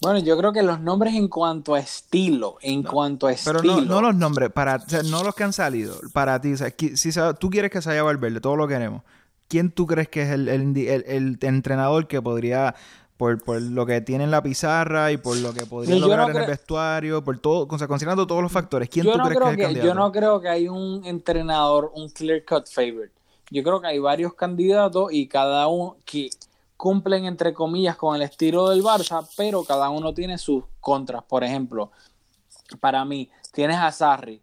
Bueno, 0.00 0.18
yo 0.18 0.36
creo 0.36 0.52
que 0.52 0.64
los 0.64 0.80
nombres 0.80 1.14
en 1.14 1.28
cuanto 1.28 1.76
a 1.76 1.78
estilo, 1.78 2.56
en 2.60 2.82
cuanto 2.82 3.28
a 3.28 3.34
Pero 3.44 3.58
estilo. 3.58 3.76
no, 3.76 3.84
no 3.84 4.00
los 4.00 4.16
nombres, 4.16 4.50
para, 4.50 4.76
o 4.76 4.88
sea, 4.88 5.04
no 5.04 5.22
los 5.22 5.32
que 5.36 5.44
han 5.44 5.52
salido, 5.52 5.94
para 6.12 6.40
ti. 6.40 6.52
o 6.54 6.56
sea, 6.56 6.76
qui- 6.76 6.96
si 6.96 7.10
tú 7.38 7.50
quieres 7.50 7.70
que 7.70 7.78
vaya 7.78 8.02
Valverde, 8.02 8.40
todos 8.40 8.58
lo 8.58 8.66
queremos. 8.66 9.02
¿Quién 9.46 9.70
tú 9.70 9.86
crees 9.86 10.08
que 10.08 10.22
es 10.22 10.30
el, 10.30 10.48
el 10.48 10.62
indi- 10.64 10.88
el- 10.88 11.04
el 11.06 11.38
entrenador 11.42 12.08
que 12.08 12.20
podría, 12.20 12.74
por, 13.22 13.40
por 13.40 13.62
lo 13.62 13.86
que 13.86 14.00
tiene 14.00 14.24
en 14.24 14.32
la 14.32 14.42
pizarra 14.42 15.12
y 15.12 15.16
por 15.16 15.36
lo 15.36 15.54
que 15.54 15.64
podría 15.64 15.94
Sí, 15.94 16.00
lograr 16.00 16.26
no 16.26 16.34
en 16.36 16.42
el 16.42 16.48
vestuario, 16.48 17.22
por 17.22 17.38
todo, 17.38 17.68
o 17.70 17.78
sea, 17.78 17.86
considerando 17.86 18.26
todos 18.26 18.42
los 18.42 18.50
factores, 18.50 18.88
¿quién 18.88 19.06
yo 19.06 19.12
tú 19.12 19.18
no 19.18 19.24
crees 19.26 19.38
creo 19.38 19.46
que 19.46 19.52
es 19.52 19.52
el 19.52 19.56
que, 19.58 19.62
candidato? 19.62 19.88
yo 19.88 19.94
no 19.94 20.10
creo 20.10 20.40
que 20.40 20.48
hay 20.48 20.66
un 20.66 21.04
entrenador, 21.04 21.92
un 21.94 22.08
clear 22.08 22.44
cut 22.44 22.66
favorite. 22.68 23.12
Yo 23.48 23.62
creo 23.62 23.80
que 23.80 23.86
hay 23.86 24.00
varios 24.00 24.34
candidatos 24.34 25.12
y 25.12 25.28
cada 25.28 25.68
uno 25.68 25.98
que 26.04 26.30
cumplen 26.76 27.26
entre 27.26 27.54
comillas 27.54 27.94
con 27.94 28.16
el 28.16 28.22
estilo 28.22 28.70
del 28.70 28.82
Barça, 28.82 29.24
pero 29.36 29.62
cada 29.62 29.88
uno 29.88 30.12
tiene 30.12 30.36
sus 30.36 30.64
contras. 30.80 31.22
Por 31.22 31.44
ejemplo, 31.44 31.92
para 32.80 33.04
mí 33.04 33.30
tienes 33.52 33.76
a 33.76 33.92
Sarri. 33.92 34.42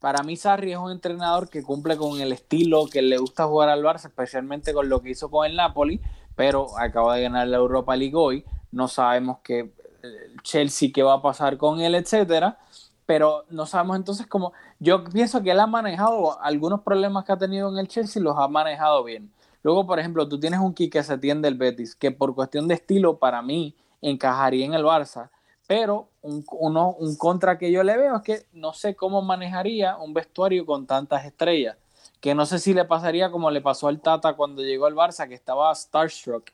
Para 0.00 0.22
mí 0.22 0.36
Sarri 0.36 0.72
es 0.72 0.78
un 0.78 0.90
entrenador 0.90 1.48
que 1.48 1.62
cumple 1.62 1.96
con 1.96 2.20
el 2.20 2.32
estilo 2.32 2.88
que 2.92 3.00
le 3.00 3.16
gusta 3.16 3.46
jugar 3.46 3.70
al 3.70 3.82
Barça, 3.82 4.08
especialmente 4.08 4.74
con 4.74 4.90
lo 4.90 5.00
que 5.00 5.12
hizo 5.12 5.30
con 5.30 5.46
el 5.46 5.56
Napoli, 5.56 5.98
pero 6.38 6.68
acaba 6.78 7.16
de 7.16 7.22
ganar 7.22 7.48
la 7.48 7.56
Europa 7.56 7.96
League 7.96 8.14
hoy. 8.14 8.44
No 8.70 8.86
sabemos 8.86 9.38
que 9.42 9.58
eh, 9.58 10.36
Chelsea 10.44 10.90
qué 10.94 11.02
va 11.02 11.14
a 11.14 11.20
pasar 11.20 11.56
con 11.56 11.80
él, 11.80 11.96
etcétera. 11.96 12.60
Pero 13.06 13.44
no 13.50 13.66
sabemos 13.66 13.96
entonces 13.96 14.28
cómo. 14.28 14.52
Yo 14.78 15.02
pienso 15.02 15.42
que 15.42 15.50
él 15.50 15.58
ha 15.58 15.66
manejado 15.66 16.40
algunos 16.40 16.82
problemas 16.82 17.24
que 17.24 17.32
ha 17.32 17.36
tenido 17.36 17.68
en 17.70 17.78
el 17.78 17.88
Chelsea, 17.88 18.22
los 18.22 18.38
ha 18.38 18.46
manejado 18.46 19.02
bien. 19.02 19.32
Luego, 19.64 19.84
por 19.84 19.98
ejemplo, 19.98 20.28
tú 20.28 20.38
tienes 20.38 20.60
un 20.60 20.74
Quique 20.74 21.02
Setién 21.02 21.42
del 21.42 21.56
Betis, 21.56 21.96
que 21.96 22.12
por 22.12 22.36
cuestión 22.36 22.68
de 22.68 22.74
estilo, 22.74 23.18
para 23.18 23.42
mí, 23.42 23.74
encajaría 24.00 24.64
en 24.64 24.74
el 24.74 24.84
Barça. 24.84 25.30
Pero 25.66 26.08
un 26.22 27.16
contra 27.18 27.58
que 27.58 27.72
yo 27.72 27.82
le 27.82 27.96
veo 27.96 28.14
es 28.14 28.22
que 28.22 28.46
no 28.52 28.74
sé 28.74 28.94
cómo 28.94 29.22
manejaría 29.22 29.96
un 29.96 30.14
vestuario 30.14 30.64
con 30.64 30.86
tantas 30.86 31.24
estrellas. 31.24 31.76
Que 32.20 32.34
no 32.34 32.46
sé 32.46 32.58
si 32.58 32.74
le 32.74 32.84
pasaría 32.84 33.30
como 33.30 33.50
le 33.50 33.60
pasó 33.60 33.88
al 33.88 34.00
Tata 34.00 34.34
cuando 34.34 34.62
llegó 34.62 34.86
al 34.86 34.94
Barça, 34.94 35.28
que 35.28 35.34
estaba 35.34 35.74
starstruck. 35.74 36.50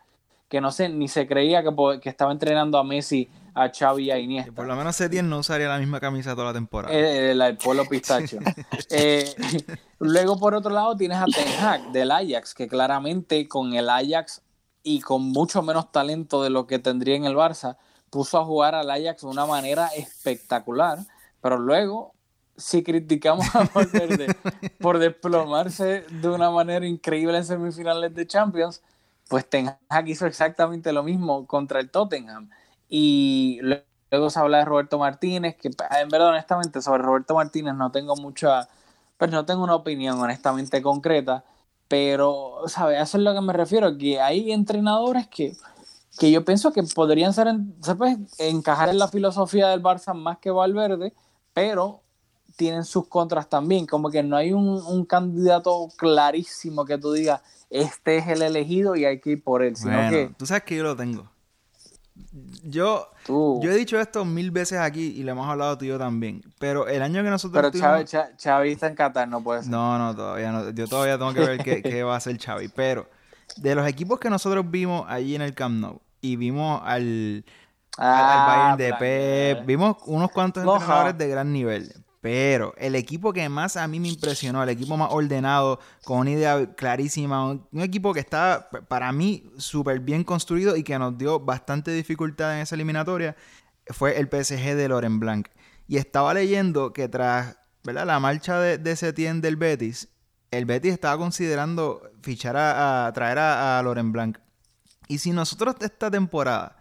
Que 0.49 0.61
no 0.61 0.71
sé, 0.71 0.89
ni 0.89 1.09
se 1.09 1.27
creía 1.27 1.63
que, 1.63 1.71
que 2.01 2.09
estaba 2.11 2.31
entrenando 2.31 2.77
a 2.79 2.85
Messi, 2.85 3.29
a 3.55 3.71
Xavi 3.71 4.05
y 4.05 4.11
a 4.11 4.19
Y 4.19 4.25
Iniesta. 4.25 4.53
por 4.53 4.67
lo 4.67 4.77
menos 4.77 4.95
Setien 4.95 5.29
no 5.29 5.39
usaría 5.39 5.69
la 5.69 5.79
misma 5.79 6.01
camisa 6.01 6.35
toda 6.35 6.49
la 6.49 6.53
temporada. 6.53 6.95
Eh, 6.95 7.31
el, 7.31 7.41
el 7.41 7.57
polo 7.57 7.85
pistacho. 7.87 8.39
Eh, 8.91 9.35
luego, 9.99 10.39
por 10.39 10.55
otro 10.55 10.71
lado, 10.71 10.97
tienes 10.97 11.19
a 11.19 11.25
Ten 11.25 11.49
Hag 11.65 11.93
del 11.93 12.11
Ajax, 12.11 12.55
que 12.55 12.69
claramente 12.69 13.49
con 13.49 13.73
el 13.75 13.89
Ajax 13.89 14.43
y 14.83 15.01
con 15.01 15.23
mucho 15.23 15.63
menos 15.63 15.91
talento 15.91 16.43
de 16.43 16.51
lo 16.51 16.67
que 16.67 16.79
tendría 16.79 17.17
en 17.17 17.25
el 17.25 17.35
Barça, 17.35 17.77
puso 18.11 18.39
a 18.39 18.45
jugar 18.45 18.75
al 18.75 18.91
Ajax 18.91 19.23
de 19.23 19.29
una 19.29 19.47
manera 19.47 19.89
espectacular. 19.97 20.99
Pero 21.41 21.59
luego, 21.59 22.14
si 22.57 22.83
criticamos 22.83 23.47
a 23.55 23.69
Valverde 23.75 24.35
por 24.81 24.99
desplomarse 24.99 26.05
de 26.11 26.29
una 26.29 26.51
manera 26.51 26.87
increíble 26.87 27.37
en 27.39 27.45
semifinales 27.45 28.15
de 28.15 28.27
Champions, 28.27 28.83
pues 29.29 29.49
Ten 29.49 29.75
Hag 29.89 30.09
hizo 30.09 30.27
exactamente 30.27 30.93
lo 30.93 31.03
mismo 31.03 31.47
contra 31.47 31.81
el 31.81 31.91
Tottenham. 31.91 32.51
Y 32.89 33.61
luego 34.11 34.31
se 34.31 34.39
habla 34.39 34.59
de 34.59 34.65
Roberto 34.65 34.99
Martínez, 34.99 35.57
que 35.57 35.69
en 35.69 36.09
verdad, 36.09 36.29
honestamente, 36.29 36.81
sobre 36.81 37.03
Roberto 37.03 37.35
Martínez 37.35 37.75
no 37.75 37.91
tengo 37.91 38.15
mucha, 38.17 38.69
pues 39.17 39.31
no 39.31 39.45
tengo 39.45 39.65
una 39.65 39.75
opinión 39.75 40.21
honestamente 40.21 40.83
concreta, 40.83 41.45
pero, 41.89 42.63
¿sabes? 42.67 43.03
Eso 43.03 43.19
es 43.19 43.25
lo 43.25 43.35
que 43.35 43.41
me 43.41 43.53
refiero, 43.53 43.97
que 43.99 44.21
hay 44.21 44.53
entrenadores 44.53 45.27
que, 45.29 45.57
que 46.19 46.31
yo 46.31 46.45
pienso 46.45 46.73
que 46.73 46.83
podrían 46.95 47.33
ser, 47.33 47.49
¿sabes? 47.81 48.19
encajar 48.39 48.91
en 48.91 48.99
la 48.99 49.09
filosofía 49.09 49.69
del 49.69 49.83
Barça 49.83 50.15
más 50.15 50.39
que 50.39 50.51
Valverde, 50.51 51.13
pero 51.53 52.04
tienen 52.57 52.85
sus 52.85 53.09
contras 53.09 53.49
también, 53.49 53.87
como 53.87 54.11
que 54.11 54.23
no 54.23 54.37
hay 54.37 54.53
un, 54.53 54.69
un 54.69 55.05
candidato 55.05 55.89
clarísimo 55.97 56.85
que 56.85 56.99
tú 56.99 57.13
digas, 57.13 57.41
este 57.71 58.19
es 58.19 58.29
el 58.29 58.43
elegido 58.43 58.95
y 58.97 59.05
hay 59.05 59.21
que 59.21 59.31
ir 59.31 59.43
por 59.43 59.63
él, 59.63 59.77
sino 59.77 59.93
Bueno, 59.93 60.11
que 60.11 60.31
tú 60.37 60.47
sabes 60.47 60.63
que 60.65 60.77
yo 60.77 60.83
lo 60.85 60.95
tengo. 60.97 61.29
Yo, 62.63 63.09
tú... 63.27 63.59
yo 63.63 63.71
he 63.73 63.75
dicho 63.77 63.99
esto 64.01 64.25
mil 64.25 64.51
veces 64.53 64.79
aquí 64.79 65.15
y 65.17 65.23
lo 65.25 65.33
hemos 65.33 65.49
hablado 65.49 65.77
tú 65.79 65.85
y 65.85 65.89
yo 65.89 65.99
también. 65.99 66.43
Pero 66.61 66.87
el 66.87 67.03
año 67.03 67.23
que 67.25 67.31
nosotros 67.31 67.61
Pero 67.61 67.71
tuvimos- 67.73 67.89
Xavi, 67.89 68.05
Xa- 68.05 68.37
Xavi 68.41 68.71
está 68.73 68.87
en 68.87 68.95
Qatar, 68.95 69.29
no 69.29 69.43
puede 69.43 69.63
ser. 69.63 69.71
No, 69.71 69.99
no, 69.99 70.15
todavía 70.15 70.53
no. 70.53 70.71
Yo 70.71 70.87
todavía 70.87 71.19
tengo 71.19 71.33
que 71.35 71.41
ver 71.41 71.59
qué, 71.63 71.83
qué 71.83 72.03
va 72.05 72.15
a 72.15 72.17
hacer 72.19 72.39
Xavi. 72.39 72.69
Pero 72.69 73.09
de 73.57 73.75
los 73.75 73.87
equipos 73.89 74.19
que 74.21 74.31
nosotros 74.31 74.65
vimos 74.71 75.05
allí 75.09 75.35
en 75.35 75.43
el 75.43 75.55
Camp 75.55 75.81
Nou 75.81 76.01
y 76.21 76.37
vimos 76.37 76.81
al, 76.85 77.45
al- 77.99 78.07
al 78.07 78.39
Ah, 78.39 78.47
Bayern 78.77 78.79
de 78.79 78.95
Pep, 79.57 79.67
vimos 79.67 79.97
unos 80.07 80.31
cuantos 80.31 80.63
entrenadores 80.65 81.19
de 81.19 81.29
gran 81.29 81.53
nivel. 81.53 81.93
Pero 82.25 82.73
el 82.79 82.95
equipo 82.95 83.35
que 83.35 83.47
más 83.51 83.77
a 83.77 83.87
mí 83.87 84.01
me 84.01 84.09
impresionó, 84.09 84.63
el 84.63 84.71
equipo 84.71 84.97
más 84.97 85.11
ordenado, 85.13 85.79
con 86.05 86.21
una 86.21 86.31
idea 86.31 86.75
clarísima, 86.75 87.45
un, 87.51 87.69
equipo 87.83 88.15
que 88.15 88.21
estaba 88.21 88.71
p- 88.71 88.81
para 88.81 89.13
mí 89.13 89.51
súper 89.59 90.01
bien 90.01 90.25
construido 90.25 90.75
y 90.75 90.85
que 90.85 90.99
nos 90.99 91.19
dio 91.19 91.39
bastante 91.39 91.91
dificultad 91.91 92.55
en 92.57 92.63
esa 92.63 92.77
eliminatoria, 92.77 93.37
fue 93.89 94.19
el 94.19 94.31
PSG 94.31 94.75
de 94.75 94.89
Loren 94.89 95.21
Blanc. 95.21 95.49
Y 95.87 95.99
estaba 95.99 96.33
leyendo 96.33 96.95
que 96.95 97.11
tras 97.11 97.59
la 97.83 98.19
marcha 98.21 98.59
de, 98.59 98.79
de 98.79 98.97
Setien 98.97 99.43
del 99.43 99.57
Betis, 99.57 100.09
el 100.51 100.65
Betis 100.65 100.95
estaba 100.95 101.19
considerando 101.19 102.11
fichar 102.23 102.57
a, 102.57 103.07
a- 103.07 103.13
traer 103.13 103.39
a, 103.39 103.79
a 103.79 103.83
Loren 103.83 104.13
Blanc. 104.13 104.39
Y 105.09 105.19
si 105.19 105.33
nosotros 105.33 105.75
esta 105.83 106.11
temporada 106.11 106.79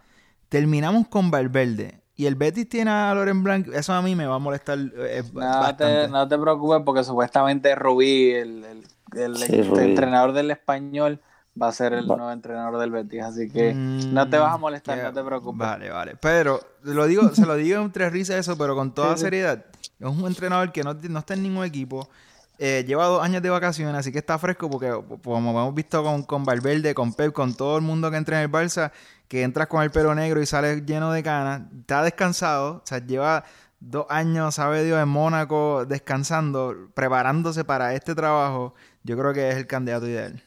terminamos 0.48 1.06
con 1.08 1.30
Valverde 1.30 2.00
y 2.16 2.26
el 2.26 2.34
Betis 2.36 2.68
tiene 2.68 2.90
a 2.90 3.12
Loren 3.14 3.42
Blanc, 3.42 3.68
eso 3.72 3.92
a 3.92 4.02
mí 4.02 4.14
me 4.14 4.26
va 4.26 4.36
a 4.36 4.38
molestar 4.38 4.78
eh, 4.96 5.22
No 5.32 5.76
te, 5.76 6.08
no 6.08 6.28
te 6.28 6.38
preocupes 6.38 6.82
porque 6.84 7.04
supuestamente 7.04 7.74
Rubí, 7.74 8.30
el, 8.32 8.64
el- 8.64 8.84
el 9.18 9.36
Sí, 9.36 9.62
Rubí. 9.62 9.82
entrenador 9.82 10.32
del 10.32 10.50
español, 10.50 11.20
va 11.60 11.68
a 11.68 11.72
ser 11.72 11.92
el 11.92 12.10
Va- 12.10 12.16
nuevo 12.16 12.32
entrenador 12.32 12.78
del 12.78 12.90
Betis. 12.90 13.22
Así 13.22 13.48
que 13.50 13.74
Mm, 13.74 14.12
no 14.14 14.28
te 14.28 14.38
vas 14.38 14.54
a 14.54 14.58
molestar, 14.58 14.96
que- 14.96 15.02
no 15.04 15.12
te 15.12 15.22
preocupes. 15.22 15.58
Vale, 15.58 15.90
vale. 15.90 16.16
Pero 16.16 16.60
lo 16.82 17.06
digo, 17.06 17.34
se 17.34 17.46
lo 17.46 17.54
digo 17.54 17.80
entre 17.80 18.10
risas 18.10 18.36
eso, 18.36 18.56
pero 18.58 18.74
con 18.74 18.92
toda 18.92 19.12
Sí, 19.12 19.18
sí. 19.18 19.24
seriedad. 19.26 19.64
Es 20.00 20.06
un 20.08 20.26
entrenador 20.26 20.72
que 20.72 20.82
no, 20.82 20.94
no 20.94 21.18
está 21.20 21.34
en 21.34 21.42
ningún 21.42 21.64
equipo. 21.64 22.08
eh, 22.56 22.84
lleva 22.86 23.06
dos 23.06 23.20
años 23.20 23.42
de 23.42 23.50
vacaciones, 23.50 23.96
así 23.96 24.12
que 24.12 24.18
está 24.18 24.38
fresco 24.38 24.70
porque, 24.70 24.88
como 25.24 25.50
hemos 25.50 25.74
visto 25.74 26.04
con, 26.04 26.22
con 26.22 26.44
Valverde, 26.44 26.94
con 26.94 27.12
Pep, 27.12 27.32
con 27.32 27.52
todo 27.56 27.76
el 27.76 27.82
mundo 27.82 28.12
que 28.12 28.16
entra 28.16 28.36
en 28.38 28.44
el 28.44 28.50
Barça, 28.52 28.92
que 29.28 29.42
entras 29.42 29.68
con 29.68 29.82
el 29.82 29.90
pelo 29.90 30.14
negro 30.14 30.40
y 30.40 30.46
sales 30.46 30.84
lleno 30.86 31.12
de 31.12 31.22
canas, 31.22 31.62
está 31.80 32.02
descansado, 32.02 32.76
o 32.76 32.86
sea, 32.86 32.98
lleva 32.98 33.44
dos 33.80 34.06
años, 34.08 34.54
sabe 34.54 34.84
Dios, 34.84 35.02
en 35.02 35.08
Mónaco 35.08 35.84
descansando, 35.86 36.74
preparándose 36.94 37.64
para 37.64 37.94
este 37.94 38.14
trabajo. 38.14 38.74
Yo 39.02 39.16
creo 39.18 39.32
que 39.34 39.50
es 39.50 39.56
el 39.56 39.66
candidato 39.66 40.06
ideal. 40.06 40.42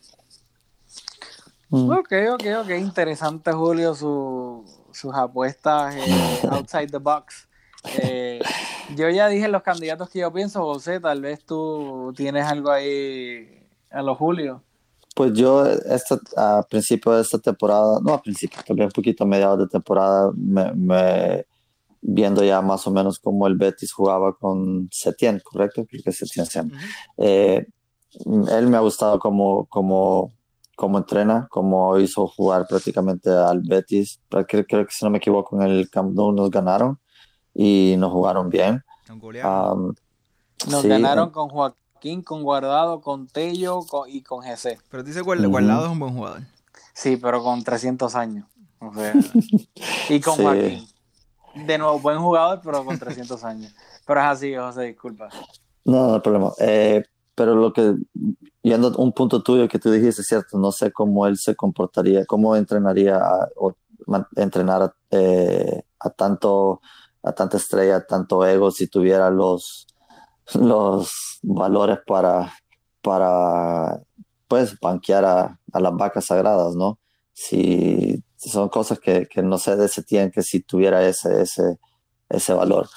Mm. 1.69 1.89
Ok, 1.91 2.13
ok, 2.33 2.43
ok. 2.61 2.69
Interesante, 2.77 3.51
Julio, 3.51 3.93
su- 3.93 4.63
sus 4.93 5.13
apuestas 5.13 5.95
eh, 5.95 6.01
outside 6.51 6.87
the 6.89 6.97
box. 6.97 7.47
Eh, 8.01 8.39
yo 8.95 9.09
ya 9.09 9.27
dije 9.27 9.47
los 9.47 9.61
candidatos 9.63 10.09
que 10.09 10.19
yo 10.19 10.31
pienso, 10.31 10.61
José. 10.63 10.99
Tal 10.99 11.21
vez 11.21 11.43
tú 11.45 12.13
tienes 12.15 12.45
algo 12.45 12.71
ahí 12.71 13.63
a 13.91 14.01
los 14.01 14.17
Julio. 14.17 14.63
Pues 15.18 15.34
yo 15.34 15.65
esta, 15.65 16.19
a 16.38 16.61
principio 16.69 17.11
de 17.14 17.22
esta 17.23 17.39
temporada, 17.39 17.99
no 18.03 18.14
a 18.14 18.22
principio, 18.22 18.60
también 18.65 18.85
un 18.85 18.91
poquito 18.91 19.23
a 19.23 19.27
mediados 19.27 19.57
de 19.57 19.68
temporada, 19.68 20.31
me, 20.35 20.72
me- 20.73 21.45
viendo 22.02 22.44
ya 22.44 22.61
más 22.61 22.85
o 22.85 22.91
menos 22.91 23.18
cómo 23.18 23.48
el 23.48 23.56
Betis 23.56 23.91
jugaba 23.91 24.31
con 24.38 24.88
Setien, 24.91 25.41
¿correcto? 25.44 25.85
Creo 25.89 26.03
que 26.03 26.11
Setien 26.11 26.45
se 26.45 26.60
llama. 26.60 26.72
Eh, 27.18 27.65
él 28.57 28.68
me 28.68 28.77
ha 28.77 28.81
gustado 28.81 29.18
como, 29.18 29.65
como, 29.65 30.31
como 30.76 30.99
entrena, 30.99 31.48
como 31.49 31.98
hizo 31.98 32.27
jugar 32.27 32.68
prácticamente 32.69 33.31
al 33.31 33.61
Betis. 33.61 34.19
Creo, 34.30 34.65
creo 34.68 34.85
que 34.85 34.91
si 34.91 35.03
no 35.03 35.10
me 35.10 35.18
equivoco 35.18 35.60
en 35.60 35.64
el 35.68 35.89
Camp 35.89 36.14
Nou 36.14 36.31
nos 36.31 36.52
ganaron 36.52 36.99
y 37.56 37.95
nos 37.98 38.11
jugaron 38.11 38.49
bien. 38.49 38.84
Um, 39.10 39.94
Nos 40.69 40.81
sí, 40.84 40.88
ganaron 40.89 41.31
con 41.31 41.49
Joaquín, 41.49 41.77
con 42.23 42.43
Guardado, 42.43 43.01
con 43.01 43.27
Tello 43.27 43.79
con- 43.81 44.09
y 44.09 44.21
con 44.21 44.43
GC. 44.43 44.79
Pero 44.89 45.03
dice 45.03 45.21
Guarda- 45.21 45.43
Ujú. 45.43 45.51
Guardado 45.51 45.85
es 45.85 45.91
un 45.91 45.99
buen 45.99 46.13
jugador. 46.13 46.41
Sí, 46.93 47.17
pero 47.17 47.43
con 47.43 47.63
300 47.63 48.15
años. 48.15 48.45
O 48.79 48.93
sea, 48.93 49.13
y 50.09 50.19
con 50.21 50.35
Sí. 50.35 50.43
Joaquín. 50.43 50.87
De 51.65 51.77
nuevo, 51.77 51.99
buen 51.99 52.19
jugador, 52.19 52.61
pero 52.63 52.85
con 52.85 52.97
300 52.99 53.43
años. 53.43 53.73
Pero 54.05 54.19
es 54.19 54.25
así, 54.27 54.55
José, 54.55 54.83
disculpa. 54.83 55.29
No, 55.85 56.07
no 56.07 56.13
hay 56.15 56.19
problema. 56.21 56.51
Eh, 56.59 57.03
pero 57.33 57.55
lo 57.55 57.73
que, 57.73 57.95
yendo 58.61 58.89
a 58.89 58.97
un 59.01 59.11
punto 59.11 59.41
tuyo 59.41 59.67
que 59.67 59.79
tú 59.79 59.91
dijiste, 59.91 60.21
es 60.21 60.27
cierto, 60.27 60.57
no 60.59 60.71
sé 60.71 60.91
cómo 60.91 61.25
él 61.27 61.37
se 61.37 61.55
comportaría, 61.55 62.25
cómo 62.25 62.55
entrenaría 62.55 63.17
a- 63.17 63.47
o 63.55 63.73
man- 64.05 64.27
entrenar 64.35 64.81
a, 64.83 64.95
eh, 65.11 65.83
a 65.99 66.09
tanto, 66.11 66.81
a 67.23 67.33
tanta 67.33 67.57
estrella, 67.57 68.05
tanto 68.05 68.45
ego, 68.45 68.69
si 68.71 68.87
tuviera 68.87 69.29
los, 69.31 69.87
los 70.55 71.39
valores 71.43 71.99
para, 72.05 72.53
para 73.01 74.01
pues, 74.47 74.79
banquear 74.79 75.25
a, 75.25 75.59
a 75.73 75.79
las 75.79 75.93
vacas 75.93 76.25
sagradas, 76.25 76.75
¿no? 76.75 76.99
Si 77.33 78.23
son 78.37 78.69
cosas 78.69 78.99
que, 78.99 79.27
que 79.27 79.41
no 79.41 79.57
sé 79.57 79.75
de 79.75 79.85
ese 79.85 80.03
tiempo 80.03 80.33
que 80.35 80.43
si 80.43 80.61
tuviera 80.61 81.05
ese, 81.07 81.41
ese, 81.41 81.77
ese 82.29 82.53
valor. 82.53 82.87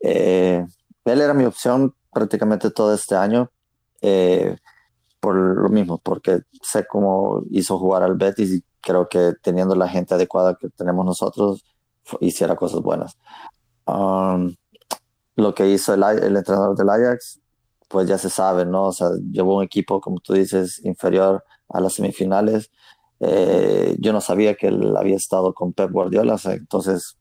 Eh, 0.00 0.64
él 1.04 1.20
era 1.20 1.34
mi 1.34 1.44
opción 1.44 1.94
prácticamente 2.12 2.70
todo 2.70 2.94
este 2.94 3.14
año, 3.14 3.50
eh, 4.00 4.56
por 5.20 5.34
lo 5.34 5.68
mismo, 5.68 5.98
porque 5.98 6.40
sé 6.62 6.86
cómo 6.86 7.42
hizo 7.50 7.78
jugar 7.78 8.02
al 8.02 8.16
Betis 8.16 8.50
y 8.52 8.64
creo 8.80 9.08
que 9.08 9.34
teniendo 9.42 9.74
la 9.74 9.88
gente 9.88 10.14
adecuada 10.14 10.56
que 10.56 10.68
tenemos 10.70 11.04
nosotros, 11.04 11.64
hiciera 12.20 12.56
cosas 12.56 12.80
buenas. 12.80 13.16
Um, 13.86 14.54
lo 15.40 15.54
que 15.54 15.68
hizo 15.70 15.94
el, 15.94 16.02
el 16.04 16.36
entrenador 16.36 16.76
del 16.76 16.88
Ajax, 16.90 17.40
pues 17.88 18.08
ya 18.08 18.18
se 18.18 18.30
sabe, 18.30 18.64
¿no? 18.66 18.86
O 18.88 18.92
sea, 18.92 19.08
llevó 19.32 19.56
un 19.58 19.64
equipo, 19.64 20.00
como 20.00 20.20
tú 20.20 20.34
dices, 20.34 20.80
inferior 20.84 21.44
a 21.68 21.80
las 21.80 21.94
semifinales. 21.94 22.70
Eh, 23.20 23.96
yo 24.00 24.12
no 24.12 24.20
sabía 24.20 24.54
que 24.54 24.68
él 24.68 24.96
había 24.96 25.16
estado 25.16 25.52
con 25.54 25.72
Pep 25.72 25.90
Guardiola, 25.92 26.34
o 26.34 26.38
sea, 26.38 26.54
entonces 26.54 27.16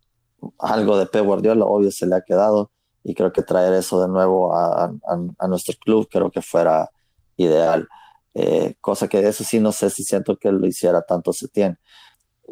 algo 0.60 0.98
de 0.98 1.06
Pep 1.08 1.26
Guardiola 1.26 1.66
obvio 1.66 1.91
se 1.91 2.08
le 2.08 2.16
ha 2.16 2.22
quedado 2.22 2.72
y 3.04 3.14
creo 3.16 3.32
que 3.34 3.41
traer 3.44 3.74
eso 3.74 4.02
de 4.02 4.08
nuevo 4.10 4.54
a, 4.56 4.86
a- 4.86 4.91
a 5.40 5.48
nuestro 5.48 5.76
club 5.80 6.08
creo 6.12 6.32
que 6.32 6.41
fuera 6.41 6.90
ideal. 7.38 7.88
Eh, 8.34 8.76
cosa 8.82 9.08
que 9.08 9.20
eso 9.28 9.44
sí 9.44 9.60
no 9.60 9.72
sé 9.72 9.90
si 9.90 10.04
siento 10.04 10.38
que 10.38 10.52
lo 10.52 10.66
hiciera 10.68 11.02
tanto 11.02 11.34
Setién. 11.34 11.78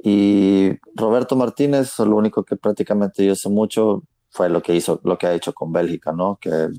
Y 0.03 0.71
Roberto 0.95 1.35
Martínez, 1.35 1.97
lo 1.99 2.15
único 2.15 2.43
que 2.43 2.55
prácticamente 2.57 3.25
yo 3.25 3.35
sé 3.35 3.49
mucho 3.49 4.03
fue 4.37 4.49
lo 4.49 4.61
que 4.61 4.75
hizo, 4.75 5.01
lo 5.03 5.17
que 5.17 5.25
ha 5.25 5.33
hecho 5.33 5.51
con 5.51 5.71
Bélgica, 5.73 6.11
¿no? 6.11 6.37
Que 6.39 6.69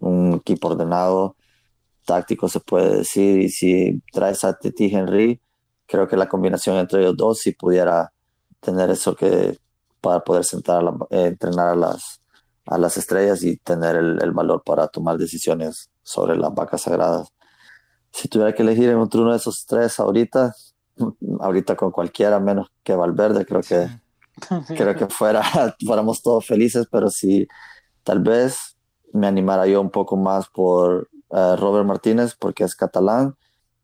un 0.00 0.34
equipo 0.34 0.68
ordenado, 0.68 1.36
táctico 2.04 2.48
se 2.48 2.60
puede 2.60 2.98
decir, 2.98 3.40
y 3.40 3.48
si 3.48 4.02
traes 4.12 4.44
a 4.44 4.58
Titi 4.58 4.94
Henry, 4.94 5.40
creo 5.86 6.06
que 6.06 6.18
la 6.18 6.28
combinación 6.28 6.76
entre 6.76 7.00
ellos 7.00 7.16
dos 7.16 7.38
si 7.38 7.52
pudiera 7.52 8.12
tener 8.60 8.90
eso 8.90 9.16
que 9.16 9.58
para 10.02 10.20
poder 10.20 10.44
sentar 10.44 10.84
a 10.84 10.90
eh, 11.10 11.26
entrenar 11.28 11.68
a 11.68 11.76
las, 11.76 12.20
a 12.66 12.76
las 12.76 12.98
estrellas 12.98 13.42
y 13.42 13.56
tener 13.56 13.96
el, 13.96 14.22
el 14.22 14.32
valor 14.32 14.62
para 14.62 14.86
tomar 14.88 15.16
decisiones 15.16 15.90
sobre 16.02 16.36
las 16.36 16.54
vacas 16.54 16.82
sagradas. 16.82 17.28
Si 18.12 18.28
tuviera 18.28 18.54
que 18.54 18.62
elegir 18.62 18.90
entre 18.90 19.20
uno 19.20 19.30
de 19.30 19.38
esos 19.38 19.64
tres 19.64 19.98
ahorita, 19.98 20.54
ahorita 21.40 21.74
con 21.74 21.90
cualquiera 21.90 22.38
menos 22.38 22.68
que 22.82 22.94
Valverde, 22.94 23.46
creo 23.46 23.62
que 23.62 23.88
creo 24.68 24.94
que 24.94 25.06
fuera, 25.06 25.42
fuéramos 25.86 26.22
todos 26.22 26.46
felices, 26.46 26.86
pero 26.90 27.10
si 27.10 27.46
tal 28.02 28.20
vez 28.20 28.76
me 29.12 29.26
animara 29.26 29.66
yo 29.66 29.80
un 29.80 29.90
poco 29.90 30.16
más 30.16 30.48
por 30.48 31.08
eh, 31.30 31.56
Robert 31.56 31.86
Martínez, 31.86 32.34
porque 32.38 32.64
es 32.64 32.74
catalán, 32.74 33.36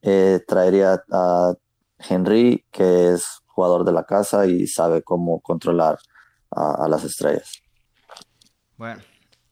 eh, 0.02 0.40
traería 0.46 1.02
a 1.10 1.54
Henry, 1.98 2.64
que 2.70 3.12
es 3.12 3.40
jugador 3.46 3.84
de 3.84 3.92
la 3.92 4.04
casa 4.04 4.46
y 4.46 4.66
sabe 4.66 5.02
cómo 5.02 5.40
controlar 5.40 5.98
a, 6.50 6.84
a 6.84 6.88
las 6.88 7.04
estrellas. 7.04 7.62
Bueno, 8.76 9.00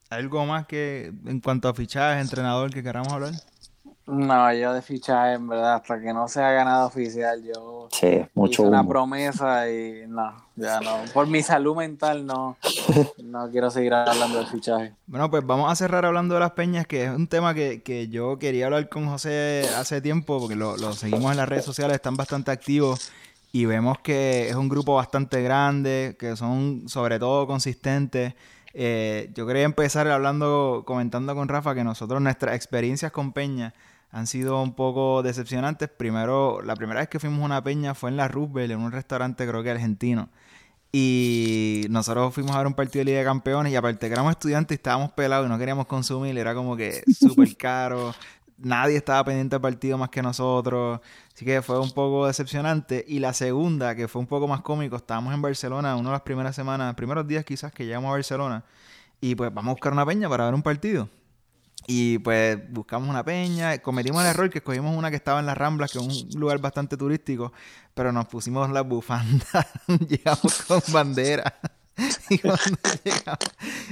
¿algo 0.09 0.45
más 0.45 0.67
que 0.67 1.13
en 1.25 1.39
cuanto 1.39 1.69
a 1.69 1.73
fichajes, 1.73 2.21
entrenador 2.21 2.71
que 2.71 2.83
queramos 2.83 3.11
hablar? 3.13 3.33
No, 4.05 4.53
yo 4.53 4.73
de 4.73 4.81
fichaje, 4.81 5.33
en 5.33 5.47
verdad, 5.47 5.75
hasta 5.75 5.99
que 6.01 6.13
no 6.13 6.27
sea 6.27 6.51
ganado 6.51 6.87
oficial, 6.87 7.41
yo 7.43 7.87
Sí, 7.91 8.25
mucho 8.33 8.63
hice 8.63 8.69
una 8.69 8.81
humo. 8.81 8.89
promesa 8.89 9.69
y 9.69 10.03
no, 10.07 10.33
ya 10.57 10.81
no. 10.81 10.97
Por 11.13 11.27
mi 11.27 11.41
salud 11.41 11.75
mental 11.77 12.25
no, 12.25 12.57
no 13.23 13.49
quiero 13.49 13.71
seguir 13.71 13.93
hablando 13.93 14.39
de 14.39 14.45
fichaje. 14.47 14.93
Bueno, 15.07 15.29
pues 15.31 15.45
vamos 15.45 15.71
a 15.71 15.75
cerrar 15.75 16.03
hablando 16.05 16.33
de 16.33 16.41
las 16.41 16.51
peñas, 16.51 16.85
que 16.85 17.05
es 17.05 17.09
un 17.11 17.27
tema 17.27 17.53
que, 17.53 17.81
que 17.81 18.09
yo 18.09 18.37
quería 18.39 18.65
hablar 18.65 18.89
con 18.89 19.07
José 19.07 19.69
hace 19.77 20.01
tiempo, 20.01 20.37
porque 20.39 20.55
lo, 20.55 20.75
lo 20.75 20.91
seguimos 20.93 21.31
en 21.31 21.37
las 21.37 21.47
redes 21.47 21.63
sociales, 21.63 21.95
están 21.95 22.17
bastante 22.17 22.51
activos 22.51 23.09
y 23.53 23.65
vemos 23.65 23.99
que 23.99 24.49
es 24.49 24.55
un 24.55 24.67
grupo 24.67 24.95
bastante 24.95 25.41
grande, 25.43 26.17
que 26.19 26.35
son 26.35 26.89
sobre 26.89 27.19
todo 27.19 27.47
consistentes. 27.47 28.33
Eh, 28.73 29.29
yo 29.33 29.45
quería 29.47 29.63
empezar 29.63 30.07
hablando, 30.09 30.83
comentando 30.85 31.35
con 31.35 31.47
Rafa 31.47 31.73
que 31.75 31.83
nosotros 31.83 32.19
nuestras 32.21 32.55
experiencias 32.55 33.11
con 33.11 33.31
Peña 33.31 33.73
han 34.13 34.27
sido 34.27 34.61
un 34.61 34.73
poco 34.75 35.23
decepcionantes. 35.23 35.89
Primero, 35.89 36.61
la 36.61 36.75
primera 36.75 36.99
vez 36.99 37.09
que 37.09 37.19
fuimos 37.19 37.41
a 37.41 37.45
una 37.45 37.63
peña 37.63 37.95
fue 37.95 38.11
en 38.11 38.17
la 38.17 38.27
Roosevelt, 38.27 38.71
en 38.71 38.79
un 38.79 38.91
restaurante 38.91 39.45
creo 39.47 39.63
que 39.63 39.71
argentino. 39.71 40.29
Y 40.91 41.87
nosotros 41.89 42.31
fuimos 42.31 42.55
a 42.55 42.59
ver 42.59 42.67
un 42.67 42.75
partido 42.75 42.99
de 42.99 43.05
Liga 43.05 43.19
de 43.19 43.25
Campeones 43.25 43.73
y 43.73 43.75
aparte 43.75 44.07
que 44.07 44.13
éramos 44.13 44.29
estudiantes 44.31 44.75
y 44.75 44.77
estábamos 44.77 45.11
pelados 45.13 45.47
y 45.47 45.49
no 45.49 45.57
queríamos 45.57 45.87
consumir, 45.87 46.37
era 46.37 46.53
como 46.53 46.77
que 46.77 47.03
súper 47.19 47.57
caro. 47.57 48.13
Nadie 48.59 48.97
estaba 48.97 49.25
pendiente 49.25 49.55
del 49.55 49.61
partido 49.61 49.97
más 49.97 50.09
que 50.09 50.21
nosotros. 50.21 50.99
Así 51.33 51.43
que 51.43 51.63
fue 51.63 51.79
un 51.79 51.91
poco 51.91 52.27
decepcionante. 52.27 53.03
Y 53.07 53.17
la 53.17 53.33
segunda, 53.33 53.95
que 53.95 54.07
fue 54.07 54.21
un 54.21 54.27
poco 54.27 54.47
más 54.47 54.61
cómico, 54.61 54.95
estábamos 54.95 55.33
en 55.33 55.41
Barcelona, 55.41 55.95
una 55.95 56.09
de 56.09 56.13
las 56.13 56.21
primeras 56.21 56.55
semanas, 56.55 56.93
primeros 56.93 57.27
días 57.27 57.43
quizás 57.43 57.71
que 57.73 57.83
llegamos 57.83 58.09
a 58.09 58.11
Barcelona. 58.11 58.63
Y 59.19 59.33
pues 59.33 59.51
vamos 59.51 59.71
a 59.71 59.73
buscar 59.73 59.91
una 59.91 60.05
peña 60.05 60.29
para 60.29 60.45
ver 60.45 60.53
un 60.53 60.61
partido. 60.61 61.09
Y 61.87 62.19
pues 62.19 62.57
buscamos 62.71 63.09
una 63.09 63.23
peña, 63.23 63.77
cometimos 63.79 64.23
el 64.23 64.29
error 64.29 64.49
que 64.49 64.59
escogimos 64.59 64.95
una 64.95 65.09
que 65.09 65.17
estaba 65.17 65.39
en 65.39 65.45
las 65.45 65.57
Ramblas, 65.57 65.91
que 65.91 65.99
es 65.99 66.23
un 66.33 66.39
lugar 66.39 66.59
bastante 66.59 66.95
turístico, 66.95 67.51
pero 67.93 68.11
nos 68.11 68.27
pusimos 68.27 68.69
las 68.69 68.87
bufandas, 68.87 69.67
llegamos 70.07 70.63
con 70.67 70.81
bandera. 70.91 71.53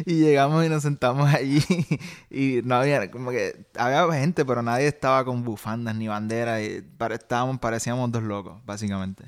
Y, 0.06 0.16
llegamos, 0.16 0.66
y 0.66 0.70
nos 0.70 0.82
sentamos 0.82 1.32
allí 1.32 1.64
y 2.32 2.62
no 2.64 2.76
había, 2.76 3.12
como 3.12 3.30
que 3.30 3.68
había 3.76 4.12
gente, 4.20 4.44
pero 4.44 4.64
nadie 4.64 4.88
estaba 4.88 5.24
con 5.24 5.44
bufandas 5.44 5.96
ni 5.96 6.08
bandera 6.08 6.64
y 6.64 6.84
estábamos, 7.12 7.60
parecíamos 7.60 8.12
dos 8.12 8.24
locos, 8.24 8.60
básicamente. 8.66 9.26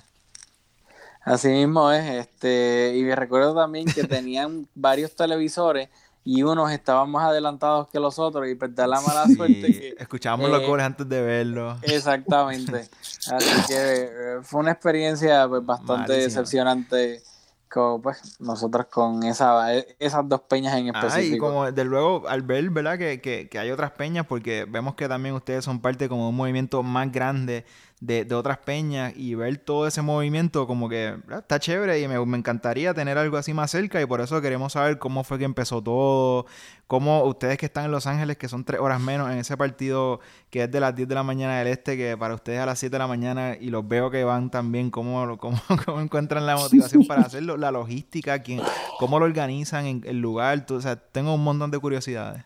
Así 1.22 1.50
mismo 1.50 1.92
es, 1.92 2.04
este, 2.04 2.96
y 2.98 3.04
me 3.04 3.16
recuerdo 3.16 3.56
también 3.56 3.86
que 3.86 4.04
tenían 4.04 4.68
varios 4.76 5.16
televisores 5.16 5.90
y 6.26 6.42
unos 6.44 6.72
estaban 6.72 7.10
más 7.12 7.26
adelantados 7.26 7.90
que 7.90 8.00
los 8.00 8.18
otros 8.18 8.48
y 8.48 8.56
pues 8.56 8.74
da 8.74 8.88
la 8.88 9.02
mala 9.02 9.26
Sí, 9.26 9.36
suerte 9.36 9.62
que 9.62 9.96
escuchábamos 10.00 10.50
los 10.50 10.62
eh, 10.62 10.66
goles 10.68 10.86
antes 10.86 11.08
de 11.10 11.22
verlos. 11.22 11.78
Exactamente. 11.84 12.90
Así 13.32 13.68
que 13.68 13.76
eh, 13.76 14.38
fue 14.42 14.62
una 14.62 14.72
experiencia 14.72 15.48
pues, 15.48 15.66
bastante 15.66 16.14
decepcionante 16.14 17.22
con, 17.70 18.02
pues, 18.02 18.40
nosotros 18.40 18.86
con 18.86 19.24
esa, 19.24 19.74
esas 20.00 20.30
dos 20.30 20.42
peñas 20.42 20.76
en 20.76 20.96
Ah, 20.96 21.02
y 21.04 21.08
específico. 21.08 21.48
como 21.48 21.72
de 21.72 21.84
luego 21.84 22.28
al 22.30 22.44
ver, 22.44 22.70
¿verdad? 22.70 22.98
Que, 22.98 23.20
que, 23.20 23.50
que 23.50 23.60
hay 23.60 23.72
otras 23.72 23.92
peñas, 23.92 24.26
porque 24.28 24.66
vemos 24.70 24.96
que 24.96 25.10
también 25.10 25.36
ustedes 25.36 25.66
son 25.66 25.82
parte 25.82 26.08
como 26.08 26.24
de 26.24 26.30
un 26.30 26.36
movimiento 26.36 26.84
más 26.84 27.12
grande 27.12 27.66
de, 28.06 28.26
de 28.26 28.36
otras 28.36 28.58
peñas 28.58 29.14
y 29.16 29.34
ver 29.34 29.58
todo 29.60 29.88
ese 29.88 30.02
movimiento 30.02 30.68
como 30.68 30.90
que 30.90 31.12
¿verdad? 31.26 31.40
está 31.40 31.58
chévere 31.58 32.02
y 32.02 32.08
me, 32.10 32.24
me 32.26 32.38
encantaría 32.38 32.94
tener 32.94 33.18
algo 33.18 33.38
así 33.38 33.54
más 33.54 33.72
cerca 33.72 34.02
y 34.02 34.06
por 34.06 34.20
eso 34.20 34.42
queremos 34.42 34.74
saber 34.74 35.00
cómo 35.00 35.24
fue 35.24 35.40
que 35.40 35.46
empezó 35.46 35.82
todo, 35.82 36.46
cómo 36.88 37.24
ustedes 37.24 37.58
que 37.58 37.66
están 37.68 37.86
en 37.86 37.92
Los 37.92 38.06
Ángeles, 38.06 38.36
que 38.38 38.50
son 38.50 38.66
tres 38.66 38.82
horas 38.82 39.00
menos 39.00 39.32
en 39.32 39.38
ese 39.38 39.56
partido 39.56 40.20
que 40.50 40.64
es 40.64 40.72
de 40.72 40.82
las 40.82 40.94
10 40.96 41.08
de 41.08 41.16
la 41.16 41.24
mañana 41.24 41.58
del 41.60 41.68
este, 41.68 41.96
que 41.96 42.18
para 42.18 42.36
ustedes 42.36 42.60
a 42.60 42.66
las 42.66 42.78
7 42.78 42.94
de 42.96 43.00
la 43.00 43.08
mañana 43.08 43.56
y 43.58 43.70
los 43.70 43.88
veo 43.88 44.12
que 44.12 44.26
van 44.26 44.50
también, 44.52 44.92
cómo, 44.92 45.38
cómo, 45.38 45.58
cómo 45.86 46.02
encuentran 46.02 46.46
la 46.46 46.58
motivación 46.58 47.06
para 47.08 47.22
hacerlo, 47.22 47.56
la 47.56 47.72
logística, 47.72 48.40
quién, 48.44 48.62
cómo 49.00 49.18
lo 49.18 49.26
organizan 49.26 49.86
en 49.86 50.02
el 50.06 50.20
lugar, 50.20 50.66
tú- 50.66 50.76
o 50.76 50.82
sea, 50.82 50.98
tengo 50.98 51.34
un 51.34 51.44
montón 51.44 51.72
de 51.72 51.80
curiosidades. 51.80 52.44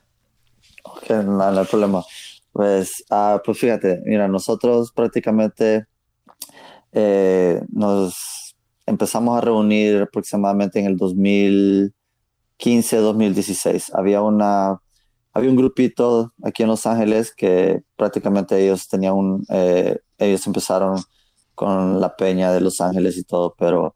Ok, 0.83 1.09
no, 1.09 1.51
no 1.51 1.59
hay 1.59 1.65
problema. 1.65 2.03
Pues, 2.57 3.05
ah, 3.11 3.39
pues 3.45 3.59
fíjate, 3.59 4.01
mira, 4.03 4.27
nosotros 4.27 4.91
prácticamente 4.91 5.85
eh, 6.91 7.61
nos 7.69 8.55
empezamos 8.87 9.37
a 9.37 9.41
reunir 9.41 10.01
aproximadamente 10.01 10.79
en 10.79 10.87
el 10.87 10.97
2015, 10.97 12.97
2016. 12.97 13.93
Había 13.93 14.23
una, 14.23 14.81
había 15.33 15.51
un 15.51 15.55
grupito 15.55 16.33
aquí 16.43 16.63
en 16.63 16.69
Los 16.69 16.87
Ángeles 16.87 17.31
que 17.31 17.83
prácticamente 17.95 18.59
ellos 18.59 18.87
tenían 18.87 19.13
un, 19.13 19.45
eh, 19.49 19.99
ellos 20.17 20.47
empezaron 20.47 20.99
con 21.53 22.01
la 22.01 22.15
peña 22.15 22.51
de 22.51 22.61
Los 22.61 22.81
Ángeles 22.81 23.17
y 23.17 23.23
todo, 23.23 23.53
pero 23.55 23.93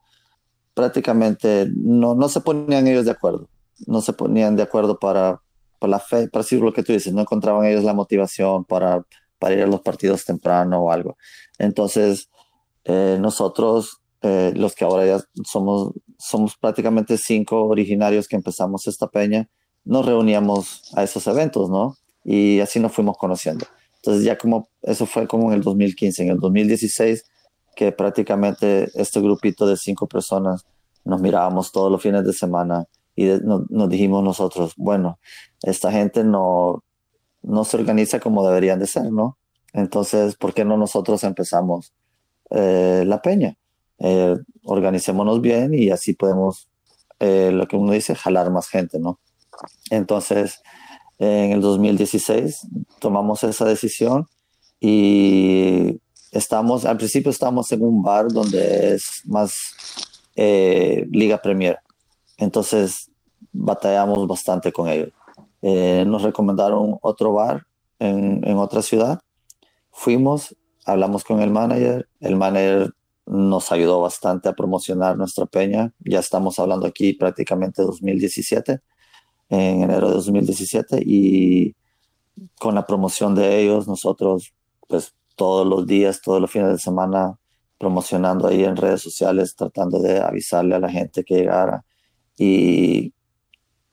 prácticamente 0.75 1.67
no, 1.75 2.13
no 2.13 2.29
se 2.29 2.41
ponían 2.41 2.85
ellos 2.85 3.05
de 3.05 3.11
acuerdo. 3.11 3.49
No 3.87 4.01
se 4.01 4.13
ponían 4.13 4.55
de 4.55 4.61
acuerdo 4.61 4.99
para, 4.99 5.41
por 5.81 5.89
la 5.89 5.99
fe, 5.99 6.27
para 6.27 6.43
decir 6.43 6.61
lo 6.61 6.71
que 6.71 6.83
tú 6.83 6.93
dices, 6.93 7.11
no 7.11 7.21
encontraban 7.21 7.65
ellos 7.65 7.83
la 7.83 7.95
motivación 7.95 8.65
para, 8.65 9.03
para 9.39 9.55
ir 9.55 9.63
a 9.63 9.65
los 9.65 9.81
partidos 9.81 10.23
temprano 10.23 10.79
o 10.79 10.91
algo. 10.91 11.17
Entonces, 11.57 12.29
eh, 12.85 13.17
nosotros, 13.19 13.99
eh, 14.21 14.53
los 14.55 14.75
que 14.75 14.85
ahora 14.85 15.07
ya 15.07 15.19
somos, 15.43 15.93
somos 16.19 16.55
prácticamente 16.55 17.17
cinco 17.17 17.65
originarios 17.65 18.27
que 18.27 18.35
empezamos 18.35 18.85
esta 18.85 19.07
peña, 19.07 19.49
nos 19.83 20.05
reuníamos 20.05 20.83
a 20.95 21.01
esos 21.01 21.25
eventos, 21.25 21.71
¿no? 21.71 21.97
Y 22.23 22.59
así 22.59 22.79
nos 22.79 22.91
fuimos 22.91 23.17
conociendo. 23.17 23.65
Entonces 23.95 24.23
ya 24.23 24.37
como, 24.37 24.69
eso 24.83 25.07
fue 25.07 25.27
como 25.27 25.47
en 25.47 25.57
el 25.57 25.63
2015, 25.63 26.21
en 26.21 26.29
el 26.29 26.39
2016, 26.39 27.23
que 27.75 27.91
prácticamente 27.91 28.87
este 28.93 29.19
grupito 29.19 29.65
de 29.65 29.77
cinco 29.77 30.05
personas 30.05 30.63
nos 31.03 31.19
mirábamos 31.19 31.71
todos 31.71 31.91
los 31.91 32.03
fines 32.03 32.23
de 32.23 32.33
semana 32.33 32.85
y 33.15 33.25
nos 33.43 33.89
dijimos 33.89 34.23
nosotros, 34.23 34.73
bueno, 34.77 35.19
esta 35.61 35.91
gente 35.91 36.23
no, 36.23 36.83
no 37.41 37.65
se 37.65 37.77
organiza 37.77 38.19
como 38.19 38.45
deberían 38.45 38.79
de 38.79 38.87
ser, 38.87 39.11
¿no? 39.11 39.37
Entonces, 39.73 40.35
¿por 40.35 40.53
qué 40.53 40.65
no 40.65 40.77
nosotros 40.77 41.23
empezamos 41.23 41.93
eh, 42.49 43.03
la 43.05 43.21
peña? 43.21 43.57
Eh, 43.99 44.35
organicémonos 44.63 45.41
bien 45.41 45.73
y 45.73 45.89
así 45.89 46.13
podemos, 46.13 46.69
eh, 47.19 47.51
lo 47.51 47.67
que 47.67 47.75
uno 47.75 47.91
dice, 47.91 48.15
jalar 48.15 48.51
más 48.51 48.67
gente, 48.67 48.99
¿no? 48.99 49.19
Entonces, 49.89 50.61
en 51.19 51.51
el 51.51 51.61
2016 51.61 52.67
tomamos 52.99 53.43
esa 53.43 53.65
decisión 53.65 54.27
y 54.79 56.01
estamos, 56.31 56.85
al 56.85 56.97
principio 56.97 57.29
estamos 57.29 57.71
en 57.71 57.83
un 57.83 58.01
bar 58.01 58.27
donde 58.29 58.95
es 58.95 59.21
más 59.25 59.53
eh, 60.35 61.05
Liga 61.11 61.41
Premier. 61.41 61.77
Entonces 62.41 63.11
batallamos 63.53 64.27
bastante 64.27 64.73
con 64.73 64.89
ellos. 64.89 65.11
Eh, 65.61 66.03
nos 66.07 66.23
recomendaron 66.23 66.97
otro 67.01 67.33
bar 67.33 67.67
en, 67.99 68.41
en, 68.43 68.57
otra 68.57 68.81
ciudad. 68.81 69.19
Fuimos, 69.91 70.55
hablamos 70.85 71.23
con 71.23 71.39
el 71.39 71.51
manager. 71.51 72.09
El 72.19 72.35
manager 72.35 72.93
nos 73.27 73.71
ayudó 73.71 74.01
bastante 74.01 74.49
a 74.49 74.53
promocionar 74.53 75.17
nuestra 75.17 75.45
peña. 75.45 75.93
Ya 75.99 76.19
estamos 76.19 76.57
hablando 76.57 76.87
aquí 76.87 77.13
prácticamente 77.13 77.83
2017, 77.83 78.79
en 79.49 79.83
enero 79.83 80.07
de 80.07 80.15
2017. 80.15 81.03
Y 81.05 81.75
con 82.59 82.73
la 82.73 82.87
promoción 82.87 83.35
de 83.35 83.61
ellos, 83.61 83.87
nosotros, 83.87 84.51
pues 84.87 85.13
todos 85.35 85.67
los 85.67 85.85
días, 85.85 86.21
todos 86.21 86.41
los 86.41 86.49
fines 86.49 86.69
de 86.69 86.79
semana, 86.79 87.37
promocionando 87.77 88.47
ahí 88.47 88.63
en 88.63 88.75
redes 88.75 89.01
sociales, 89.01 89.55
tratando 89.55 89.99
de 89.99 90.19
avisarle 90.19 90.73
a 90.73 90.79
la 90.79 90.89
gente 90.89 91.23
que 91.23 91.35
llegara. 91.35 91.85
Y 92.43 93.13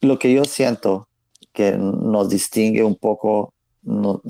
lo 0.01 0.19
que 0.19 0.33
yo 0.33 0.47
siento 0.47 1.07
que 1.53 1.77
nos 1.77 2.31
distingue 2.31 2.83
un 2.83 2.97
poco 2.97 3.53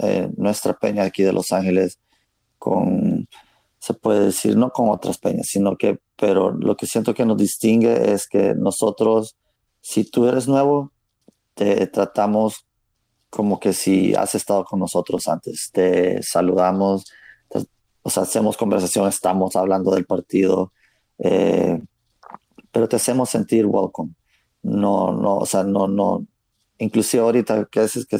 eh, 0.02 0.28
nuestra 0.36 0.76
peña 0.76 1.04
aquí 1.04 1.22
de 1.22 1.32
Los 1.32 1.52
Ángeles 1.52 2.00
con, 2.58 3.28
se 3.78 3.94
puede 3.94 4.24
decir, 4.24 4.56
no 4.56 4.70
con 4.70 4.88
otras 4.88 5.18
peñas, 5.18 5.46
sino 5.46 5.76
que, 5.76 6.00
pero 6.16 6.50
lo 6.50 6.76
que 6.76 6.86
siento 6.86 7.14
que 7.14 7.24
nos 7.24 7.36
distingue 7.36 8.12
es 8.12 8.26
que 8.26 8.56
nosotros, 8.56 9.36
si 9.82 10.02
tú 10.02 10.26
eres 10.26 10.48
nuevo, 10.48 10.90
te 11.54 11.86
tratamos 11.86 12.66
como 13.30 13.60
que 13.60 13.72
si 13.72 14.16
has 14.16 14.34
estado 14.34 14.64
con 14.64 14.80
nosotros 14.80 15.28
antes, 15.28 15.70
te 15.72 16.20
saludamos, 16.24 17.04
o 18.02 18.08
hacemos 18.08 18.56
conversación, 18.56 19.06
estamos 19.06 19.54
hablando 19.54 19.92
del 19.92 20.06
partido, 20.06 20.72
eh, 21.20 21.80
pero 22.72 22.88
te 22.88 22.96
hacemos 22.96 23.30
sentir 23.30 23.66
welcome. 23.66 24.12
No, 24.62 25.12
no, 25.12 25.36
o 25.38 25.46
sea, 25.46 25.64
no, 25.64 25.88
no, 25.88 26.26
inclusive 26.78 27.22
ahorita 27.22 27.66
que, 27.70 27.84
es, 27.84 28.06
que 28.06 28.18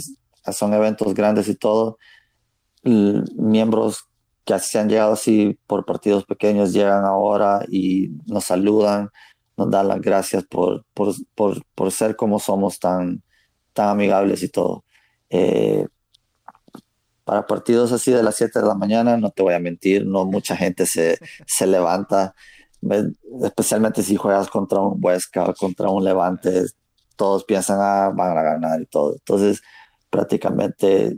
son 0.53 0.75
eventos 0.75 1.15
grandes 1.15 1.49
y 1.49 1.55
todo, 1.57 1.99
miembros 2.83 4.05
que 4.45 4.59
se 4.61 4.79
han 4.79 4.89
llegado 4.89 5.13
así 5.13 5.59
por 5.67 5.85
partidos 5.85 6.25
pequeños 6.25 6.73
llegan 6.73 7.05
ahora 7.05 7.65
y 7.69 8.11
nos 8.27 8.45
saludan, 8.45 9.11
nos 9.57 9.71
dan 9.71 9.89
las 9.89 10.01
gracias 10.01 10.45
por, 10.45 10.87
por, 10.95 11.15
por, 11.35 11.63
por 11.75 11.93
ser 11.93 12.17
como 12.17 12.39
somos 12.39 12.79
tan, 12.79 13.23
tan 13.75 13.89
amigables 13.89 14.43
y 14.43 14.49
todo. 14.49 14.85
Eh, 15.29 15.87
para 17.25 17.47
partidos 17.47 17.93
así 17.93 18.11
de 18.11 18.23
las 18.23 18.37
7 18.37 18.61
de 18.61 18.67
la 18.67 18.75
mañana, 18.75 19.19
no 19.19 19.31
te 19.31 19.43
voy 19.43 19.53
a 19.53 19.59
mentir, 19.59 20.07
no 20.07 20.25
mucha 20.25 20.57
gente 20.57 20.87
se, 20.87 21.19
se 21.47 21.67
levanta, 21.67 22.35
especialmente 23.43 24.03
si 24.03 24.17
juegas 24.17 24.49
contra 24.49 24.81
un 24.81 24.99
Huesca, 25.03 25.53
contra 25.55 25.91
un 25.91 26.05
Levante, 26.05 26.67
todos 27.17 27.45
piensan, 27.45 27.79
ah, 27.81 28.13
van 28.15 28.37
a 28.37 28.43
ganar 28.43 28.81
y 28.81 28.87
todo. 28.87 29.15
Entonces, 29.15 29.63
prácticamente 30.11 31.17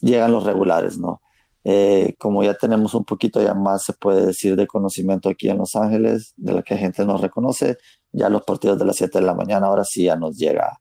llegan 0.00 0.32
los 0.32 0.44
regulares, 0.44 0.98
¿no? 0.98 1.20
Eh, 1.64 2.14
como 2.18 2.42
ya 2.44 2.54
tenemos 2.54 2.94
un 2.94 3.04
poquito 3.04 3.42
ya 3.42 3.54
más, 3.54 3.84
se 3.84 3.94
puede 3.94 4.26
decir, 4.26 4.54
de 4.56 4.66
conocimiento 4.66 5.28
aquí 5.30 5.48
en 5.48 5.58
Los 5.58 5.76
Ángeles, 5.76 6.34
de 6.36 6.52
la 6.52 6.62
que 6.62 6.76
gente 6.76 7.04
nos 7.04 7.20
reconoce, 7.20 7.78
ya 8.12 8.28
los 8.28 8.42
partidos 8.42 8.78
de 8.78 8.84
las 8.84 8.96
7 8.96 9.18
de 9.18 9.24
la 9.24 9.34
mañana, 9.34 9.66
ahora 9.66 9.84
sí 9.84 10.04
ya 10.04 10.16
nos 10.16 10.36
llega, 10.36 10.78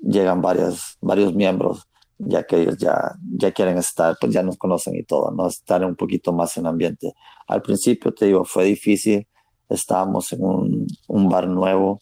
llegan 0.00 0.40
varios, 0.40 0.98
varios 1.00 1.34
miembros 1.34 1.86
ya 2.20 2.44
que 2.44 2.60
ellos 2.60 2.76
ya, 2.78 3.14
ya 3.36 3.52
quieren 3.52 3.78
estar, 3.78 4.16
pues 4.20 4.32
ya 4.32 4.42
nos 4.42 4.58
conocen 4.58 4.94
y 4.94 5.04
todo, 5.04 5.30
¿no? 5.30 5.48
Estar 5.48 5.84
un 5.84 5.96
poquito 5.96 6.32
más 6.32 6.56
en 6.56 6.66
ambiente. 6.66 7.14
Al 7.46 7.62
principio, 7.62 8.12
te 8.12 8.26
digo, 8.26 8.44
fue 8.44 8.64
difícil, 8.64 9.26
estábamos 9.70 10.32
en 10.32 10.44
un, 10.44 10.86
un 11.08 11.28
bar 11.28 11.48
nuevo, 11.48 12.00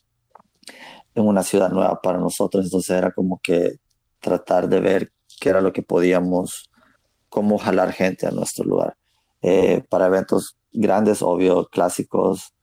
en 1.15 1.27
una 1.27 1.43
ciudad 1.43 1.71
nueva 1.71 2.01
para 2.01 2.19
nosotros, 2.19 2.65
entonces 2.65 2.97
era 2.97 3.13
como 3.13 3.41
que 3.43 3.77
tratar 4.21 4.69
de 4.69 4.81
ver 4.81 5.13
qué 5.41 5.51
era 5.51 5.61
lo 5.61 5.73
que 5.73 5.83
podíamos, 5.83 6.71
cómo 7.29 7.59
jalar 7.59 7.93
gente 7.93 8.27
a 8.27 8.31
nuestro 8.31 8.65
lugar. 8.65 8.97
Eh, 9.43 9.85
para 9.89 10.07
eventos 10.07 10.57
grandes, 10.73 11.23
obvio, 11.23 11.67
clásicos, 11.67 12.55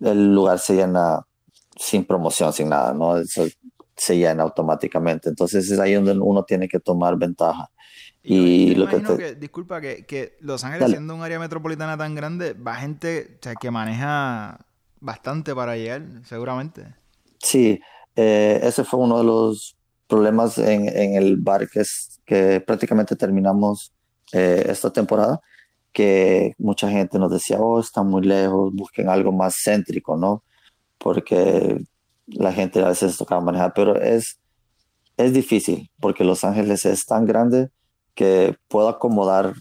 el 0.00 0.34
lugar 0.34 0.58
se 0.58 0.74
llena 0.74 1.26
sin 1.76 2.04
promoción, 2.04 2.52
sin 2.52 2.68
nada, 2.68 2.92
¿no? 2.92 3.14
Se 3.96 4.16
llena 4.16 4.42
automáticamente. 4.42 5.28
Entonces 5.28 5.70
es 5.70 5.78
ahí 5.78 5.94
donde 5.94 6.12
uno 6.12 6.44
tiene 6.44 6.68
que 6.68 6.80
tomar 6.80 7.16
ventaja. 7.16 7.70
Y, 8.22 8.74
lo 8.74 8.86
que, 8.86 9.34
disculpa, 9.34 9.80
que, 9.80 10.04
que 10.04 10.36
Los 10.40 10.62
Ángeles, 10.64 10.90
siendo 10.90 11.14
un 11.14 11.22
área 11.22 11.38
metropolitana 11.38 11.96
tan 11.96 12.14
grande, 12.14 12.52
va 12.52 12.74
gente 12.76 13.38
que 13.60 13.70
maneja 13.70 14.66
bastante 15.00 15.54
para 15.54 15.76
llegar, 15.76 16.02
seguramente. 16.24 16.94
Sí, 17.38 17.80
eh, 18.16 18.60
ese 18.62 18.84
fue 18.84 19.00
uno 19.00 19.18
de 19.18 19.24
los 19.24 19.76
problemas 20.06 20.58
en, 20.58 20.88
en 20.88 21.14
el 21.14 21.36
bar 21.38 21.68
que, 21.68 21.80
es, 21.80 22.20
que 22.26 22.60
prácticamente 22.60 23.16
terminamos 23.16 23.92
eh, 24.32 24.66
esta 24.68 24.90
temporada, 24.90 25.40
que 25.92 26.52
mucha 26.58 26.90
gente 26.90 27.18
nos 27.18 27.32
decía, 27.32 27.58
oh, 27.58 27.80
está 27.80 28.02
muy 28.02 28.22
lejos, 28.22 28.72
busquen 28.74 29.08
algo 29.08 29.32
más 29.32 29.56
céntrico, 29.64 30.16
¿no? 30.16 30.44
Porque 30.98 31.82
la 32.26 32.52
gente 32.52 32.82
a 32.82 32.88
veces 32.88 33.16
toca 33.16 33.40
manejar, 33.40 33.72
pero 33.74 33.96
es, 33.96 34.38
es 35.16 35.32
difícil 35.32 35.90
porque 35.98 36.22
Los 36.22 36.44
Ángeles 36.44 36.84
es 36.84 37.06
tan 37.06 37.24
grande 37.24 37.70
que 38.14 38.56
puedo 38.68 38.88
acomodar 38.88 39.54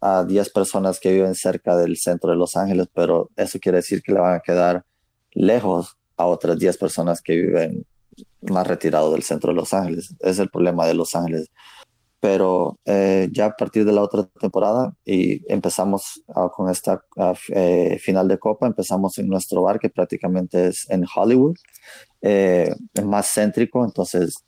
a 0.00 0.24
10 0.24 0.50
personas 0.50 0.98
que 0.98 1.12
viven 1.12 1.34
cerca 1.34 1.76
del 1.76 1.96
centro 1.96 2.30
de 2.30 2.36
Los 2.36 2.56
Ángeles, 2.56 2.88
pero 2.92 3.30
eso 3.36 3.58
quiere 3.60 3.76
decir 3.76 4.02
que 4.02 4.12
le 4.12 4.20
van 4.20 4.34
a 4.34 4.40
quedar 4.40 4.84
lejos 5.32 5.96
a 6.16 6.26
otras 6.26 6.58
10 6.58 6.76
personas 6.76 7.22
que 7.22 7.36
viven 7.36 7.86
más 8.42 8.66
retirado 8.66 9.12
del 9.12 9.22
centro 9.22 9.52
de 9.52 9.56
Los 9.56 9.72
Ángeles. 9.72 10.14
Es 10.20 10.38
el 10.38 10.50
problema 10.50 10.86
de 10.86 10.94
Los 10.94 11.14
Ángeles. 11.14 11.50
Pero 12.20 12.78
eh, 12.84 13.28
ya 13.32 13.46
a 13.46 13.56
partir 13.56 13.84
de 13.84 13.92
la 13.92 14.02
otra 14.02 14.24
temporada 14.40 14.94
y 15.04 15.42
empezamos 15.52 16.22
con 16.54 16.70
esta 16.70 17.02
eh, 17.48 17.98
final 18.00 18.28
de 18.28 18.38
Copa, 18.38 18.68
empezamos 18.68 19.18
en 19.18 19.28
nuestro 19.28 19.62
bar 19.62 19.80
que 19.80 19.90
prácticamente 19.90 20.68
es 20.68 20.88
en 20.88 21.04
Hollywood 21.12 21.56
eh, 22.22 22.72
es 22.94 23.04
más 23.04 23.32
céntrico, 23.34 23.84
entonces 23.84 24.44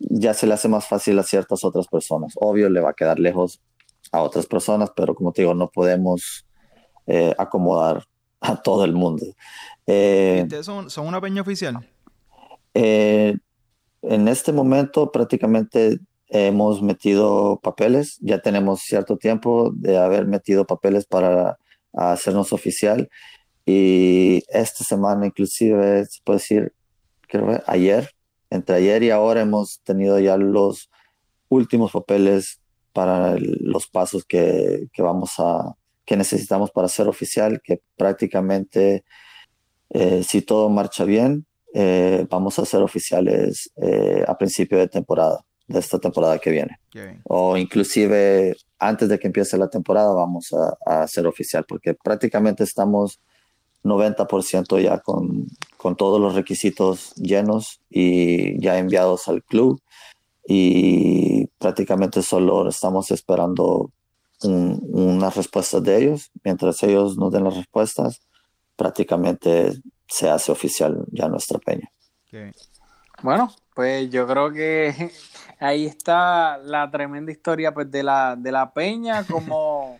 ya 0.00 0.34
se 0.34 0.46
le 0.46 0.54
hace 0.54 0.68
más 0.68 0.86
fácil 0.86 1.18
a 1.18 1.22
ciertas 1.22 1.64
otras 1.64 1.86
personas. 1.86 2.32
Obvio, 2.36 2.68
le 2.68 2.80
va 2.80 2.90
a 2.90 2.94
quedar 2.94 3.18
lejos 3.18 3.60
a 4.12 4.22
otras 4.22 4.46
personas, 4.46 4.90
pero 4.96 5.14
como 5.14 5.32
te 5.32 5.42
digo, 5.42 5.54
no 5.54 5.70
podemos 5.70 6.46
eh, 7.06 7.34
acomodar 7.38 8.04
a 8.40 8.60
todo 8.60 8.84
el 8.84 8.92
mundo. 8.92 9.26
Eh, 9.86 10.48
son, 10.62 10.90
son, 10.90 11.06
una 11.06 11.20
peña 11.20 11.42
oficial? 11.42 11.86
en 12.72 14.28
este 14.28 14.52
momento 14.52 15.10
prácticamente 15.10 15.98
hemos 16.28 16.80
metido 16.82 17.58
papeles, 17.62 18.18
ya 18.20 18.40
tenemos 18.40 18.82
cierto 18.82 19.16
tiempo 19.18 19.72
de 19.74 19.98
haber 19.98 20.26
metido 20.26 20.64
papeles 20.64 21.04
para 21.04 21.58
hacernos 21.92 22.52
oficial 22.52 23.10
y 23.66 24.42
esta 24.48 24.84
semana 24.84 25.26
inclusive, 25.26 26.04
se 26.06 26.20
puede 26.24 26.38
decir, 26.38 26.72
creo 27.28 27.62
ayer, 27.66 28.10
entre 28.50 28.76
ayer 28.76 29.02
y 29.04 29.10
ahora 29.10 29.40
hemos 29.40 29.80
tenido 29.82 30.18
ya 30.18 30.36
los 30.36 30.90
últimos 31.48 31.92
papeles 31.92 32.60
para 32.92 33.36
los 33.38 33.86
pasos 33.86 34.24
que, 34.24 34.88
que, 34.92 35.02
vamos 35.02 35.34
a, 35.38 35.74
que 36.04 36.16
necesitamos 36.16 36.70
para 36.70 36.88
ser 36.88 37.08
oficial, 37.08 37.60
que 37.62 37.80
prácticamente, 37.96 39.04
eh, 39.90 40.22
si 40.24 40.42
todo 40.42 40.68
marcha 40.68 41.04
bien, 41.04 41.46
eh, 41.72 42.26
vamos 42.28 42.58
a 42.58 42.64
ser 42.64 42.82
oficiales 42.82 43.70
eh, 43.76 44.24
a 44.26 44.36
principio 44.36 44.78
de 44.78 44.88
temporada, 44.88 45.44
de 45.68 45.78
esta 45.78 46.00
temporada 46.00 46.38
que 46.38 46.50
viene. 46.50 46.80
O 47.24 47.56
inclusive 47.56 48.56
antes 48.80 49.08
de 49.08 49.18
que 49.20 49.28
empiece 49.28 49.56
la 49.56 49.70
temporada 49.70 50.12
vamos 50.12 50.52
a, 50.52 50.76
a 50.84 51.02
hacer 51.04 51.26
oficial, 51.28 51.64
porque 51.68 51.94
prácticamente 51.94 52.64
estamos 52.64 53.20
90% 53.84 54.82
ya 54.82 54.98
con, 54.98 55.46
con 55.80 55.96
todos 55.96 56.20
los 56.20 56.34
requisitos 56.34 57.14
llenos 57.14 57.80
y 57.88 58.60
ya 58.60 58.76
enviados 58.76 59.28
al 59.28 59.42
club 59.42 59.80
y 60.46 61.46
prácticamente 61.58 62.22
solo 62.22 62.68
estamos 62.68 63.10
esperando 63.10 63.90
un, 64.42 64.78
unas 64.90 65.36
respuestas 65.36 65.82
de 65.82 65.96
ellos. 65.96 66.30
Mientras 66.44 66.82
ellos 66.82 67.16
nos 67.16 67.32
den 67.32 67.44
las 67.44 67.56
respuestas, 67.56 68.20
prácticamente 68.76 69.72
se 70.06 70.28
hace 70.28 70.52
oficial 70.52 71.06
ya 71.12 71.28
nuestra 71.28 71.58
peña. 71.58 71.90
Bueno, 73.22 73.50
pues 73.74 74.10
yo 74.10 74.26
creo 74.26 74.52
que 74.52 75.12
ahí 75.60 75.86
está 75.86 76.58
la 76.58 76.90
tremenda 76.90 77.32
historia 77.32 77.72
pues, 77.72 77.90
de, 77.90 78.02
la, 78.02 78.36
de 78.36 78.52
la 78.52 78.72
peña, 78.74 79.24
cómo, 79.26 79.98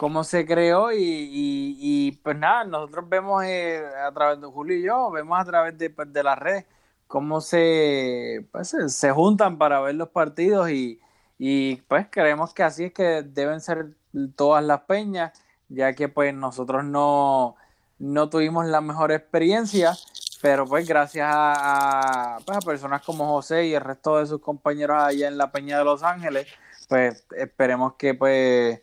cómo 0.00 0.24
se 0.24 0.46
creó 0.46 0.92
y, 0.94 2.18
pues 2.24 2.34
nada, 2.34 2.64
nosotros 2.64 3.06
vemos 3.06 3.44
eh, 3.44 3.84
a 4.02 4.10
través 4.12 4.40
de 4.40 4.46
Julio 4.46 4.78
y 4.78 4.82
yo, 4.82 5.10
vemos 5.10 5.38
a 5.38 5.44
través 5.44 5.76
de, 5.76 5.90
pues, 5.90 6.10
de 6.10 6.22
las 6.22 6.38
redes 6.38 6.64
cómo 7.06 7.42
se, 7.42 8.46
pues, 8.50 8.74
se, 8.86 9.10
juntan 9.10 9.58
para 9.58 9.78
ver 9.82 9.96
los 9.96 10.08
partidos 10.08 10.70
y, 10.70 10.98
y 11.38 11.76
pues 11.82 12.06
creemos 12.10 12.54
que 12.54 12.62
así 12.62 12.84
es 12.84 12.94
que 12.94 13.22
deben 13.22 13.60
ser 13.60 13.88
todas 14.36 14.64
las 14.64 14.80
peñas, 14.82 15.38
ya 15.68 15.92
que 15.92 16.08
pues 16.08 16.32
nosotros 16.32 16.82
no, 16.82 17.56
no 17.98 18.30
tuvimos 18.30 18.64
la 18.64 18.80
mejor 18.80 19.12
experiencia, 19.12 19.92
pero 20.40 20.64
pues 20.64 20.88
gracias 20.88 21.28
a, 21.30 22.36
a, 22.36 22.40
pues, 22.40 22.56
a 22.56 22.60
personas 22.62 23.02
como 23.02 23.26
José 23.26 23.66
y 23.66 23.74
el 23.74 23.82
resto 23.82 24.16
de 24.16 24.26
sus 24.26 24.40
compañeros 24.40 24.96
allá 25.02 25.28
en 25.28 25.36
la 25.36 25.52
Peña 25.52 25.76
de 25.76 25.84
Los 25.84 26.02
Ángeles, 26.02 26.46
pues 26.88 27.26
esperemos 27.36 27.96
que 27.96 28.14
pues 28.14 28.80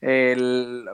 el- 0.00 0.84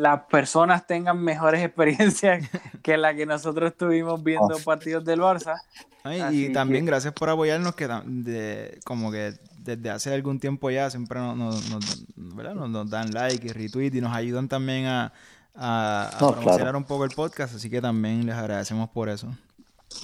las 0.00 0.24
personas 0.24 0.86
tengan 0.86 1.18
mejores 1.22 1.62
experiencias 1.64 2.48
que 2.82 2.96
la 2.96 3.14
que 3.14 3.26
nosotros 3.26 3.74
tuvimos 3.76 4.22
viendo 4.22 4.56
partidos 4.64 5.04
del 5.04 5.20
Barça. 5.20 5.56
Ay, 6.04 6.44
y 6.48 6.52
también 6.52 6.84
que- 6.84 6.90
gracias 6.90 7.12
por 7.14 7.28
apoyarnos, 7.30 7.74
que 7.74 7.88
de, 8.04 8.78
como 8.84 9.10
que 9.10 9.34
desde 9.58 9.90
hace 9.90 10.14
algún 10.14 10.38
tiempo 10.38 10.70
ya 10.70 10.88
siempre 10.90 11.18
nos, 11.18 11.36
nos, 11.36 11.70
nos- 11.70 12.04
¿verdad? 12.14 12.54
nos- 12.54 12.70
nos 12.70 12.88
dan 12.90 13.10
like 13.12 13.46
y 13.46 13.50
retweet 13.52 13.92
y 13.94 14.00
nos 14.00 14.14
ayudan 14.14 14.48
también 14.48 14.86
a, 14.86 15.12
a, 15.54 16.08
a 16.08 16.20
No, 16.20 16.28
promocionar 16.32 16.60
claro. 16.60 16.78
un 16.78 16.84
poco 16.84 17.04
el 17.04 17.10
podcast, 17.10 17.54
así 17.56 17.68
que 17.70 17.80
también 17.80 18.24
les 18.26 18.34
agradecemos 18.36 18.88
por 18.90 19.08
eso. 19.08 19.26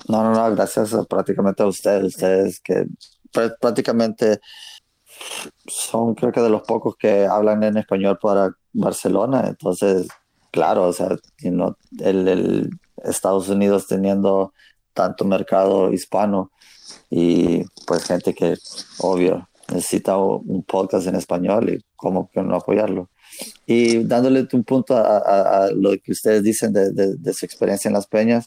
No, 0.09 0.24
no, 0.24 0.32
no, 0.32 0.54
gracias 0.56 0.94
a- 0.94 1.04
prácticamente 1.04 1.62
a 1.62 1.66
ustedes, 1.66 2.02
ustedes 2.04 2.60
que 2.60 2.86
pr- 3.32 3.56
prácticamente 3.60 4.40
son 5.66 6.15
creo 6.15 6.32
que 6.32 6.40
de 6.40 6.51
los 6.51 6.62
pocos 6.62 6.97
que 6.97 7.27
hablan 7.27 7.62
en 7.62 7.77
español 7.78 8.19
para 8.20 8.53
Barcelona, 8.73 9.44
entonces, 9.49 10.09
claro, 10.51 10.85
o 10.89 10.93
sea, 10.93 11.09
you 11.40 11.51
know, 11.51 11.77
el, 12.01 12.28
el 12.28 12.70
Estados 13.05 13.49
Unidos 13.49 13.86
teniendo 13.86 14.53
tanto 14.94 15.24
mercado 15.24 15.93
hispano 15.93 16.51
y 17.11 17.65
pues 17.86 18.05
gente 18.05 18.35
que, 18.35 18.57
obvio, 18.99 19.49
necesita 19.69 20.16
un 20.19 20.62
podcast 20.65 21.07
en 21.07 21.16
español 21.16 21.70
y 21.70 21.85
cómo 21.97 22.28
que 22.31 22.43
no 22.43 22.57
apoyarlo. 22.57 23.09
Y 23.66 24.05
dándole 24.05 24.47
un 24.53 24.65
punto 24.65 24.94
a, 24.97 25.16
a- 25.19 25.65
a 25.65 25.70
lo 25.70 25.93
que 26.03 26.12
ustedes 26.12 26.43
dicen 26.43 26.73
de, 26.73 26.93
de- 26.93 27.16
de 27.16 27.32
su 27.32 27.47
experiencia 27.47 27.89
en 27.89 27.94
las 27.94 28.07
peñas, 28.07 28.44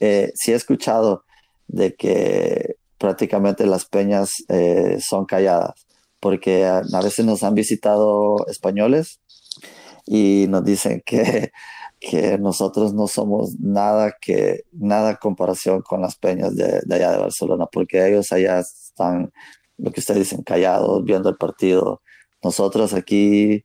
eh, 0.00 0.32
sí 0.34 0.52
he 0.52 0.56
escuchado 0.56 1.24
de 1.68 1.94
que 1.94 2.76
prácticamente 2.98 3.64
las 3.66 3.84
peñas 3.84 4.32
eh, 4.48 4.98
son 5.00 5.24
calladas, 5.24 5.86
porque 6.20 6.64
a, 6.66 6.78
a 6.78 7.02
veces 7.02 7.24
nos 7.24 7.42
han 7.42 7.54
visitado 7.54 8.46
españoles 8.48 9.20
y 10.06 10.46
nos 10.48 10.64
dicen 10.64 11.02
que, 11.04 11.52
que 12.00 12.38
nosotros 12.38 12.94
no 12.94 13.06
somos 13.08 13.58
nada 13.60 14.14
que 14.20 14.64
nada 14.72 15.10
en 15.10 15.16
comparación 15.16 15.82
con 15.82 16.00
las 16.02 16.16
peñas 16.16 16.56
de, 16.56 16.80
de 16.84 16.94
allá 16.94 17.12
de 17.12 17.18
Barcelona, 17.18 17.66
porque 17.66 18.06
ellos 18.06 18.32
allá 18.32 18.60
están, 18.60 19.32
lo 19.76 19.90
que 19.92 20.00
ustedes 20.00 20.20
dicen, 20.20 20.42
callados, 20.42 21.04
viendo 21.04 21.28
el 21.28 21.36
partido. 21.36 22.02
Nosotros 22.42 22.94
aquí 22.94 23.64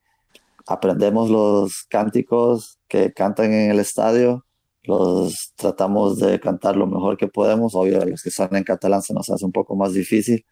aprendemos 0.67 1.29
los 1.29 1.85
cánticos 1.89 2.79
que 2.87 3.13
cantan 3.13 3.53
en 3.53 3.71
el 3.71 3.79
estadio, 3.79 4.45
los 4.83 5.53
tratamos 5.55 6.19
de 6.19 6.39
cantar 6.39 6.75
lo 6.75 6.87
mejor 6.87 7.17
que 7.17 7.27
podemos. 7.27 7.75
Obvio, 7.75 8.03
los 8.05 8.21
que 8.21 8.31
son 8.31 8.55
en 8.55 8.63
catalán 8.63 9.01
se 9.01 9.13
nos 9.13 9.29
hace 9.29 9.45
un 9.45 9.51
poco 9.51 9.75
más 9.75 9.93
difícil, 9.93 10.45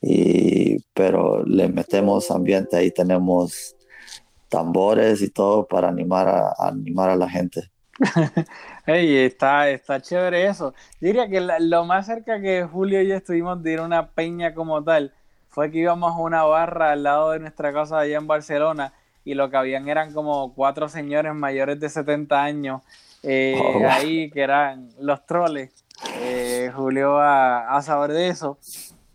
y, 0.00 0.80
pero 0.94 1.44
le 1.44 1.68
metemos 1.68 2.30
ambiente, 2.30 2.76
ahí 2.76 2.90
tenemos 2.90 3.76
tambores 4.48 5.22
y 5.22 5.30
todo 5.30 5.66
para 5.66 5.88
animar 5.88 6.28
a, 6.28 6.48
a 6.58 6.68
animar 6.68 7.10
a 7.10 7.16
la 7.16 7.28
gente. 7.28 7.70
Ey, 8.86 9.16
está, 9.18 9.70
está 9.70 10.00
chévere 10.00 10.46
eso. 10.46 10.74
Diría 11.00 11.28
que 11.28 11.40
la- 11.40 11.58
lo 11.58 11.84
más 11.84 12.06
cerca 12.06 12.40
que 12.40 12.64
Julio 12.64 13.00
y 13.02 13.08
yo 13.08 13.14
estuvimos 13.16 13.62
de 13.62 13.72
ir 13.72 13.78
a 13.80 13.84
una 13.84 14.08
peña 14.10 14.54
como 14.54 14.82
tal 14.82 15.12
fue 15.48 15.70
que 15.70 15.78
íbamos 15.78 16.12
a 16.12 16.16
una 16.18 16.42
barra 16.44 16.92
al 16.92 17.02
lado 17.04 17.30
de 17.30 17.38
nuestra 17.40 17.72
casa 17.72 18.00
allá 18.00 18.18
en 18.18 18.26
Barcelona 18.26 18.92
y 19.24 19.34
lo 19.34 19.48
que 19.50 19.56
habían 19.56 19.88
eran 19.88 20.12
como 20.12 20.52
cuatro 20.54 20.88
señores 20.88 21.34
mayores 21.34 21.78
de 21.80 21.88
70 21.88 22.42
años 22.42 22.82
eh, 23.22 23.54
Oh, 23.58 23.78
wow. 23.78 23.88
ahí 23.90 24.30
que 24.30 24.40
eran 24.42 24.90
los 25.00 25.24
troles. 25.26 25.70
Eh, 26.20 26.70
Julio 26.74 27.12
va 27.14 27.74
a 27.74 27.80
saber 27.82 28.12
de 28.12 28.28
eso 28.28 28.58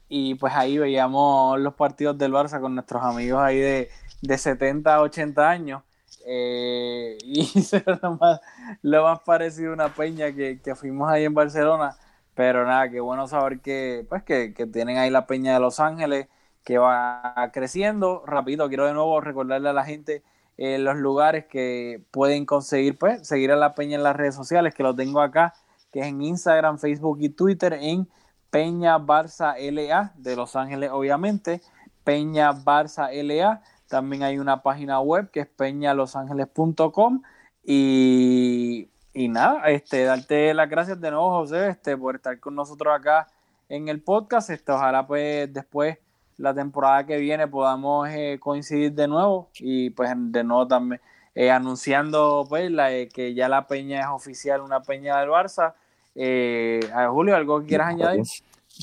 y 0.10 0.36
pues 0.36 0.54
ahí 0.56 0.78
veíamos 0.80 1.60
los 1.60 1.76
partidos 1.76 2.18
del 2.18 2.34
Barça 2.34 2.60
con 2.60 2.74
nuestros 2.76 3.04
amigos 3.04 3.42
ahí 3.42 3.60
de, 3.60 3.90
de 4.22 4.38
70 4.38 4.96
a 4.96 5.02
80 5.02 5.50
años. 5.50 5.84
Eh, 6.26 7.18
y 7.24 7.42
eso 7.60 7.78
lo 8.02 8.18
más, 8.18 8.42
lo 8.82 9.04
más 9.04 9.20
parecido 9.22 9.72
a 9.72 9.74
una 9.76 9.94
peña 9.94 10.34
que, 10.34 10.60
que 10.62 10.76
fuimos 10.76 11.10
ahí 11.10 11.26
en 11.26 11.34
Barcelona. 11.34 11.96
Pero 12.34 12.66
nada, 12.66 12.90
qué 12.90 13.00
bueno 13.02 13.28
saber 13.28 13.60
que, 13.60 14.06
pues, 14.10 14.24
que, 14.24 14.54
que 14.54 14.66
tienen 14.66 14.98
ahí 14.98 15.10
la 15.10 15.28
peña 15.28 15.54
de 15.54 15.60
Los 15.60 15.80
Ángeles, 15.80 16.28
que 16.64 16.78
va 16.78 17.34
creciendo. 17.54 18.24
Rápido, 18.26 18.68
quiero 18.70 18.86
de 18.88 18.94
nuevo 18.94 19.20
recordarle 19.22 19.70
a 19.70 19.74
la 19.74 19.86
gente 19.86 20.24
eh, 20.58 20.78
los 20.80 20.98
lugares 20.98 21.46
que 21.46 22.02
pueden 22.12 22.46
conseguir, 22.46 22.98
pues, 22.98 23.28
seguir 23.28 23.52
a 23.52 23.56
la 23.56 23.76
peña 23.76 23.98
en 23.98 24.04
las 24.04 24.16
redes 24.16 24.36
sociales, 24.36 24.74
que 24.74 24.84
lo 24.84 24.96
tengo 24.96 25.22
acá, 25.22 25.54
que 25.92 26.00
es 26.02 26.08
en 26.08 26.22
Instagram, 26.22 26.80
Facebook 26.80 27.18
y 27.22 27.30
Twitter, 27.30 27.74
en 27.74 28.10
Peña 28.50 28.98
Barça 28.98 29.56
LA 29.58 30.14
de 30.16 30.36
Los 30.36 30.56
Ángeles, 30.56 30.90
obviamente. 30.92 31.62
Peña 32.04 32.52
Barça 32.54 33.10
LA. 33.12 33.62
También 33.88 34.24
hay 34.24 34.38
una 34.38 34.62
página 34.62 35.00
web 35.00 35.32
que 35.32 35.42
es 35.42 35.48
peñalosangeles.com. 35.48 37.22
Y, 37.64 38.90
y 39.14 39.28
nada, 39.28 39.70
este, 39.70 40.04
darte 40.04 40.54
las 40.54 40.70
gracias 40.70 41.00
de 41.02 41.12
nuevo, 41.12 41.32
José, 41.32 41.70
este, 41.70 41.98
por 41.98 42.16
estar 42.16 42.40
con 42.40 42.56
nosotros 42.56 42.94
acá 42.96 43.28
en 43.68 43.88
el 43.90 44.02
podcast. 44.02 44.50
Este, 44.50 44.72
ojalá 44.72 45.06
pues 45.08 45.52
después 45.54 45.98
la 46.38 46.54
temporada 46.54 47.06
que 47.06 47.18
viene 47.18 47.48
podamos 47.48 48.08
eh, 48.10 48.38
coincidir 48.40 48.94
de 48.94 49.08
nuevo 49.08 49.50
y 49.60 49.90
pues 49.90 50.10
de 50.16 50.44
nuevo 50.44 50.68
también 50.68 51.02
eh, 51.36 51.52
anunciando 51.52 52.46
pues 52.50 52.72
la, 52.72 52.92
eh, 52.94 53.10
que 53.10 53.34
ya 53.34 53.50
la 53.50 53.68
peña 53.68 54.02
es 54.02 54.08
oficial, 54.08 54.62
una 54.62 54.82
peña 54.82 55.20
del 55.20 55.30
Barça. 55.30 55.74
Eh, 56.22 56.82
a 56.94 57.08
Julio, 57.10 57.34
¿algo 57.36 57.62
que 57.62 57.68
quieras 57.68 57.88
añadir? 57.90 58.24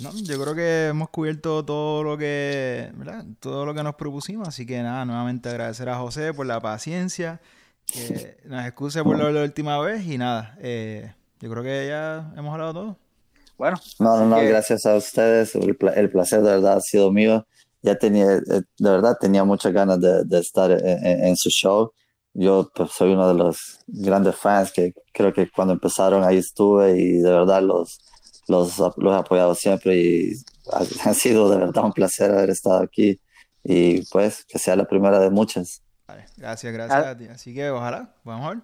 No, 0.03 0.11
yo 0.15 0.43
creo 0.43 0.55
que 0.55 0.87
hemos 0.89 1.11
cubierto 1.11 1.65
todo 1.65 2.03
lo 2.03 2.17
que, 2.17 2.91
¿verdad? 2.97 3.25
Todo 3.41 3.67
lo 3.67 3.75
que 3.75 3.83
nos 3.83 3.95
propusimos, 3.95 4.49
así 4.49 4.65
que 4.65 4.83
nada, 4.83 5.05
nuevamente 5.05 5.49
agradecer 5.51 5.89
a 5.91 5.97
José 5.99 6.33
por 6.33 6.47
la 6.47 6.61
paciencia, 6.61 7.41
que 7.87 8.39
nos 8.47 8.65
excuse 8.65 9.03
por 9.03 9.19
lo 9.19 9.27
de 9.27 9.33
la 9.35 9.43
última 9.43 9.79
vez 9.81 10.07
y 10.07 10.17
nada, 10.19 10.57
eh, 10.61 11.13
yo 11.41 11.51
creo 11.51 11.63
que 11.63 11.87
ya 11.89 12.33
hemos 12.37 12.53
hablado 12.55 12.73
todo. 12.73 12.97
Bueno, 13.59 13.79
No, 13.99 14.17
no, 14.19 14.27
no, 14.27 14.37
que- 14.37 14.49
gracias 14.49 14.85
a 14.87 14.97
ustedes. 14.97 15.55
El, 15.55 15.77
el 15.95 16.11
placer 16.11 16.41
de 16.43 16.51
verdad 16.53 16.77
ha 16.79 16.81
sido 16.81 17.11
mío. 17.13 17.47
Ya 17.83 17.95
tenía, 17.97 18.33
eh, 18.35 18.41
de 18.79 18.91
verdad 18.91 19.17
tenía 19.21 19.45
muchas 19.45 19.73
ganas 19.73 20.01
de, 20.01 20.25
de 20.25 20.39
estar 20.41 20.71
en, 20.71 21.07
en- 21.07 21.25
en 21.27 21.37
su 21.37 21.49
show. 21.51 21.93
Yo 22.39 22.71
pues, 22.75 22.91
soy 22.93 23.13
uno 23.15 23.29
de 23.29 23.35
los 23.35 23.79
grandes 23.87 24.37
fans 24.37 24.71
que 24.71 24.93
creo 25.13 25.33
que 25.33 25.51
cuando 25.51 25.73
empezaron 25.73 26.23
ahí 26.23 26.37
estuve 26.37 26.93
y 27.01 27.13
de 27.19 27.31
verdad 27.31 27.63
los, 27.63 27.99
los, 28.47 28.79
los 28.79 29.15
he 29.15 29.17
apoyado 29.17 29.55
siempre 29.55 29.97
y 29.97 30.33
ha, 30.71 30.79
ha 31.11 31.15
sido 31.15 31.49
de 31.49 31.57
verdad 31.57 31.85
un 31.85 31.93
placer 31.93 32.31
haber 32.31 32.51
estado 32.51 32.83
aquí 32.83 33.19
y 33.65 34.03
pues 34.07 34.45
que 34.45 34.59
sea 34.59 34.77
la 34.77 34.85
primera 34.85 35.19
de 35.19 35.31
muchas. 35.31 35.83
Vale, 36.07 36.27
gracias, 36.37 36.73
gracias 36.73 37.05
Ah. 37.07 37.11
a 37.11 37.17
ti. 37.17 37.27
Así 37.29 37.55
que 37.55 37.71
ojalá, 37.71 38.15
ver. 38.25 38.59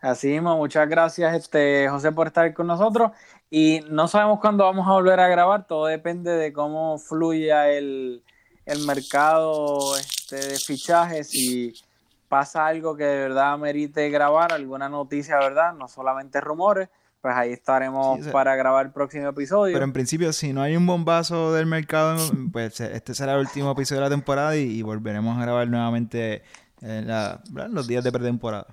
Así 0.00 0.28
mismo, 0.28 0.56
muchas 0.56 0.88
gracias, 0.88 1.34
este, 1.34 1.86
José, 1.90 2.10
por 2.10 2.28
estar 2.28 2.52
con 2.54 2.66
nosotros. 2.66 3.10
Y 3.50 3.80
no 3.90 4.08
sabemos 4.08 4.40
cuándo 4.40 4.64
vamos 4.64 4.88
a 4.88 4.92
volver 4.92 5.20
a 5.20 5.28
grabar, 5.28 5.66
todo 5.66 5.86
depende 5.86 6.30
de 6.32 6.52
cómo 6.54 6.98
fluya 6.98 7.68
el, 7.70 8.22
el 8.64 8.86
mercado 8.86 9.96
este, 9.98 10.36
de 10.36 10.58
fichajes. 10.58 11.28
Si 11.28 11.74
pasa 12.30 12.64
algo 12.66 12.96
que 12.96 13.04
de 13.04 13.18
verdad 13.28 13.58
merite 13.58 14.08
grabar, 14.08 14.52
alguna 14.52 14.88
noticia, 14.88 15.36
¿verdad? 15.38 15.74
No 15.74 15.88
solamente 15.88 16.40
rumores, 16.40 16.88
pues 17.20 17.34
ahí 17.36 17.52
estaremos 17.52 18.14
Sí, 18.14 18.20
o 18.20 18.24
sea, 18.24 18.32
para 18.32 18.54
grabar 18.56 18.86
el 18.86 18.92
próximo 18.92 19.28
episodio. 19.28 19.74
Pero 19.74 19.84
en 19.84 19.92
principio, 19.92 20.32
si 20.32 20.52
no 20.52 20.62
hay 20.62 20.76
un 20.76 20.86
bombazo 20.86 21.52
del 21.52 21.66
mercado, 21.66 22.16
pues 22.52 22.80
este 22.80 23.14
será 23.14 23.34
el 23.34 23.40
último 23.40 23.72
episodio 23.72 24.00
de 24.02 24.08
la 24.08 24.14
temporada 24.14 24.56
y, 24.56 24.60
y 24.78 24.82
volveremos 24.82 25.36
a 25.36 25.42
grabar 25.42 25.66
nuevamente 25.68 26.42
en 26.80 27.08
la- 27.08 27.40
¿verdad? 27.50 27.70
los 27.70 27.86
días 27.88 28.04
de 28.04 28.12
pretemporada. 28.12 28.66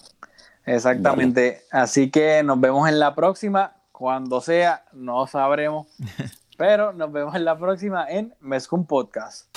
Exactamente. 0.65 1.63
Así 1.71 2.11
que 2.11 2.43
nos 2.43 2.59
vemos 2.61 2.87
en 2.87 2.99
la 2.99 3.15
próxima. 3.15 3.73
Cuando 3.91 4.39
sea, 4.41 4.85
no 4.93 5.25
sabremos. 5.25 5.87
Pero 6.57 6.93
nos 6.93 7.11
vemos 7.11 7.33
en 7.35 7.43
la 7.45 7.57
próxima 7.57 8.07
en 8.07 8.33
Mezcum 8.39 8.85
Podcast. 8.85 9.47